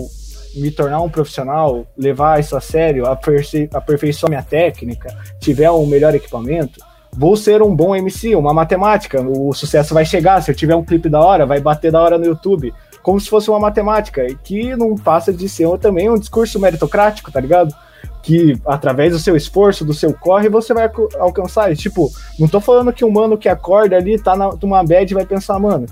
me 0.54 0.70
tornar 0.70 1.02
um 1.02 1.10
profissional, 1.10 1.86
levar 1.96 2.40
isso 2.40 2.56
a 2.56 2.60
sério, 2.60 3.04
aperfei 3.06 3.68
aperfeiçoar 3.72 4.30
minha 4.30 4.42
técnica, 4.42 5.14
tiver 5.38 5.70
um 5.70 5.84
melhor 5.84 6.14
equipamento, 6.14 6.80
vou 7.12 7.36
ser 7.36 7.60
um 7.62 7.74
bom 7.74 7.94
MC, 7.94 8.34
uma 8.34 8.54
matemática. 8.54 9.20
O 9.20 9.52
sucesso 9.52 9.92
vai 9.92 10.06
chegar. 10.06 10.42
Se 10.42 10.50
eu 10.50 10.54
tiver 10.54 10.74
um 10.74 10.84
clipe 10.84 11.10
da 11.10 11.20
hora, 11.20 11.44
vai 11.44 11.60
bater 11.60 11.92
da 11.92 12.00
hora 12.00 12.16
no 12.16 12.24
YouTube 12.24 12.72
como 13.06 13.20
se 13.20 13.30
fosse 13.30 13.48
uma 13.48 13.60
matemática, 13.60 14.26
que 14.42 14.74
não 14.74 14.96
passa 14.96 15.32
de 15.32 15.48
ser 15.48 15.68
também 15.78 16.10
um 16.10 16.18
discurso 16.18 16.58
meritocrático, 16.58 17.30
tá 17.30 17.38
ligado? 17.38 17.72
Que 18.20 18.60
através 18.66 19.12
do 19.12 19.18
seu 19.20 19.36
esforço, 19.36 19.84
do 19.84 19.94
seu 19.94 20.12
corre, 20.12 20.48
você 20.48 20.74
vai 20.74 20.90
alcançar. 21.20 21.70
E, 21.70 21.76
tipo, 21.76 22.10
não 22.36 22.48
tô 22.48 22.60
falando 22.60 22.92
que 22.92 23.04
um 23.04 23.10
mano 23.12 23.38
que 23.38 23.48
acorda 23.48 23.94
ali, 23.94 24.20
tá 24.20 24.34
na, 24.34 24.50
numa 24.60 24.82
bad 24.82 25.08
e 25.08 25.14
vai 25.14 25.24
pensar, 25.24 25.56
mano, 25.60 25.86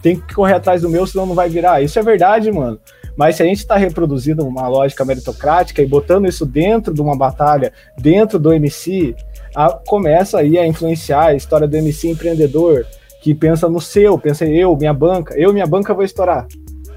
tem 0.00 0.18
que 0.18 0.34
correr 0.34 0.54
atrás 0.54 0.80
do 0.80 0.88
meu, 0.88 1.06
senão 1.06 1.26
não 1.26 1.34
vai 1.34 1.50
virar. 1.50 1.82
Isso 1.82 1.98
é 1.98 2.02
verdade, 2.02 2.50
mano. 2.50 2.80
Mas 3.14 3.36
se 3.36 3.42
a 3.42 3.46
gente 3.46 3.58
está 3.58 3.76
reproduzindo 3.76 4.42
uma 4.42 4.66
lógica 4.66 5.04
meritocrática 5.04 5.82
e 5.82 5.86
botando 5.86 6.26
isso 6.26 6.46
dentro 6.46 6.94
de 6.94 7.02
uma 7.02 7.14
batalha, 7.14 7.74
dentro 7.98 8.38
do 8.38 8.54
MC, 8.54 9.14
a, 9.54 9.68
começa 9.86 10.38
aí 10.38 10.56
a 10.56 10.66
influenciar 10.66 11.26
a 11.26 11.34
história 11.34 11.68
do 11.68 11.76
MC 11.76 12.08
empreendedor, 12.08 12.86
que 13.24 13.34
pensa 13.34 13.70
no 13.70 13.80
seu, 13.80 14.18
pensa 14.18 14.44
eu, 14.44 14.76
minha 14.76 14.92
banca, 14.92 15.34
eu, 15.34 15.50
minha 15.50 15.66
banca 15.66 15.94
vou 15.94 16.04
estourar. 16.04 16.46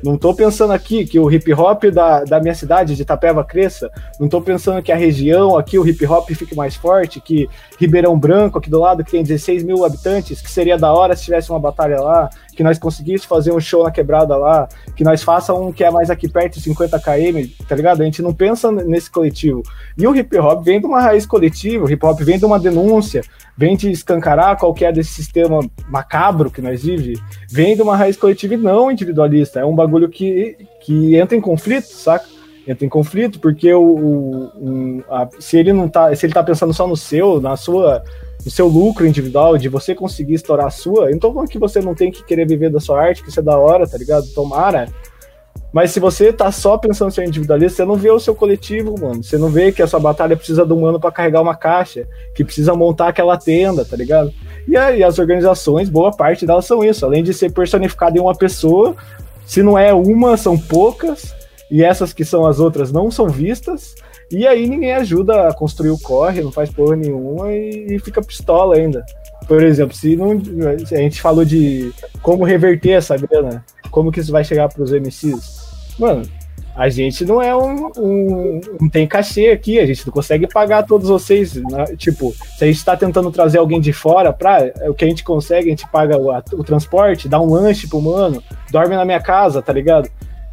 Não 0.04 0.16
estou 0.16 0.36
pensando 0.36 0.74
aqui 0.74 1.06
que 1.06 1.18
o 1.18 1.32
hip 1.32 1.54
hop 1.54 1.86
da, 1.86 2.26
da 2.26 2.42
minha 2.42 2.54
cidade, 2.54 2.98
de 2.98 3.02
Itapeva, 3.02 3.46
cresça. 3.46 3.90
Não 4.20 4.28
estou 4.28 4.42
pensando 4.42 4.84
que 4.84 4.92
a 4.92 4.96
região 4.98 5.58
aqui, 5.58 5.80
o 5.80 5.88
hip 5.88 6.06
hop 6.06 6.30
fique 6.32 6.54
mais 6.54 6.76
forte, 6.76 7.22
que 7.22 7.50
Ribeirão 7.80 8.20
Branco, 8.20 8.58
aqui 8.58 8.70
do 8.70 8.78
lado, 8.78 9.06
que 9.06 9.12
tem 9.12 9.24
16 9.24 9.64
mil 9.64 9.86
habitantes, 9.86 10.42
que 10.42 10.52
seria 10.52 10.78
da 10.78 10.92
hora 10.92 11.16
se 11.16 11.24
tivesse 11.24 11.50
uma 11.50 11.62
batalha 11.62 12.02
lá, 12.02 12.30
que 12.58 12.64
nós 12.64 12.80
conseguíssemos 12.80 13.26
fazer 13.26 13.52
um 13.52 13.60
show 13.60 13.84
na 13.84 13.92
quebrada 13.92 14.36
lá, 14.36 14.68
que 14.96 15.04
nós 15.04 15.22
façamos 15.22 15.62
um 15.62 15.72
que 15.72 15.84
é 15.84 15.92
mais 15.92 16.10
aqui 16.10 16.28
perto, 16.28 16.60
50 16.60 17.00
km, 17.00 17.48
tá 17.68 17.76
ligado? 17.76 18.02
A 18.02 18.06
gente 18.06 18.20
não 18.20 18.34
pensa 18.34 18.72
nesse 18.72 19.12
coletivo. 19.12 19.62
E 19.96 20.08
o 20.08 20.16
hip 20.16 20.36
hop 20.40 20.66
vem 20.66 20.80
de 20.80 20.88
uma 20.88 21.00
raiz 21.00 21.24
coletiva, 21.28 21.86
o 21.86 21.90
hip 21.90 22.04
hop 22.04 22.20
vem 22.20 22.40
de 22.40 22.46
uma 22.46 22.60
denúncia, 22.60 23.22
vem 23.56 23.78
de 23.78 23.92
escancarar 23.92 24.58
qualquer 24.58 24.92
desse 24.92 25.14
sistema 25.14 25.60
macabro 25.88 26.50
que 26.50 26.60
nós 26.60 26.84
vivemos, 26.84 27.22
vem 27.48 27.76
de 27.76 27.84
uma 27.84 27.96
raiz 27.96 28.18
coletiva 28.18 28.56
e 28.56 28.58
não 28.58 28.90
individualista. 28.90 29.60
É 29.60 29.66
um 29.66 29.76
bagulho 29.76 30.10
que, 30.10 30.58
que 30.82 31.16
entra 31.16 31.38
em 31.38 31.42
conflito, 31.42 31.86
saca? 31.86 32.26
entra 32.68 32.86
em 32.86 32.90
conflito, 32.90 33.40
porque 33.40 33.74
o, 33.74 33.82
o, 33.82 35.04
a, 35.10 35.30
se 35.40 35.58
ele 35.58 35.72
não 35.72 35.88
tá, 35.88 36.14
se 36.14 36.26
ele 36.26 36.34
tá 36.34 36.44
pensando 36.44 36.74
só 36.74 36.86
no 36.86 36.98
seu, 36.98 37.40
na 37.40 37.56
sua, 37.56 38.04
no 38.48 38.52
seu 38.52 38.66
lucro 38.66 39.06
individual, 39.06 39.58
de 39.58 39.68
você 39.68 39.94
conseguir 39.94 40.36
estourar 40.36 40.68
a 40.68 40.70
sua, 40.70 41.12
então 41.12 41.34
falando 41.34 41.50
que 41.50 41.60
você 41.60 41.82
não 41.82 41.94
tem 41.94 42.10
que 42.10 42.24
querer 42.24 42.48
viver 42.48 42.70
da 42.70 42.80
sua 42.80 43.02
arte, 43.02 43.22
que 43.22 43.28
isso 43.30 43.42
é 43.42 43.44
da 43.44 43.58
hora, 43.58 43.86
tá 43.86 43.98
ligado? 43.98 44.26
Tomara. 44.34 44.88
Mas 45.74 45.92
se 45.92 46.00
você 46.00 46.32
tá 46.32 46.50
só 46.50 46.78
pensando 46.78 47.10
no 47.10 47.14
seu 47.14 47.26
individualista, 47.26 47.76
você 47.76 47.86
não 47.86 47.96
vê 47.96 48.10
o 48.10 48.22
seu 48.22 48.34
coletivo, 48.34 48.96
mano. 48.98 49.22
Você 49.22 49.38
não 49.38 49.50
vê 49.50 49.74
que 49.74 49.82
a 49.82 49.88
sua 49.88 50.00
batalha 50.00 50.38
precisa 50.38 50.66
de 50.66 50.72
um 50.72 50.80
mano 50.80 50.98
para 50.98 51.12
carregar 51.12 51.42
uma 51.42 51.58
caixa, 51.58 52.08
que 52.34 52.42
precisa 52.42 52.74
montar 52.74 53.10
aquela 53.10 53.36
tenda, 53.38 53.84
tá 53.84 53.98
ligado? 53.98 54.34
E 54.66 54.78
aí 54.78 55.04
as 55.04 55.20
organizações, 55.20 55.90
boa 55.90 56.12
parte 56.12 56.46
delas 56.46 56.64
são 56.66 56.82
isso. 56.86 57.06
Além 57.06 57.22
de 57.24 57.34
ser 57.34 57.52
personificada 57.52 58.18
em 58.18 58.22
uma 58.22 58.34
pessoa, 58.34 58.96
se 59.46 59.62
não 59.62 59.78
é 59.78 59.94
uma, 59.94 60.38
são 60.38 60.58
poucas 60.58 61.36
e 61.70 61.84
essas 61.84 62.14
que 62.14 62.24
são 62.24 62.46
as 62.46 62.62
outras 62.62 62.94
não 62.94 63.12
são 63.12 63.28
vistas, 63.28 63.94
e 64.30 64.46
aí 64.46 64.68
ninguém 64.68 64.94
ajuda 64.94 65.48
a 65.48 65.54
construir 65.54 65.90
o 65.90 66.00
corre, 66.00 66.42
não 66.42 66.52
faz 66.52 66.70
porra 66.70 66.96
nenhuma 66.96 67.54
e, 67.54 67.98
fica 68.00 68.22
pistola 68.22 68.76
ainda. 68.76 69.06
Por 69.48 69.64
exemplo, 69.64 69.96
se, 69.96 70.16
não, 70.16 70.32
a 70.32 70.98
gente 70.98 71.22
falou 71.22 71.46
de 71.46 71.94
como 72.22 72.44
reverter 72.44 72.92
essa 72.92 73.16
grana, 73.16 73.64
como 73.90 74.12
que 74.12 74.20
isso 74.20 74.32
vai 74.32 74.44
chegar 74.44 74.68
para 74.68 74.84
os 74.84 74.92
MCs? 74.92 75.68
Mano, 75.98 76.24
a 76.78 76.90
gente 76.90 77.26
não 77.26 77.42
é 77.42 77.56
um, 77.56 77.92
um, 77.98 78.62
Não 78.80 78.88
tem 78.88 79.08
cachê 79.08 79.50
aqui, 79.50 79.80
a 79.80 79.86
gente 79.86 80.06
não 80.06 80.14
consegue 80.14 80.48
pagar 80.48 80.84
todos 80.86 81.10
vocês. 81.10 81.56
Né? 81.56 81.86
Tipo, 81.98 82.36
se 82.56 82.64
a 82.64 82.68
gente 82.68 82.78
está 82.78 82.96
tentando 82.96 83.32
trazer 83.32 83.58
alguém 83.58 83.82
de 83.82 83.92
fora, 83.92 84.32
pra, 84.32 84.72
é 84.80 84.88
o 84.88 84.94
que 84.94 85.04
a 85.04 85.08
gente 85.08 85.24
consegue, 85.24 85.68
a 85.68 85.70
gente 85.72 85.90
paga 85.90 86.18
o, 86.18 86.30
o 86.30 86.64
transporte, 86.64 87.28
dá 87.28 87.42
um 87.42 87.50
lanche 87.50 87.88
pro 87.88 88.00
mano, 88.00 88.44
dorme 88.70 88.96
na 88.96 89.04
minha 89.04 89.20
casa, 89.20 89.60
tá 89.60 89.74
ligado? 89.74 90.08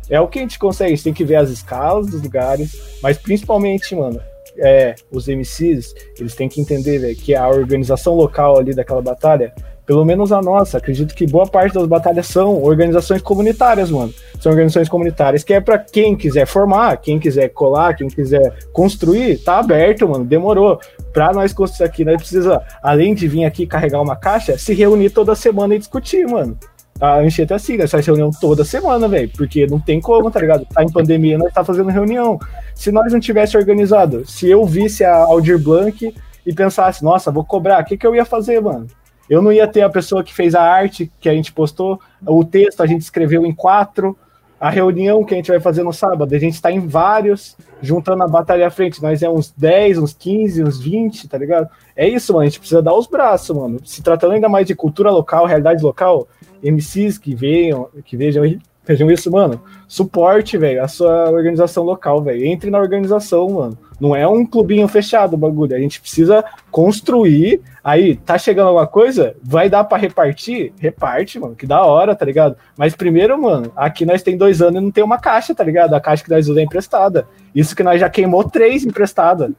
É 0.09 0.21
o 0.21 0.29
que 0.29 0.39
a 0.39 0.43
gente 0.43 0.59
consegue, 0.59 0.93
a 0.93 0.95
gente 0.95 1.05
tem 1.05 1.13
que 1.13 1.25
ver 1.25 1.37
as 1.37 1.51
escalas 1.51 2.07
dos 2.07 2.23
lugares, 2.23 2.99
mas 3.03 3.17
principalmente, 3.17 3.95
mano, 3.95 4.21
é, 4.59 4.95
os 5.11 5.27
MCs, 5.27 5.95
eles 6.19 6.35
têm 6.35 6.49
que 6.49 6.61
entender, 6.61 6.99
véio, 6.99 7.17
que 7.17 7.35
a 7.35 7.49
organização 7.49 8.15
local 8.15 8.59
ali 8.59 8.75
daquela 8.75 9.03
batalha, 9.03 9.53
pelo 9.87 10.05
menos 10.05 10.33
a 10.33 10.41
nossa, 10.41 10.79
acredito 10.79 11.15
que 11.15 11.27
boa 11.27 11.47
parte 11.47 11.75
das 11.75 11.87
batalhas 11.87 12.27
são 12.27 12.63
organizações 12.63 13.21
comunitárias, 13.21 13.91
mano. 13.91 14.15
São 14.41 14.51
organizações 14.51 14.89
comunitárias 14.89 15.45
que 15.45 15.53
é 15.53 15.61
para 15.61 15.79
quem 15.79 16.17
quiser 16.17 16.47
formar, 16.47 16.97
quem 16.97 17.19
quiser 17.19 17.49
colar, 17.51 17.95
quem 17.95 18.09
quiser 18.09 18.55
construir, 18.73 19.39
tá 19.39 19.59
aberto, 19.59 20.09
mano. 20.09 20.25
Demorou. 20.25 20.81
Pra 21.13 21.33
nós 21.33 21.53
construir 21.53 21.87
aqui, 21.87 22.05
nós 22.05 22.17
precisa, 22.17 22.63
além 22.83 23.15
de 23.15 23.29
vir 23.29 23.45
aqui 23.45 23.67
carregar 23.67 24.01
uma 24.01 24.17
caixa, 24.17 24.57
se 24.57 24.73
reunir 24.73 25.11
toda 25.11 25.35
semana 25.35 25.75
e 25.75 25.79
discutir, 25.79 26.27
mano 26.27 26.59
a 27.01 27.19
Anchieta 27.19 27.55
é 27.55 27.57
assim, 27.57 27.77
reunião 28.05 28.31
toda 28.31 28.65
semana, 28.65 29.09
velho, 29.09 29.31
porque 29.37 29.67
não 29.67 29.81
tem 29.81 30.01
como, 30.01 30.31
tá 30.31 30.41
ligado? 30.41 30.65
Tá 30.67 30.83
em 30.83 30.91
pandemia, 30.91 31.37
nós 31.37 31.53
tá 31.53 31.65
fazendo 31.65 31.91
reunião. 31.91 32.39
Se 32.75 32.93
nós 32.93 33.13
não 33.13 33.21
tivesse 33.21 33.57
organizado, 33.57 34.27
se 34.27 34.49
eu 34.49 34.65
visse 34.65 35.05
a 35.05 35.17
Aldir 35.17 35.59
Blanc 35.59 36.15
e 36.47 36.55
pensasse, 36.55 37.03
nossa, 37.03 37.31
vou 37.31 37.45
cobrar, 37.45 37.83
o 37.83 37.85
que, 37.85 37.97
que 37.97 38.07
eu 38.07 38.15
ia 38.15 38.25
fazer, 38.25 38.61
mano? 38.61 38.87
Eu 39.29 39.43
não 39.43 39.53
ia 39.53 39.67
ter 39.67 39.83
a 39.83 39.91
pessoa 39.91 40.23
que 40.23 40.35
fez 40.35 40.55
a 40.55 40.63
arte 40.63 41.11
que 41.19 41.29
a 41.29 41.33
gente 41.33 41.53
postou, 41.53 41.99
o 42.25 42.45
texto 42.45 42.83
a 42.83 42.87
gente 42.87 43.03
escreveu 43.03 43.45
em 43.45 43.55
quatro, 43.55 44.17
a 44.61 44.71
reunião 44.71 45.25
que 45.25 45.35
a 45.35 45.37
gente 45.37 45.51
vai 45.51 45.61
fazer 45.61 45.83
no 45.83 45.93
sábado, 45.93 46.35
a 46.35 46.39
gente 46.39 46.61
tá 46.63 46.71
em 46.71 46.87
vários, 46.87 47.57
juntando 47.83 48.23
a 48.23 48.29
batalha 48.29 48.67
à 48.67 48.71
frente. 48.71 49.03
Nós 49.03 49.23
é 49.23 49.29
uns 49.29 49.53
10, 49.55 49.99
uns 49.99 50.15
15, 50.15 50.65
uns 50.65 50.81
20, 50.81 51.29
tá 51.29 51.37
ligado? 51.37 51.69
É 51.95 52.09
isso, 52.09 52.33
mano. 52.33 52.45
A 52.45 52.47
gente 52.47 52.61
precisa 52.61 52.81
dar 52.81 52.95
os 52.95 53.07
braços, 53.07 53.55
mano. 53.55 53.79
Se 53.85 54.03
tratando 54.03 54.33
ainda 54.33 54.49
mais 54.49 54.67
de 54.67 54.75
cultura 54.75 55.11
local, 55.11 55.45
realidade 55.45 55.83
local, 55.83 56.27
MCs 56.65 57.19
que 57.19 57.35
vejam, 57.35 57.89
que 58.05 58.17
vejam, 58.17 58.43
vejam 58.85 59.11
isso, 59.11 59.31
mano. 59.31 59.61
Suporte, 59.87 60.57
velho, 60.57 60.83
a 60.83 60.89
sua 60.89 61.31
organização 61.31 61.85
local, 61.85 62.23
velho. 62.23 62.45
Entre 62.45 62.71
na 62.71 62.79
organização, 62.79 63.49
mano. 63.51 63.79
Não 64.01 64.15
é 64.15 64.27
um 64.27 64.45
clubinho 64.45 64.89
fechado 64.89 65.35
o 65.35 65.37
bagulho. 65.37 65.75
A 65.75 65.79
gente 65.79 66.01
precisa 66.01 66.45
construir. 66.71 67.61
Aí, 67.83 68.17
tá 68.17 68.37
chegando 68.37 68.69
alguma 68.69 68.87
coisa? 68.87 69.37
Vai 69.43 69.71
dar 69.71 69.85
para 69.85 69.99
repartir? 69.99 70.73
Reparte, 70.79 71.39
mano. 71.39 71.55
Que 71.55 71.67
da 71.67 71.85
hora, 71.85 72.15
tá 72.15 72.25
ligado? 72.25 72.57
Mas 72.77 72.95
primeiro, 72.95 73.41
mano, 73.41 73.71
aqui 73.77 74.05
nós 74.05 74.23
tem 74.23 74.37
dois 74.37 74.61
anos 74.61 74.81
e 74.81 74.85
não 74.85 74.91
tem 74.91 75.05
uma 75.05 75.19
caixa, 75.19 75.55
tá 75.55 75.63
ligado? 75.63 75.95
A 75.95 76.01
caixa 76.01 76.25
que 76.25 76.31
nós 76.31 76.47
usamos 76.47 76.61
é 76.61 76.65
emprestada. 76.65 77.29
Isso 77.55 77.77
que 77.77 77.83
nós 77.83 78.01
já 78.01 78.11
queimou 78.11 78.43
três 78.45 78.85
emprestadas, 78.85 79.53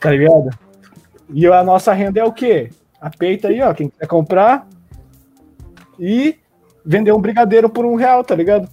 tá 0.00 0.10
ligado? 0.10 0.50
E 1.32 1.46
a 1.46 1.62
nossa 1.62 1.92
renda 1.92 2.20
é 2.20 2.24
o 2.24 2.32
quê? 2.32 2.70
A 3.00 3.10
peita 3.10 3.48
aí, 3.48 3.60
ó. 3.60 3.74
Quem 3.74 3.88
quiser 3.88 4.06
comprar, 4.06 4.66
e 5.98 6.36
vender 6.84 7.12
um 7.12 7.20
brigadeiro 7.20 7.68
por 7.68 7.84
um 7.84 7.94
real, 7.94 8.22
tá 8.22 8.34
ligado? 8.34 8.68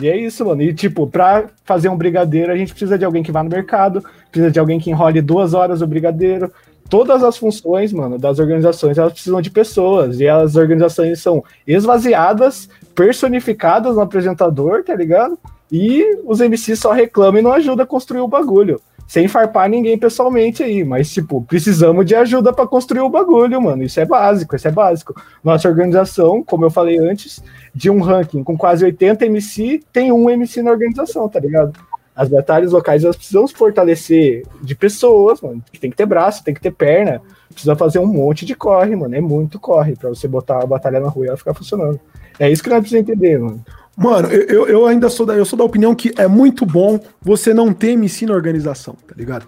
E 0.00 0.08
é 0.08 0.16
isso, 0.16 0.44
mano. 0.44 0.62
E, 0.62 0.74
tipo, 0.74 1.06
pra 1.06 1.44
fazer 1.64 1.88
um 1.88 1.96
brigadeiro, 1.96 2.52
a 2.52 2.56
gente 2.56 2.72
precisa 2.72 2.98
de 2.98 3.04
alguém 3.04 3.22
que 3.22 3.30
vá 3.30 3.42
no 3.42 3.50
mercado, 3.50 4.04
precisa 4.30 4.50
de 4.50 4.58
alguém 4.58 4.80
que 4.80 4.90
enrole 4.90 5.22
duas 5.22 5.54
horas 5.54 5.82
o 5.82 5.86
brigadeiro. 5.86 6.52
Todas 6.90 7.22
as 7.22 7.36
funções, 7.36 7.92
mano, 7.92 8.18
das 8.18 8.38
organizações, 8.38 8.98
elas 8.98 9.12
precisam 9.12 9.40
de 9.40 9.50
pessoas. 9.50 10.20
E 10.20 10.28
as 10.28 10.56
organizações 10.56 11.20
são 11.20 11.44
esvaziadas, 11.66 12.68
personificadas 12.94 13.94
no 13.94 14.02
apresentador, 14.02 14.82
tá 14.82 14.94
ligado? 14.94 15.38
E 15.70 16.18
os 16.24 16.40
MCs 16.40 16.78
só 16.78 16.92
reclamam 16.92 17.40
e 17.40 17.42
não 17.42 17.52
ajudam 17.52 17.84
a 17.84 17.86
construir 17.86 18.20
o 18.20 18.28
bagulho 18.28 18.80
sem 19.06 19.28
farpar 19.28 19.68
ninguém 19.68 19.98
pessoalmente 19.98 20.62
aí, 20.62 20.84
mas, 20.84 21.12
tipo, 21.12 21.42
precisamos 21.42 22.06
de 22.06 22.14
ajuda 22.14 22.52
para 22.52 22.66
construir 22.66 23.00
o 23.00 23.10
bagulho, 23.10 23.60
mano. 23.60 23.82
Isso 23.82 24.00
é 24.00 24.04
básico, 24.04 24.56
isso 24.56 24.66
é 24.66 24.70
básico. 24.70 25.14
Nossa 25.42 25.68
organização, 25.68 26.42
como 26.42 26.64
eu 26.64 26.70
falei 26.70 26.98
antes, 26.98 27.42
de 27.74 27.90
um 27.90 28.00
ranking 28.00 28.42
com 28.42 28.56
quase 28.56 28.84
80 28.84 29.26
MC, 29.26 29.82
tem 29.92 30.10
um 30.10 30.28
MC 30.30 30.62
na 30.62 30.70
organização, 30.70 31.28
tá 31.28 31.38
ligado? 31.38 31.78
As 32.16 32.28
batalhas 32.28 32.72
locais, 32.72 33.02
elas 33.02 33.16
precisam 33.16 33.46
se 33.46 33.54
fortalecer 33.54 34.44
de 34.62 34.74
pessoas, 34.74 35.40
mano. 35.40 35.62
Tem 35.80 35.90
que 35.90 35.96
ter 35.96 36.06
braço, 36.06 36.44
tem 36.44 36.54
que 36.54 36.60
ter 36.60 36.70
perna. 36.70 37.20
Precisa 37.50 37.74
fazer 37.74 37.98
um 37.98 38.06
monte 38.06 38.46
de 38.46 38.54
corre, 38.54 38.94
mano. 38.94 39.14
É 39.14 39.20
muito 39.20 39.58
corre 39.58 39.96
para 39.96 40.08
você 40.08 40.28
botar 40.28 40.62
a 40.62 40.66
batalha 40.66 41.00
na 41.00 41.08
rua 41.08 41.26
e 41.26 41.28
ela 41.28 41.36
ficar 41.36 41.54
funcionando. 41.54 41.98
É 42.38 42.50
isso 42.50 42.62
que 42.62 42.70
nós 42.70 42.80
precisamos 42.80 43.08
entender, 43.08 43.38
mano. 43.38 43.64
Mano, 43.96 44.28
eu, 44.28 44.66
eu 44.66 44.86
ainda 44.86 45.08
sou 45.08 45.24
da, 45.24 45.34
eu 45.34 45.44
sou 45.44 45.56
da 45.56 45.64
opinião 45.64 45.94
que 45.94 46.12
é 46.16 46.26
muito 46.26 46.66
bom 46.66 46.98
você 47.22 47.54
não 47.54 47.72
ter 47.72 47.90
MC 47.90 48.26
na 48.26 48.34
organização, 48.34 48.96
tá 49.06 49.14
ligado? 49.16 49.46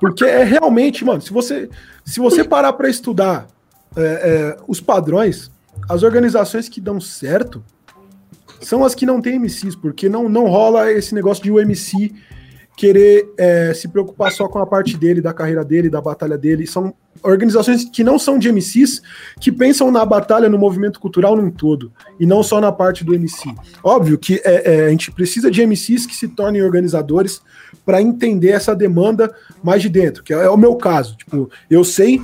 Porque 0.00 0.24
é 0.24 0.44
realmente, 0.44 1.04
mano, 1.04 1.20
se 1.20 1.32
você, 1.32 1.68
se 2.04 2.20
você 2.20 2.44
parar 2.44 2.72
para 2.74 2.88
estudar 2.88 3.48
é, 3.96 4.02
é, 4.02 4.56
os 4.68 4.80
padrões, 4.80 5.50
as 5.88 6.02
organizações 6.02 6.68
que 6.68 6.80
dão 6.80 7.00
certo 7.00 7.64
são 8.60 8.84
as 8.84 8.94
que 8.94 9.06
não 9.06 9.20
têm 9.20 9.38
MCs, 9.38 9.74
porque 9.74 10.08
não, 10.08 10.28
não 10.28 10.46
rola 10.46 10.92
esse 10.92 11.14
negócio 11.14 11.42
de 11.42 11.50
o 11.50 11.58
MC 11.58 12.14
querer 12.78 13.28
é, 13.36 13.74
se 13.74 13.88
preocupar 13.88 14.30
só 14.30 14.46
com 14.46 14.60
a 14.60 14.66
parte 14.66 14.96
dele, 14.96 15.20
da 15.20 15.32
carreira 15.32 15.64
dele, 15.64 15.90
da 15.90 16.00
batalha 16.00 16.38
dele. 16.38 16.64
São 16.64 16.94
organizações 17.24 17.84
que 17.84 18.04
não 18.04 18.20
são 18.20 18.38
de 18.38 18.52
MCs, 18.52 19.02
que 19.40 19.50
pensam 19.50 19.90
na 19.90 20.06
batalha, 20.06 20.48
no 20.48 20.56
movimento 20.56 21.00
cultural 21.00 21.34
num 21.34 21.50
todo, 21.50 21.92
e 22.20 22.24
não 22.24 22.40
só 22.40 22.60
na 22.60 22.70
parte 22.70 23.04
do 23.04 23.12
MC. 23.12 23.52
Óbvio 23.82 24.16
que 24.16 24.40
é, 24.44 24.74
é, 24.74 24.86
a 24.86 24.90
gente 24.90 25.10
precisa 25.10 25.50
de 25.50 25.60
MCs 25.66 26.06
que 26.06 26.14
se 26.14 26.28
tornem 26.28 26.62
organizadores 26.62 27.42
para 27.84 28.00
entender 28.00 28.50
essa 28.50 28.76
demanda 28.76 29.34
mais 29.60 29.82
de 29.82 29.88
dentro, 29.88 30.22
que 30.22 30.32
é, 30.32 30.44
é, 30.44 30.48
o 30.48 30.56
meu 30.56 30.76
caso. 30.76 31.16
Tipo, 31.16 31.50
eu 31.68 31.82
sei 31.82 32.22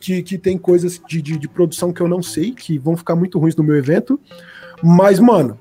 que, 0.00 0.22
que 0.22 0.38
tem 0.38 0.56
coisas 0.56 0.98
de, 1.06 1.20
de, 1.20 1.36
de 1.36 1.46
produção 1.46 1.92
que 1.92 2.00
eu 2.00 2.08
não 2.08 2.22
sei, 2.22 2.52
que 2.52 2.78
vão 2.78 2.96
ficar 2.96 3.14
muito 3.14 3.38
ruins 3.38 3.54
no 3.54 3.62
meu 3.62 3.76
evento, 3.76 4.18
mas, 4.82 5.20
mano, 5.20 5.60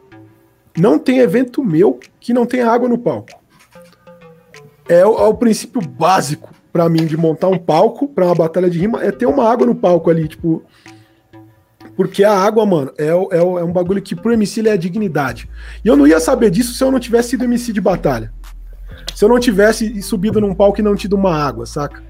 não 0.78 0.98
tem 0.98 1.20
evento 1.20 1.62
meu 1.62 2.00
que 2.22 2.32
não 2.32 2.46
tenha 2.46 2.72
água 2.72 2.88
no 2.88 2.98
palco 2.98 3.43
é 4.88 5.06
o, 5.06 5.18
é 5.18 5.28
o 5.28 5.34
princípio 5.34 5.82
básico 5.82 6.54
para 6.72 6.90
mim 6.90 7.06
de 7.06 7.16
montar 7.16 7.50
um 7.50 7.58
palco 7.58 8.08
para 8.08 8.26
uma 8.26 8.36
batalha 8.36 8.70
de 8.70 8.80
rima 8.80 9.04
é 9.04 9.12
ter 9.12 9.28
uma 9.28 9.50
água 9.50 9.68
no 9.68 9.76
palco 9.76 10.10
ali, 10.10 10.28
tipo 10.28 10.64
Porque 11.96 12.24
a 12.24 12.34
água, 12.34 12.66
mano, 12.66 12.92
é, 12.98 13.06
é, 13.06 13.38
é 13.38 13.64
um 13.64 13.72
bagulho 13.72 14.02
que 14.02 14.16
pro 14.16 14.34
MC 14.34 14.60
ele 14.60 14.70
é 14.70 14.78
dignidade. 14.78 15.48
E 15.86 15.88
eu 15.88 15.96
não 15.96 16.08
ia 16.08 16.20
saber 16.20 16.50
disso 16.50 16.74
se 16.74 16.84
eu 16.84 16.92
não 16.92 17.00
tivesse 17.00 17.30
sido 17.30 17.44
MC 17.44 17.72
de 17.72 17.80
batalha. 17.80 18.34
Se 19.14 19.24
eu 19.24 19.30
não 19.30 19.40
tivesse 19.40 20.02
subido 20.02 20.42
num 20.42 20.56
palco 20.56 20.80
e 20.80 20.84
não 20.84 20.96
tido 20.96 21.14
uma 21.16 21.36
água, 21.36 21.66
saca? 21.68 22.02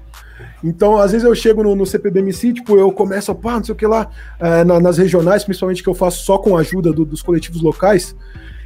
Então, 0.62 0.96
às 0.96 1.12
vezes 1.12 1.26
eu 1.26 1.34
chego 1.34 1.62
no, 1.62 1.76
no 1.76 1.84
CPBMC, 1.84 2.54
tipo, 2.54 2.78
eu 2.78 2.90
começo 2.90 3.30
a, 3.30 3.34
pá, 3.34 3.56
não 3.56 3.64
sei 3.64 3.74
o 3.74 3.76
que 3.76 3.86
lá, 3.86 4.08
é, 4.40 4.64
na, 4.64 4.80
nas 4.80 4.96
regionais, 4.96 5.44
principalmente 5.44 5.82
que 5.82 5.88
eu 5.88 5.94
faço 5.94 6.24
só 6.24 6.38
com 6.38 6.56
a 6.56 6.60
ajuda 6.60 6.90
do, 6.90 7.04
dos 7.04 7.20
coletivos 7.20 7.60
locais. 7.60 8.16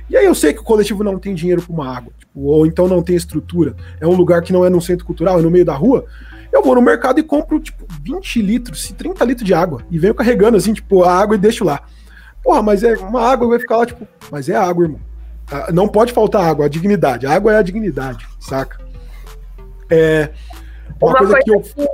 E 0.09 0.17
aí 0.17 0.25
eu 0.25 0.35
sei 0.35 0.55
que 0.55 0.61
o 0.61 0.65
coletivo 0.65 1.05
não 1.05 1.19
tem 1.19 1.35
dinheiro 1.35 1.63
para 1.63 1.73
uma 1.73 1.97
água, 1.97 2.13
tipo, 2.19 2.41
ou 2.41 2.67
então 2.67 2.89
não 2.89 3.03
tem 3.03 3.15
estrutura. 3.15 3.77
É 4.01 4.07
um 4.07 4.15
lugar 4.15 4.43
que 4.43 4.53
não 4.53 4.65
é 4.65 4.71
num 4.71 4.81
centro 4.81 5.05
cultural, 5.05 5.39
é 5.39 5.43
no 5.43 5.51
meio 5.51 5.65
da 5.65 5.75
rua. 5.75 6.07
Eu 6.51 6.63
vou 6.63 6.75
no 6.75 6.81
mercado 6.81 7.21
e 7.21 7.23
compro, 7.23 7.61
tipo, 7.61 7.87
20 8.03 8.41
litros, 8.41 8.91
30 8.97 9.25
litros 9.25 9.47
de 9.47 9.53
água. 9.53 9.83
E 9.91 9.99
venho 9.99 10.15
carregando, 10.15 10.57
assim, 10.57 10.73
tipo, 10.73 11.03
a 11.03 11.13
água 11.13 11.37
e 11.37 11.39
deixo 11.39 11.63
lá. 11.63 11.83
Porra, 12.43 12.63
mas 12.63 12.83
é 12.83 12.97
uma 12.97 13.21
água, 13.21 13.49
vai 13.49 13.59
ficar 13.59 13.77
lá, 13.77 13.87
tipo, 13.87 14.09
mas 14.31 14.49
é 14.49 14.57
água, 14.57 14.85
irmão. 14.85 15.01
Ah, 15.51 15.71
não 15.73 15.87
pode 15.89 16.13
faltar 16.13 16.43
água, 16.45 16.65
a 16.65 16.69
dignidade. 16.69 17.27
A 17.27 17.35
água 17.35 17.53
é 17.53 17.57
a 17.59 17.63
dignidade, 17.63 18.27
saca? 18.41 18.81
É, 19.91 20.31
uma, 21.01 21.11
uma 21.11 21.19
coisa, 21.19 21.33
coisa 21.35 21.45
que, 21.45 21.51
eu... 21.51 21.61
Que, 21.61 21.89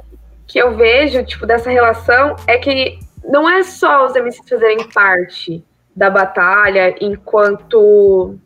que 0.46 0.58
eu 0.58 0.76
vejo, 0.76 1.24
tipo, 1.24 1.46
dessa 1.46 1.70
relação 1.70 2.36
é 2.46 2.58
que 2.58 2.98
não 3.28 3.48
é 3.48 3.64
só 3.64 4.06
os 4.06 4.12
MCs 4.14 4.48
fazerem 4.48 4.88
parte 4.90 5.64
da 5.96 6.10
batalha 6.10 6.94
enquanto 7.00 8.38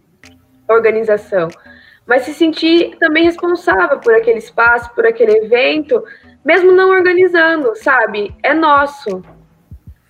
organização, 0.68 1.48
mas 2.06 2.22
se 2.22 2.34
sentir 2.34 2.96
também 2.98 3.24
responsável 3.24 3.98
por 3.98 4.14
aquele 4.14 4.38
espaço, 4.38 4.94
por 4.94 5.06
aquele 5.06 5.44
evento, 5.44 6.02
mesmo 6.44 6.72
não 6.72 6.90
organizando, 6.90 7.74
sabe? 7.76 8.34
É 8.42 8.54
nosso. 8.54 9.22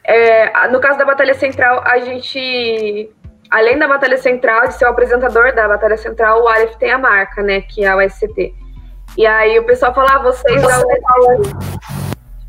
É, 0.05 0.69
no 0.69 0.81
caso 0.81 0.99
da 0.99 1.05
Batalha 1.05 1.35
Central, 1.35 1.83
a 1.85 1.99
gente, 1.99 3.11
além 3.51 3.79
da 3.79 3.87
Batalha 3.87 4.17
Central, 4.17 4.69
de 4.69 4.75
ser 4.75 4.87
o 4.87 4.89
apresentador 4.89 5.55
da 5.55 5.69
Batalha 5.69 5.97
Central, 5.97 6.43
o 6.43 6.49
Aleph 6.49 6.77
tem 6.77 6.91
a 6.91 6.99
marca, 6.99 7.43
né? 7.43 7.61
Que 7.61 7.85
é 7.85 7.89
a 7.89 7.97
USCT. 7.97 8.55
E 9.17 9.27
aí 9.27 9.59
o 9.59 9.65
pessoal 9.65 9.93
fala, 9.93 10.15
ah, 10.15 10.19
vocês 10.19 10.63
da 10.63 10.85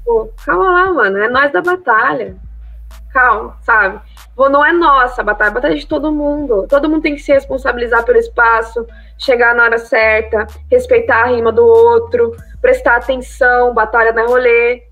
Tipo, 0.10 0.34
calma 0.46 0.72
lá, 0.72 0.94
mano, 0.94 1.18
é 1.18 1.30
nós 1.30 1.52
da 1.52 1.62
batalha. 1.62 2.36
Calma, 3.12 3.58
sabe? 3.62 4.00
Não 4.48 4.64
é 4.66 4.72
nossa 4.72 5.22
a 5.22 5.24
batalha, 5.26 5.50
a 5.50 5.54
batalha 5.54 5.74
é 5.74 5.78
de 5.78 5.88
todo 5.88 6.12
mundo. 6.12 6.68
Todo 6.70 6.88
mundo 6.88 7.02
tem 7.02 7.16
que 7.16 7.22
se 7.22 7.34
responsabilizar 7.34 8.06
pelo 8.06 8.18
espaço, 8.18 8.86
chegar 9.18 9.56
na 9.56 9.64
hora 9.64 9.78
certa, 9.78 10.46
respeitar 10.72 11.24
a 11.24 11.28
rima 11.28 11.52
do 11.52 11.66
outro, 11.66 12.36
prestar 12.62 12.98
atenção, 12.98 13.74
batalha 13.74 14.14
na 14.14 14.26
rolê, 14.26 14.84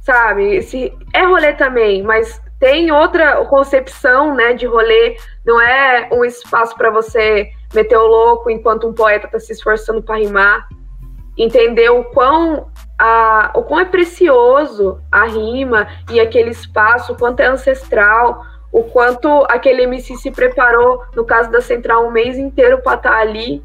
sabe? 0.00 0.62
Se, 0.62 0.92
é 1.12 1.22
rolê 1.24 1.52
também, 1.52 2.02
mas 2.02 2.40
tem 2.58 2.90
outra 2.90 3.44
concepção, 3.44 4.34
né, 4.34 4.54
de 4.54 4.66
rolê. 4.66 5.16
Não 5.46 5.60
é 5.60 6.08
um 6.10 6.24
espaço 6.24 6.74
para 6.74 6.90
você 6.90 7.50
meter 7.74 7.96
o 7.96 8.06
louco 8.06 8.50
enquanto 8.50 8.88
um 8.88 8.94
poeta 8.94 9.28
tá 9.28 9.38
se 9.38 9.52
esforçando 9.52 10.02
para 10.02 10.16
rimar 10.16 10.66
entender 11.38 11.88
o 11.90 12.04
quão, 12.04 12.68
a, 12.98 13.52
o 13.54 13.62
quão 13.62 13.80
é 13.80 13.84
precioso 13.84 15.00
a 15.10 15.24
rima 15.24 15.86
e 16.10 16.18
aquele 16.18 16.50
espaço, 16.50 17.12
o 17.12 17.16
quanto 17.16 17.40
é 17.40 17.46
ancestral, 17.46 18.44
o 18.72 18.84
quanto 18.84 19.44
aquele 19.48 19.82
MC 19.82 20.16
se 20.16 20.30
preparou, 20.30 21.02
no 21.14 21.24
caso 21.24 21.50
da 21.50 21.60
Central, 21.60 22.06
um 22.06 22.10
mês 22.10 22.38
inteiro 22.38 22.82
para 22.82 22.96
estar 22.96 23.10
tá 23.10 23.18
ali 23.18 23.62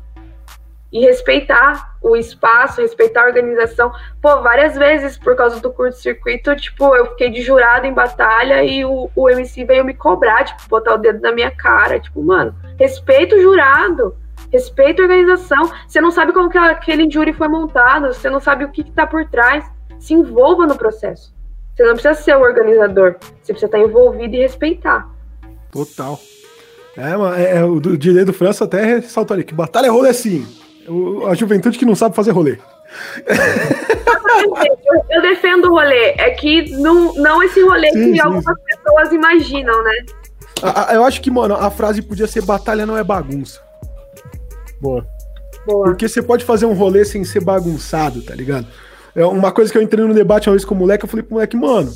e 0.92 1.00
respeitar 1.00 1.96
o 2.02 2.16
espaço, 2.16 2.82
respeitar 2.82 3.24
a 3.24 3.28
organização. 3.28 3.92
Pô, 4.22 4.42
várias 4.42 4.78
vezes, 4.78 5.18
por 5.18 5.36
causa 5.36 5.60
do 5.60 5.72
curto-circuito, 5.72 6.56
tipo, 6.56 6.96
eu 6.96 7.08
fiquei 7.08 7.32
de 7.32 7.42
jurado 7.42 7.88
em 7.88 7.94
batalha 7.94 8.64
e 8.64 8.86
o, 8.86 9.10
o 9.16 9.30
MC 9.30 9.66
veio 9.66 9.84
me 9.84 9.96
cobrar, 9.96 10.44
tipo, 10.44 10.62
botar 10.70 10.94
o 10.94 10.98
dedo 10.98 11.20
na 11.22 11.32
minha 11.32 11.50
cara. 11.50 12.00
Tipo, 12.00 12.22
mano, 12.22 12.56
respeito 12.78 13.36
o 13.36 13.42
jurado 13.42 14.16
respeita 14.52 15.02
a 15.02 15.06
organização. 15.06 15.72
Você 15.88 16.00
não 16.00 16.12
sabe 16.12 16.32
como 16.32 16.50
que 16.50 16.58
aquele 16.58 17.10
júri 17.10 17.34
foi 17.34 17.48
montado, 17.48 18.14
você 18.14 18.30
não 18.30 18.40
sabe 18.40 18.64
o 18.64 18.72
que 18.72 18.82
está 18.82 19.08
por 19.08 19.26
trás. 19.26 19.66
Se 20.00 20.14
envolva 20.14 20.68
no 20.68 20.78
processo. 20.78 21.33
Você 21.76 21.84
não 21.84 21.94
precisa 21.94 22.14
ser 22.14 22.38
o 22.38 22.42
organizador, 22.42 23.16
você 23.42 23.52
precisa 23.52 23.66
estar 23.66 23.80
envolvido 23.80 24.36
e 24.36 24.40
respeitar. 24.40 25.10
Total. 25.72 26.20
É, 26.96 27.18
mano, 27.18 27.36
é, 27.36 27.58
é 27.58 27.64
o 27.64 27.80
direito 27.80 28.28
do 28.28 28.34
França 28.34 28.66
até 28.66 28.86
ressaltou 28.86 29.34
ali 29.34 29.44
que 29.44 29.54
batalha 29.54 29.88
é 29.88 29.90
rolê 29.90 30.14
sim. 30.14 30.46
O, 30.88 31.26
a 31.26 31.34
juventude 31.34 31.80
que 31.80 31.86
não 31.86 31.96
sabe 31.96 32.16
fazer 32.16 32.32
rolê. 32.32 32.60
eu, 33.28 35.06
eu, 35.10 35.22
defendo 35.22 35.66
o 35.66 35.72
rolê. 35.72 36.14
É 36.18 36.30
que 36.32 36.70
não, 36.78 37.14
não 37.16 37.42
esse 37.42 37.62
rolê 37.64 37.90
sim, 37.92 37.94
que 37.94 38.12
sim, 38.14 38.20
algumas 38.20 38.46
pessoas 38.46 39.12
imaginam, 39.12 39.84
né? 39.84 39.94
eu 40.94 41.04
acho 41.04 41.22
que, 41.22 41.32
mano, 41.32 41.56
a 41.56 41.70
frase 41.72 42.02
podia 42.02 42.28
ser 42.28 42.44
batalha 42.44 42.86
não 42.86 42.98
é 42.98 43.04
bagunça. 43.04 43.60
Boa. 44.80 45.06
Boa. 45.66 45.86
Porque 45.86 46.08
você 46.08 46.22
pode 46.22 46.46
fazer 46.46 46.66
um 46.66 46.74
rolê 46.74 47.04
sem 47.04 47.24
ser 47.24 47.42
bagunçado, 47.42 48.22
tá 48.22 48.36
ligado? 48.36 48.68
É 49.16 49.26
uma 49.26 49.52
coisa 49.52 49.72
que 49.72 49.78
eu 49.78 49.82
entrei 49.82 50.06
no 50.06 50.14
debate 50.14 50.50
uma 50.50 50.54
vez 50.54 50.66
com 50.66 50.74
o 50.74 50.78
moleque, 50.78 51.06
eu 51.06 51.10
falei 51.10 51.24
pro 51.24 51.36
moleque, 51.36 51.56
mano, 51.56 51.92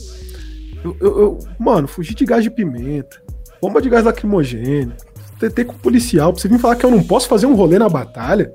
eu, 0.84 0.96
eu, 1.02 1.20
eu 1.20 1.40
mano, 1.58 1.88
fugir 1.88 2.14
de 2.14 2.26
gás 2.26 2.44
de 2.44 2.52
pimenta, 2.52 3.22
bomba 3.62 3.82
de 3.82 3.90
gás 3.90 4.06
lacrimogêneo, 4.06 4.94
TT 5.40 5.66
com 5.66 5.74
policial, 5.74 6.32
pra 6.32 6.42
você 6.42 6.48
vir 6.48 6.60
falar 6.60 6.76
que 6.76 6.86
eu 6.86 6.92
não 6.92 7.02
posso 7.02 7.28
fazer 7.28 7.48
um 7.48 7.56
rolê 7.56 7.80
na 7.80 7.90
batalha, 7.90 8.54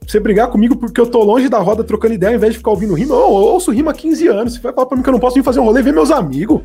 pra 0.00 0.08
você 0.08 0.18
brigar 0.18 0.48
comigo 0.48 0.76
porque 0.76 1.00
eu 1.00 1.06
tô 1.06 1.22
longe 1.22 1.48
da 1.48 1.58
roda 1.58 1.84
trocando 1.84 2.14
ideia 2.14 2.32
ao 2.32 2.36
invés 2.36 2.52
de 2.52 2.58
ficar 2.58 2.70
ouvindo 2.70 2.94
rima, 2.94 3.14
eu, 3.14 3.20
eu 3.20 3.26
ouço 3.26 3.70
rima 3.70 3.92
há 3.92 3.94
15 3.94 4.26
anos, 4.28 4.54
você 4.54 4.60
vai 4.60 4.72
falar 4.72 4.86
pra 4.86 4.96
mim 4.96 5.02
que 5.02 5.08
eu 5.08 5.12
não 5.12 5.20
posso 5.20 5.36
vir 5.36 5.44
fazer 5.44 5.60
um 5.60 5.64
rolê 5.64 5.80
e 5.80 5.84
ver 5.84 5.92
meus 5.92 6.10
amigos. 6.10 6.62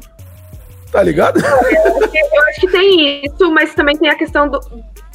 Tá 0.91 1.03
ligado? 1.03 1.39
Eu 1.39 2.43
acho 2.47 2.61
que 2.61 2.67
tem 2.71 3.23
isso, 3.23 3.51
mas 3.51 3.75
também 3.75 3.95
tem 3.95 4.09
a 4.09 4.15
questão 4.15 4.49
do, 4.49 4.59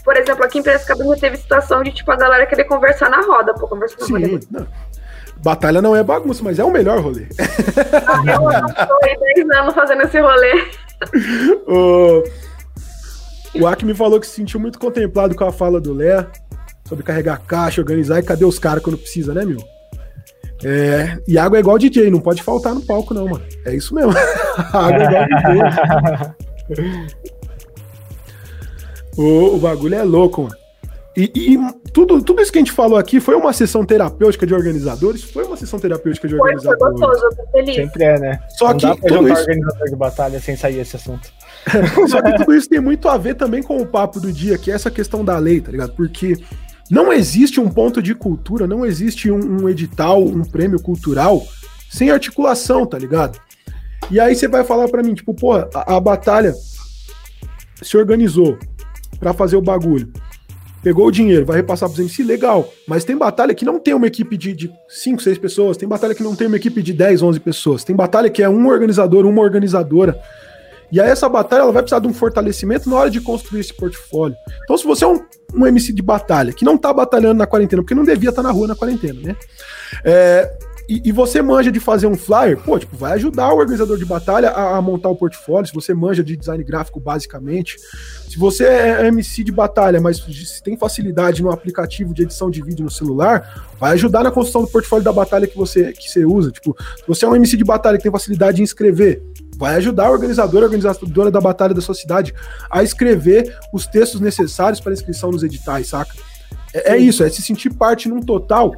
por 0.04 0.16
exemplo, 0.16 0.44
aqui 0.44 0.58
em 0.58 0.62
Piracicaba 0.62 1.16
teve 1.16 1.38
situação 1.38 1.82
de, 1.82 1.90
tipo, 1.90 2.12
a 2.12 2.16
galera 2.16 2.44
querer 2.46 2.64
conversar 2.64 3.08
na 3.08 3.22
roda, 3.22 3.54
pô, 3.54 3.66
conversar 3.66 3.98
na 4.00 4.06
Sim, 4.06 4.12
roda. 4.12 4.46
Não. 4.50 4.66
Batalha 5.44 5.82
não 5.82 5.94
é 5.94 6.02
bagunça, 6.02 6.42
mas 6.42 6.58
é 6.58 6.64
o 6.64 6.72
melhor 6.72 7.00
rolê. 7.00 7.26
Ah, 8.06 8.22
eu 8.26 8.40
tô 8.86 8.98
aí 9.04 9.34
10 9.34 9.50
anos 9.50 9.74
fazendo 9.74 10.02
esse 10.02 10.18
rolê. 10.18 10.70
o, 11.68 12.24
o 13.60 13.66
Aki 13.66 13.84
me 13.84 13.94
falou 13.94 14.18
que 14.18 14.26
se 14.26 14.36
sentiu 14.36 14.58
muito 14.58 14.78
contemplado 14.78 15.34
com 15.34 15.44
a 15.44 15.52
fala 15.52 15.78
do 15.78 15.92
Léa 15.92 16.30
sobre 16.88 17.04
carregar 17.04 17.42
caixa, 17.46 17.82
organizar 17.82 18.20
e 18.20 18.22
cadê 18.22 18.46
os 18.46 18.58
caras 18.58 18.82
quando 18.82 18.96
precisa, 18.96 19.34
né, 19.34 19.44
meu? 19.44 19.58
É, 20.64 21.18
e 21.28 21.36
água 21.36 21.58
é 21.58 21.60
igual 21.60 21.76
DJ, 21.76 22.10
não 22.10 22.20
pode 22.20 22.42
faltar 22.42 22.74
no 22.74 22.80
palco, 22.80 23.12
não, 23.12 23.28
mano. 23.28 23.44
É 23.66 23.74
isso 23.74 23.94
mesmo. 23.94 24.14
água 24.72 24.96
é 24.96 25.04
igual 25.04 25.26
DJ. 26.68 27.14
O, 29.16 29.54
o 29.54 29.58
bagulho 29.58 29.94
é 29.94 30.02
louco, 30.02 30.42
mano. 30.42 30.56
E, 31.16 31.30
e, 31.34 31.90
tudo, 31.92 32.20
tudo 32.22 32.42
isso 32.42 32.50
que 32.50 32.58
a 32.58 32.60
gente 32.60 32.72
falou 32.72 32.98
aqui 32.98 33.20
foi 33.20 33.36
uma 33.36 33.52
sessão 33.52 33.84
terapêutica 33.84 34.46
de 34.46 34.52
organizadores? 34.52 35.22
Foi 35.22 35.44
uma 35.44 35.56
sessão 35.56 35.78
terapêutica 35.78 36.26
de 36.26 36.34
organizadores. 36.34 36.98
Foi, 36.98 37.08
foi 37.08 37.08
gostoso, 37.08 37.24
eu 37.24 37.36
tô 37.36 37.52
feliz. 37.52 37.76
Sempre 37.76 38.04
é, 38.04 38.18
né? 38.18 38.40
Só 38.58 38.68
Não 38.68 38.76
que 38.76 38.86
dá 38.86 38.96
pra 38.96 39.08
tudo 39.08 39.28
isso... 39.28 39.40
organizador 39.40 39.88
de 39.88 39.96
batalha 39.96 40.40
sem 40.40 40.56
sair 40.56 40.80
esse 40.80 40.96
assunto. 40.96 41.32
Só 42.08 42.20
que 42.20 42.36
tudo 42.36 42.54
isso 42.54 42.68
tem 42.68 42.80
muito 42.80 43.08
a 43.08 43.16
ver 43.16 43.34
também 43.34 43.62
com 43.62 43.80
o 43.80 43.86
papo 43.86 44.18
do 44.18 44.32
dia, 44.32 44.58
que 44.58 44.70
é 44.70 44.74
essa 44.74 44.90
questão 44.90 45.24
da 45.24 45.38
lei, 45.38 45.60
tá 45.60 45.70
ligado? 45.70 45.92
Porque 45.92 46.36
não 46.90 47.12
existe 47.12 47.60
um 47.60 47.68
ponto 47.68 48.02
de 48.02 48.14
cultura, 48.14 48.66
não 48.66 48.84
existe 48.84 49.30
um, 49.30 49.62
um 49.62 49.68
edital, 49.68 50.20
um 50.20 50.42
prêmio 50.42 50.82
cultural 50.82 51.42
sem 51.88 52.10
articulação, 52.10 52.84
tá 52.84 52.98
ligado? 52.98 53.38
E 54.10 54.18
aí 54.18 54.34
você 54.34 54.48
vai 54.48 54.64
falar 54.64 54.88
para 54.88 55.02
mim, 55.02 55.14
tipo, 55.14 55.32
porra, 55.32 55.68
a, 55.72 55.96
a 55.96 56.00
batalha 56.00 56.52
se 57.80 57.96
organizou, 57.96 58.58
para 59.18 59.32
fazer 59.32 59.56
o 59.56 59.62
bagulho. 59.62 60.12
Pegou 60.84 61.06
o 61.06 61.10
dinheiro, 61.10 61.46
vai 61.46 61.56
repassar 61.56 61.88
pro 61.88 62.02
MC, 62.02 62.22
legal. 62.22 62.68
Mas 62.86 63.04
tem 63.04 63.16
batalha 63.16 63.54
que 63.54 63.64
não 63.64 63.80
tem 63.80 63.94
uma 63.94 64.06
equipe 64.06 64.36
de 64.36 64.70
5, 64.86 65.22
6 65.22 65.38
pessoas, 65.38 65.76
tem 65.78 65.88
batalha 65.88 66.14
que 66.14 66.22
não 66.22 66.36
tem 66.36 66.46
uma 66.46 66.56
equipe 66.56 66.82
de 66.82 66.92
10, 66.92 67.22
11 67.22 67.40
pessoas. 67.40 67.82
Tem 67.82 67.96
batalha 67.96 68.28
que 68.28 68.42
é 68.42 68.48
um 68.48 68.68
organizador, 68.68 69.24
uma 69.24 69.40
organizadora. 69.40 70.20
E 70.92 71.00
aí 71.00 71.08
essa 71.08 71.26
batalha 71.26 71.62
ela 71.62 71.72
vai 71.72 71.82
precisar 71.82 72.00
de 72.00 72.06
um 72.06 72.12
fortalecimento 72.12 72.90
na 72.90 72.96
hora 72.96 73.10
de 73.10 73.18
construir 73.18 73.60
esse 73.60 73.72
portfólio. 73.72 74.36
Então 74.62 74.76
se 74.76 74.84
você 74.84 75.04
é 75.04 75.08
um, 75.08 75.18
um 75.54 75.66
MC 75.66 75.90
de 75.90 76.02
batalha, 76.02 76.52
que 76.52 76.66
não 76.66 76.76
tá 76.76 76.92
batalhando 76.92 77.38
na 77.38 77.46
quarentena, 77.46 77.80
porque 77.80 77.94
não 77.94 78.04
devia 78.04 78.28
estar 78.28 78.42
tá 78.42 78.48
na 78.48 78.52
rua 78.52 78.68
na 78.68 78.76
quarentena, 78.76 79.18
né? 79.22 79.36
É, 80.04 80.52
e, 80.88 81.02
e, 81.06 81.12
você 81.12 81.40
manja 81.40 81.72
de 81.72 81.80
fazer 81.80 82.06
um 82.06 82.14
flyer, 82.14 82.58
pô, 82.58 82.78
tipo, 82.78 82.96
vai 82.96 83.12
ajudar 83.12 83.52
o 83.52 83.58
organizador 83.58 83.96
de 83.96 84.04
batalha 84.04 84.50
a, 84.50 84.76
a, 84.76 84.82
montar 84.82 85.08
o 85.08 85.16
portfólio. 85.16 85.66
Se 85.66 85.72
você 85.72 85.94
manja 85.94 86.22
de 86.22 86.36
design 86.36 86.62
gráfico, 86.62 87.00
basicamente. 87.00 87.78
Se 88.28 88.38
você 88.38 88.64
é 88.64 89.06
MC 89.06 89.42
de 89.42 89.52
batalha, 89.52 90.00
mas 90.00 90.20
tem 90.62 90.76
facilidade 90.76 91.42
no 91.42 91.50
aplicativo 91.50 92.12
de 92.12 92.22
edição 92.22 92.50
de 92.50 92.60
vídeo 92.62 92.84
no 92.84 92.90
celular, 92.90 93.66
vai 93.78 93.92
ajudar 93.92 94.22
na 94.22 94.30
construção 94.30 94.62
do 94.62 94.68
portfólio 94.68 95.04
da 95.04 95.12
batalha 95.12 95.46
que 95.46 95.56
você, 95.56 95.92
que 95.92 96.10
você 96.10 96.24
usa. 96.24 96.50
Tipo, 96.50 96.76
se 96.96 97.04
você 97.06 97.24
é 97.24 97.28
um 97.28 97.36
MC 97.36 97.56
de 97.56 97.64
batalha 97.64 97.96
que 97.96 98.02
tem 98.02 98.12
facilidade 98.12 98.60
em 98.60 98.64
escrever, 98.64 99.22
vai 99.56 99.76
ajudar 99.76 100.10
o 100.10 100.12
organizador, 100.12 100.62
a 100.62 100.64
organizadora 100.64 101.30
da 101.30 101.40
batalha 101.40 101.72
da 101.72 101.80
sua 101.80 101.94
cidade 101.94 102.34
a 102.70 102.82
escrever 102.82 103.56
os 103.72 103.86
textos 103.86 104.20
necessários 104.20 104.80
para 104.80 104.92
inscrição 104.92 105.30
nos 105.30 105.42
editais, 105.42 105.88
saca? 105.88 106.14
É, 106.74 106.94
é 106.94 106.98
isso, 106.98 107.22
é 107.22 107.30
se 107.30 107.40
sentir 107.40 107.72
parte 107.72 108.08
num 108.08 108.20
total 108.20 108.72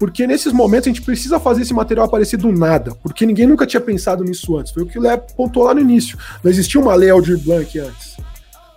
porque 0.00 0.26
nesses 0.26 0.50
momentos 0.50 0.86
a 0.86 0.90
gente 0.90 1.02
precisa 1.02 1.38
fazer 1.38 1.60
esse 1.60 1.74
material 1.74 2.06
aparecer 2.06 2.38
do 2.38 2.50
nada, 2.50 2.94
porque 3.02 3.26
ninguém 3.26 3.46
nunca 3.46 3.66
tinha 3.66 3.82
pensado 3.82 4.24
nisso 4.24 4.56
antes. 4.56 4.72
Foi 4.72 4.82
o 4.82 4.86
que 4.86 4.98
o 4.98 5.02
Léo 5.02 5.20
pontuou 5.36 5.66
lá 5.66 5.74
no 5.74 5.80
início. 5.80 6.16
Não 6.42 6.50
existia 6.50 6.80
uma 6.80 6.94
lei 6.94 7.10
Aldir 7.10 7.38
Blanc 7.38 7.78
antes. 7.78 8.16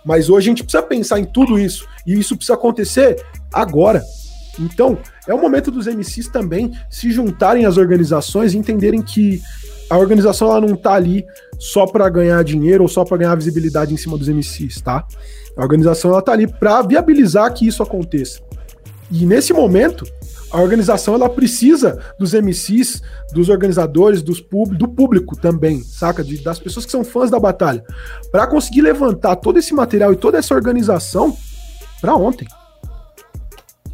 Mas 0.04 0.28
hoje 0.28 0.48
a 0.48 0.50
gente 0.50 0.62
precisa 0.62 0.82
pensar 0.82 1.18
em 1.18 1.24
tudo 1.24 1.58
isso, 1.58 1.88
e 2.06 2.12
isso 2.12 2.36
precisa 2.36 2.52
acontecer 2.52 3.24
agora. 3.50 4.04
Então, 4.60 4.98
é 5.26 5.32
o 5.32 5.40
momento 5.40 5.70
dos 5.70 5.86
MCs 5.86 6.28
também 6.28 6.72
se 6.90 7.10
juntarem 7.10 7.64
às 7.64 7.78
organizações 7.78 8.52
e 8.52 8.58
entenderem 8.58 9.00
que 9.00 9.40
a 9.88 9.96
organização 9.96 10.50
ela 10.50 10.60
não 10.60 10.76
tá 10.76 10.92
ali 10.92 11.24
só 11.58 11.86
para 11.86 12.06
ganhar 12.10 12.44
dinheiro 12.44 12.82
ou 12.82 12.88
só 12.88 13.02
para 13.02 13.16
ganhar 13.16 13.34
visibilidade 13.34 13.94
em 13.94 13.96
cima 13.96 14.18
dos 14.18 14.28
MCs, 14.28 14.82
tá? 14.82 15.06
A 15.56 15.62
organização 15.62 16.10
ela 16.10 16.20
tá 16.20 16.32
ali 16.32 16.46
para 16.46 16.82
viabilizar 16.82 17.50
que 17.54 17.66
isso 17.66 17.82
aconteça. 17.82 18.40
E 19.10 19.24
nesse 19.24 19.54
momento, 19.54 20.04
a 20.54 20.60
organização 20.60 21.14
ela 21.14 21.28
precisa 21.28 21.98
dos 22.16 22.32
MCs, 22.32 23.02
dos 23.32 23.48
organizadores, 23.48 24.22
dos 24.22 24.40
pub, 24.40 24.72
do 24.76 24.86
público 24.86 25.36
também, 25.36 25.82
saca? 25.82 26.22
De, 26.22 26.40
das 26.44 26.60
pessoas 26.60 26.86
que 26.86 26.92
são 26.92 27.02
fãs 27.02 27.28
da 27.28 27.40
batalha, 27.40 27.84
para 28.30 28.46
conseguir 28.46 28.82
levantar 28.82 29.34
todo 29.34 29.58
esse 29.58 29.74
material 29.74 30.12
e 30.12 30.16
toda 30.16 30.38
essa 30.38 30.54
organização 30.54 31.36
para 32.00 32.14
ontem. 32.14 32.46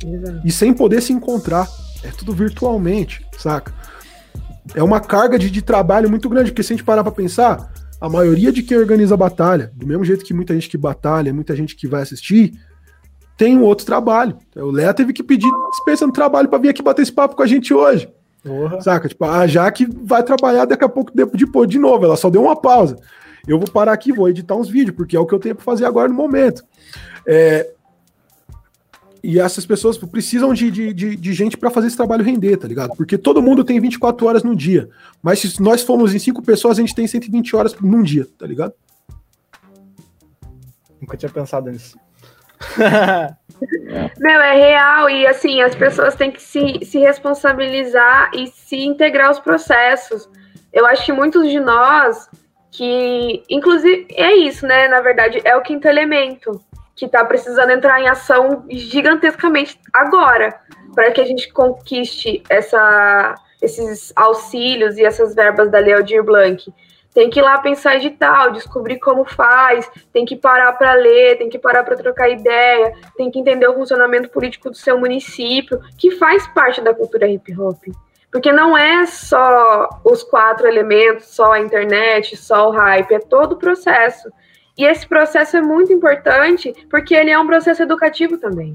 Exato. 0.05 0.41
E 0.45 0.53
sem 0.53 0.75
poder 0.75 1.01
se 1.01 1.15
encontrar. 1.15 1.67
É 2.03 2.09
tudo 2.09 2.35
virtualmente, 2.35 3.27
saca? 3.39 3.75
É 4.75 4.83
uma 4.83 5.01
carga 5.01 5.39
de, 5.39 5.51
de 5.51 5.63
trabalho 5.63 6.11
muito 6.11 6.29
grande, 6.29 6.51
porque 6.51 6.63
se 6.63 6.75
a 6.75 6.77
gente 6.77 6.85
parar 6.85 7.03
pra 7.03 7.13
pensar, 7.13 7.73
a 7.99 8.09
maioria 8.09 8.53
de 8.53 8.63
quem 8.63 8.77
organiza 8.77 9.15
a 9.15 9.19
batalha, 9.19 9.73
do 9.75 9.87
mesmo 9.87 10.05
jeito 10.05 10.25
que 10.25 10.35
muita 10.35 10.55
gente 10.55 10.69
que 10.69 10.79
batalha, 10.79 11.33
muita 11.33 11.57
gente 11.57 11.75
que 11.75 11.87
vai 11.87 12.03
assistir, 12.03 12.53
tem 13.41 13.57
um 13.57 13.63
outro 13.63 13.87
trabalho. 13.87 14.37
O 14.55 14.71
Léa 14.71 14.93
teve 14.93 15.15
que 15.15 15.23
pedir 15.23 15.49
dispensa 15.71 16.07
no 16.07 16.13
trabalho 16.13 16.47
para 16.47 16.59
vir 16.59 16.69
aqui 16.69 16.83
bater 16.83 17.01
esse 17.01 17.11
papo 17.11 17.35
com 17.35 17.43
a 17.43 17.47
gente 17.47 17.73
hoje. 17.73 18.07
Saca? 18.83 19.09
Tipo, 19.09 19.25
a 19.25 19.47
Jaque 19.47 19.87
vai 19.87 20.23
trabalhar 20.23 20.67
daqui 20.67 20.85
a 20.85 20.89
pouco 20.91 21.11
depois 21.15 21.67
de 21.67 21.79
novo. 21.79 22.05
Ela 22.05 22.19
só 22.19 22.29
deu 22.29 22.43
uma 22.43 22.55
pausa. 22.55 22.99
Eu 23.49 23.59
vou 23.59 23.67
parar 23.67 23.95
aqui, 23.95 24.13
vou 24.13 24.29
editar 24.29 24.55
uns 24.55 24.69
vídeos, 24.69 24.95
porque 24.95 25.17
é 25.17 25.21
o 25.21 25.25
que 25.25 25.35
eu 25.35 25.39
tenho 25.39 25.55
para 25.55 25.65
fazer 25.65 25.87
agora 25.87 26.07
no 26.07 26.15
momento. 26.15 26.63
É, 27.27 27.73
e 29.25 29.41
essas 29.41 29.65
pessoas 29.65 29.97
precisam 29.97 30.53
de, 30.53 30.71
de, 30.71 30.93
de, 30.93 31.17
de 31.17 31.33
gente 31.33 31.57
para 31.57 31.71
fazer 31.71 31.87
esse 31.87 31.97
trabalho 31.97 32.23
render, 32.23 32.59
tá 32.59 32.69
ligado? 32.69 32.95
Porque 32.95 33.17
todo 33.17 33.41
mundo 33.41 33.65
tem 33.65 33.81
24 33.81 34.27
horas 34.27 34.45
no 34.45 34.55
dia. 34.55 34.91
Mas 35.23 35.39
se 35.39 35.63
nós 35.63 35.81
formos 35.81 36.15
em 36.15 36.19
cinco 36.19 36.43
pessoas, 36.43 36.77
a 36.77 36.83
gente 36.83 36.95
tem 36.95 37.07
120 37.07 37.57
horas 37.57 37.75
num 37.81 38.03
dia, 38.03 38.29
tá 38.39 38.47
ligado? 38.47 38.75
Nunca 41.01 41.17
tinha 41.17 41.31
pensado 41.31 41.71
nisso. 41.71 41.97
Meu, 44.19 44.41
é 44.41 44.55
real, 44.55 45.11
e 45.11 45.27
assim, 45.27 45.61
as 45.61 45.75
pessoas 45.75 46.15
têm 46.15 46.31
que 46.31 46.41
se, 46.41 46.85
se 46.85 46.99
responsabilizar 46.99 48.31
e 48.35 48.47
se 48.47 48.77
integrar 48.77 49.29
aos 49.29 49.41
processos. 49.41 50.29
Eu 50.73 50.87
acho 50.87 51.05
que 51.05 51.13
muitos 51.13 51.49
de 51.49 51.61
nós, 51.61 52.29
que, 52.71 53.43
inclusive, 53.51 54.07
é 54.13 54.35
isso, 54.35 54.67
né? 54.67 54.89
Na 54.89 55.01
verdade, 55.01 55.41
é 55.45 55.57
o 55.57 55.63
quinto 55.63 55.89
elemento, 55.89 56.61
que 56.95 57.07
está 57.07 57.25
precisando 57.25 57.71
entrar 57.71 58.01
em 58.01 58.09
ação 58.09 58.65
gigantescamente 58.69 59.81
agora, 59.93 60.61
para 60.95 61.11
que 61.11 61.21
a 61.21 61.25
gente 61.25 61.53
conquiste 61.53 62.43
essa, 62.49 63.35
esses 63.61 64.13
auxílios 64.17 64.97
e 64.97 65.05
essas 65.05 65.35
verbas 65.35 65.71
da 65.71 65.79
Lei 65.79 66.23
Blanc. 66.23 66.73
Tem 67.13 67.29
que 67.29 67.41
ir 67.41 67.43
lá 67.43 67.59
pensar 67.59 67.97
edital, 67.97 68.53
descobrir 68.53 68.99
como 68.99 69.25
faz, 69.25 69.91
tem 70.13 70.25
que 70.25 70.37
parar 70.37 70.73
para 70.75 70.95
ler, 70.95 71.39
tem 71.39 71.49
que 71.49 71.59
parar 71.59 71.83
para 71.83 71.97
trocar 71.97 72.29
ideia, 72.29 72.95
tem 73.17 73.31
que 73.31 73.39
entender 73.39 73.67
o 73.69 73.75
funcionamento 73.75 74.29
político 74.29 74.71
do 74.71 74.77
seu 74.77 74.99
município, 74.99 75.81
que 75.99 76.13
faz 76.13 76.47
parte 76.49 76.81
da 76.81 76.95
cultura 76.95 77.27
hip 77.27 77.53
hop. 77.59 77.83
Porque 78.31 78.53
não 78.53 78.79
é 78.79 79.07
só 79.07 79.89
os 80.05 80.23
quatro 80.23 80.69
elementos, 80.69 81.27
só 81.27 81.53
a 81.53 81.61
internet, 81.61 82.37
só 82.37 82.69
o 82.69 82.73
hype, 82.73 83.13
é 83.13 83.19
todo 83.19 83.53
o 83.53 83.59
processo. 83.59 84.31
E 84.79 84.85
esse 84.85 85.07
processo 85.07 85.57
é 85.57 85.61
muito 85.61 85.93
importante 85.93 86.73
porque 86.89 87.15
ele 87.15 87.31
é 87.31 87.39
um 87.39 87.47
processo 87.47 87.83
educativo 87.83 88.39
também. 88.39 88.73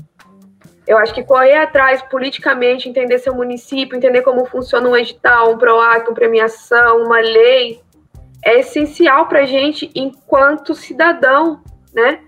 Eu 0.88 1.00
acho 1.00 1.16
que 1.16 1.24
correr 1.24 1.56
atrás 1.56 2.02
politicamente, 2.04 2.88
entender 2.88 3.18
seu 3.18 3.34
município, 3.34 3.96
entender 3.96 4.22
como 4.22 4.46
funciona 4.46 4.88
um 4.88 4.96
edital, 4.96 5.52
um 5.52 5.58
PROAC, 5.58 6.08
uma 6.08 6.14
premiação, 6.14 7.04
uma 7.04 7.20
lei, 7.20 7.82
é 8.46 8.60
essencial 8.60 9.28
para 9.28 9.40
a 9.40 9.46
gente 9.46 9.90
enquanto 9.96 10.76
cidadão, 10.76 11.64
né? 11.92 12.22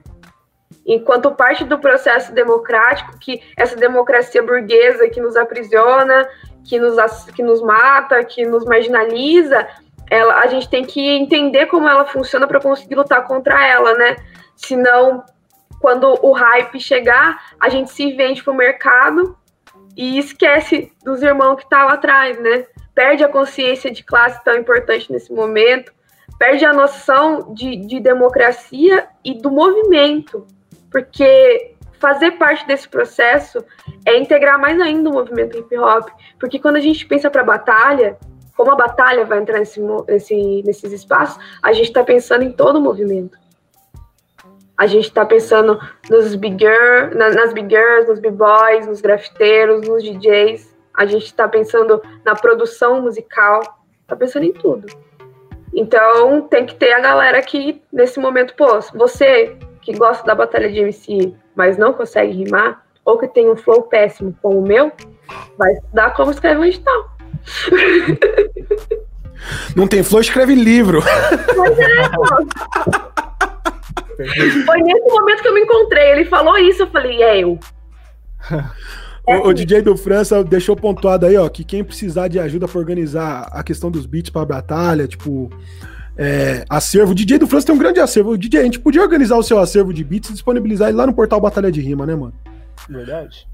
Enquanto 0.84 1.32
parte 1.32 1.64
do 1.64 1.78
processo 1.78 2.34
democrático, 2.34 3.20
que 3.20 3.42
essa 3.56 3.76
democracia 3.76 4.42
burguesa 4.42 5.08
que 5.10 5.22
nos 5.22 5.36
aprisiona, 5.36 6.28
que 6.66 6.80
nos, 6.80 6.96
que 7.26 7.44
nos 7.44 7.62
mata, 7.62 8.24
que 8.24 8.46
nos 8.46 8.66
marginaliza, 8.66 9.68
ela, 10.10 10.40
a 10.40 10.48
gente 10.48 10.68
tem 10.68 10.84
que 10.84 11.00
entender 11.00 11.68
como 11.68 11.88
ela 11.88 12.06
funciona 12.06 12.48
para 12.48 12.60
conseguir 12.60 12.96
lutar 12.96 13.24
contra 13.26 13.68
ela, 13.68 13.94
né? 13.94 14.16
Senão, 14.56 15.24
quando 15.80 16.18
o 16.26 16.32
hype 16.32 16.80
chegar, 16.80 17.54
a 17.60 17.70
gente 17.70 17.92
se 17.92 18.14
vende 18.14 18.44
para 18.44 18.54
o 18.54 18.58
mercado 18.58 19.38
e 19.96 20.18
esquece 20.18 20.92
dos 21.04 21.22
irmãos 21.22 21.58
que 21.58 21.64
estão 21.64 21.88
tá 21.88 21.94
atrás, 21.94 22.40
né? 22.40 22.66
Perde 22.96 23.24
a 23.24 23.30
consciência 23.30 23.92
de 23.92 24.04
classe 24.04 24.44
tão 24.44 24.56
importante 24.56 25.12
nesse 25.12 25.32
momento, 25.32 25.94
perde 26.38 26.66
a 26.66 26.74
noção 26.74 27.54
de, 27.54 27.76
de 27.76 28.00
democracia 28.00 29.08
e 29.24 29.34
do 29.34 29.52
movimento, 29.52 30.46
porque 30.92 31.76
fazer 32.00 32.32
parte 32.32 32.66
desse 32.68 32.88
processo 32.88 33.64
é 34.06 34.18
integrar 34.18 34.60
mais 34.60 34.80
ainda 34.80 35.10
o 35.10 35.14
movimento 35.14 35.58
hip 35.58 35.78
hop, 35.78 36.10
porque 36.40 36.60
quando 36.60 36.76
a 36.76 36.82
gente 36.82 37.06
pensa 37.06 37.30
para 37.30 37.42
a 37.42 37.46
batalha, 37.46 38.18
como 38.56 38.72
a 38.72 38.76
batalha 38.76 39.26
vai 39.26 39.40
entrar 39.40 39.60
nesse, 39.60 39.80
nesse, 40.08 40.64
nesses 40.64 40.92
espaços, 40.92 41.42
a 41.62 41.74
gente 41.74 41.88
está 41.88 42.04
pensando 42.04 42.44
em 42.44 42.52
todo 42.52 42.78
o 42.78 42.82
movimento. 42.82 43.38
A 44.76 44.86
gente 44.86 45.06
está 45.06 45.26
pensando 45.26 45.80
nos 46.08 46.36
big 46.36 46.58
girl, 46.60 47.16
nas 47.16 47.52
big 47.52 47.68
girls, 47.68 48.08
nos 48.08 48.20
b-boys, 48.20 48.86
nos 48.86 49.02
grafiteiros, 49.02 49.88
nos 49.88 50.04
DJs. 50.04 50.76
A 50.94 51.06
gente 51.06 51.26
está 51.26 51.48
pensando 51.48 52.00
na 52.24 52.36
produção 52.36 53.02
musical. 53.02 53.60
Está 54.04 54.16
pensando 54.16 54.46
em 54.46 54.54
tudo. 54.54 54.88
Então 55.78 56.42
tem 56.42 56.66
que 56.66 56.74
ter 56.74 56.92
a 56.94 57.00
galera 57.00 57.40
que, 57.44 57.80
nesse 57.94 58.20
momento, 58.20 58.56
pô, 58.56 58.80
você 58.96 59.56
que 59.80 59.94
gosta 59.94 60.26
da 60.26 60.34
batalha 60.34 60.68
de 60.72 60.80
MC, 60.80 61.36
mas 61.56 61.78
não 61.78 61.94
consegue 61.94 62.32
rimar, 62.34 62.84
ou 63.06 63.20
que 63.20 63.28
tem 63.28 63.48
um 63.48 63.56
flow 63.56 63.84
péssimo 63.84 64.36
como 64.42 64.58
o 64.58 64.68
meu, 64.68 64.92
vai 65.56 65.72
estudar 65.74 66.16
como 66.16 66.32
escrever 66.32 66.60
um 66.60 66.66
edital. 66.66 67.12
Não 69.76 69.88
tem 69.88 70.02
flow, 70.02 70.20
escreve 70.20 70.56
livro. 70.56 71.00
Pois 71.56 71.80
é, 71.80 72.10
pô. 72.10 72.26
Foi 74.66 74.82
nesse 74.82 75.10
momento 75.10 75.42
que 75.44 75.48
eu 75.48 75.54
me 75.54 75.62
encontrei. 75.62 76.12
Ele 76.14 76.26
falou 76.26 76.58
isso, 76.58 76.82
eu 76.82 76.88
falei, 76.88 77.22
é 77.22 77.44
eu. 77.44 77.60
O, 79.28 79.50
o, 79.50 79.54
DJ 79.54 79.82
do 79.82 79.98
França 79.98 80.42
deixou 80.42 80.74
pontuado 80.74 81.26
aí, 81.26 81.36
ó, 81.36 81.50
que 81.50 81.64
quem 81.64 81.84
precisar 81.84 82.30
de 82.30 82.40
ajuda 82.40 82.66
para 82.66 82.80
organizar 82.80 83.50
a 83.52 83.62
questão 83.62 83.92
dos 83.92 84.06
beats 84.06 84.30
para 84.30 84.46
batalha, 84.46 85.06
tipo, 85.06 85.50
é, 86.18 86.64
acervo. 86.70 87.12
O 87.12 87.16
DJ 87.16 87.38
do 87.38 87.46
França 87.46 87.68
tem 87.68 87.76
um 87.76 87.80
grande 87.80 88.00
acervo. 88.00 88.32
O 88.32 88.38
DJ, 88.38 88.62
a 88.62 88.64
gente 88.64 88.80
podia 88.80 89.02
organizar 89.02 89.38
o 89.38 89.44
seu 89.44 89.60
acervo 89.60 89.94
de 89.94 90.04
beats 90.04 90.30
e 90.30 90.34
disponibilizar 90.34 90.88
ele 90.88 90.98
lá 90.98 91.06
no 91.06 91.14
portal 91.14 91.42
Batalha 91.42 91.70
de 91.70 91.82
Rima, 91.82 92.06
né, 92.06 92.16
mano? 92.16 92.34
Verdade. 92.90 93.46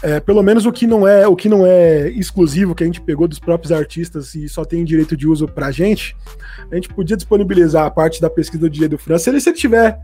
É, 0.00 0.20
pelo 0.20 0.40
menos 0.40 0.64
o 0.64 0.70
que 0.70 0.86
não 0.86 1.08
é 1.08 1.26
o 1.26 1.34
que 1.34 1.48
não 1.48 1.66
é 1.66 2.08
exclusivo 2.10 2.72
que 2.72 2.84
a 2.84 2.86
gente 2.86 3.00
pegou 3.00 3.26
dos 3.26 3.40
próprios 3.40 3.72
artistas 3.72 4.32
e 4.36 4.48
só 4.48 4.64
tem 4.64 4.84
direito 4.84 5.16
de 5.16 5.26
uso 5.26 5.48
pra 5.48 5.72
gente, 5.72 6.16
a 6.70 6.74
gente 6.76 6.88
podia 6.88 7.16
disponibilizar 7.16 7.84
a 7.84 7.90
parte 7.90 8.20
da 8.20 8.30
pesquisa 8.30 8.60
do 8.60 8.70
DJ 8.70 8.86
do 8.86 8.96
França 8.96 9.24
se 9.24 9.30
ele, 9.30 9.40
se 9.40 9.48
ele 9.48 9.56
tiver 9.56 9.98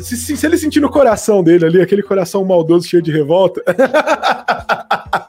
se, 0.00 0.16
se, 0.16 0.36
se, 0.36 0.46
ele 0.46 0.56
sentir 0.56 0.80
no 0.80 0.90
coração 0.90 1.42
dele 1.42 1.66
ali, 1.66 1.80
aquele 1.80 2.02
coração 2.02 2.44
maldoso 2.44 2.86
cheio 2.88 3.02
de 3.02 3.10
revolta. 3.10 3.62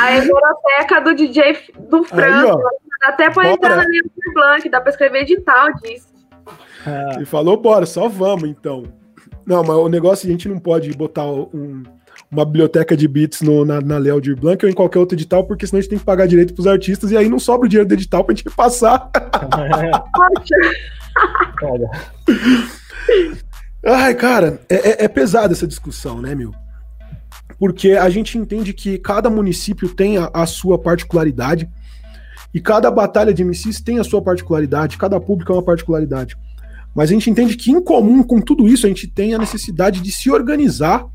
A 0.00 0.16
hemeroteca 0.16 1.00
do 1.02 1.14
DJ 1.14 1.58
do 1.88 2.04
Franco. 2.04 2.62
Até 3.02 3.30
pra 3.30 3.52
entrar 3.52 3.76
na 3.76 3.88
minha 3.88 4.02
Blanc, 4.32 4.68
dá 4.68 4.80
pra 4.80 4.90
escrever 4.90 5.22
edital 5.22 5.72
disso. 5.74 6.08
Ah. 6.86 7.18
E 7.20 7.24
falou, 7.24 7.56
bora, 7.56 7.86
só 7.86 8.08
vamos 8.08 8.48
então. 8.48 8.84
Não, 9.46 9.62
mas 9.62 9.76
o 9.76 9.88
negócio 9.88 10.26
a 10.26 10.30
gente 10.30 10.48
não 10.48 10.58
pode 10.58 10.90
botar 10.92 11.26
um, 11.26 11.82
uma 12.30 12.44
biblioteca 12.44 12.96
de 12.96 13.06
beats 13.06 13.42
no, 13.42 13.64
na, 13.64 13.80
na 13.80 13.98
Léo 13.98 14.20
de 14.20 14.34
Blanc 14.34 14.64
ou 14.64 14.70
em 14.70 14.74
qualquer 14.74 14.98
outro 14.98 15.14
edital, 15.14 15.44
porque 15.44 15.66
senão 15.66 15.78
a 15.78 15.82
gente 15.82 15.90
tem 15.90 15.98
que 15.98 16.04
pagar 16.04 16.26
direito 16.26 16.54
pros 16.54 16.66
artistas 16.66 17.10
e 17.10 17.16
aí 17.16 17.28
não 17.28 17.38
sobra 17.38 17.66
o 17.66 17.68
dinheiro 17.68 17.88
do 17.88 17.94
edital 17.94 18.24
pra 18.24 18.34
gente 18.34 18.48
repassar. 18.48 19.10
Ai, 23.86 24.14
cara, 24.14 24.60
é, 24.68 24.74
é, 24.74 25.04
é 25.04 25.08
pesada 25.08 25.52
essa 25.52 25.66
discussão, 25.66 26.22
né, 26.22 26.34
meu? 26.34 26.54
Porque 27.58 27.92
a 27.92 28.08
gente 28.08 28.38
entende 28.38 28.72
que 28.72 28.98
cada 28.98 29.28
município 29.28 29.88
tem 29.88 30.16
a, 30.16 30.30
a, 30.32 30.46
sua 30.46 30.78
particularidade 30.78 31.68
e 32.52 32.60
cada 32.60 32.90
batalha 32.90 33.34
de 33.34 33.44
MCs 33.44 33.80
tem 33.82 33.98
a 33.98 34.04
sua 34.04 34.22
particularidade, 34.22 34.96
cada 34.96 35.20
público 35.20 35.52
é 35.52 35.56
uma 35.56 35.62
particularidade. 35.62 36.36
Mas 36.94 37.10
a 37.10 37.12
gente 37.12 37.28
entende 37.28 37.56
que, 37.56 37.70
em 37.70 37.82
comum 37.82 38.22
com 38.22 38.40
tudo 38.40 38.66
isso, 38.66 38.86
a 38.86 38.88
gente 38.88 39.06
tem 39.06 39.34
a 39.34 39.38
necessidade 39.38 40.00
de 40.00 40.12
se 40.12 40.30
organizar 40.30 41.06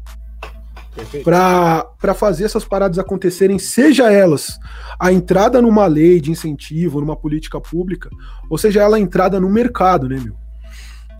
para 1.23 2.13
fazer 2.13 2.43
essas 2.43 2.65
paradas 2.65 2.99
acontecerem, 2.99 3.57
seja 3.57 4.11
elas 4.11 4.59
a 4.99 5.13
entrada 5.13 5.61
numa 5.61 5.85
lei 5.87 6.19
de 6.19 6.29
incentivo, 6.29 6.99
numa 6.99 7.15
política 7.15 7.59
pública, 7.59 8.09
ou 8.49 8.57
seja 8.57 8.81
ela 8.81 8.97
a 8.97 8.99
entrada 8.99 9.39
no 9.39 9.49
mercado, 9.49 10.09
né, 10.09 10.19
meu? 10.19 10.35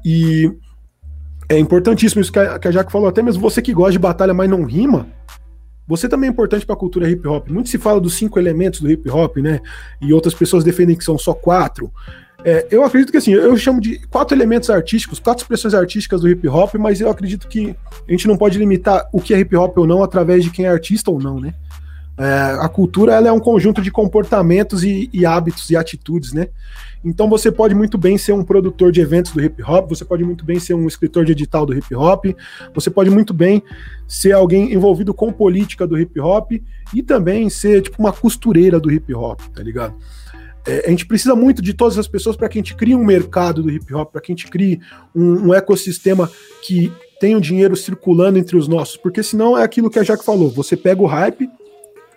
E 0.04 0.52
é 1.50 1.58
importantíssimo 1.58 2.22
isso 2.22 2.32
que 2.32 2.40
a, 2.40 2.60
que 2.60 2.68
a 2.68 2.72
Jaque 2.72 2.92
falou, 2.92 3.08
até 3.08 3.22
mesmo 3.22 3.42
você 3.42 3.62
que 3.62 3.74
gosta 3.74 3.94
de 3.94 4.00
batalha, 4.00 4.34
mas 4.34 4.50
não 4.50 4.64
rima, 4.64 5.08
você 5.88 6.08
também 6.08 6.30
é 6.30 6.32
importante 6.32 6.64
para 6.64 6.76
a 6.76 6.78
cultura 6.78 7.10
hip 7.10 7.28
hop. 7.28 7.50
Muito 7.50 7.68
se 7.68 7.80
fala 7.80 8.00
dos 8.00 8.14
cinco 8.14 8.38
elementos 8.38 8.80
do 8.80 8.92
hip 8.92 9.10
hop, 9.10 9.38
né? 9.38 9.60
E 10.00 10.14
outras 10.14 10.36
pessoas 10.36 10.64
defendem 10.64 10.96
que 10.96 11.04
são 11.04 11.18
só 11.18 11.34
quatro. 11.34 11.92
É, 12.46 12.68
eu 12.70 12.86
acredito 12.86 13.12
que 13.12 13.18
assim, 13.18 13.34
eu 13.34 13.58
chamo 13.58 13.82
de 13.82 14.00
quatro 14.08 14.38
elementos 14.38 14.70
artísticos, 14.70 15.20
quatro 15.20 15.44
expressões 15.44 15.74
artísticas 15.74 16.22
do 16.22 16.30
hip 16.30 16.48
hop, 16.48 16.76
mas 16.76 17.02
eu 17.02 17.10
acredito 17.10 17.48
que 17.48 17.76
a 18.08 18.12
gente 18.12 18.28
não 18.28 18.38
pode 18.38 18.60
limitar 18.60 19.10
o 19.12 19.20
que 19.20 19.34
é 19.34 19.40
hip 19.40 19.56
hop 19.56 19.76
ou 19.80 19.88
não 19.88 20.04
através 20.04 20.44
de 20.44 20.52
quem 20.52 20.66
é 20.66 20.70
artista 20.70 21.10
ou 21.10 21.20
não, 21.20 21.40
né? 21.40 21.56
É, 22.20 22.58
a 22.60 22.70
cultura 22.70 23.14
ela 23.14 23.30
é 23.30 23.32
um 23.32 23.40
conjunto 23.40 23.82
de 23.82 23.90
comportamentos 23.90 24.84
e, 24.84 25.10
e, 25.12 25.26
hábitos 25.26 25.70
e 25.70 25.76
atitudes, 25.76 26.34
né? 26.34 26.50
Então 27.04 27.30
você 27.30 27.52
pode 27.52 27.74
muito 27.74 27.98
bem 27.98 28.18
ser 28.18 28.34
um 28.34 28.44
produtor 28.44 28.92
de 28.92 29.00
eventos 29.00 29.32
do 29.32 29.42
hip 29.42 29.62
hop, 29.64 29.90
você 29.90 30.04
pode 30.04 30.24
muito 30.24 30.44
bem 30.44 30.60
ser 30.60 30.74
um 30.74 30.88
escritor 30.88 31.24
de 31.24 31.32
edital 31.32 31.66
do 31.66 31.74
hip 31.74 31.96
hop, 31.96 32.26
você 32.74 32.90
pode 32.90 33.10
muito 33.10 33.34
bem 33.34 33.64
ser 34.08 34.34
alguém 34.34 34.74
envolvido 34.74 35.14
com 35.14 35.32
política 35.32 35.88
do 35.88 35.98
hip 35.98 36.20
hop 36.20 36.52
e 36.94 37.02
também 37.02 37.50
ser 37.50 37.82
tipo 37.82 37.98
uma 38.00 38.12
costureira 38.12 38.80
do 38.80 38.92
hip 38.92 39.14
hop, 39.14 39.40
tá 39.54 39.64
ligado? 39.64 39.96
É, 40.68 40.86
a 40.88 40.90
gente 40.90 41.06
precisa 41.06 41.36
muito 41.36 41.62
de 41.62 41.74
todas 41.74 41.98
as 41.98 42.08
pessoas 42.08 42.36
para 42.36 42.50
que 42.50 42.58
a 42.58 42.62
gente 42.62 42.76
crie 42.76 42.96
um 42.96 43.06
mercado 43.06 43.64
do 43.64 43.72
hip 43.72 43.94
hop, 43.94 44.12
para 44.12 44.22
que 44.22 44.32
a 44.32 44.36
gente 44.36 44.50
crie 44.52 44.82
um, 45.16 45.48
um 45.48 45.54
ecossistema 45.54 46.30
que 46.62 46.92
tenha 47.20 47.38
o 47.38 47.42
dinheiro 47.42 47.76
circulando 47.76 48.38
entre 48.38 48.58
os 48.58 48.68
nossos, 48.68 48.98
porque 48.98 49.24
senão 49.24 49.58
é 49.58 49.64
aquilo 49.64 49.90
que 49.90 50.00
a 50.00 50.04
Jaque 50.04 50.24
falou, 50.24 50.50
você 50.50 50.76
pega 50.76 51.02
o 51.02 51.06
hype, 51.06 51.50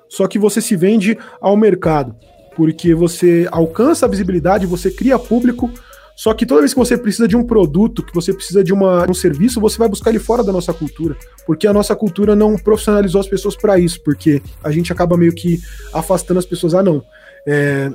só 0.09 0.27
que 0.27 0.39
você 0.39 0.61
se 0.61 0.77
vende 0.77 1.17
ao 1.41 1.57
mercado, 1.57 2.15
porque 2.55 2.95
você 2.95 3.49
alcança 3.51 4.07
a 4.07 4.09
visibilidade, 4.09 4.67
você 4.67 4.91
cria 4.91 5.19
público, 5.19 5.71
só 6.15 6.35
que 6.35 6.45
toda 6.45 6.61
vez 6.61 6.73
que 6.73 6.79
você 6.79 6.97
precisa 6.97 7.27
de 7.27 7.37
um 7.37 7.43
produto, 7.43 8.03
que 8.03 8.15
você 8.15 8.33
precisa 8.33 8.63
de 8.63 8.73
uma, 8.73 9.09
um 9.11 9.15
serviço, 9.15 9.61
você 9.61 9.79
vai 9.79 9.89
buscar 9.89 10.11
ele 10.11 10.19
fora 10.19 10.45
da 10.45 10.53
nossa 10.53 10.73
cultura, 10.73 11.17
porque 11.47 11.67
a 11.67 11.73
nossa 11.73 11.97
cultura 11.97 12.37
não 12.37 12.57
profissionalizou 12.57 13.21
as 13.21 13.27
pessoas 13.27 13.57
para 13.57 13.79
isso, 13.79 14.01
porque 14.03 14.43
a 14.63 14.71
gente 14.71 14.93
acaba 14.93 15.17
meio 15.17 15.33
que 15.33 15.61
afastando 15.93 16.39
as 16.39 16.47
pessoas. 16.47 16.75
Ah, 16.75 16.83
não. 16.83 17.03
É, 17.47 17.91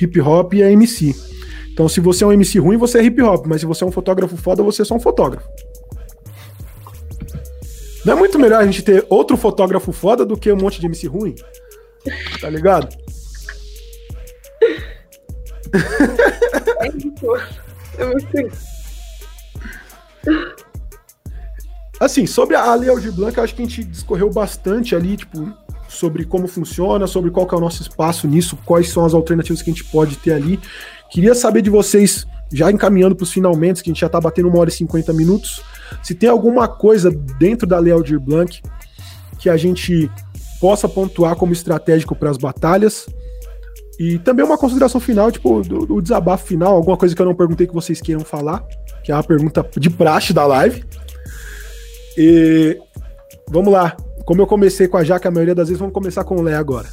hip 0.00 0.20
hop 0.20 0.54
é 0.54 0.72
MC. 0.72 1.14
Então, 1.72 1.88
se 1.88 2.00
você 2.00 2.24
é 2.24 2.26
um 2.26 2.32
MC 2.32 2.58
ruim, 2.58 2.78
você 2.78 2.98
é 2.98 3.04
hip 3.04 3.20
hop, 3.22 3.46
mas 3.46 3.60
se 3.60 3.66
você 3.66 3.84
é 3.84 3.86
um 3.86 3.92
fotógrafo 3.92 4.36
foda, 4.36 4.62
você 4.62 4.82
é 4.82 4.84
só 4.84 4.94
um 4.94 5.00
fotógrafo. 5.00 5.46
Não 8.04 8.14
é 8.14 8.16
muito 8.16 8.38
melhor 8.38 8.62
a 8.62 8.64
gente 8.64 8.82
ter 8.82 9.04
outro 9.10 9.36
fotógrafo 9.36 9.92
foda 9.92 10.24
do 10.24 10.36
que 10.36 10.50
um 10.50 10.56
monte 10.56 10.80
de 10.80 10.86
MC 10.86 11.06
ruim? 11.06 11.34
Tá 12.40 12.48
ligado? 12.48 12.88
É 16.80 16.88
isso. 16.88 17.26
É 17.98 18.04
muito 18.04 18.38
isso. 18.40 18.76
Assim, 21.98 22.26
sobre 22.26 22.54
a 22.54 22.74
Lei 22.74 22.90
Aldir 22.90 23.12
Blanc, 23.12 23.36
eu 23.36 23.44
acho 23.44 23.54
que 23.54 23.62
a 23.62 23.64
gente 23.64 23.82
discorreu 23.82 24.30
bastante 24.30 24.94
ali, 24.94 25.16
tipo, 25.16 25.50
sobre 25.88 26.24
como 26.24 26.46
funciona, 26.46 27.06
sobre 27.06 27.30
qual 27.30 27.46
que 27.46 27.54
é 27.54 27.58
o 27.58 27.60
nosso 27.60 27.80
espaço 27.80 28.28
nisso, 28.28 28.58
quais 28.66 28.90
são 28.90 29.04
as 29.04 29.14
alternativas 29.14 29.62
que 29.62 29.70
a 29.70 29.72
gente 29.72 29.84
pode 29.84 30.16
ter 30.16 30.34
ali. 30.34 30.60
Queria 31.10 31.34
saber 31.34 31.62
de 31.62 31.70
vocês, 31.70 32.26
já 32.52 32.70
encaminhando 32.70 33.16
para 33.16 33.24
os 33.24 33.32
finalmente, 33.32 33.82
que 33.82 33.90
a 33.90 33.92
gente 33.92 34.00
já 34.00 34.08
está 34.08 34.20
batendo 34.20 34.48
uma 34.48 34.58
hora 34.58 34.68
e 34.68 34.72
50 34.72 35.12
minutos, 35.14 35.62
se 36.02 36.14
tem 36.14 36.28
alguma 36.28 36.68
coisa 36.68 37.10
dentro 37.38 37.66
da 37.66 37.78
Lei 37.78 37.92
Aldir 37.92 38.20
Blanc 38.20 38.60
que 39.38 39.48
a 39.48 39.56
gente 39.56 40.10
possa 40.60 40.88
pontuar 40.88 41.36
como 41.36 41.52
estratégico 41.52 42.14
para 42.14 42.30
as 42.30 42.36
batalhas. 42.36 43.06
E 43.98 44.18
também 44.18 44.44
uma 44.44 44.58
consideração 44.58 45.00
final, 45.00 45.32
tipo, 45.32 45.62
do, 45.62 45.86
do, 45.86 46.02
desabafo 46.02 46.46
final, 46.46 46.74
alguma 46.74 46.96
coisa 46.96 47.14
que 47.14 47.22
eu 47.22 47.26
não 47.26 47.34
perguntei 47.34 47.66
que 47.66 47.74
vocês 47.74 48.00
queiram 48.00 48.24
falar, 48.24 48.62
que 49.02 49.10
é 49.10 49.14
uma 49.14 49.24
pergunta 49.24 49.66
de 49.76 49.88
praxe 49.88 50.34
da 50.34 50.44
live. 50.46 50.84
E 52.16 52.78
vamos 53.48 53.72
lá. 53.72 53.96
Como 54.24 54.42
eu 54.42 54.46
comecei 54.46 54.86
com 54.88 54.96
a 54.96 55.04
Jaque 55.04 55.28
a 55.28 55.30
maioria 55.30 55.54
das 55.54 55.68
vezes, 55.68 55.78
vamos 55.78 55.94
começar 55.94 56.24
com 56.24 56.36
o 56.36 56.42
Lé 56.42 56.54
agora. 56.54 56.88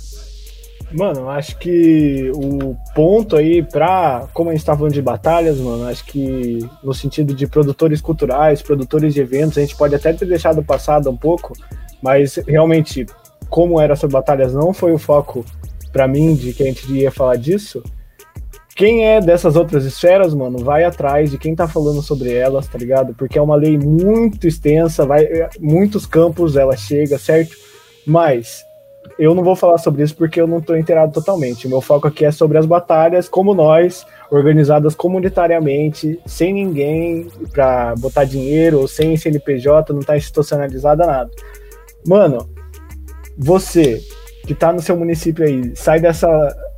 Mano, 0.93 1.27
acho 1.27 1.57
que 1.57 2.31
o 2.35 2.75
ponto 2.93 3.35
aí 3.35 3.63
pra. 3.63 4.27
Como 4.31 4.51
a 4.51 4.53
gente 4.53 4.63
tá 4.63 4.75
falando 4.75 4.93
de 4.93 5.01
batalhas, 5.01 5.57
mano, 5.57 5.87
acho 5.87 6.05
que 6.05 6.59
no 6.83 6.93
sentido 6.93 7.33
de 7.33 7.47
produtores 7.47 7.99
culturais, 7.99 8.61
produtores 8.61 9.13
de 9.13 9.19
eventos, 9.19 9.57
a 9.57 9.61
gente 9.61 9.75
pode 9.75 9.95
até 9.95 10.13
ter 10.13 10.27
deixado 10.27 10.63
passado 10.63 11.09
um 11.09 11.17
pouco, 11.17 11.53
mas 12.01 12.35
realmente, 12.47 13.07
como 13.49 13.81
eram 13.81 13.93
essas 13.93 14.11
batalhas, 14.11 14.53
não 14.53 14.71
foi 14.71 14.91
o 14.91 14.99
foco 14.99 15.43
para 15.93 16.07
mim 16.07 16.33
de 16.33 16.51
que 16.51 16.63
a 16.63 16.65
gente 16.65 16.91
ia 16.91 17.11
falar 17.11 17.37
disso. 17.37 17.81
Quem 18.75 19.05
é 19.05 19.21
dessas 19.21 19.55
outras 19.55 19.85
esferas, 19.85 20.33
mano, 20.33 20.57
vai 20.57 20.83
atrás 20.83 21.29
de 21.29 21.37
quem 21.37 21.55
tá 21.55 21.67
falando 21.67 22.01
sobre 22.01 22.33
elas, 22.33 22.67
tá 22.67 22.77
ligado? 22.79 23.13
Porque 23.13 23.37
é 23.37 23.41
uma 23.41 23.55
lei 23.55 23.77
muito 23.77 24.47
extensa, 24.47 25.05
vai 25.05 25.27
muitos 25.59 26.07
campos 26.07 26.57
ela 26.57 26.75
chega, 26.75 27.19
certo? 27.19 27.55
Mas 28.05 28.63
eu 29.19 29.35
não 29.35 29.43
vou 29.43 29.55
falar 29.55 29.77
sobre 29.77 30.01
isso 30.01 30.15
porque 30.15 30.41
eu 30.41 30.47
não 30.47 30.59
tô 30.59 30.75
inteirado 30.75 31.13
totalmente. 31.13 31.67
O 31.67 31.69
meu 31.69 31.81
foco 31.81 32.07
aqui 32.07 32.25
é 32.25 32.31
sobre 32.31 32.57
as 32.57 32.65
batalhas 32.65 33.29
como 33.29 33.53
nós, 33.53 34.07
organizadas 34.31 34.95
comunitariamente, 34.95 36.19
sem 36.25 36.51
ninguém 36.51 37.27
para 37.51 37.93
botar 37.95 38.23
dinheiro, 38.23 38.79
ou 38.79 38.87
sem 38.87 39.15
CNPJ, 39.15 39.93
não 39.93 40.01
tá 40.01 40.17
institucionalizada 40.17 41.05
nada. 41.05 41.29
Mano, 42.07 42.49
você 43.37 44.01
que 44.45 44.53
tá 44.53 44.73
no 44.73 44.81
seu 44.81 44.95
município 44.97 45.45
aí, 45.45 45.75
sai 45.75 45.99
dessa 45.99 46.27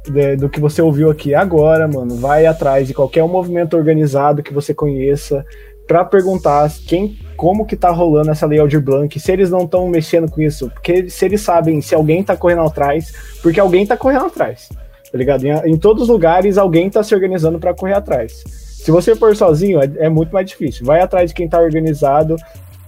de, 0.08 0.36
do 0.36 0.50
que 0.50 0.60
você 0.60 0.82
ouviu 0.82 1.10
aqui 1.10 1.34
agora, 1.34 1.88
mano, 1.88 2.16
vai 2.16 2.46
atrás 2.46 2.88
de 2.88 2.94
qualquer 2.94 3.24
movimento 3.24 3.76
organizado 3.76 4.44
que 4.44 4.54
você 4.54 4.74
conheça 4.74 5.46
para 5.88 6.04
perguntar 6.04 6.72
quem, 6.88 7.18
como 7.36 7.66
que 7.66 7.76
tá 7.76 7.90
rolando 7.90 8.32
essa 8.32 8.46
lei 8.46 8.60
Aldir 8.60 8.82
Blanc, 8.82 9.20
se 9.20 9.32
eles 9.32 9.50
não 9.50 9.64
estão 9.66 9.88
mexendo 9.88 10.30
com 10.30 10.42
isso, 10.42 10.70
porque 10.70 11.10
se 11.10 11.26
eles 11.26 11.42
sabem 11.42 11.82
se 11.82 11.94
alguém 11.94 12.24
tá 12.24 12.36
correndo 12.36 12.62
atrás, 12.62 13.14
porque 13.42 13.60
alguém 13.60 13.86
tá 13.86 13.98
correndo 13.98 14.26
atrás, 14.26 14.70
tá 15.12 15.18
ligado? 15.18 15.46
Em, 15.46 15.52
em 15.72 15.78
todos 15.78 16.04
os 16.04 16.10
lugares 16.10 16.58
alguém 16.58 16.90
tá 16.90 17.04
se 17.04 17.14
organizando 17.14 17.60
para 17.60 17.74
correr 17.74 17.94
atrás. 17.94 18.44
Se 18.48 18.92
você 18.92 19.16
for 19.16 19.36
sozinho, 19.36 19.82
é, 19.82 19.90
é, 19.98 20.10
muito 20.10 20.32
mais 20.32 20.48
difícil. 20.48 20.86
Vai 20.86 21.02
atrás 21.02 21.32
de 21.32 21.36
quem 21.36 21.50
tá 21.50 21.60
organizado, 21.60 22.36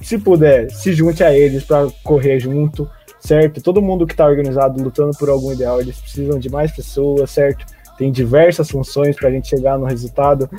se 0.02 0.20
puder, 0.20 0.70
se 0.70 0.94
junte 0.94 1.24
a 1.24 1.36
eles 1.36 1.64
para 1.64 1.88
correr 2.04 2.40
junto 2.40 2.88
certo? 3.28 3.62
Todo 3.62 3.82
mundo 3.82 4.08
que 4.08 4.14
está 4.14 4.26
organizado 4.26 4.82
lutando 4.82 5.12
por 5.18 5.30
algum 5.30 5.52
ideal, 5.52 5.82
eles 5.82 6.00
precisam 6.00 6.40
de 6.40 6.50
mais 6.50 6.72
pessoas, 6.72 7.30
certo? 7.30 7.66
Tem 7.98 8.10
diversas 8.10 8.72
funções 8.72 9.18
para 9.18 9.28
a 9.28 9.32
gente 9.32 9.50
chegar 9.50 9.78
no 9.78 9.86
resultado. 9.86 10.50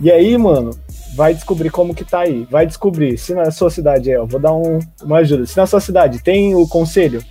E 0.00 0.10
aí, 0.10 0.38
mano, 0.38 0.70
vai 1.16 1.34
descobrir 1.34 1.70
como 1.70 1.94
que 1.94 2.04
tá 2.04 2.20
aí. 2.20 2.46
Vai 2.48 2.64
descobrir 2.64 3.18
se 3.18 3.34
na 3.34 3.50
sua 3.50 3.70
cidade 3.70 4.10
é, 4.10 4.16
eu 4.16 4.26
vou 4.26 4.38
dar 4.38 4.52
um, 4.52 4.78
uma 5.02 5.18
ajuda. 5.18 5.46
Se 5.46 5.56
na 5.56 5.66
sua 5.66 5.80
cidade 5.80 6.22
tem 6.22 6.54
o 6.54 6.66
conselho, 6.68 7.22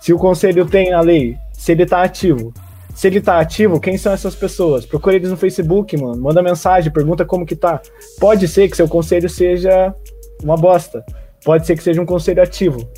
se 0.00 0.12
o 0.12 0.18
conselho 0.18 0.66
tem 0.66 0.92
a 0.92 1.00
lei, 1.00 1.36
se 1.52 1.70
ele 1.70 1.86
tá 1.86 2.02
ativo. 2.02 2.52
Se 2.92 3.08
ele 3.08 3.20
tá 3.20 3.40
ativo, 3.40 3.80
quem 3.80 3.98
são 3.98 4.12
essas 4.12 4.34
pessoas? 4.34 4.86
Procure 4.86 5.16
eles 5.16 5.30
no 5.30 5.36
Facebook, 5.36 5.96
mano. 5.96 6.20
Manda 6.20 6.42
mensagem, 6.42 6.92
pergunta 6.92 7.24
como 7.24 7.46
que 7.46 7.56
tá. 7.56 7.80
Pode 8.20 8.46
ser 8.48 8.68
que 8.68 8.76
seu 8.76 8.88
conselho 8.88 9.28
seja 9.28 9.94
uma 10.42 10.56
bosta. 10.56 11.04
Pode 11.44 11.66
ser 11.66 11.76
que 11.76 11.82
seja 11.82 12.00
um 12.00 12.06
conselho 12.06 12.42
ativo. 12.42 12.88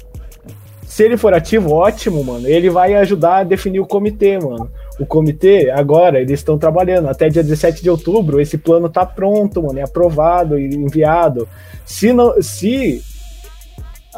Se 0.97 1.03
ele 1.03 1.19
for 1.19 1.35
ativo, 1.35 1.75
ótimo, 1.75 2.25
mano. 2.25 2.49
Ele 2.49 2.71
vai 2.71 2.95
ajudar 2.95 3.41
a 3.41 3.45
definir 3.45 3.81
o 3.81 3.87
comitê, 3.87 4.39
mano. 4.39 4.71
O 4.99 5.05
comitê, 5.05 5.69
agora, 5.69 6.19
eles 6.19 6.41
estão 6.41 6.57
trabalhando. 6.57 7.11
Até 7.11 7.29
dia 7.29 7.43
17 7.43 7.83
de 7.83 7.91
outubro, 7.91 8.41
esse 8.41 8.57
plano 8.57 8.89
tá 8.89 9.05
pronto, 9.05 9.63
mano. 9.63 9.79
É 9.79 9.83
aprovado 9.83 10.59
e 10.59 10.75
enviado. 10.75 11.47
Se, 11.85 12.15
não, 12.15 12.41
se 12.41 13.03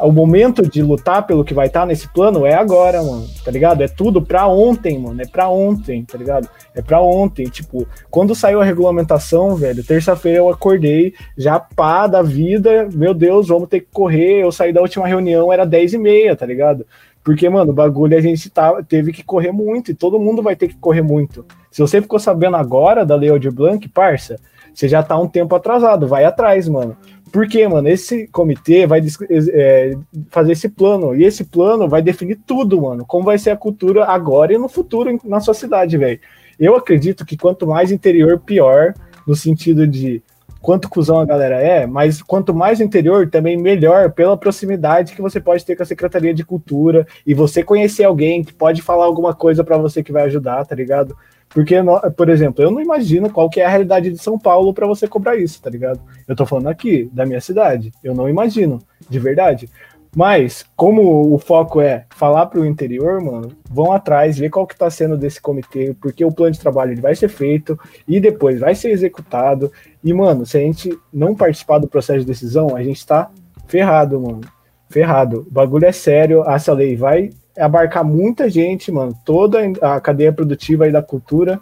o 0.01 0.11
momento 0.11 0.67
de 0.67 0.81
lutar 0.81 1.25
pelo 1.25 1.43
que 1.43 1.53
vai 1.53 1.67
estar 1.67 1.81
tá 1.81 1.85
nesse 1.85 2.07
plano 2.09 2.45
é 2.45 2.53
agora, 2.53 3.01
mano, 3.03 3.27
tá 3.43 3.51
ligado? 3.51 3.81
É 3.81 3.87
tudo 3.87 4.21
pra 4.21 4.47
ontem, 4.47 4.99
mano, 4.99 5.21
é 5.21 5.25
pra 5.25 5.49
ontem, 5.49 6.03
tá 6.03 6.17
ligado? 6.17 6.47
É 6.75 6.81
pra 6.81 7.01
ontem, 7.01 7.45
tipo, 7.45 7.87
quando 8.09 8.35
saiu 8.35 8.61
a 8.61 8.65
regulamentação, 8.65 9.55
velho, 9.55 9.83
terça-feira 9.83 10.39
eu 10.39 10.49
acordei, 10.49 11.13
já 11.37 11.59
pá 11.59 12.07
da 12.07 12.21
vida, 12.21 12.87
meu 12.93 13.13
Deus, 13.13 13.47
vamos 13.47 13.69
ter 13.69 13.81
que 13.81 13.87
correr, 13.91 14.43
eu 14.43 14.51
saí 14.51 14.71
da 14.71 14.81
última 14.81 15.07
reunião, 15.07 15.51
era 15.51 15.65
10 15.65 15.93
e 15.93 15.97
meia, 15.97 16.35
tá 16.35 16.45
ligado? 16.45 16.85
Porque, 17.23 17.49
mano, 17.49 17.71
o 17.71 17.75
bagulho 17.75 18.17
a 18.17 18.21
gente 18.21 18.49
tá, 18.49 18.81
teve 18.81 19.11
que 19.11 19.23
correr 19.23 19.51
muito, 19.51 19.91
e 19.91 19.93
todo 19.93 20.19
mundo 20.19 20.41
vai 20.41 20.55
ter 20.55 20.67
que 20.67 20.77
correr 20.77 21.01
muito. 21.01 21.45
Se 21.69 21.81
você 21.81 22.01
ficou 22.01 22.17
sabendo 22.19 22.55
agora 22.55 23.05
da 23.05 23.15
Lei 23.15 23.37
de 23.37 23.51
Blanc, 23.51 23.87
parça, 23.89 24.37
você 24.73 24.87
já 24.87 25.03
tá 25.03 25.17
um 25.17 25.27
tempo 25.27 25.53
atrasado, 25.55 26.07
vai 26.07 26.23
atrás, 26.23 26.67
mano. 26.67 26.95
Porque, 27.31 27.67
mano, 27.67 27.87
esse 27.87 28.27
comitê 28.27 28.87
vai 28.87 29.01
é, 29.29 29.93
fazer 30.29 30.53
esse 30.53 30.69
plano. 30.69 31.15
E 31.15 31.23
esse 31.23 31.43
plano 31.43 31.87
vai 31.87 32.01
definir 32.01 32.39
tudo, 32.45 32.81
mano. 32.81 33.05
Como 33.05 33.25
vai 33.25 33.37
ser 33.37 33.51
a 33.51 33.57
cultura 33.57 34.05
agora 34.05 34.53
e 34.53 34.57
no 34.57 34.67
futuro 34.67 35.19
na 35.23 35.39
sua 35.39 35.53
cidade, 35.53 35.97
velho. 35.97 36.19
Eu 36.59 36.75
acredito 36.75 37.25
que 37.25 37.37
quanto 37.37 37.67
mais 37.67 37.91
interior, 37.91 38.39
pior. 38.39 38.93
No 39.27 39.35
sentido 39.35 39.85
de 39.85 40.23
quanto 40.61 40.89
cuzão 40.89 41.19
a 41.19 41.25
galera 41.25 41.55
é, 41.55 41.85
mas 41.85 42.21
quanto 42.21 42.53
mais 42.53 42.81
interior, 42.81 43.29
também 43.29 43.57
melhor 43.57 44.11
pela 44.11 44.37
proximidade 44.37 45.13
que 45.13 45.21
você 45.21 45.39
pode 45.39 45.63
ter 45.65 45.75
com 45.75 45.83
a 45.83 45.85
Secretaria 45.85 46.33
de 46.33 46.43
Cultura 46.43 47.07
e 47.25 47.33
você 47.33 47.63
conhecer 47.63 48.03
alguém 48.03 48.43
que 48.43 48.53
pode 48.53 48.81
falar 48.81 49.05
alguma 49.05 49.33
coisa 49.33 49.63
para 49.63 49.77
você 49.77 50.03
que 50.03 50.11
vai 50.11 50.23
ajudar, 50.23 50.65
tá 50.65 50.75
ligado? 50.75 51.15
Porque, 51.49 51.75
por 52.15 52.29
exemplo, 52.29 52.63
eu 52.63 52.69
não 52.69 52.79
imagino 52.79 53.29
qual 53.29 53.49
que 53.49 53.59
é 53.59 53.65
a 53.65 53.69
realidade 53.69 54.11
de 54.11 54.19
São 54.19 54.37
Paulo 54.37 54.73
para 54.73 54.85
você 54.85 55.07
cobrar 55.07 55.35
isso, 55.35 55.61
tá 55.61 55.69
ligado? 55.69 55.99
Eu 56.27 56.35
tô 56.35 56.45
falando 56.45 56.67
aqui, 56.67 57.09
da 57.11 57.25
minha 57.25 57.41
cidade. 57.41 57.91
Eu 58.03 58.13
não 58.13 58.29
imagino, 58.29 58.79
de 59.09 59.19
verdade. 59.19 59.67
Mas, 60.15 60.65
como 60.75 61.33
o 61.33 61.37
foco 61.37 61.81
é 61.81 62.05
falar 62.15 62.47
para 62.47 62.59
o 62.59 62.65
interior, 62.65 63.21
mano, 63.21 63.51
vão 63.69 63.91
atrás, 63.91 64.37
ver 64.37 64.49
qual 64.49 64.65
que 64.65 64.73
está 64.73 64.89
sendo 64.89 65.17
desse 65.17 65.39
comitê, 65.39 65.95
porque 66.01 66.25
o 66.25 66.31
plano 66.31 66.51
de 66.51 66.59
trabalho 66.59 66.91
ele 66.91 67.01
vai 67.01 67.15
ser 67.15 67.29
feito 67.29 67.79
e 68.07 68.19
depois 68.19 68.59
vai 68.59 68.73
ser 68.73 68.89
executado. 68.89 69.71
E, 70.03 70.13
mano, 70.13 70.45
se 70.45 70.57
a 70.57 70.61
gente 70.61 70.97
não 71.13 71.35
participar 71.35 71.77
do 71.79 71.87
processo 71.87 72.21
de 72.21 72.25
decisão, 72.25 72.75
a 72.75 72.83
gente 72.83 72.97
está 72.97 73.29
ferrado, 73.67 74.19
mano. 74.19 74.41
Ferrado. 74.89 75.45
O 75.47 75.51
bagulho 75.51 75.85
é 75.85 75.91
sério, 75.91 76.43
essa 76.47 76.73
lei 76.73 76.95
vai 76.95 77.29
abarcar 77.59 78.03
muita 78.03 78.49
gente, 78.49 78.91
mano, 78.91 79.13
toda 79.25 79.59
a 79.81 79.99
cadeia 79.99 80.31
produtiva 80.31 80.85
aí 80.85 80.91
da 80.91 81.01
cultura 81.01 81.59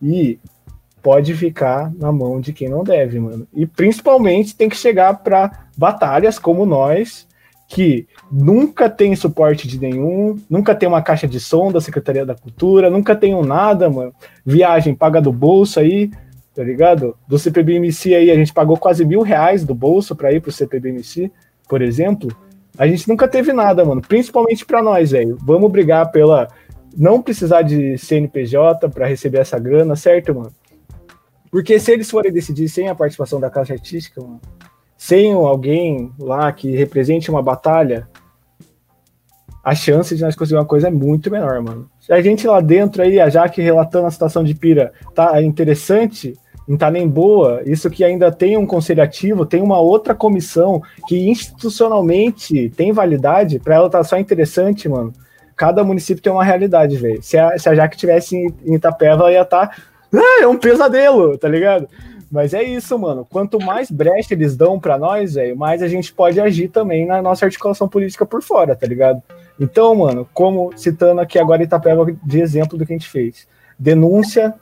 e 0.00 0.38
pode 1.02 1.34
ficar 1.34 1.92
na 1.94 2.12
mão 2.12 2.40
de 2.40 2.52
quem 2.52 2.68
não 2.68 2.84
deve, 2.84 3.18
mano. 3.18 3.46
E 3.52 3.66
principalmente 3.66 4.54
tem 4.54 4.68
que 4.68 4.76
chegar 4.76 5.14
para 5.14 5.66
batalhas 5.76 6.38
como 6.38 6.64
nós, 6.64 7.26
que 7.68 8.06
nunca 8.30 8.88
tem 8.88 9.16
suporte 9.16 9.66
de 9.66 9.80
nenhum, 9.80 10.38
nunca 10.48 10.74
tem 10.74 10.88
uma 10.88 11.02
caixa 11.02 11.26
de 11.26 11.40
som 11.40 11.72
da 11.72 11.80
Secretaria 11.80 12.24
da 12.24 12.34
Cultura, 12.34 12.90
nunca 12.90 13.16
tem 13.16 13.34
um 13.34 13.42
nada, 13.42 13.90
mano. 13.90 14.14
Viagem 14.44 14.94
paga 14.94 15.20
do 15.20 15.32
bolso 15.32 15.80
aí, 15.80 16.10
tá 16.54 16.62
ligado? 16.62 17.16
Do 17.26 17.38
CPBMC 17.38 18.14
aí, 18.14 18.30
a 18.30 18.34
gente 18.34 18.52
pagou 18.52 18.76
quase 18.76 19.04
mil 19.04 19.22
reais 19.22 19.64
do 19.64 19.74
bolso 19.74 20.14
para 20.14 20.32
ir 20.32 20.40
pro 20.40 20.52
CPBMC, 20.52 21.32
por 21.68 21.80
exemplo. 21.80 22.30
A 22.76 22.86
gente 22.86 23.08
nunca 23.08 23.28
teve 23.28 23.52
nada, 23.52 23.84
mano. 23.84 24.00
Principalmente 24.00 24.64
para 24.64 24.82
nós, 24.82 25.10
velho. 25.10 25.36
Vamos 25.42 25.70
brigar 25.70 26.10
pela 26.10 26.48
não 26.96 27.22
precisar 27.22 27.62
de 27.62 27.96
CNPJ 27.96 28.88
para 28.88 29.06
receber 29.06 29.38
essa 29.38 29.58
grana, 29.58 29.96
certo, 29.96 30.34
mano? 30.34 30.52
Porque 31.50 31.78
se 31.78 31.92
eles 31.92 32.10
forem 32.10 32.32
decidir 32.32 32.68
sem 32.68 32.88
a 32.88 32.94
participação 32.94 33.38
da 33.38 33.50
Caixa 33.50 33.74
Artística, 33.74 34.20
mano, 34.20 34.40
sem 34.96 35.32
alguém 35.32 36.12
lá 36.18 36.50
que 36.52 36.70
represente 36.74 37.30
uma 37.30 37.42
batalha, 37.42 38.08
a 39.62 39.74
chance 39.74 40.16
de 40.16 40.22
nós 40.22 40.34
conseguir 40.34 40.58
uma 40.58 40.66
coisa 40.66 40.88
é 40.88 40.90
muito 40.90 41.30
menor, 41.30 41.60
mano. 41.60 41.90
A 42.10 42.20
gente 42.20 42.46
lá 42.46 42.60
dentro 42.60 43.02
aí, 43.02 43.20
a 43.20 43.28
Jaque 43.28 43.60
relatando 43.60 44.06
a 44.06 44.10
situação 44.10 44.42
de 44.42 44.54
Pira, 44.54 44.92
tá 45.14 45.40
interessante, 45.42 46.34
não 46.66 46.76
tá 46.76 46.90
nem 46.90 47.08
boa, 47.08 47.62
isso 47.64 47.90
que 47.90 48.04
ainda 48.04 48.30
tem 48.30 48.56
um 48.56 48.66
conselho 48.66 49.02
ativo, 49.02 49.44
tem 49.44 49.60
uma 49.60 49.78
outra 49.80 50.14
comissão 50.14 50.82
que 51.06 51.28
institucionalmente 51.28 52.70
tem 52.70 52.92
validade, 52.92 53.58
para 53.58 53.74
ela 53.74 53.90
tá 53.90 54.02
só 54.04 54.18
interessante, 54.18 54.88
mano. 54.88 55.12
Cada 55.56 55.84
município 55.84 56.22
tem 56.22 56.32
uma 56.32 56.44
realidade, 56.44 56.96
velho. 56.96 57.22
Se 57.22 57.36
a, 57.36 57.58
se 57.58 57.68
a 57.68 57.74
Jaque 57.74 57.96
tivesse 57.96 58.36
em, 58.36 58.74
Itapeva, 58.74 59.22
ela 59.22 59.32
ia 59.32 59.42
estar. 59.42 59.68
Tá, 59.68 59.76
ah, 60.14 60.42
é 60.42 60.46
um 60.46 60.56
pesadelo, 60.56 61.36
tá 61.38 61.48
ligado? 61.48 61.88
Mas 62.30 62.54
é 62.54 62.62
isso, 62.62 62.98
mano. 62.98 63.26
Quanto 63.30 63.60
mais 63.60 63.90
brecha 63.90 64.32
eles 64.32 64.56
dão 64.56 64.80
para 64.80 64.96
nós, 64.96 65.34
velho, 65.34 65.56
mais 65.56 65.82
a 65.82 65.88
gente 65.88 66.12
pode 66.12 66.40
agir 66.40 66.68
também 66.68 67.06
na 67.06 67.20
nossa 67.20 67.44
articulação 67.44 67.86
política 67.86 68.24
por 68.24 68.42
fora, 68.42 68.74
tá 68.74 68.86
ligado? 68.86 69.22
Então, 69.60 69.94
mano, 69.94 70.26
como 70.32 70.72
citando 70.76 71.20
aqui 71.20 71.38
agora 71.38 71.62
Itapeva 71.62 72.06
de 72.24 72.40
exemplo 72.40 72.78
do 72.78 72.86
que 72.86 72.92
a 72.92 72.96
gente 72.96 73.08
fez. 73.08 73.46
Denúncia, 73.78 74.54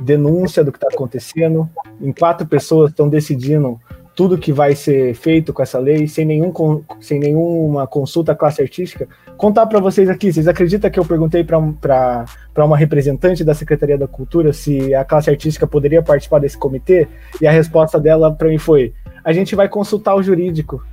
denúncia 0.00 0.64
do 0.64 0.72
que 0.72 0.78
tá 0.78 0.88
acontecendo. 0.92 1.68
Em 2.00 2.12
quatro 2.12 2.46
pessoas 2.46 2.90
estão 2.90 3.08
decidindo 3.08 3.78
tudo 4.14 4.36
que 4.36 4.52
vai 4.52 4.74
ser 4.74 5.14
feito 5.14 5.52
com 5.52 5.62
essa 5.62 5.78
lei, 5.78 6.06
sem, 6.06 6.24
nenhum, 6.24 6.52
sem 7.00 7.18
nenhuma 7.18 7.86
consulta 7.86 8.32
à 8.32 8.34
classe 8.34 8.60
artística. 8.60 9.08
Contar 9.36 9.66
para 9.66 9.80
vocês 9.80 10.08
aqui, 10.08 10.32
vocês 10.32 10.46
acreditam 10.46 10.90
que 10.90 10.98
eu 10.98 11.04
perguntei 11.04 11.42
para 11.42 12.26
uma 12.58 12.76
representante 12.76 13.42
da 13.42 13.54
Secretaria 13.54 13.96
da 13.96 14.06
Cultura 14.06 14.52
se 14.52 14.94
a 14.94 15.04
classe 15.04 15.30
artística 15.30 15.66
poderia 15.66 16.02
participar 16.02 16.40
desse 16.40 16.58
comitê? 16.58 17.08
E 17.40 17.46
a 17.46 17.50
resposta 17.50 17.98
dela 17.98 18.30
para 18.30 18.48
mim 18.48 18.58
foi: 18.58 18.92
a 19.24 19.32
gente 19.32 19.54
vai 19.54 19.68
consultar 19.68 20.14
o 20.14 20.22
jurídico. 20.22 20.84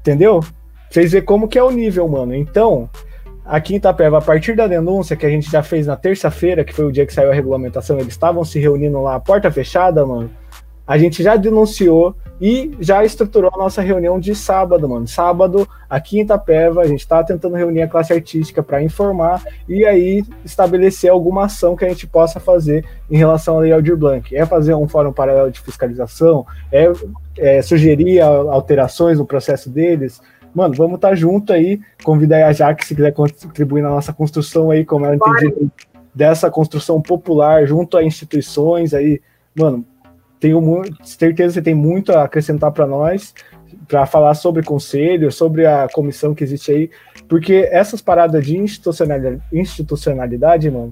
Entendeu? 0.00 0.40
Vocês 0.88 1.12
verem 1.12 1.26
como 1.26 1.48
que 1.48 1.58
é 1.58 1.62
o 1.62 1.70
nível, 1.70 2.08
mano. 2.08 2.34
Então, 2.34 2.88
aqui 3.46 3.74
em 3.74 3.76
Itapeva, 3.76 4.18
a 4.18 4.22
partir 4.22 4.56
da 4.56 4.66
denúncia 4.66 5.16
que 5.16 5.24
a 5.24 5.30
gente 5.30 5.50
já 5.50 5.62
fez 5.62 5.86
na 5.86 5.96
terça-feira, 5.96 6.64
que 6.64 6.72
foi 6.74 6.84
o 6.84 6.92
dia 6.92 7.06
que 7.06 7.14
saiu 7.14 7.30
a 7.30 7.34
regulamentação, 7.34 7.96
eles 7.98 8.12
estavam 8.12 8.44
se 8.44 8.58
reunindo 8.58 9.00
lá, 9.00 9.18
porta 9.20 9.50
fechada, 9.50 10.04
mano 10.04 10.30
a 10.86 10.96
gente 10.96 11.22
já 11.22 11.34
denunciou 11.34 12.14
e 12.40 12.76
já 12.78 13.04
estruturou 13.04 13.50
a 13.52 13.58
nossa 13.58 13.82
reunião 13.82 14.20
de 14.20 14.34
sábado, 14.34 14.88
mano. 14.88 15.08
Sábado, 15.08 15.66
aqui 15.90 16.18
em 16.18 16.22
Itapeva, 16.22 16.82
a 16.82 16.86
gente 16.86 17.00
está 17.00 17.24
tentando 17.24 17.56
reunir 17.56 17.82
a 17.82 17.88
classe 17.88 18.12
artística 18.12 18.62
para 18.62 18.82
informar 18.82 19.42
e 19.68 19.84
aí 19.84 20.22
estabelecer 20.44 21.10
alguma 21.10 21.46
ação 21.46 21.74
que 21.74 21.84
a 21.84 21.88
gente 21.88 22.06
possa 22.06 22.38
fazer 22.38 22.84
em 23.10 23.16
relação 23.16 23.56
à 23.56 23.60
Lei 23.60 23.72
Aldir 23.72 23.96
Blanc. 23.96 24.36
É 24.36 24.46
fazer 24.46 24.74
um 24.74 24.86
fórum 24.86 25.12
paralelo 25.12 25.50
de 25.50 25.60
fiscalização, 25.60 26.46
é, 26.70 26.92
é 27.38 27.62
sugerir 27.62 28.20
alterações 28.20 29.18
no 29.18 29.26
processo 29.26 29.68
deles. 29.68 30.20
Mano, 30.56 30.74
vamos 30.74 30.94
estar 30.94 31.10
tá 31.10 31.14
junto 31.14 31.52
aí. 31.52 31.78
Convidar 32.02 32.46
a 32.46 32.50
Jaque 32.50 32.86
se 32.86 32.94
quiser 32.94 33.12
contribuir 33.12 33.82
na 33.82 33.90
nossa 33.90 34.10
construção 34.10 34.70
aí, 34.70 34.86
como 34.86 35.04
ela 35.04 35.14
entende 35.14 35.70
dessa 36.14 36.50
construção 36.50 36.98
popular 36.98 37.66
junto 37.66 37.94
a 37.98 38.02
instituições 38.02 38.94
aí. 38.94 39.20
Mano, 39.54 39.84
tenho 40.40 40.82
certeza 41.02 41.48
que 41.48 41.54
você 41.56 41.62
tem 41.62 41.74
muito 41.74 42.10
a 42.10 42.22
acrescentar 42.22 42.72
para 42.72 42.86
nós, 42.86 43.34
para 43.86 44.06
falar 44.06 44.32
sobre 44.32 44.62
conselho, 44.62 45.30
sobre 45.30 45.66
a 45.66 45.88
comissão 45.92 46.34
que 46.34 46.42
existe 46.42 46.72
aí, 46.72 46.90
porque 47.28 47.68
essas 47.70 48.00
paradas 48.00 48.42
de 48.42 48.56
institucionalidade, 48.56 49.42
institucionalidade 49.52 50.70
mano, 50.70 50.90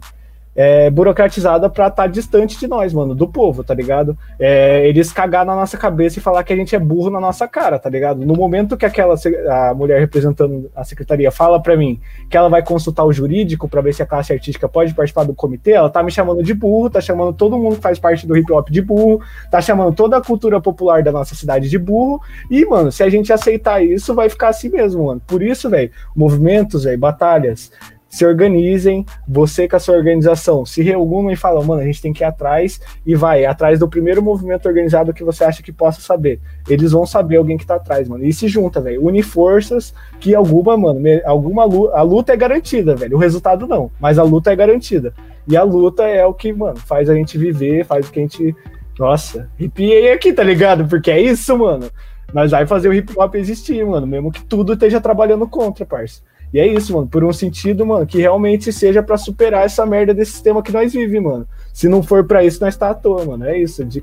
é, 0.54 0.90
burocratizada 0.90 1.68
pra 1.68 1.88
estar 1.88 2.04
tá 2.04 2.06
distante 2.06 2.58
de 2.58 2.66
nós, 2.66 2.92
mano, 2.92 3.14
do 3.14 3.28
povo, 3.28 3.64
tá 3.64 3.74
ligado? 3.74 4.16
É, 4.38 4.86
eles 4.86 5.12
cagar 5.12 5.44
na 5.44 5.54
nossa 5.54 5.76
cabeça 5.76 6.18
e 6.18 6.22
falar 6.22 6.44
que 6.44 6.52
a 6.52 6.56
gente 6.56 6.74
é 6.74 6.78
burro 6.78 7.10
na 7.10 7.20
nossa 7.20 7.48
cara, 7.48 7.78
tá 7.78 7.90
ligado? 7.90 8.24
No 8.24 8.34
momento 8.34 8.76
que 8.76 8.86
aquela 8.86 9.14
a 9.48 9.74
mulher 9.74 10.00
representando 10.00 10.70
a 10.74 10.84
secretaria 10.84 11.30
fala 11.30 11.60
para 11.60 11.76
mim 11.76 12.00
que 12.28 12.36
ela 12.36 12.48
vai 12.48 12.62
consultar 12.62 13.04
o 13.04 13.12
jurídico 13.12 13.68
para 13.68 13.80
ver 13.80 13.94
se 13.94 14.02
a 14.02 14.06
classe 14.06 14.32
artística 14.32 14.68
pode 14.68 14.94
participar 14.94 15.24
do 15.24 15.34
comitê, 15.34 15.72
ela 15.72 15.90
tá 15.90 16.02
me 16.02 16.10
chamando 16.10 16.42
de 16.42 16.54
burro, 16.54 16.90
tá 16.90 17.00
chamando 17.00 17.32
todo 17.32 17.58
mundo 17.58 17.76
que 17.76 17.82
faz 17.82 17.98
parte 17.98 18.26
do 18.26 18.36
hip 18.36 18.50
hop 18.52 18.68
de 18.70 18.80
burro, 18.80 19.20
tá 19.50 19.60
chamando 19.60 19.94
toda 19.94 20.16
a 20.16 20.22
cultura 20.22 20.60
popular 20.60 21.02
da 21.02 21.12
nossa 21.12 21.34
cidade 21.34 21.68
de 21.68 21.78
burro, 21.78 22.20
e, 22.50 22.64
mano, 22.64 22.92
se 22.92 23.02
a 23.02 23.08
gente 23.08 23.32
aceitar 23.32 23.84
isso, 23.84 24.14
vai 24.14 24.28
ficar 24.28 24.48
assim 24.48 24.68
mesmo, 24.68 25.06
mano. 25.06 25.20
Por 25.26 25.42
isso, 25.42 25.68
velho, 25.70 25.90
movimentos, 26.14 26.84
velho, 26.84 26.98
batalhas, 26.98 27.70
se 28.14 28.24
organizem, 28.24 29.04
você 29.26 29.66
com 29.66 29.74
a 29.74 29.80
sua 29.80 29.96
organização 29.96 30.64
se 30.64 30.82
reúnam 30.82 31.32
e 31.32 31.36
falam, 31.36 31.64
mano, 31.64 31.82
a 31.82 31.84
gente 31.84 32.00
tem 32.00 32.12
que 32.12 32.22
ir 32.22 32.24
atrás 32.24 32.80
e 33.04 33.16
vai, 33.16 33.44
atrás 33.44 33.80
do 33.80 33.88
primeiro 33.88 34.22
movimento 34.22 34.66
organizado 34.66 35.12
que 35.12 35.24
você 35.24 35.42
acha 35.42 35.64
que 35.64 35.72
possa 35.72 36.00
saber. 36.00 36.40
Eles 36.68 36.92
vão 36.92 37.04
saber 37.04 37.38
alguém 37.38 37.56
que 37.56 37.66
tá 37.66 37.74
atrás, 37.74 38.08
mano. 38.08 38.24
E 38.24 38.32
se 38.32 38.46
junta, 38.46 38.80
velho. 38.80 39.04
Une 39.04 39.20
forças 39.20 39.92
que 40.20 40.32
alguma, 40.32 40.76
mano, 40.76 41.00
alguma 41.24 41.64
luta, 41.64 41.96
a 41.96 42.02
luta 42.02 42.32
é 42.32 42.36
garantida, 42.36 42.94
velho. 42.94 43.16
O 43.16 43.20
resultado 43.20 43.66
não, 43.66 43.90
mas 43.98 44.16
a 44.16 44.22
luta 44.22 44.52
é 44.52 44.56
garantida. 44.56 45.12
E 45.48 45.56
a 45.56 45.64
luta 45.64 46.04
é 46.04 46.24
o 46.24 46.32
que, 46.32 46.52
mano, 46.52 46.76
faz 46.76 47.10
a 47.10 47.14
gente 47.16 47.36
viver, 47.36 47.84
faz 47.84 48.08
o 48.08 48.12
que 48.12 48.20
a 48.20 48.22
gente. 48.22 48.54
Nossa, 48.96 49.50
arrepiei 49.58 50.12
aqui, 50.12 50.32
tá 50.32 50.44
ligado? 50.44 50.86
Porque 50.86 51.10
é 51.10 51.20
isso, 51.20 51.58
mano. 51.58 51.90
Nós 52.32 52.52
vai 52.52 52.64
fazer 52.64 52.88
o 52.88 52.94
hip 52.94 53.12
hop 53.16 53.34
existir, 53.34 53.84
mano, 53.84 54.06
mesmo 54.06 54.30
que 54.30 54.44
tudo 54.44 54.74
esteja 54.74 55.00
trabalhando 55.00 55.48
contra, 55.48 55.84
parça. 55.84 56.22
E 56.54 56.60
é 56.60 56.66
isso, 56.68 56.94
mano, 56.94 57.08
por 57.08 57.24
um 57.24 57.32
sentido, 57.32 57.84
mano, 57.84 58.06
que 58.06 58.18
realmente 58.18 58.72
seja 58.72 59.02
para 59.02 59.18
superar 59.18 59.64
essa 59.64 59.84
merda 59.84 60.14
desse 60.14 60.30
sistema 60.30 60.62
que 60.62 60.70
nós 60.70 60.92
vivemos, 60.92 61.32
mano. 61.32 61.48
Se 61.72 61.88
não 61.88 62.00
for 62.00 62.24
para 62.24 62.44
isso, 62.44 62.62
nós 62.62 62.76
tá 62.76 62.90
à 62.90 62.94
toa, 62.94 63.24
mano. 63.24 63.44
É 63.44 63.58
isso, 63.58 63.84
de, 63.84 64.00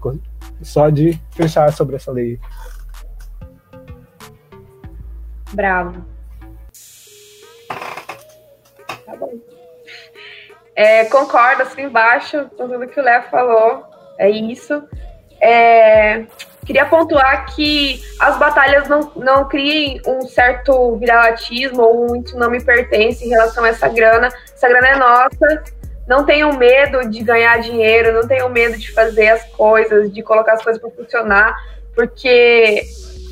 só 0.61 0.89
de 0.89 1.17
fechar 1.31 1.71
sobre 1.71 1.95
essa 1.95 2.11
lei. 2.11 2.37
Bravo. 5.53 6.03
Tá 9.05 9.15
bom. 9.17 9.31
É, 10.75 11.05
concordo, 11.05 11.61
assim, 11.61 11.83
embaixo 11.83 12.49
tudo 12.57 12.85
que 12.85 12.99
o 12.99 13.03
Léo 13.03 13.23
falou. 13.31 13.85
É 14.17 14.29
isso. 14.29 14.83
É, 15.39 16.25
Queria 16.65 16.85
pontuar 16.85 17.47
que 17.55 18.01
as 18.19 18.37
batalhas 18.37 18.87
não, 18.87 19.11
não 19.15 19.47
criem 19.47 19.99
um 20.05 20.21
certo 20.21 20.95
viralatismo 20.97 21.81
ou 21.81 22.15
um 22.15 22.23
não 22.35 22.51
me 22.51 22.63
pertence 22.63 23.25
em 23.25 23.29
relação 23.29 23.63
a 23.63 23.69
essa 23.69 23.87
grana. 23.89 24.29
Essa 24.53 24.67
grana 24.67 24.87
é 24.89 24.95
nossa. 24.95 25.63
Não 26.07 26.25
tenham 26.25 26.53
medo 26.53 27.09
de 27.09 27.23
ganhar 27.23 27.59
dinheiro, 27.59 28.13
não 28.13 28.27
tenham 28.27 28.49
medo 28.49 28.77
de 28.77 28.91
fazer 28.91 29.29
as 29.29 29.43
coisas, 29.51 30.13
de 30.13 30.21
colocar 30.21 30.53
as 30.53 30.63
coisas 30.63 30.81
para 30.81 30.91
funcionar, 30.91 31.55
porque 31.95 32.83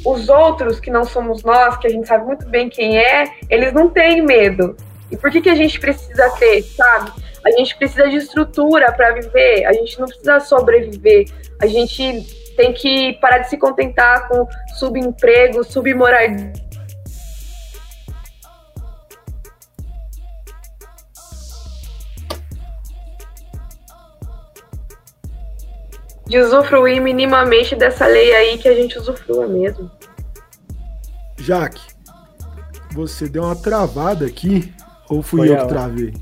os 0.06 0.30
outros 0.30 0.80
que 0.80 0.90
não 0.90 1.04
somos 1.04 1.44
nós, 1.44 1.78
que 1.78 1.88
a 1.88 1.90
gente 1.90 2.08
sabe 2.08 2.26
muito 2.26 2.48
bem 2.48 2.70
quem 2.70 2.98
é, 2.98 3.26
eles 3.50 3.74
não 3.74 3.90
têm 3.90 4.22
medo. 4.22 4.76
E 5.12 5.18
por 5.18 5.32
que, 5.32 5.42
que 5.42 5.50
a 5.50 5.56
gente 5.56 5.80
precisa 5.80 6.30
ter, 6.38 6.62
sabe? 6.64 7.12
A 7.46 7.52
gente 7.52 7.76
precisa 7.78 8.08
de 8.08 8.18
estrutura 8.18 8.92
para 8.92 9.12
viver, 9.12 9.66
a 9.66 9.74
gente 9.74 10.00
não 10.00 10.08
precisa 10.08 10.40
sobreviver, 10.40 11.28
a 11.60 11.66
gente 11.66 12.26
tem 12.60 12.74
que 12.74 13.14
parar 13.22 13.38
de 13.38 13.50
se 13.50 13.58
contentar 13.58 14.28
com 14.28 14.46
subemprego, 14.76 15.64
submoradia. 15.64 16.52
De 26.28 26.38
usufruir 26.38 27.02
minimamente 27.02 27.78
dessa 27.78 28.06
lei 28.06 28.36
aí 28.36 28.58
que 28.58 28.68
a 28.68 28.76
gente 28.76 29.00
usufrua 29.00 29.48
mesmo. 29.48 29.90
Jaque, 31.38 31.82
você 32.92 33.30
deu 33.30 33.44
uma 33.44 33.56
travada 33.56 34.26
aqui 34.26 34.74
ou 35.10 35.24
fui 35.24 35.48
Foi 35.48 35.50
eu 35.50 35.54
ela. 35.54 35.64
que 35.64 35.70
travei? 35.70 36.14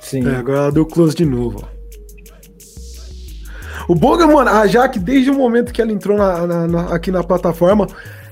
Sim. 0.00 0.28
É, 0.28 0.36
agora 0.36 0.58
ela 0.58 0.72
deu 0.72 0.86
close 0.86 1.16
de 1.16 1.24
novo. 1.26 1.71
O 3.88 3.94
Boga, 3.94 4.26
mano, 4.26 4.50
a 4.50 4.66
Jaque, 4.66 4.98
desde 4.98 5.30
o 5.30 5.34
momento 5.34 5.72
que 5.72 5.80
ela 5.80 5.92
entrou 5.92 6.16
na, 6.16 6.46
na, 6.46 6.66
na, 6.66 6.94
aqui 6.94 7.10
na 7.10 7.22
plataforma, 7.22 7.86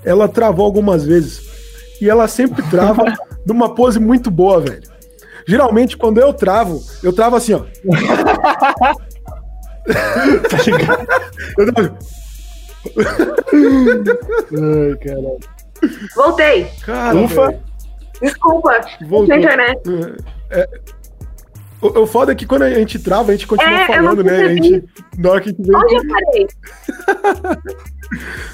ela 0.04 0.28
travou 0.28 0.64
algumas 0.64 1.04
vezes. 1.04 1.40
E 2.00 2.08
ela 2.08 2.26
sempre 2.28 2.62
trava 2.70 3.04
numa 3.44 3.74
pose 3.74 3.98
muito 3.98 4.30
boa, 4.30 4.60
velho. 4.60 4.82
Geralmente, 5.46 5.96
quando 5.96 6.18
eu 6.18 6.32
travo, 6.32 6.80
eu 7.02 7.12
travo 7.12 7.36
assim, 7.36 7.54
ó. 7.54 7.60
tá 10.48 10.56
ligado? 10.64 11.06
eu 11.58 11.72
travo. 11.72 11.96
Ai, 14.52 14.96
caralho. 15.02 15.38
Voltei. 16.14 16.68
Cara, 16.84 17.16
Ufa. 17.16 17.58
Desculpa. 18.20 18.80
Voltou. 19.02 19.28
Na 19.28 19.38
internet. 19.38 19.80
É, 20.50 20.68
o, 21.80 22.00
o 22.00 22.06
foda 22.06 22.32
é 22.32 22.34
que 22.34 22.46
quando 22.46 22.62
a 22.62 22.70
gente 22.70 22.98
trava, 22.98 23.30
a 23.30 23.32
gente 23.32 23.46
continua 23.46 23.80
é, 23.80 23.86
falando, 23.86 24.22
né? 24.22 24.44
A 24.44 24.48
gente, 24.48 24.84
na 25.18 25.30
hora 25.30 25.40
que 25.40 25.48
a 25.48 25.52
gente 25.52 25.62
vem... 25.62 25.76
Onde 25.76 25.94
eu 25.94 26.02
parei? 26.08 26.46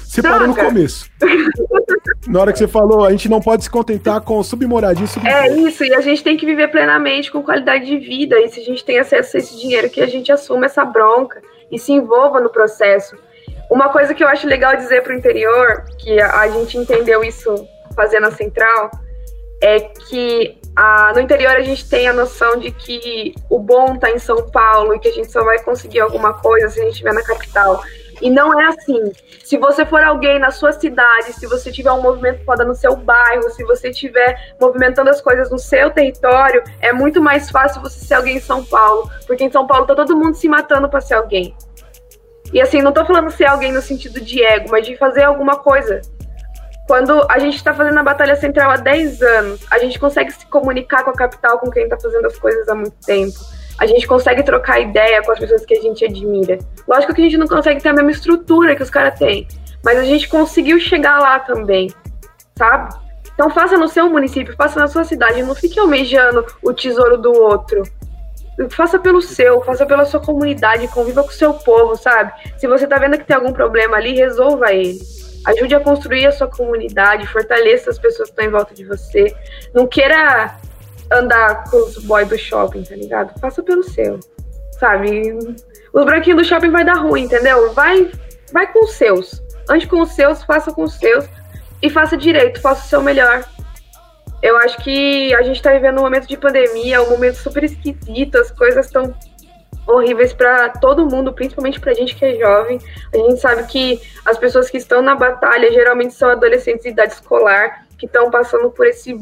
você 0.03 0.21
Droga. 0.21 0.37
parou 0.37 0.47
no 0.47 0.55
começo. 0.55 1.09
na 2.27 2.41
hora 2.41 2.53
que 2.53 2.59
você 2.59 2.67
falou, 2.67 3.05
a 3.05 3.11
gente 3.11 3.27
não 3.27 3.41
pode 3.41 3.63
se 3.63 3.69
contentar 3.69 4.21
com 4.21 4.41
submoradia 4.43 5.05
e 5.05 5.27
É 5.27 5.57
isso, 5.57 5.83
e 5.83 5.93
a 5.93 6.01
gente 6.01 6.23
tem 6.23 6.37
que 6.37 6.45
viver 6.45 6.69
plenamente 6.69 7.31
com 7.31 7.43
qualidade 7.43 7.85
de 7.85 7.97
vida. 7.97 8.39
E 8.39 8.49
se 8.49 8.61
a 8.61 8.63
gente 8.63 8.85
tem 8.85 8.99
acesso 8.99 9.35
a 9.35 9.39
esse 9.39 9.59
dinheiro, 9.59 9.89
que 9.89 10.01
a 10.01 10.07
gente 10.07 10.31
assuma 10.31 10.65
essa 10.65 10.85
bronca 10.85 11.41
e 11.71 11.77
se 11.77 11.91
envolva 11.91 12.39
no 12.39 12.49
processo. 12.49 13.17
Uma 13.69 13.89
coisa 13.89 14.13
que 14.13 14.23
eu 14.23 14.27
acho 14.27 14.47
legal 14.47 14.75
dizer 14.77 15.03
para 15.03 15.13
o 15.13 15.17
interior, 15.17 15.83
que 15.97 16.19
a 16.21 16.47
gente 16.47 16.77
entendeu 16.77 17.23
isso 17.23 17.67
fazendo 17.93 18.27
a 18.27 18.31
central, 18.31 18.89
é 19.61 19.79
que 19.79 20.57
a, 20.77 21.11
no 21.11 21.21
interior 21.21 21.55
a 21.55 21.61
gente 21.61 21.89
tem 21.89 22.07
a 22.07 22.13
noção 22.13 22.59
de 22.59 22.69
que 22.69 23.33
o 23.49 23.57
bom 23.57 23.95
está 23.95 24.11
em 24.11 24.19
São 24.19 24.47
Paulo 24.51 24.93
e 24.93 24.99
que 24.99 25.07
a 25.07 25.11
gente 25.11 25.31
só 25.31 25.43
vai 25.43 25.57
conseguir 25.63 26.01
alguma 26.01 26.35
coisa 26.35 26.69
se 26.69 26.79
a 26.79 26.83
gente 26.83 26.91
estiver 26.91 27.15
na 27.15 27.23
capital. 27.23 27.81
E 28.21 28.29
não 28.29 28.59
é 28.59 28.67
assim. 28.67 29.11
Se 29.43 29.57
você 29.57 29.87
for 29.87 30.03
alguém 30.03 30.37
na 30.37 30.51
sua 30.51 30.71
cidade, 30.71 31.33
se 31.33 31.47
você 31.47 31.71
tiver 31.71 31.91
um 31.91 32.01
movimento 32.01 32.45
foda 32.45 32.63
no 32.63 32.75
seu 32.75 32.95
bairro, 32.95 33.49
se 33.49 33.63
você 33.63 33.89
estiver 33.89 34.53
movimentando 34.61 35.09
as 35.09 35.19
coisas 35.19 35.49
no 35.49 35.57
seu 35.57 35.89
território, 35.89 36.63
é 36.79 36.93
muito 36.93 37.19
mais 37.19 37.49
fácil 37.49 37.81
você 37.81 37.99
ser 38.05 38.13
alguém 38.13 38.37
em 38.37 38.41
São 38.41 38.63
Paulo. 38.63 39.09
Porque 39.25 39.43
em 39.43 39.51
São 39.51 39.65
Paulo 39.65 39.87
tá 39.87 39.95
todo 39.95 40.15
mundo 40.15 40.35
se 40.35 40.47
matando 40.47 40.87
para 40.87 41.01
ser 41.01 41.15
alguém. 41.15 41.55
E 42.53 42.61
assim, 42.61 42.83
não 42.83 42.93
tô 42.93 43.03
falando 43.03 43.31
ser 43.31 43.45
alguém 43.45 43.71
no 43.71 43.81
sentido 43.81 44.21
de 44.21 44.43
ego, 44.43 44.69
mas 44.69 44.85
de 44.85 44.95
fazer 44.95 45.23
alguma 45.23 45.57
coisa 45.57 46.01
quando 46.87 47.25
a 47.29 47.37
gente 47.37 47.57
está 47.57 47.73
fazendo 47.73 47.99
a 47.99 48.03
Batalha 48.03 48.35
Central 48.37 48.71
há 48.71 48.77
10 48.77 49.21
anos, 49.21 49.65
a 49.69 49.77
gente 49.77 49.99
consegue 49.99 50.31
se 50.31 50.45
comunicar 50.45 51.03
com 51.03 51.09
a 51.09 51.13
capital, 51.13 51.59
com 51.59 51.69
quem 51.69 51.83
está 51.83 51.99
fazendo 51.99 52.25
as 52.25 52.39
coisas 52.39 52.67
há 52.69 52.73
muito 52.73 52.95
tempo. 53.05 53.37
A 53.77 53.85
gente 53.85 54.07
consegue 54.07 54.41
trocar 54.41 54.79
ideia 54.79 55.21
com 55.21 55.33
as 55.33 55.37
pessoas 55.37 55.65
que 55.65 55.75
a 55.75 55.81
gente 55.81 56.05
admira. 56.05 56.57
Lógico 56.87 57.13
que 57.13 57.21
a 57.21 57.23
gente 57.25 57.37
não 57.37 57.45
consegue 57.45 57.83
ter 57.83 57.89
a 57.89 57.93
mesma 57.93 58.11
estrutura 58.11 58.73
que 58.73 58.81
os 58.81 58.89
caras 58.89 59.19
têm, 59.19 59.45
mas 59.83 59.99
a 59.99 60.03
gente 60.03 60.29
conseguiu 60.29 60.79
chegar 60.79 61.19
lá 61.19 61.39
também, 61.41 61.93
sabe? 62.57 62.95
Então 63.33 63.49
faça 63.49 63.77
no 63.77 63.89
seu 63.89 64.09
município, 64.09 64.55
faça 64.55 64.79
na 64.79 64.87
sua 64.87 65.03
cidade, 65.03 65.43
não 65.43 65.53
fique 65.53 65.77
almejando 65.77 66.45
o 66.63 66.73
tesouro 66.73 67.17
do 67.17 67.33
outro. 67.33 67.83
Faça 68.71 68.97
pelo 68.97 69.21
seu, 69.21 69.61
faça 69.61 69.85
pela 69.85 70.05
sua 70.05 70.19
comunidade, 70.19 70.87
conviva 70.87 71.21
com 71.21 71.29
o 71.29 71.33
seu 71.33 71.53
povo, 71.53 71.95
sabe? 71.95 72.31
Se 72.57 72.65
você 72.65 72.87
tá 72.87 72.97
vendo 72.97 73.17
que 73.17 73.25
tem 73.25 73.35
algum 73.35 73.53
problema 73.53 73.97
ali, 73.97 74.15
resolva 74.15 74.73
ele. 74.73 74.97
Ajude 75.45 75.75
a 75.75 75.79
construir 75.79 76.25
a 76.25 76.31
sua 76.31 76.47
comunidade, 76.47 77.27
fortaleça 77.27 77.89
as 77.89 77.97
pessoas 77.97 78.29
que 78.29 78.33
estão 78.33 78.45
em 78.45 78.51
volta 78.51 78.73
de 78.73 78.83
você. 78.83 79.33
Não 79.73 79.87
queira 79.87 80.57
andar 81.11 81.63
com 81.69 81.77
os 81.77 81.97
boys 82.03 82.27
do 82.27 82.37
shopping, 82.37 82.83
tá 82.83 82.95
ligado? 82.95 83.39
Faça 83.39 83.63
pelo 83.63 83.83
seu, 83.83 84.19
sabe? 84.79 85.37
Os 85.93 86.05
branquinhos 86.05 86.41
do 86.41 86.45
shopping 86.45 86.69
vai 86.69 86.83
dar 86.83 86.95
ruim, 86.95 87.23
entendeu? 87.23 87.73
Vai, 87.73 88.11
vai 88.51 88.71
com 88.71 88.83
os 88.83 88.93
seus. 88.93 89.41
Ande 89.69 89.87
com 89.87 90.01
os 90.01 90.11
seus, 90.11 90.43
faça 90.43 90.71
com 90.73 90.83
os 90.83 90.95
seus 90.95 91.25
e 91.81 91.89
faça 91.89 92.17
direito, 92.17 92.61
faça 92.61 92.85
o 92.85 92.87
seu 92.87 93.01
melhor. 93.01 93.43
Eu 94.41 94.57
acho 94.57 94.77
que 94.83 95.33
a 95.33 95.41
gente 95.41 95.61
tá 95.61 95.71
vivendo 95.71 95.99
um 95.99 96.03
momento 96.03 96.27
de 96.27 96.37
pandemia, 96.37 97.01
um 97.01 97.09
momento 97.09 97.35
super 97.35 97.63
esquisito, 97.63 98.37
as 98.37 98.51
coisas 98.51 98.85
estão 98.85 99.13
horríveis 99.87 100.33
para 100.33 100.69
todo 100.69 101.05
mundo, 101.05 101.33
principalmente 101.33 101.79
para 101.79 101.91
a 101.91 101.95
gente 101.95 102.15
que 102.15 102.25
é 102.25 102.35
jovem. 102.35 102.79
A 103.13 103.17
gente 103.17 103.39
sabe 103.39 103.63
que 103.67 104.01
as 104.25 104.37
pessoas 104.37 104.69
que 104.69 104.77
estão 104.77 105.01
na 105.01 105.15
batalha 105.15 105.71
geralmente 105.71 106.13
são 106.13 106.29
adolescentes 106.29 106.83
de 106.83 106.89
idade 106.89 107.13
escolar, 107.13 107.87
que 107.97 108.05
estão 108.05 108.29
passando 108.29 108.69
por 108.69 108.85
esse 108.85 109.17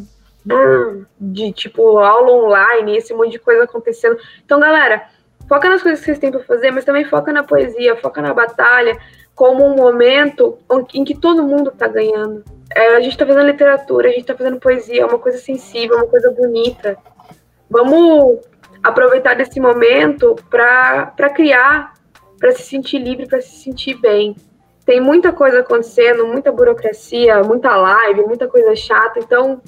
de 1.20 1.52
tipo 1.52 1.98
aula 1.98 2.32
online, 2.32 2.98
esse 2.98 3.14
monte 3.14 3.32
de 3.32 3.40
coisa 3.40 3.64
acontecendo. 3.64 4.18
Então, 4.44 4.60
galera, 4.60 5.08
foca 5.48 5.68
nas 5.70 5.82
coisas 5.82 6.00
que 6.00 6.06
vocês 6.06 6.20
têm 6.20 6.32
para 6.32 6.44
fazer, 6.44 6.72
mas 6.72 6.86
também 6.86 7.06
foca 7.06 7.34
na 7.34 7.44
poesia, 7.44 7.96
foca 7.96 8.22
na 8.22 8.34
batalha, 8.34 8.98
como 9.34 9.66
um 9.66 9.76
momento 9.76 10.58
em 10.94 11.04
que 11.04 11.18
todo 11.18 11.44
mundo 11.44 11.72
está 11.72 11.88
ganhando. 11.88 12.44
É, 12.76 12.96
a 12.96 13.02
gente 13.02 13.12
está 13.12 13.26
fazendo 13.26 13.46
literatura, 13.46 14.08
a 14.08 14.12
gente 14.12 14.22
está 14.22 14.36
fazendo 14.36 14.60
poesia, 14.60 15.02
é 15.02 15.06
uma 15.06 15.20
coisa 15.20 15.38
sensível, 15.38 15.98
uma 15.98 16.08
coisa 16.08 16.32
bonita. 16.32 16.98
Vamos 17.70 18.40
aproveitar 18.86 19.36
desse 19.36 19.60
momento 19.60 20.36
para 20.50 21.30
criar, 21.36 21.94
para 22.40 22.52
se 22.52 22.62
sentir 22.62 23.00
livre, 23.00 23.28
para 23.28 23.42
se 23.42 23.64
sentir 23.64 23.96
bem. 23.96 24.36
Tem 24.86 25.02
muita 25.02 25.34
coisa 25.34 25.62
acontecendo, 25.62 26.28
muita 26.28 26.52
burocracia, 26.52 27.42
muita 27.44 27.76
live, 27.76 28.22
muita 28.22 28.48
coisa 28.48 28.76
chata, 28.76 29.20
então 29.20 29.60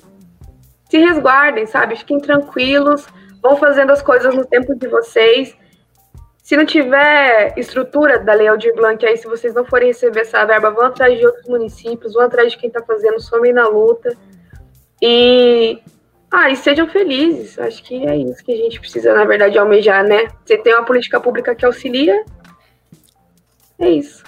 se 0.88 1.00
resguardem, 1.00 1.66
sabe? 1.66 1.96
Fiquem 1.96 2.20
tranquilos, 2.20 3.08
vão 3.42 3.58
fazendo 3.58 3.92
as 3.92 4.04
coisas 4.04 4.36
no 4.36 4.46
tempo 4.46 4.76
de 4.76 4.88
vocês. 4.88 5.58
Se 6.44 6.56
não 6.56 6.66
tiver 6.66 7.56
estrutura 7.58 8.20
da 8.20 8.34
Lei 8.34 8.48
Aldir 8.48 8.76
Blanc, 8.76 9.04
aí 9.04 9.18
se 9.18 9.28
vocês 9.28 9.54
não 9.54 9.66
forem 9.66 9.88
receber 9.88 10.22
essa 10.22 10.46
verba, 10.46 10.70
vão 10.70 10.86
atrás 10.86 11.18
de 11.18 11.26
outros 11.26 11.48
municípios, 11.48 12.14
vão 12.14 12.24
atrás 12.24 12.52
de 12.52 12.58
quem 12.60 12.68
está 12.68 12.84
fazendo, 12.84 13.20
somem 13.20 13.52
na 13.52 13.68
luta. 13.68 14.16
E 15.02 15.82
ah, 16.32 16.50
e 16.50 16.56
sejam 16.56 16.88
felizes. 16.88 17.58
Acho 17.58 17.84
que 17.84 17.96
é 18.06 18.18
isso 18.18 18.44
que 18.44 18.52
a 18.52 18.58
gente 18.58 18.80
precisa, 18.80 19.14
na 19.14 19.26
verdade, 19.26 19.58
almejar, 19.58 20.04
né? 20.06 20.28
Você 20.46 20.58
tem 20.58 20.74
uma 20.74 20.86
política 20.86 21.20
pública 21.20 21.56
que 21.56 21.66
auxilia. 21.66 22.24
É 23.80 23.90
isso. 23.90 24.24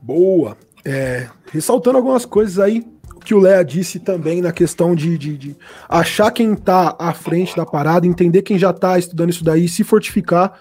Boa. 0.00 0.56
É, 0.84 1.28
ressaltando 1.50 1.98
algumas 1.98 2.24
coisas 2.24 2.58
aí 2.58 2.86
que 3.24 3.34
o 3.34 3.40
Léa 3.40 3.62
disse 3.62 3.98
também 3.98 4.40
na 4.40 4.52
questão 4.52 4.94
de, 4.94 5.18
de, 5.18 5.36
de, 5.36 5.56
achar 5.86 6.30
quem 6.30 6.54
tá 6.54 6.96
à 6.98 7.12
frente 7.12 7.54
da 7.54 7.66
parada, 7.66 8.06
entender 8.06 8.40
quem 8.40 8.58
já 8.58 8.72
tá 8.72 8.98
estudando 8.98 9.28
isso 9.28 9.44
daí, 9.44 9.68
se 9.68 9.84
fortificar, 9.84 10.58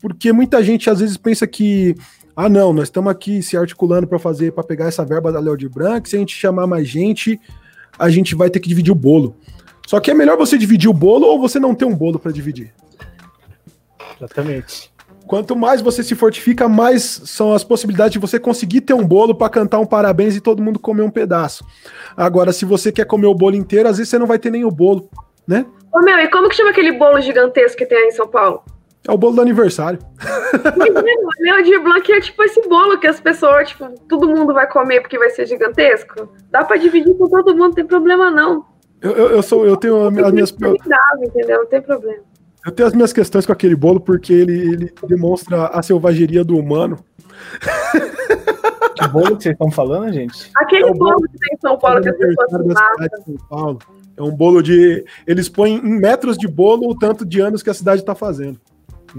porque 0.00 0.32
muita 0.32 0.62
gente 0.62 0.88
às 0.88 1.00
vezes 1.00 1.18
pensa 1.18 1.46
que 1.46 1.94
ah 2.34 2.48
não, 2.48 2.72
nós 2.72 2.84
estamos 2.84 3.10
aqui 3.10 3.42
se 3.42 3.58
articulando 3.58 4.06
para 4.06 4.18
fazer, 4.18 4.52
para 4.52 4.64
pegar 4.64 4.86
essa 4.86 5.04
verba 5.04 5.30
da 5.30 5.40
Léo 5.40 5.56
de 5.56 5.68
Branco, 5.68 6.08
se 6.08 6.16
a 6.16 6.18
gente 6.18 6.34
chamar 6.34 6.66
mais 6.66 6.88
gente, 6.88 7.38
a 7.98 8.08
gente 8.08 8.34
vai 8.34 8.48
ter 8.50 8.60
que 8.60 8.68
dividir 8.68 8.92
o 8.92 8.94
bolo. 8.94 9.36
Só 9.86 10.00
que 10.00 10.10
é 10.10 10.14
melhor 10.14 10.36
você 10.36 10.58
dividir 10.58 10.88
o 10.88 10.94
bolo 10.94 11.26
ou 11.26 11.40
você 11.40 11.58
não 11.58 11.74
ter 11.74 11.84
um 11.84 11.94
bolo 11.94 12.18
para 12.18 12.30
dividir. 12.30 12.72
Exatamente. 14.16 14.92
Quanto 15.26 15.54
mais 15.54 15.82
você 15.82 16.02
se 16.02 16.14
fortifica, 16.14 16.68
mais 16.68 17.02
são 17.02 17.52
as 17.52 17.62
possibilidades 17.62 18.12
de 18.12 18.18
você 18.18 18.38
conseguir 18.38 18.80
ter 18.80 18.94
um 18.94 19.06
bolo 19.06 19.34
para 19.34 19.50
cantar 19.50 19.78
um 19.78 19.86
parabéns 19.86 20.34
e 20.34 20.40
todo 20.40 20.62
mundo 20.62 20.78
comer 20.78 21.02
um 21.02 21.10
pedaço. 21.10 21.64
Agora, 22.16 22.52
se 22.52 22.64
você 22.64 22.90
quer 22.90 23.04
comer 23.04 23.26
o 23.26 23.34
bolo 23.34 23.54
inteiro, 23.54 23.88
às 23.88 23.98
vezes 23.98 24.08
você 24.08 24.18
não 24.18 24.26
vai 24.26 24.38
ter 24.38 24.50
nem 24.50 24.64
o 24.64 24.70
bolo, 24.70 25.10
né? 25.46 25.66
Ô 25.92 26.00
meu, 26.00 26.18
e 26.18 26.28
como 26.30 26.48
que 26.48 26.56
chama 26.56 26.70
aquele 26.70 26.92
bolo 26.92 27.20
gigantesco 27.20 27.76
que 27.76 27.86
tem 27.86 27.98
aí 27.98 28.08
em 28.08 28.12
São 28.12 28.26
Paulo? 28.26 28.62
É 29.08 29.12
o 29.12 29.16
bolo 29.16 29.36
do 29.36 29.40
aniversário. 29.40 29.98
Meu 31.40 31.62
de 31.62 31.78
Blanc 31.78 32.12
é 32.12 32.20
tipo 32.20 32.42
esse 32.42 32.60
bolo 32.68 32.98
que 32.98 33.06
as 33.06 33.18
pessoas, 33.18 33.70
tipo, 33.70 33.88
todo 34.06 34.28
mundo 34.28 34.52
vai 34.52 34.68
comer 34.68 35.00
porque 35.00 35.18
vai 35.18 35.30
ser 35.30 35.46
gigantesco. 35.46 36.28
Dá 36.50 36.62
pra 36.62 36.76
dividir 36.76 37.16
com 37.16 37.26
todo 37.26 37.52
mundo, 37.52 37.68
não 37.68 37.72
tem 37.72 37.86
problema 37.86 38.30
não. 38.30 38.66
Eu, 39.00 39.12
eu, 39.12 39.30
eu 39.30 39.42
sou, 39.42 39.64
eu 39.64 39.78
tenho 39.78 40.06
as 40.06 40.32
minhas. 40.32 40.54
entendeu? 41.22 41.60
Não 41.60 41.66
tem 41.66 41.80
problema. 41.80 42.22
Eu 42.66 42.72
tenho 42.72 42.86
as 42.86 42.94
minhas 42.94 43.12
questões 43.14 43.46
com 43.46 43.52
aquele 43.52 43.74
bolo 43.74 43.98
porque 43.98 44.32
ele, 44.32 44.72
ele 44.72 44.94
demonstra 45.06 45.68
a 45.68 45.82
selvageria 45.82 46.44
do 46.44 46.58
humano. 46.58 46.98
Que 48.94 49.08
bolo 49.08 49.36
que 49.36 49.44
vocês 49.44 49.52
estão 49.54 49.70
falando, 49.70 50.12
gente? 50.12 50.50
Aquele 50.56 50.84
é 50.84 50.92
bolo, 50.92 51.12
bolo, 51.12 51.28
que 51.30 51.38
tem 51.38 51.54
em 51.54 51.60
São 51.60 51.78
Paulo 51.78 52.02
que 52.02 52.10
as 52.10 52.16
pessoas 52.18 52.50
São 53.24 53.36
Paulo. 53.48 53.78
É 54.18 54.22
um 54.22 54.32
bolo 54.32 54.60
de. 54.60 55.04
Eles 55.26 55.48
põem 55.48 55.76
em 55.76 55.98
metros 55.98 56.36
de 56.36 56.48
bolo 56.48 56.90
o 56.90 56.98
tanto 56.98 57.24
de 57.24 57.40
anos 57.40 57.62
que 57.62 57.70
a 57.70 57.74
cidade 57.74 58.02
está 58.02 58.14
fazendo. 58.14 58.60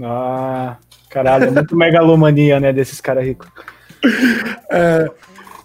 Ah, 0.02 0.76
caralho, 1.08 1.44
é 1.44 1.50
muito 1.50 1.76
megalomania, 1.76 2.60
né, 2.60 2.72
desses 2.72 3.00
caras 3.00 3.24
ricos. 3.24 3.48
É, 4.72 5.10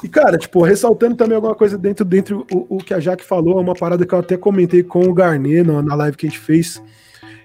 e, 0.03 0.07
cara, 0.07 0.38
tipo, 0.38 0.61
ressaltando 0.64 1.15
também 1.15 1.35
alguma 1.35 1.56
coisa 1.56 1.77
dentro, 1.77 2.03
dentro 2.03 2.45
o, 2.52 2.76
o 2.76 2.77
que 2.77 2.93
a 2.93 2.99
Jaque 2.99 3.23
falou, 3.23 3.57
é 3.57 3.61
uma 3.61 3.73
parada 3.73 4.06
que 4.06 4.14
eu 4.14 4.19
até 4.19 4.35
comentei 4.35 4.84
com 4.84 5.03
o 5.03 5.14
Garnet 5.14 5.64
na, 5.64 5.81
na 5.81 5.95
live 5.95 6.18
que 6.18 6.26
a 6.26 6.30
gente 6.30 6.39
fez. 6.39 6.81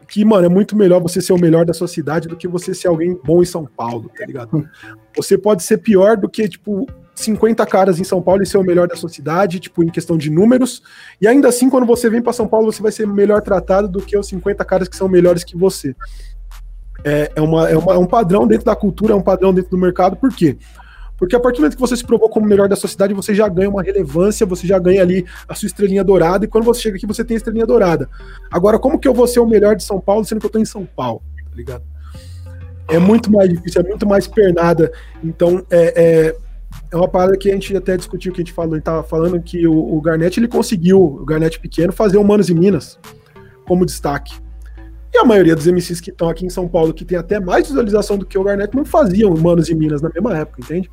Que, 0.09 0.25
mano, 0.25 0.47
é 0.47 0.49
muito 0.49 0.77
melhor 0.77 1.01
você 1.01 1.21
ser 1.21 1.33
o 1.33 1.39
melhor 1.39 1.65
da 1.65 1.73
sua 1.73 1.87
cidade 1.87 2.29
do 2.29 2.37
que 2.37 2.49
você 2.49 2.75
ser 2.75 2.89
alguém 2.89 3.19
bom 3.25 3.43
em 3.43 3.47
São 3.47 3.65
Paulo, 3.65 4.11
tá 4.15 4.27
ligado? 4.27 4.69
Você 5.17 5.39
pode 5.39 5.63
ser 5.63 5.79
pior 5.79 6.17
do 6.17 6.29
que, 6.29 6.49
tipo, 6.49 6.87
50 7.15 7.65
caras 7.67 8.01
em 8.01 8.05
São 8.05 8.21
Paulo 8.21 8.43
e 8.43 8.47
ser 8.47 8.59
o 8.59 8.63
melhor 8.63 8.89
da 8.89 8.97
sua 8.97 9.09
cidade, 9.09 9.61
tipo, 9.61 9.83
em 9.83 9.89
questão 9.89 10.19
de 10.19 10.31
números. 10.31 10.83
E 11.21 11.29
ainda 11.29 11.49
assim, 11.49 11.71
quando 11.71 11.87
você 11.87 12.11
vem 12.11 12.21
para 12.21 12.33
São 12.33 12.49
Paulo, 12.49 12.73
você 12.73 12.83
vai 12.83 12.93
ser 12.93 13.07
melhor 13.07 13.43
tratado 13.43 13.89
do 13.89 14.01
que 14.03 14.17
os 14.17 14.27
50 14.29 14.65
caras 14.65 14.89
que 14.89 14.97
são 14.97 15.09
melhores 15.09 15.45
que 15.45 15.57
você. 15.57 15.95
É, 17.05 17.33
é, 17.35 17.41
uma, 17.41 17.69
é, 17.69 17.77
uma, 17.77 17.95
é 17.95 17.99
um 17.99 18.07
padrão 18.07 18.47
dentro 18.47 18.65
da 18.65 18.77
cultura, 18.77 19.13
é 19.13 19.17
um 19.17 19.23
padrão 19.23 19.53
dentro 19.55 19.71
do 19.71 19.79
mercado, 19.79 20.17
por 20.17 20.35
quê? 20.35 20.57
Porque 21.17 21.37
a 21.37 21.41
partir 21.41 21.59
do 21.59 21.61
momento 21.61 21.75
que 21.75 21.81
você 21.81 21.97
se 21.97 22.05
provou 22.05 22.31
como 22.31 22.47
o 22.47 22.49
melhor 22.49 22.67
da 22.67 22.75
sua 22.75 22.89
cidade, 22.89 23.13
você 23.13 23.35
já 23.35 23.47
ganha 23.47 23.69
uma 23.69 23.83
relevância, 23.83 24.47
você 24.47 24.67
já 24.67 24.79
ganha 24.79 25.03
ali 25.03 25.27
a 25.47 25.55
sua 25.55 25.67
estrelinha 25.67 26.03
dourada, 26.03 26.47
e 26.47 26.49
quando 26.49 26.65
você 26.65 26.81
chega 26.81 26.97
aqui, 26.97 27.07
você 27.07 27.23
tem 27.23 27.35
a 27.35 27.39
estrelinha 27.39 27.67
dourada. 27.67 28.09
Agora, 28.51 28.79
como 28.79 28.99
que 28.99 29.07
eu 29.07 29.13
vou 29.13 29.27
ser 29.27 29.41
o 29.41 29.47
melhor 29.47 29.77
de 29.77 29.85
São 29.85 30.01
Paulo, 30.01 30.25
sendo 30.25 30.41
que 30.41 30.47
eu 30.47 30.51
tô 30.51 30.59
em 30.59 30.65
São 30.65 30.87
Paulo, 30.87 31.23
tá 31.45 31.55
ligado? 31.55 31.85
É 32.89 32.99
muito 32.99 33.31
mais 33.31 33.49
difícil, 33.51 33.83
é 33.83 33.85
muito 33.89 34.07
mais 34.07 34.27
pernada. 34.27 34.91
Então, 35.23 35.65
é, 35.71 36.03
é, 36.03 36.37
é 36.91 36.97
uma 36.97 37.07
parada 37.07 37.37
que 37.37 37.51
a 37.51 37.53
gente 37.53 37.77
até 37.77 37.97
discutiu, 37.97 38.33
que 38.33 38.41
a 38.41 38.45
gente 38.45 38.55
falou, 38.55 38.75
gente 38.75 38.85
tava 38.85 39.03
falando 39.03 39.41
que 39.43 39.67
o, 39.67 39.97
o 39.97 40.01
Garnett, 40.01 40.41
ele 40.41 40.49
conseguiu, 40.49 41.01
o 41.01 41.25
Garnett 41.25 41.61
pequeno, 41.61 41.93
fazer 41.93 42.17
o 42.17 42.25
Manos 42.25 42.49
e 42.49 42.55
Minas 42.55 42.99
como 43.67 43.85
destaque. 43.87 44.35
E 45.13 45.19
a 45.19 45.25
maioria 45.25 45.57
dos 45.57 45.67
MCs 45.67 46.01
que 46.01 46.11
estão 46.11 46.29
aqui 46.29 46.47
em 46.47 46.51
São 46.51 46.69
Paulo, 46.69 46.95
que 46.95 47.05
tem 47.05 47.19
até 47.19 47.41
mais 47.41 47.67
visualização 47.67 48.17
do 48.17 48.25
que 48.25 48.39
o 48.39 48.45
Garnett, 48.45 48.77
não 48.77 48.85
faziam 48.85 49.35
Manos 49.37 49.69
e 49.69 49.75
Minas 49.75 50.01
na 50.01 50.09
mesma 50.09 50.37
época, 50.37 50.61
entende? 50.61 50.91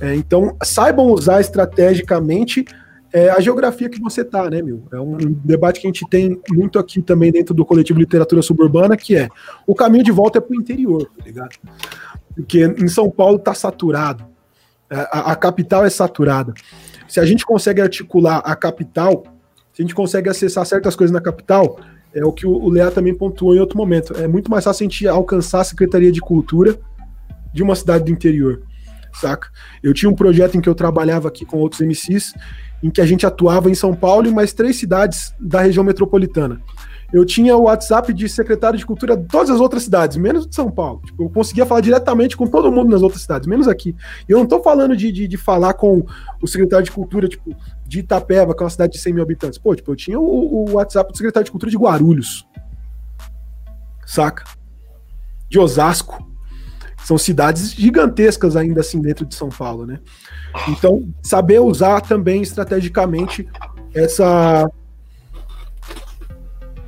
É, 0.00 0.14
então, 0.14 0.56
saibam 0.62 1.06
usar 1.06 1.40
estrategicamente 1.40 2.64
é, 3.12 3.30
a 3.30 3.40
geografia 3.40 3.88
que 3.88 4.00
você 4.00 4.24
tá, 4.24 4.50
né, 4.50 4.60
meu? 4.60 4.82
É 4.92 5.00
um 5.00 5.16
debate 5.16 5.80
que 5.80 5.86
a 5.86 5.90
gente 5.90 6.06
tem 6.08 6.40
muito 6.50 6.78
aqui 6.78 7.00
também 7.00 7.30
dentro 7.30 7.54
do 7.54 7.64
coletivo 7.64 7.98
Literatura 7.98 8.42
Suburbana, 8.42 8.96
que 8.96 9.16
é 9.16 9.28
o 9.66 9.74
caminho 9.74 10.04
de 10.04 10.12
volta 10.12 10.38
é 10.38 10.40
pro 10.40 10.54
interior, 10.54 11.08
tá 11.16 11.24
ligado? 11.24 11.56
Porque 12.34 12.64
em 12.64 12.88
São 12.88 13.10
Paulo 13.10 13.38
tá 13.38 13.54
saturado. 13.54 14.24
É, 14.90 14.96
a, 15.10 15.32
a 15.32 15.36
capital 15.36 15.84
é 15.84 15.90
saturada. 15.90 16.52
Se 17.08 17.20
a 17.20 17.24
gente 17.24 17.46
consegue 17.46 17.80
articular 17.80 18.38
a 18.38 18.54
capital, 18.54 19.24
se 19.72 19.80
a 19.80 19.82
gente 19.82 19.94
consegue 19.94 20.28
acessar 20.28 20.66
certas 20.66 20.94
coisas 20.94 21.12
na 21.12 21.20
capital, 21.20 21.78
é 22.16 22.24
o 22.24 22.32
que 22.32 22.46
o 22.46 22.68
Lea 22.68 22.90
também 22.90 23.14
pontuou 23.14 23.54
em 23.54 23.58
outro 23.58 23.76
momento. 23.76 24.14
É 24.16 24.26
muito 24.26 24.50
mais 24.50 24.64
fácil 24.64 24.84
a 24.84 24.88
gente 24.88 25.06
alcançar 25.06 25.60
a 25.60 25.64
Secretaria 25.64 26.10
de 26.10 26.20
Cultura 26.20 26.78
de 27.52 27.62
uma 27.62 27.74
cidade 27.74 28.04
do 28.04 28.10
interior, 28.10 28.62
saca? 29.12 29.48
Eu 29.82 29.92
tinha 29.92 30.10
um 30.10 30.14
projeto 30.14 30.56
em 30.56 30.60
que 30.60 30.68
eu 30.68 30.74
trabalhava 30.74 31.28
aqui 31.28 31.44
com 31.44 31.58
outros 31.58 31.82
MCs, 31.82 32.32
em 32.82 32.90
que 32.90 33.02
a 33.02 33.06
gente 33.06 33.26
atuava 33.26 33.70
em 33.70 33.74
São 33.74 33.94
Paulo 33.94 34.26
e 34.26 34.32
mais 34.32 34.54
três 34.54 34.76
cidades 34.76 35.34
da 35.38 35.60
região 35.60 35.84
metropolitana 35.84 36.60
eu 37.12 37.24
tinha 37.24 37.56
o 37.56 37.62
WhatsApp 37.62 38.12
de 38.12 38.28
secretário 38.28 38.78
de 38.78 38.84
cultura 38.84 39.16
de 39.16 39.26
todas 39.26 39.50
as 39.50 39.60
outras 39.60 39.84
cidades, 39.84 40.16
menos 40.16 40.46
de 40.46 40.54
São 40.54 40.70
Paulo. 40.70 41.00
Tipo, 41.04 41.24
eu 41.24 41.30
conseguia 41.30 41.64
falar 41.64 41.80
diretamente 41.80 42.36
com 42.36 42.46
todo 42.46 42.70
mundo 42.72 42.90
nas 42.90 43.02
outras 43.02 43.22
cidades, 43.22 43.46
menos 43.46 43.68
aqui. 43.68 43.94
E 44.28 44.32
eu 44.32 44.38
não 44.38 44.46
tô 44.46 44.62
falando 44.62 44.96
de, 44.96 45.12
de, 45.12 45.28
de, 45.28 45.36
falar 45.36 45.74
com 45.74 46.04
o 46.42 46.46
secretário 46.46 46.84
de 46.84 46.90
cultura, 46.90 47.28
tipo, 47.28 47.54
de 47.86 48.00
Itapeva, 48.00 48.54
que 48.54 48.62
é 48.62 48.64
uma 48.64 48.70
cidade 48.70 48.94
de 48.94 48.98
100 48.98 49.12
mil 49.12 49.22
habitantes. 49.22 49.58
Pô, 49.58 49.74
tipo, 49.74 49.90
eu 49.92 49.96
tinha 49.96 50.18
o, 50.18 50.24
o 50.24 50.72
WhatsApp 50.72 51.12
do 51.12 51.16
secretário 51.16 51.44
de 51.44 51.52
cultura 51.52 51.70
de 51.70 51.76
Guarulhos. 51.76 52.46
Saca? 54.04 54.44
De 55.48 55.58
Osasco. 55.58 56.26
São 57.04 57.16
cidades 57.16 57.72
gigantescas 57.72 58.56
ainda 58.56 58.80
assim 58.80 59.00
dentro 59.00 59.24
de 59.24 59.34
São 59.36 59.48
Paulo, 59.48 59.86
né? 59.86 60.00
Então, 60.68 61.08
saber 61.22 61.60
usar 61.60 62.00
também 62.00 62.42
estrategicamente 62.42 63.48
essa 63.94 64.68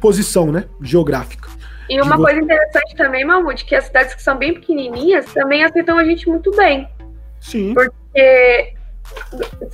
posição, 0.00 0.50
né? 0.50 0.64
Geográfica. 0.80 1.48
E 1.88 2.00
uma 2.00 2.16
coisa 2.16 2.38
interessante 2.38 2.94
também, 2.96 3.24
Mamute, 3.24 3.64
que 3.64 3.74
as 3.74 3.84
cidades 3.84 4.14
que 4.14 4.22
são 4.22 4.36
bem 4.36 4.52
pequenininhas 4.54 5.32
também 5.32 5.64
aceitam 5.64 5.98
a 5.98 6.04
gente 6.04 6.28
muito 6.28 6.50
bem. 6.54 6.86
Sim. 7.40 7.72
Porque 7.72 8.74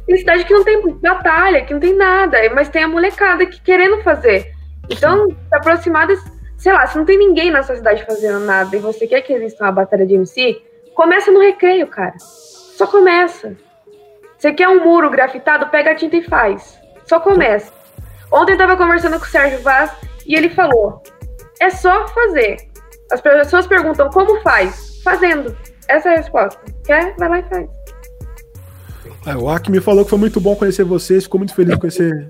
tem 0.06 0.16
cidade 0.16 0.44
que 0.44 0.54
não 0.54 0.62
tem 0.62 0.80
batalha, 0.96 1.64
que 1.64 1.72
não 1.72 1.80
tem 1.80 1.96
nada, 1.96 2.38
mas 2.54 2.68
tem 2.68 2.84
a 2.84 2.88
molecada 2.88 3.44
que 3.46 3.60
querendo 3.60 4.00
fazer. 4.02 4.52
Então, 4.88 5.28
se 5.28 5.54
aproximar 5.54 6.06
desse, 6.06 6.24
sei 6.56 6.72
lá, 6.72 6.86
se 6.86 6.96
não 6.96 7.04
tem 7.04 7.18
ninguém 7.18 7.50
na 7.50 7.64
sua 7.64 7.74
cidade 7.74 8.04
fazendo 8.04 8.38
nada 8.40 8.76
e 8.76 8.78
você 8.78 9.08
quer 9.08 9.22
que 9.22 9.32
exista 9.32 9.64
uma 9.64 9.72
batalha 9.72 10.06
de 10.06 10.14
MC, 10.14 10.62
começa 10.94 11.32
no 11.32 11.40
recreio, 11.40 11.88
cara. 11.88 12.14
Só 12.18 12.86
começa. 12.86 13.56
Você 14.38 14.52
quer 14.52 14.68
um 14.68 14.84
muro 14.84 15.10
grafitado, 15.10 15.66
pega 15.68 15.92
a 15.92 15.94
tinta 15.96 16.16
e 16.16 16.22
faz. 16.22 16.78
Só 17.06 17.18
começa. 17.18 17.72
Ontem 18.30 18.52
eu 18.52 18.58
tava 18.58 18.76
conversando 18.76 19.18
com 19.18 19.24
o 19.24 19.28
Sérgio 19.28 19.60
Vaz 19.62 19.90
e 20.26 20.34
ele 20.34 20.50
falou: 20.50 21.02
é 21.60 21.70
só 21.70 22.06
fazer. 22.08 22.56
As 23.10 23.20
pessoas 23.20 23.66
perguntam 23.66 24.10
como 24.10 24.40
faz? 24.42 25.00
Fazendo. 25.02 25.56
Essa 25.88 26.10
é 26.10 26.14
a 26.14 26.16
resposta. 26.16 26.60
Quer? 26.84 27.14
Vai 27.16 27.28
lá 27.28 27.38
e 27.38 27.42
faz. 27.44 27.68
É, 29.26 29.36
o 29.36 29.48
Aki 29.48 29.70
me 29.70 29.80
falou 29.80 30.04
que 30.04 30.10
foi 30.10 30.18
muito 30.18 30.40
bom 30.40 30.54
conhecer 30.54 30.84
vocês, 30.84 31.24
ficou 31.24 31.38
muito 31.38 31.54
feliz 31.54 31.74
de 31.74 31.80
conhecer 31.80 32.28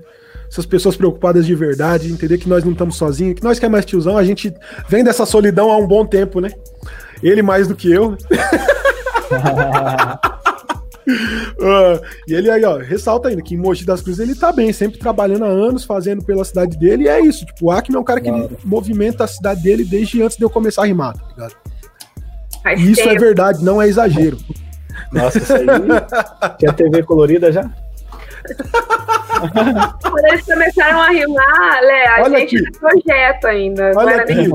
essas 0.49 0.65
pessoas 0.65 0.95
preocupadas 0.95 1.45
de 1.45 1.55
verdade, 1.55 2.11
entender 2.11 2.37
que 2.37 2.47
nós 2.47 2.63
não 2.63 2.71
estamos 2.71 2.95
sozinhos, 2.95 3.35
que 3.35 3.43
nós 3.43 3.59
que 3.59 3.65
é 3.65 3.69
mais 3.69 3.85
tiozão, 3.85 4.17
a 4.17 4.23
gente 4.23 4.53
vem 4.87 5.03
dessa 5.03 5.25
solidão 5.25 5.71
há 5.71 5.77
um 5.77 5.87
bom 5.87 6.05
tempo, 6.05 6.39
né? 6.39 6.51
Ele 7.21 7.41
mais 7.41 7.67
do 7.67 7.75
que 7.75 7.91
eu. 7.91 8.15
uh, 11.07 12.05
e 12.27 12.33
ele 12.33 12.49
aí, 12.49 12.63
ó, 12.63 12.77
ressalta 12.77 13.29
ainda 13.29 13.41
que 13.41 13.55
em 13.55 13.57
Mogi 13.57 13.85
das 13.85 14.01
Cruzes 14.01 14.19
ele 14.19 14.35
tá 14.35 14.51
bem, 14.51 14.73
sempre 14.73 14.99
trabalhando 14.99 15.45
há 15.45 15.49
anos, 15.49 15.83
fazendo 15.83 16.23
pela 16.23 16.43
cidade 16.43 16.77
dele, 16.77 17.03
e 17.03 17.07
é 17.07 17.19
isso. 17.19 17.45
Tipo, 17.45 17.65
o 17.65 17.71
Acme 17.71 17.95
é 17.95 17.99
um 17.99 18.03
cara 18.03 18.19
que 18.19 18.29
claro. 18.29 18.57
movimenta 18.63 19.23
a 19.23 19.27
cidade 19.27 19.61
dele 19.61 19.83
desde 19.83 20.21
antes 20.21 20.37
de 20.37 20.43
eu 20.43 20.49
começar 20.49 20.83
a 20.83 20.85
rimar, 20.85 21.13
tá 21.13 21.25
ligado? 21.29 21.55
E 22.77 22.91
isso 22.91 23.07
é 23.07 23.15
verdade, 23.15 23.63
não 23.63 23.81
é 23.81 23.87
exagero. 23.87 24.37
Nossa, 25.11 25.37
isso 25.37 25.53
aí. 25.53 25.65
Tinha 26.57 26.73
TV 26.73 27.03
colorida 27.03 27.51
já? 27.51 27.69
Quando 30.01 30.25
eles 30.27 30.45
começaram 30.45 31.01
a 31.01 31.09
rimar, 31.09 31.81
Lé, 31.81 32.07
a 32.07 32.23
Olha 32.23 32.39
gente 32.39 32.57
aqui. 32.57 32.79
projeto 32.79 33.45
ainda. 33.45 33.91
Olha 33.95 34.17
aqui. 34.17 34.49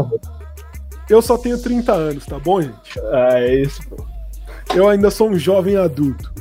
Eu 1.09 1.21
só 1.21 1.37
tenho 1.37 1.61
30 1.61 1.93
anos, 1.93 2.27
tá 2.27 2.39
bom, 2.39 2.63
gente? 2.63 3.01
Ah, 3.13 3.41
é 3.41 3.55
isso, 3.57 3.81
pô. 3.89 4.05
Eu 4.75 4.89
ainda 4.89 5.11
sou 5.11 5.31
um 5.31 5.39
jovem 5.39 5.77
adulto. 5.77 6.33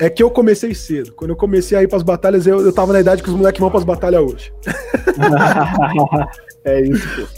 é 0.00 0.08
que 0.08 0.22
eu 0.22 0.30
comecei 0.30 0.74
cedo. 0.74 1.12
Quando 1.12 1.30
eu 1.30 1.36
comecei 1.36 1.76
a 1.76 1.82
ir 1.82 1.88
pras 1.88 2.02
batalhas, 2.02 2.46
eu, 2.46 2.60
eu 2.60 2.72
tava 2.72 2.92
na 2.92 3.00
idade 3.00 3.22
que 3.22 3.28
os 3.28 3.34
moleques 3.34 3.60
vão 3.60 3.70
pras 3.70 3.84
batalhas 3.84 4.22
hoje. 4.22 4.52
é 6.64 6.80
isso. 6.80 7.28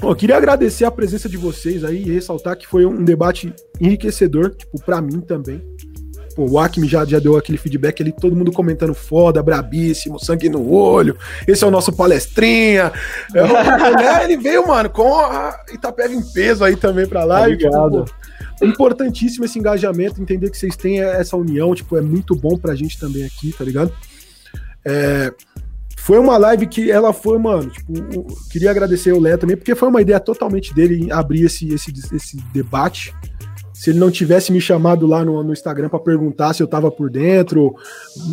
Bom, 0.00 0.10
eu 0.10 0.16
queria 0.16 0.36
agradecer 0.36 0.84
a 0.84 0.90
presença 0.90 1.28
de 1.28 1.36
vocês 1.36 1.84
aí 1.84 2.02
e 2.02 2.12
ressaltar 2.12 2.56
que 2.56 2.66
foi 2.66 2.86
um 2.86 3.04
debate 3.04 3.54
enriquecedor, 3.80 4.54
tipo, 4.54 4.80
pra 4.84 5.00
mim 5.00 5.20
também. 5.20 5.62
Pô, 6.34 6.48
o 6.48 6.58
Acme 6.58 6.86
já, 6.86 7.04
já 7.04 7.18
deu 7.18 7.36
aquele 7.36 7.58
feedback 7.58 8.02
ali, 8.02 8.12
todo 8.12 8.36
mundo 8.36 8.52
comentando 8.52 8.94
foda, 8.94 9.42
brabíssimo, 9.42 10.18
sangue 10.18 10.48
no 10.48 10.70
olho. 10.70 11.16
Esse 11.46 11.64
é 11.64 11.66
o 11.66 11.70
nosso 11.70 11.92
palestrinha. 11.92 12.92
É, 13.34 13.42
o, 13.42 13.46
né, 13.96 14.24
ele 14.24 14.36
veio, 14.36 14.66
mano, 14.66 14.88
com 14.90 15.18
a 15.18 15.58
Itapeva 15.72 16.14
em 16.14 16.22
peso 16.22 16.64
aí 16.64 16.76
também 16.76 17.06
pra 17.06 17.24
lá. 17.24 17.42
Obrigado. 17.42 18.04
Tipo, 18.04 18.64
importantíssimo 18.64 19.44
esse 19.44 19.58
engajamento, 19.58 20.20
entender 20.20 20.50
que 20.50 20.58
vocês 20.58 20.76
têm 20.76 21.00
essa 21.00 21.36
união, 21.36 21.74
tipo, 21.74 21.96
é 21.96 22.00
muito 22.00 22.34
bom 22.36 22.56
pra 22.56 22.74
gente 22.74 22.98
também 22.98 23.24
aqui, 23.24 23.52
tá 23.56 23.64
ligado? 23.64 23.92
É, 24.84 25.32
foi 25.98 26.18
uma 26.18 26.38
live 26.38 26.66
que 26.66 26.90
ela 26.90 27.12
foi, 27.12 27.38
mano, 27.38 27.70
tipo, 27.70 27.92
queria 28.50 28.70
agradecer 28.70 29.12
o 29.12 29.20
Léo 29.20 29.38
também, 29.38 29.56
porque 29.56 29.74
foi 29.74 29.88
uma 29.88 30.00
ideia 30.00 30.18
totalmente 30.18 30.74
dele 30.74 31.10
abrir 31.12 31.44
esse, 31.44 31.68
esse, 31.72 31.92
esse 32.14 32.36
debate. 32.52 33.14
Se 33.80 33.88
ele 33.88 33.98
não 33.98 34.10
tivesse 34.10 34.52
me 34.52 34.60
chamado 34.60 35.06
lá 35.06 35.24
no, 35.24 35.42
no 35.42 35.54
Instagram 35.54 35.88
para 35.88 35.98
perguntar 35.98 36.52
se 36.52 36.62
eu 36.62 36.66
tava 36.66 36.90
por 36.90 37.08
dentro, 37.08 37.74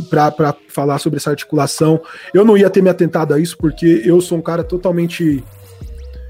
para 0.09 0.53
falar 0.67 0.99
sobre 0.99 1.15
essa 1.15 1.29
articulação, 1.29 2.01
eu 2.33 2.43
não 2.43 2.57
ia 2.57 2.69
ter 2.69 2.83
me 2.83 2.89
atentado 2.89 3.33
a 3.33 3.39
isso, 3.39 3.57
porque 3.57 4.01
eu 4.03 4.19
sou 4.19 4.37
um 4.37 4.41
cara 4.41 4.61
totalmente 4.61 5.41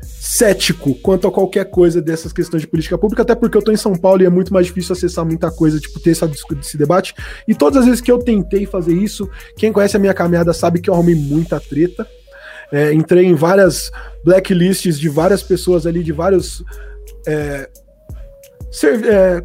cético 0.03 0.93
quanto 1.01 1.27
a 1.27 1.31
qualquer 1.31 1.65
coisa 1.65 1.99
dessas 1.99 2.31
questões 2.31 2.61
de 2.61 2.67
política 2.67 2.95
pública, 2.95 3.23
até 3.23 3.33
porque 3.33 3.57
eu 3.57 3.61
tô 3.63 3.71
em 3.71 3.75
São 3.75 3.95
Paulo 3.95 4.21
e 4.21 4.25
é 4.27 4.29
muito 4.29 4.53
mais 4.53 4.67
difícil 4.67 4.93
acessar 4.93 5.25
muita 5.25 5.49
coisa, 5.49 5.79
tipo, 5.79 5.99
ter 5.99 6.11
essa, 6.11 6.29
esse 6.61 6.77
debate. 6.77 7.15
E 7.47 7.55
todas 7.55 7.79
as 7.79 7.85
vezes 7.85 8.01
que 8.01 8.11
eu 8.11 8.19
tentei 8.19 8.67
fazer 8.67 8.93
isso, 8.93 9.27
quem 9.55 9.73
conhece 9.73 9.97
a 9.97 9.99
minha 9.99 10.13
caminhada 10.13 10.53
sabe 10.53 10.79
que 10.79 10.91
eu 10.91 10.93
arrumei 10.93 11.15
muita 11.15 11.59
treta. 11.59 12.07
É, 12.71 12.93
entrei 12.93 13.25
em 13.25 13.33
várias 13.33 13.91
blacklists 14.23 14.99
de 14.99 15.09
várias 15.09 15.41
pessoas 15.41 15.87
ali, 15.87 16.03
de 16.03 16.11
vários 16.11 16.63
é, 17.25 17.67
ser, 18.71 19.03
é, 19.05 19.43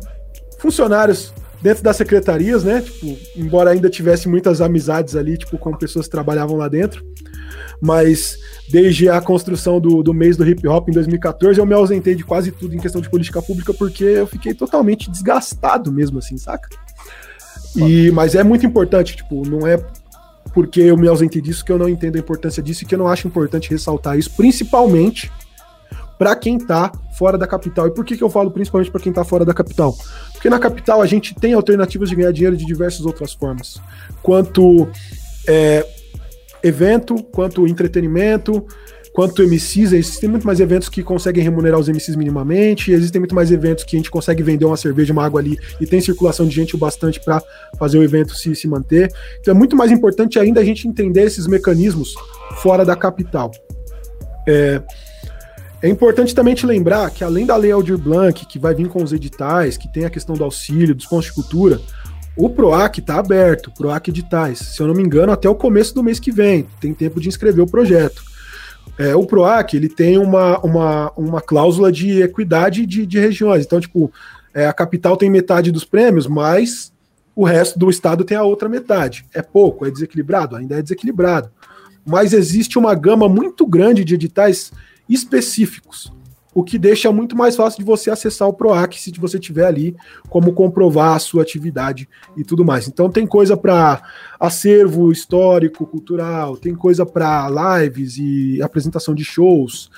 funcionários 0.59 1.33
dentro 1.63 1.83
das 1.83 1.97
secretarias, 1.97 2.65
né? 2.65 2.81
Tipo, 2.81 3.17
embora 3.37 3.71
ainda 3.71 3.89
tivesse 3.89 4.29
muitas 4.29 4.61
amizades 4.61 5.15
ali, 5.15 5.39
tipo, 5.39 5.57
com 5.57 5.73
pessoas 5.77 6.07
que 6.07 6.11
trabalhavam 6.11 6.57
lá 6.57 6.69
dentro. 6.69 7.05
mas 7.81 8.39
desde 8.71 9.09
a 9.09 9.21
construção 9.21 9.81
do, 9.81 10.03
do 10.03 10.15
mês 10.15 10.37
do 10.37 10.49
hip 10.49 10.67
hop 10.67 10.89
em 10.89 10.93
2014, 10.93 11.59
eu 11.59 11.67
me 11.67 11.75
ausentei 11.75 12.15
de 12.15 12.25
quase 12.25 12.51
tudo 12.51 12.75
em 12.75 12.79
questão 12.79 13.01
de 13.01 13.11
política 13.11 13.43
pública, 13.43 13.75
porque 13.75 14.05
eu 14.05 14.27
fiquei 14.27 14.55
totalmente 14.55 15.11
desgastado 15.11 15.93
mesmo, 15.93 16.19
assim, 16.19 16.39
saca? 16.39 16.69
E, 17.77 18.11
mas 18.13 18.35
é 18.35 18.43
muito 18.43 18.65
importante, 18.65 19.17
tipo, 19.17 19.47
não 19.49 19.67
é 19.67 19.85
porque 20.55 20.81
eu 20.81 20.97
me 20.97 21.09
ausentei 21.09 21.41
disso 21.41 21.65
que 21.65 21.73
eu 21.73 21.79
não 21.79 21.89
entendo 21.89 22.17
a 22.17 22.19
importância 22.19 22.63
disso 22.63 22.83
e 22.83 22.87
que 22.87 22.95
eu 22.95 22.99
não 22.99 23.09
acho 23.09 23.27
importante 23.27 23.71
ressaltar 23.71 24.19
isso, 24.19 24.31
principalmente 24.37 25.31
para 26.19 26.37
quem 26.37 26.59
tá 26.59 26.93
fora 27.13 27.37
da 27.39 27.47
capital. 27.47 27.87
E 27.87 27.91
por 27.91 28.05
que, 28.05 28.17
que 28.17 28.23
eu 28.23 28.31
falo 28.31 28.51
principalmente 28.51 28.91
para 28.91 29.01
quem 29.01 29.13
tá 29.13 29.25
fora 29.25 29.45
da 29.45 29.55
capital? 29.55 29.97
Porque 30.33 30.49
na 30.49 30.59
capital 30.59 31.01
a 31.01 31.07
gente 31.07 31.35
tem 31.35 31.53
alternativas 31.53 32.09
de 32.09 32.17
ganhar 32.17 32.33
dinheiro 32.33 32.57
de 32.57 32.65
diversas 32.65 33.05
outras 33.07 33.33
formas. 33.33 33.81
Quanto 34.23 34.89
é, 35.47 35.87
evento, 36.63 37.23
quanto 37.25 37.67
entretenimento, 37.67 38.65
quanto 39.13 39.43
MCs, 39.43 39.93
existem 39.93 40.29
muito 40.29 40.47
mais 40.47 40.59
eventos 40.59 40.89
que 40.89 41.03
conseguem 41.03 41.45
remunerar 41.45 41.79
os 41.79 41.89
MCs 41.89 42.17
minimamente, 42.17 42.91
existem 42.93 43.21
muito 43.21 43.35
mais 43.35 43.53
eventos 43.53 43.85
que 43.85 43.97
a 43.97 43.99
gente 43.99 44.11
consegue 44.11 44.43
vender 44.43 44.65
uma 44.65 44.77
cerveja, 44.77 45.13
uma 45.13 45.25
água 45.25 45.41
ali 45.41 45.59
e 45.81 45.87
tem 45.87 46.01
circulação 46.01 46.47
de 46.47 46.55
gente 46.55 46.75
o 46.75 46.79
bastante 46.79 47.21
para 47.21 47.43
fazer 47.79 47.99
o 47.99 48.03
evento 48.03 48.35
se, 48.35 48.55
se 48.55 48.67
manter. 48.67 49.13
Então 49.41 49.55
é 49.55 49.57
muito 49.57 49.77
mais 49.77 49.91
importante 49.91 50.39
ainda 50.39 50.61
a 50.61 50.65
gente 50.65 50.89
entender 50.89 51.25
esses 51.25 51.47
mecanismos 51.47 52.15
fora 52.63 52.85
da 52.85 52.97
capital. 52.97 53.51
É, 54.49 54.83
é 55.83 55.89
importante 55.89 56.35
também 56.35 56.55
te 56.55 56.65
lembrar 56.65 57.11
que 57.11 57.25
além 57.25 57.45
da 57.45 57.57
Lei 57.57 57.73
Aldir 57.73 57.99
Blanc, 57.99 58.47
que 58.47 58.59
vai 58.59 58.73
vir 58.73 58.89
com 58.89 59.03
os 59.03 59.13
editais, 59.13 59.77
que 59.77 59.93
tem 59.93 60.05
a 60.05 60.11
questão 60.11 60.37
do 60.37 60.45
auxílio, 60.45 60.95
dos 60.95 61.07
pontos 61.07 61.27
de 61.27 61.33
cultura, 61.33 61.81
o 62.37 62.49
PROAC 62.49 63.01
está 63.01 63.19
aberto, 63.19 63.73
PROAC 63.73 64.09
Editais. 64.09 64.59
Se 64.59 64.81
eu 64.81 64.87
não 64.87 64.95
me 64.95 65.03
engano, 65.03 65.33
até 65.33 65.49
o 65.49 65.55
começo 65.55 65.93
do 65.95 66.03
mês 66.03 66.21
que 66.21 66.31
vem. 66.31 66.67
Tem 66.81 66.95
tempo 66.95 67.21
de 67.21 67.29
inscrever 67.29 67.63
o 67.63 67.71
projeto. 67.71 68.23
É, 68.97 69.15
o 69.15 69.27
PROAC 69.27 69.75
ele 69.75 69.89
tem 69.89 70.19
uma, 70.19 70.59
uma, 70.61 71.13
uma 71.17 71.41
cláusula 71.41 71.91
de 71.91 72.23
equidade 72.23 72.87
de, 72.87 73.05
de 73.05 73.19
regiões. 73.19 73.65
Então, 73.65 73.81
tipo, 73.81 74.11
é, 74.55 74.67
a 74.67 74.73
capital 74.73 75.17
tem 75.17 75.29
metade 75.29 75.73
dos 75.73 75.85
prêmios, 75.85 76.27
mas 76.27 76.93
o 77.35 77.45
resto 77.45 77.79
do 77.79 77.91
estado 77.91 78.25
tem 78.25 78.37
a 78.37 78.45
outra 78.45 78.69
metade. 78.69 79.27
É 79.35 79.43
pouco, 79.43 79.85
é 79.85 79.91
desequilibrado? 79.91 80.55
Ainda 80.55 80.79
é 80.79 80.83
desequilibrado. 80.83 81.51
Mas 82.05 82.33
existe 82.33 82.79
uma 82.79 82.95
gama 82.95 83.29
muito 83.29 83.67
grande 83.67 84.05
de 84.05 84.15
editais 84.15 84.73
específicos 85.13 86.13
o 86.55 86.63
que 86.63 86.79
deixa 86.79 87.11
muito 87.11 87.37
mais 87.37 87.57
fácil 87.57 87.79
de 87.79 87.85
você 87.85 88.11
acessar 88.11 88.47
o 88.47 88.53
PROAC 88.53 88.95
se 88.99 89.13
você 89.19 89.39
tiver 89.39 89.65
ali 89.65 89.97
como 90.29 90.53
comprovar 90.53 91.17
a 91.17 91.19
sua 91.19 91.43
atividade 91.43 92.09
e 92.37 92.45
tudo 92.45 92.65
mais. 92.65 92.87
Então 92.87 93.11
tem 93.11 93.27
coisa 93.27 93.57
para 93.57 94.03
acervo 94.39 95.11
histórico, 95.11 95.87
cultural, 95.87 96.57
tem 96.57 96.75
coisa 96.75 97.07
para 97.07 97.81
lives 97.81 98.19
e 98.19 98.61
apresentação 98.63 99.15
de 99.15 99.25
shows, 99.25 99.91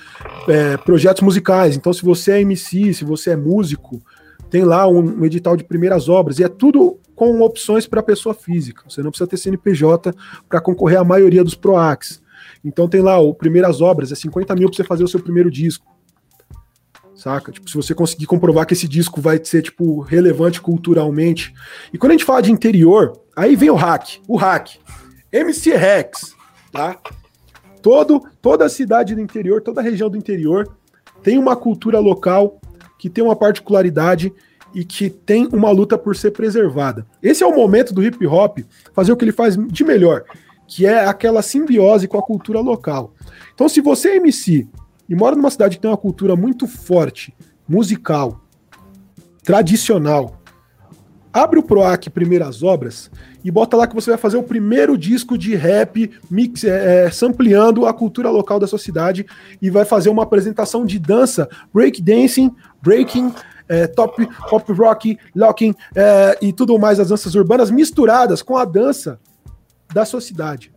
é, 0.47 0.77
projetos 0.77 1.21
musicais. 1.21 1.75
Então 1.75 1.91
se 1.91 2.03
você 2.03 2.33
é 2.33 2.41
MC, 2.41 2.93
se 2.93 3.03
você 3.03 3.31
é 3.31 3.35
músico, 3.35 4.01
tem 4.49 4.63
lá 4.63 4.87
um, 4.87 5.19
um 5.19 5.25
edital 5.25 5.57
de 5.57 5.63
primeiras 5.63 6.07
obras 6.07 6.39
e 6.39 6.43
é 6.43 6.47
tudo 6.47 6.97
com 7.13 7.41
opções 7.41 7.85
para 7.85 8.01
pessoa 8.03 8.33
física. 8.33 8.83
Você 8.87 9.01
não 9.01 9.09
precisa 9.09 9.27
ter 9.27 9.37
CNPJ 9.37 10.13
para 10.47 10.61
concorrer 10.61 10.99
à 10.99 11.03
maioria 11.03 11.43
dos 11.43 11.55
PROACs. 11.55 12.23
Então 12.65 12.89
tem 12.89 13.01
lá 13.01 13.19
o 13.19 13.33
primeiras 13.33 13.79
obras, 13.79 14.11
é 14.11 14.15
50 14.15 14.55
mil 14.55 14.67
para 14.67 14.75
você 14.75 14.83
fazer 14.83 15.03
o 15.03 15.07
seu 15.07 15.21
primeiro 15.21 15.49
disco 15.49 15.95
saca? 17.15 17.51
Tipo, 17.51 17.69
se 17.69 17.75
você 17.75 17.95
conseguir 17.95 18.25
comprovar 18.25 18.65
que 18.65 18.73
esse 18.73 18.87
disco 18.87 19.21
vai 19.21 19.39
ser, 19.43 19.61
tipo, 19.61 20.01
relevante 20.01 20.61
culturalmente. 20.61 21.53
E 21.91 21.97
quando 21.97 22.11
a 22.11 22.13
gente 22.13 22.25
fala 22.25 22.41
de 22.41 22.51
interior, 22.51 23.13
aí 23.35 23.55
vem 23.55 23.69
o 23.69 23.75
hack, 23.75 24.19
o 24.27 24.35
hack. 24.35 24.75
MC 25.31 25.75
Rex, 25.75 26.35
tá? 26.71 26.99
Todo, 27.81 28.21
toda 28.41 28.65
a 28.65 28.69
cidade 28.69 29.15
do 29.15 29.21
interior, 29.21 29.61
toda 29.61 29.81
a 29.81 29.83
região 29.83 30.09
do 30.09 30.17
interior 30.17 30.69
tem 31.23 31.37
uma 31.37 31.55
cultura 31.55 31.99
local 31.99 32.59
que 32.99 33.09
tem 33.09 33.23
uma 33.23 33.35
particularidade 33.35 34.31
e 34.73 34.83
que 34.83 35.09
tem 35.09 35.47
uma 35.51 35.71
luta 35.71 35.97
por 35.97 36.15
ser 36.15 36.31
preservada. 36.31 37.05
Esse 37.21 37.43
é 37.43 37.47
o 37.47 37.55
momento 37.55 37.93
do 37.93 38.03
hip 38.03 38.25
hop 38.27 38.59
fazer 38.93 39.11
o 39.11 39.17
que 39.17 39.25
ele 39.25 39.31
faz 39.31 39.57
de 39.57 39.83
melhor, 39.83 40.23
que 40.67 40.85
é 40.85 41.05
aquela 41.05 41.41
simbiose 41.41 42.07
com 42.07 42.17
a 42.17 42.23
cultura 42.23 42.59
local. 42.59 43.13
Então, 43.53 43.69
se 43.69 43.81
você 43.81 44.09
é 44.09 44.15
MC 44.17 44.67
e 45.07 45.15
mora 45.15 45.35
numa 45.35 45.51
cidade 45.51 45.75
que 45.75 45.81
tem 45.81 45.91
uma 45.91 45.97
cultura 45.97 46.35
muito 46.35 46.67
forte, 46.67 47.33
musical, 47.67 48.41
tradicional, 49.43 50.41
abre 51.31 51.59
o 51.59 51.63
PROAC 51.63 52.09
Primeiras 52.09 52.63
Obras 52.63 53.11
e 53.43 53.51
bota 53.51 53.77
lá 53.77 53.85
que 53.85 53.93
você 53.93 54.09
vai 54.09 54.17
fazer 54.17 54.37
o 54.37 54.43
primeiro 54.43 54.97
disco 54.97 55.37
de 55.37 55.55
rap 55.55 56.09
mix, 56.31 56.63
é, 56.63 57.05
é, 57.05 57.11
sampleando 57.11 57.85
a 57.85 57.93
cultura 57.93 58.29
local 58.29 58.59
da 58.59 58.65
sua 58.65 58.79
cidade 58.79 59.25
e 59.61 59.69
vai 59.69 59.85
fazer 59.85 60.09
uma 60.09 60.23
apresentação 60.23 60.85
de 60.85 60.97
dança, 60.97 61.47
breakdancing, 61.73 62.51
breaking, 62.81 63.31
é, 63.67 63.85
top, 63.87 64.27
pop 64.49 64.71
rock, 64.73 65.17
locking 65.35 65.75
é, 65.93 66.37
e 66.41 66.53
tudo 66.53 66.79
mais, 66.79 66.99
as 66.99 67.09
danças 67.09 67.35
urbanas 67.35 67.69
misturadas 67.69 68.41
com 68.41 68.57
a 68.57 68.65
dança 68.65 69.19
da 69.95 70.03
sua 70.03 70.19
cidade. 70.19 70.73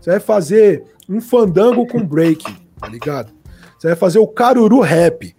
Você 0.00 0.10
vai 0.10 0.18
fazer 0.18 0.82
um 1.08 1.20
fandango 1.20 1.86
com 1.86 2.04
break, 2.04 2.44
tá 2.76 2.88
ligado? 2.88 3.32
Você 3.78 3.86
vai 3.86 3.96
fazer 3.96 4.18
o 4.18 4.26
Caruru 4.26 4.80
Rap. 4.80 5.32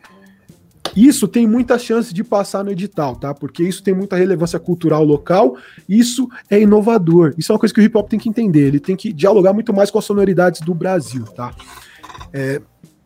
Isso 0.95 1.27
tem 1.27 1.45
muita 1.45 1.77
chance 1.77 2.13
de 2.13 2.23
passar 2.23 2.63
no 2.63 2.71
edital, 2.71 3.17
tá? 3.17 3.33
Porque 3.33 3.61
isso 3.61 3.83
tem 3.83 3.93
muita 3.93 4.15
relevância 4.15 4.57
cultural 4.57 5.03
local, 5.03 5.57
isso 5.89 6.29
é 6.49 6.61
inovador. 6.61 7.33
Isso 7.37 7.51
é 7.51 7.53
uma 7.53 7.59
coisa 7.59 7.73
que 7.73 7.81
o 7.81 7.83
hip 7.83 7.97
hop 7.97 8.07
tem 8.07 8.19
que 8.19 8.29
entender, 8.29 8.67
ele 8.67 8.79
tem 8.79 8.95
que 8.95 9.11
dialogar 9.11 9.51
muito 9.51 9.73
mais 9.73 9.91
com 9.91 9.99
as 9.99 10.05
sonoridades 10.05 10.61
do 10.61 10.73
Brasil, 10.73 11.25
tá? 11.25 11.53
É, 12.31 12.61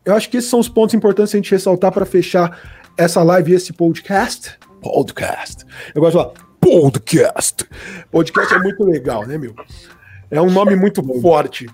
eu 0.06 0.14
acho 0.14 0.30
que 0.30 0.38
esses 0.38 0.50
são 0.50 0.60
os 0.60 0.70
pontos 0.70 0.94
importantes 0.94 1.34
a 1.34 1.38
gente 1.38 1.50
ressaltar 1.50 1.92
para 1.92 2.06
fechar 2.06 2.60
essa 2.96 3.24
live 3.24 3.52
e 3.52 3.56
esse 3.56 3.74
podcast. 3.74 4.60
Podcast. 4.80 5.66
Eu 5.96 6.02
gosto 6.02 6.18
de 6.18 6.24
falar 6.24 6.47
podcast. 6.60 7.66
Podcast 8.12 8.54
é 8.54 8.60
muito 8.60 8.84
legal, 8.84 9.26
né, 9.26 9.38
meu? 9.38 9.56
É 10.30 10.42
um 10.42 10.52
nome 10.52 10.76
muito 10.76 11.04
forte. 11.22 11.68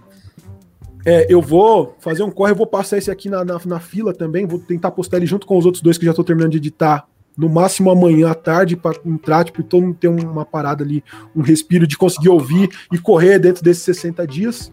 É, 1.06 1.26
eu 1.30 1.42
vou 1.42 1.96
fazer 2.00 2.24
um 2.24 2.32
corre, 2.32 2.52
eu 2.52 2.56
vou 2.56 2.68
passar 2.68 2.98
esse 2.98 3.12
aqui 3.12 3.30
na, 3.30 3.44
na, 3.44 3.60
na, 3.66 3.80
fila 3.80 4.14
também, 4.14 4.46
vou 4.46 4.60
tentar 4.60 4.92
postar 4.92 5.18
ele 5.18 5.26
junto 5.26 5.46
com 5.46 5.58
os 5.58 5.66
outros 5.66 5.84
dois 5.84 5.98
que 5.98 6.06
já 6.06 6.12
estou 6.12 6.24
terminando 6.24 6.52
de 6.52 6.58
editar. 6.58 7.06
No 7.36 7.50
máximo 7.50 7.90
amanhã 7.90 8.30
à 8.30 8.36
tarde, 8.36 8.78
para 8.78 8.96
entrar, 9.04 9.44
tipo, 9.44 9.64
todo 9.64 9.82
mundo 9.82 9.98
ter 10.00 10.08
uma 10.08 10.46
parada 10.46 10.84
ali, 10.84 11.04
um 11.36 11.42
respiro 11.42 11.88
de 11.88 11.98
conseguir 11.98 12.30
ouvir 12.30 12.70
e 12.92 12.98
correr 12.98 13.40
dentro 13.40 13.64
desses 13.64 13.84
60 13.84 14.28
dias. 14.28 14.72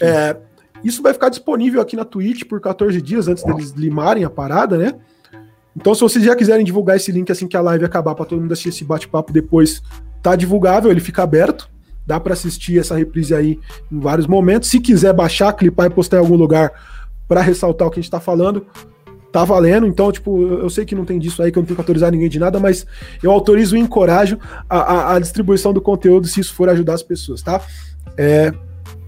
É, 0.00 0.36
isso 0.84 1.02
vai 1.02 1.12
ficar 1.12 1.28
disponível 1.28 1.80
aqui 1.80 1.96
na 1.96 2.04
Twitch 2.04 2.44
por 2.44 2.60
14 2.60 3.02
dias 3.02 3.26
antes 3.26 3.42
deles 3.42 3.72
limarem 3.72 4.24
a 4.24 4.30
parada, 4.30 4.78
né? 4.78 4.94
Então, 5.76 5.94
se 5.94 6.00
vocês 6.00 6.24
já 6.24 6.34
quiserem 6.34 6.64
divulgar 6.64 6.96
esse 6.96 7.12
link 7.12 7.30
assim 7.30 7.46
que 7.46 7.56
a 7.56 7.60
live 7.60 7.84
acabar, 7.84 8.14
para 8.14 8.24
todo 8.24 8.40
mundo 8.40 8.52
assistir 8.52 8.70
esse 8.70 8.84
bate-papo 8.84 9.32
depois, 9.32 9.82
tá 10.22 10.34
divulgável, 10.34 10.90
ele 10.90 11.00
fica 11.00 11.22
aberto. 11.22 11.70
Dá 12.06 12.18
para 12.18 12.32
assistir 12.32 12.78
essa 12.78 12.96
reprise 12.96 13.34
aí 13.34 13.58
em 13.90 14.00
vários 14.00 14.26
momentos. 14.26 14.68
Se 14.68 14.80
quiser 14.80 15.12
baixar, 15.12 15.52
clipar 15.52 15.86
e 15.86 15.90
postar 15.90 16.16
em 16.16 16.20
algum 16.20 16.36
lugar 16.36 16.72
para 17.28 17.40
ressaltar 17.40 17.86
o 17.86 17.90
que 17.90 18.00
a 18.00 18.02
gente 18.02 18.08
está 18.08 18.18
falando, 18.18 18.66
tá 19.30 19.44
valendo. 19.44 19.86
Então, 19.86 20.10
tipo, 20.10 20.42
eu 20.42 20.68
sei 20.68 20.84
que 20.84 20.94
não 20.94 21.04
tem 21.04 21.18
disso 21.18 21.40
aí, 21.42 21.52
que 21.52 21.58
eu 21.58 21.60
não 21.60 21.66
tenho 21.66 21.76
que 21.76 21.80
autorizar 21.80 22.10
ninguém 22.10 22.28
de 22.28 22.40
nada, 22.40 22.58
mas 22.58 22.84
eu 23.22 23.30
autorizo 23.30 23.76
e 23.76 23.80
encorajo 23.80 24.38
a, 24.68 24.78
a, 24.78 25.14
a 25.14 25.20
distribuição 25.20 25.72
do 25.72 25.80
conteúdo 25.80 26.26
se 26.26 26.40
isso 26.40 26.52
for 26.54 26.68
ajudar 26.68 26.94
as 26.94 27.02
pessoas, 27.02 27.42
tá? 27.42 27.60
É, 28.16 28.52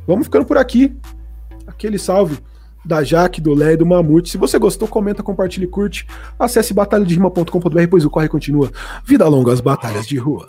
vamos 0.06 0.26
ficando 0.26 0.44
por 0.44 0.56
aqui. 0.56 0.94
Aquele 1.66 1.98
salve 1.98 2.38
da 2.84 3.02
Jaque, 3.02 3.40
do 3.40 3.54
Lé 3.54 3.72
e 3.72 3.76
do 3.76 3.86
Mamute. 3.86 4.30
Se 4.30 4.38
você 4.38 4.58
gostou, 4.58 4.88
comenta, 4.88 5.22
compartilhe, 5.22 5.66
curte. 5.66 6.06
Acesse 6.38 6.74
batalhaderima.com.br, 6.74 7.88
pois 7.90 8.04
o 8.04 8.10
corre 8.10 8.28
continua. 8.28 8.70
Vida 9.04 9.26
longa 9.28 9.52
às 9.52 9.60
batalhas 9.60 10.06
de 10.06 10.16
rua. 10.16 10.48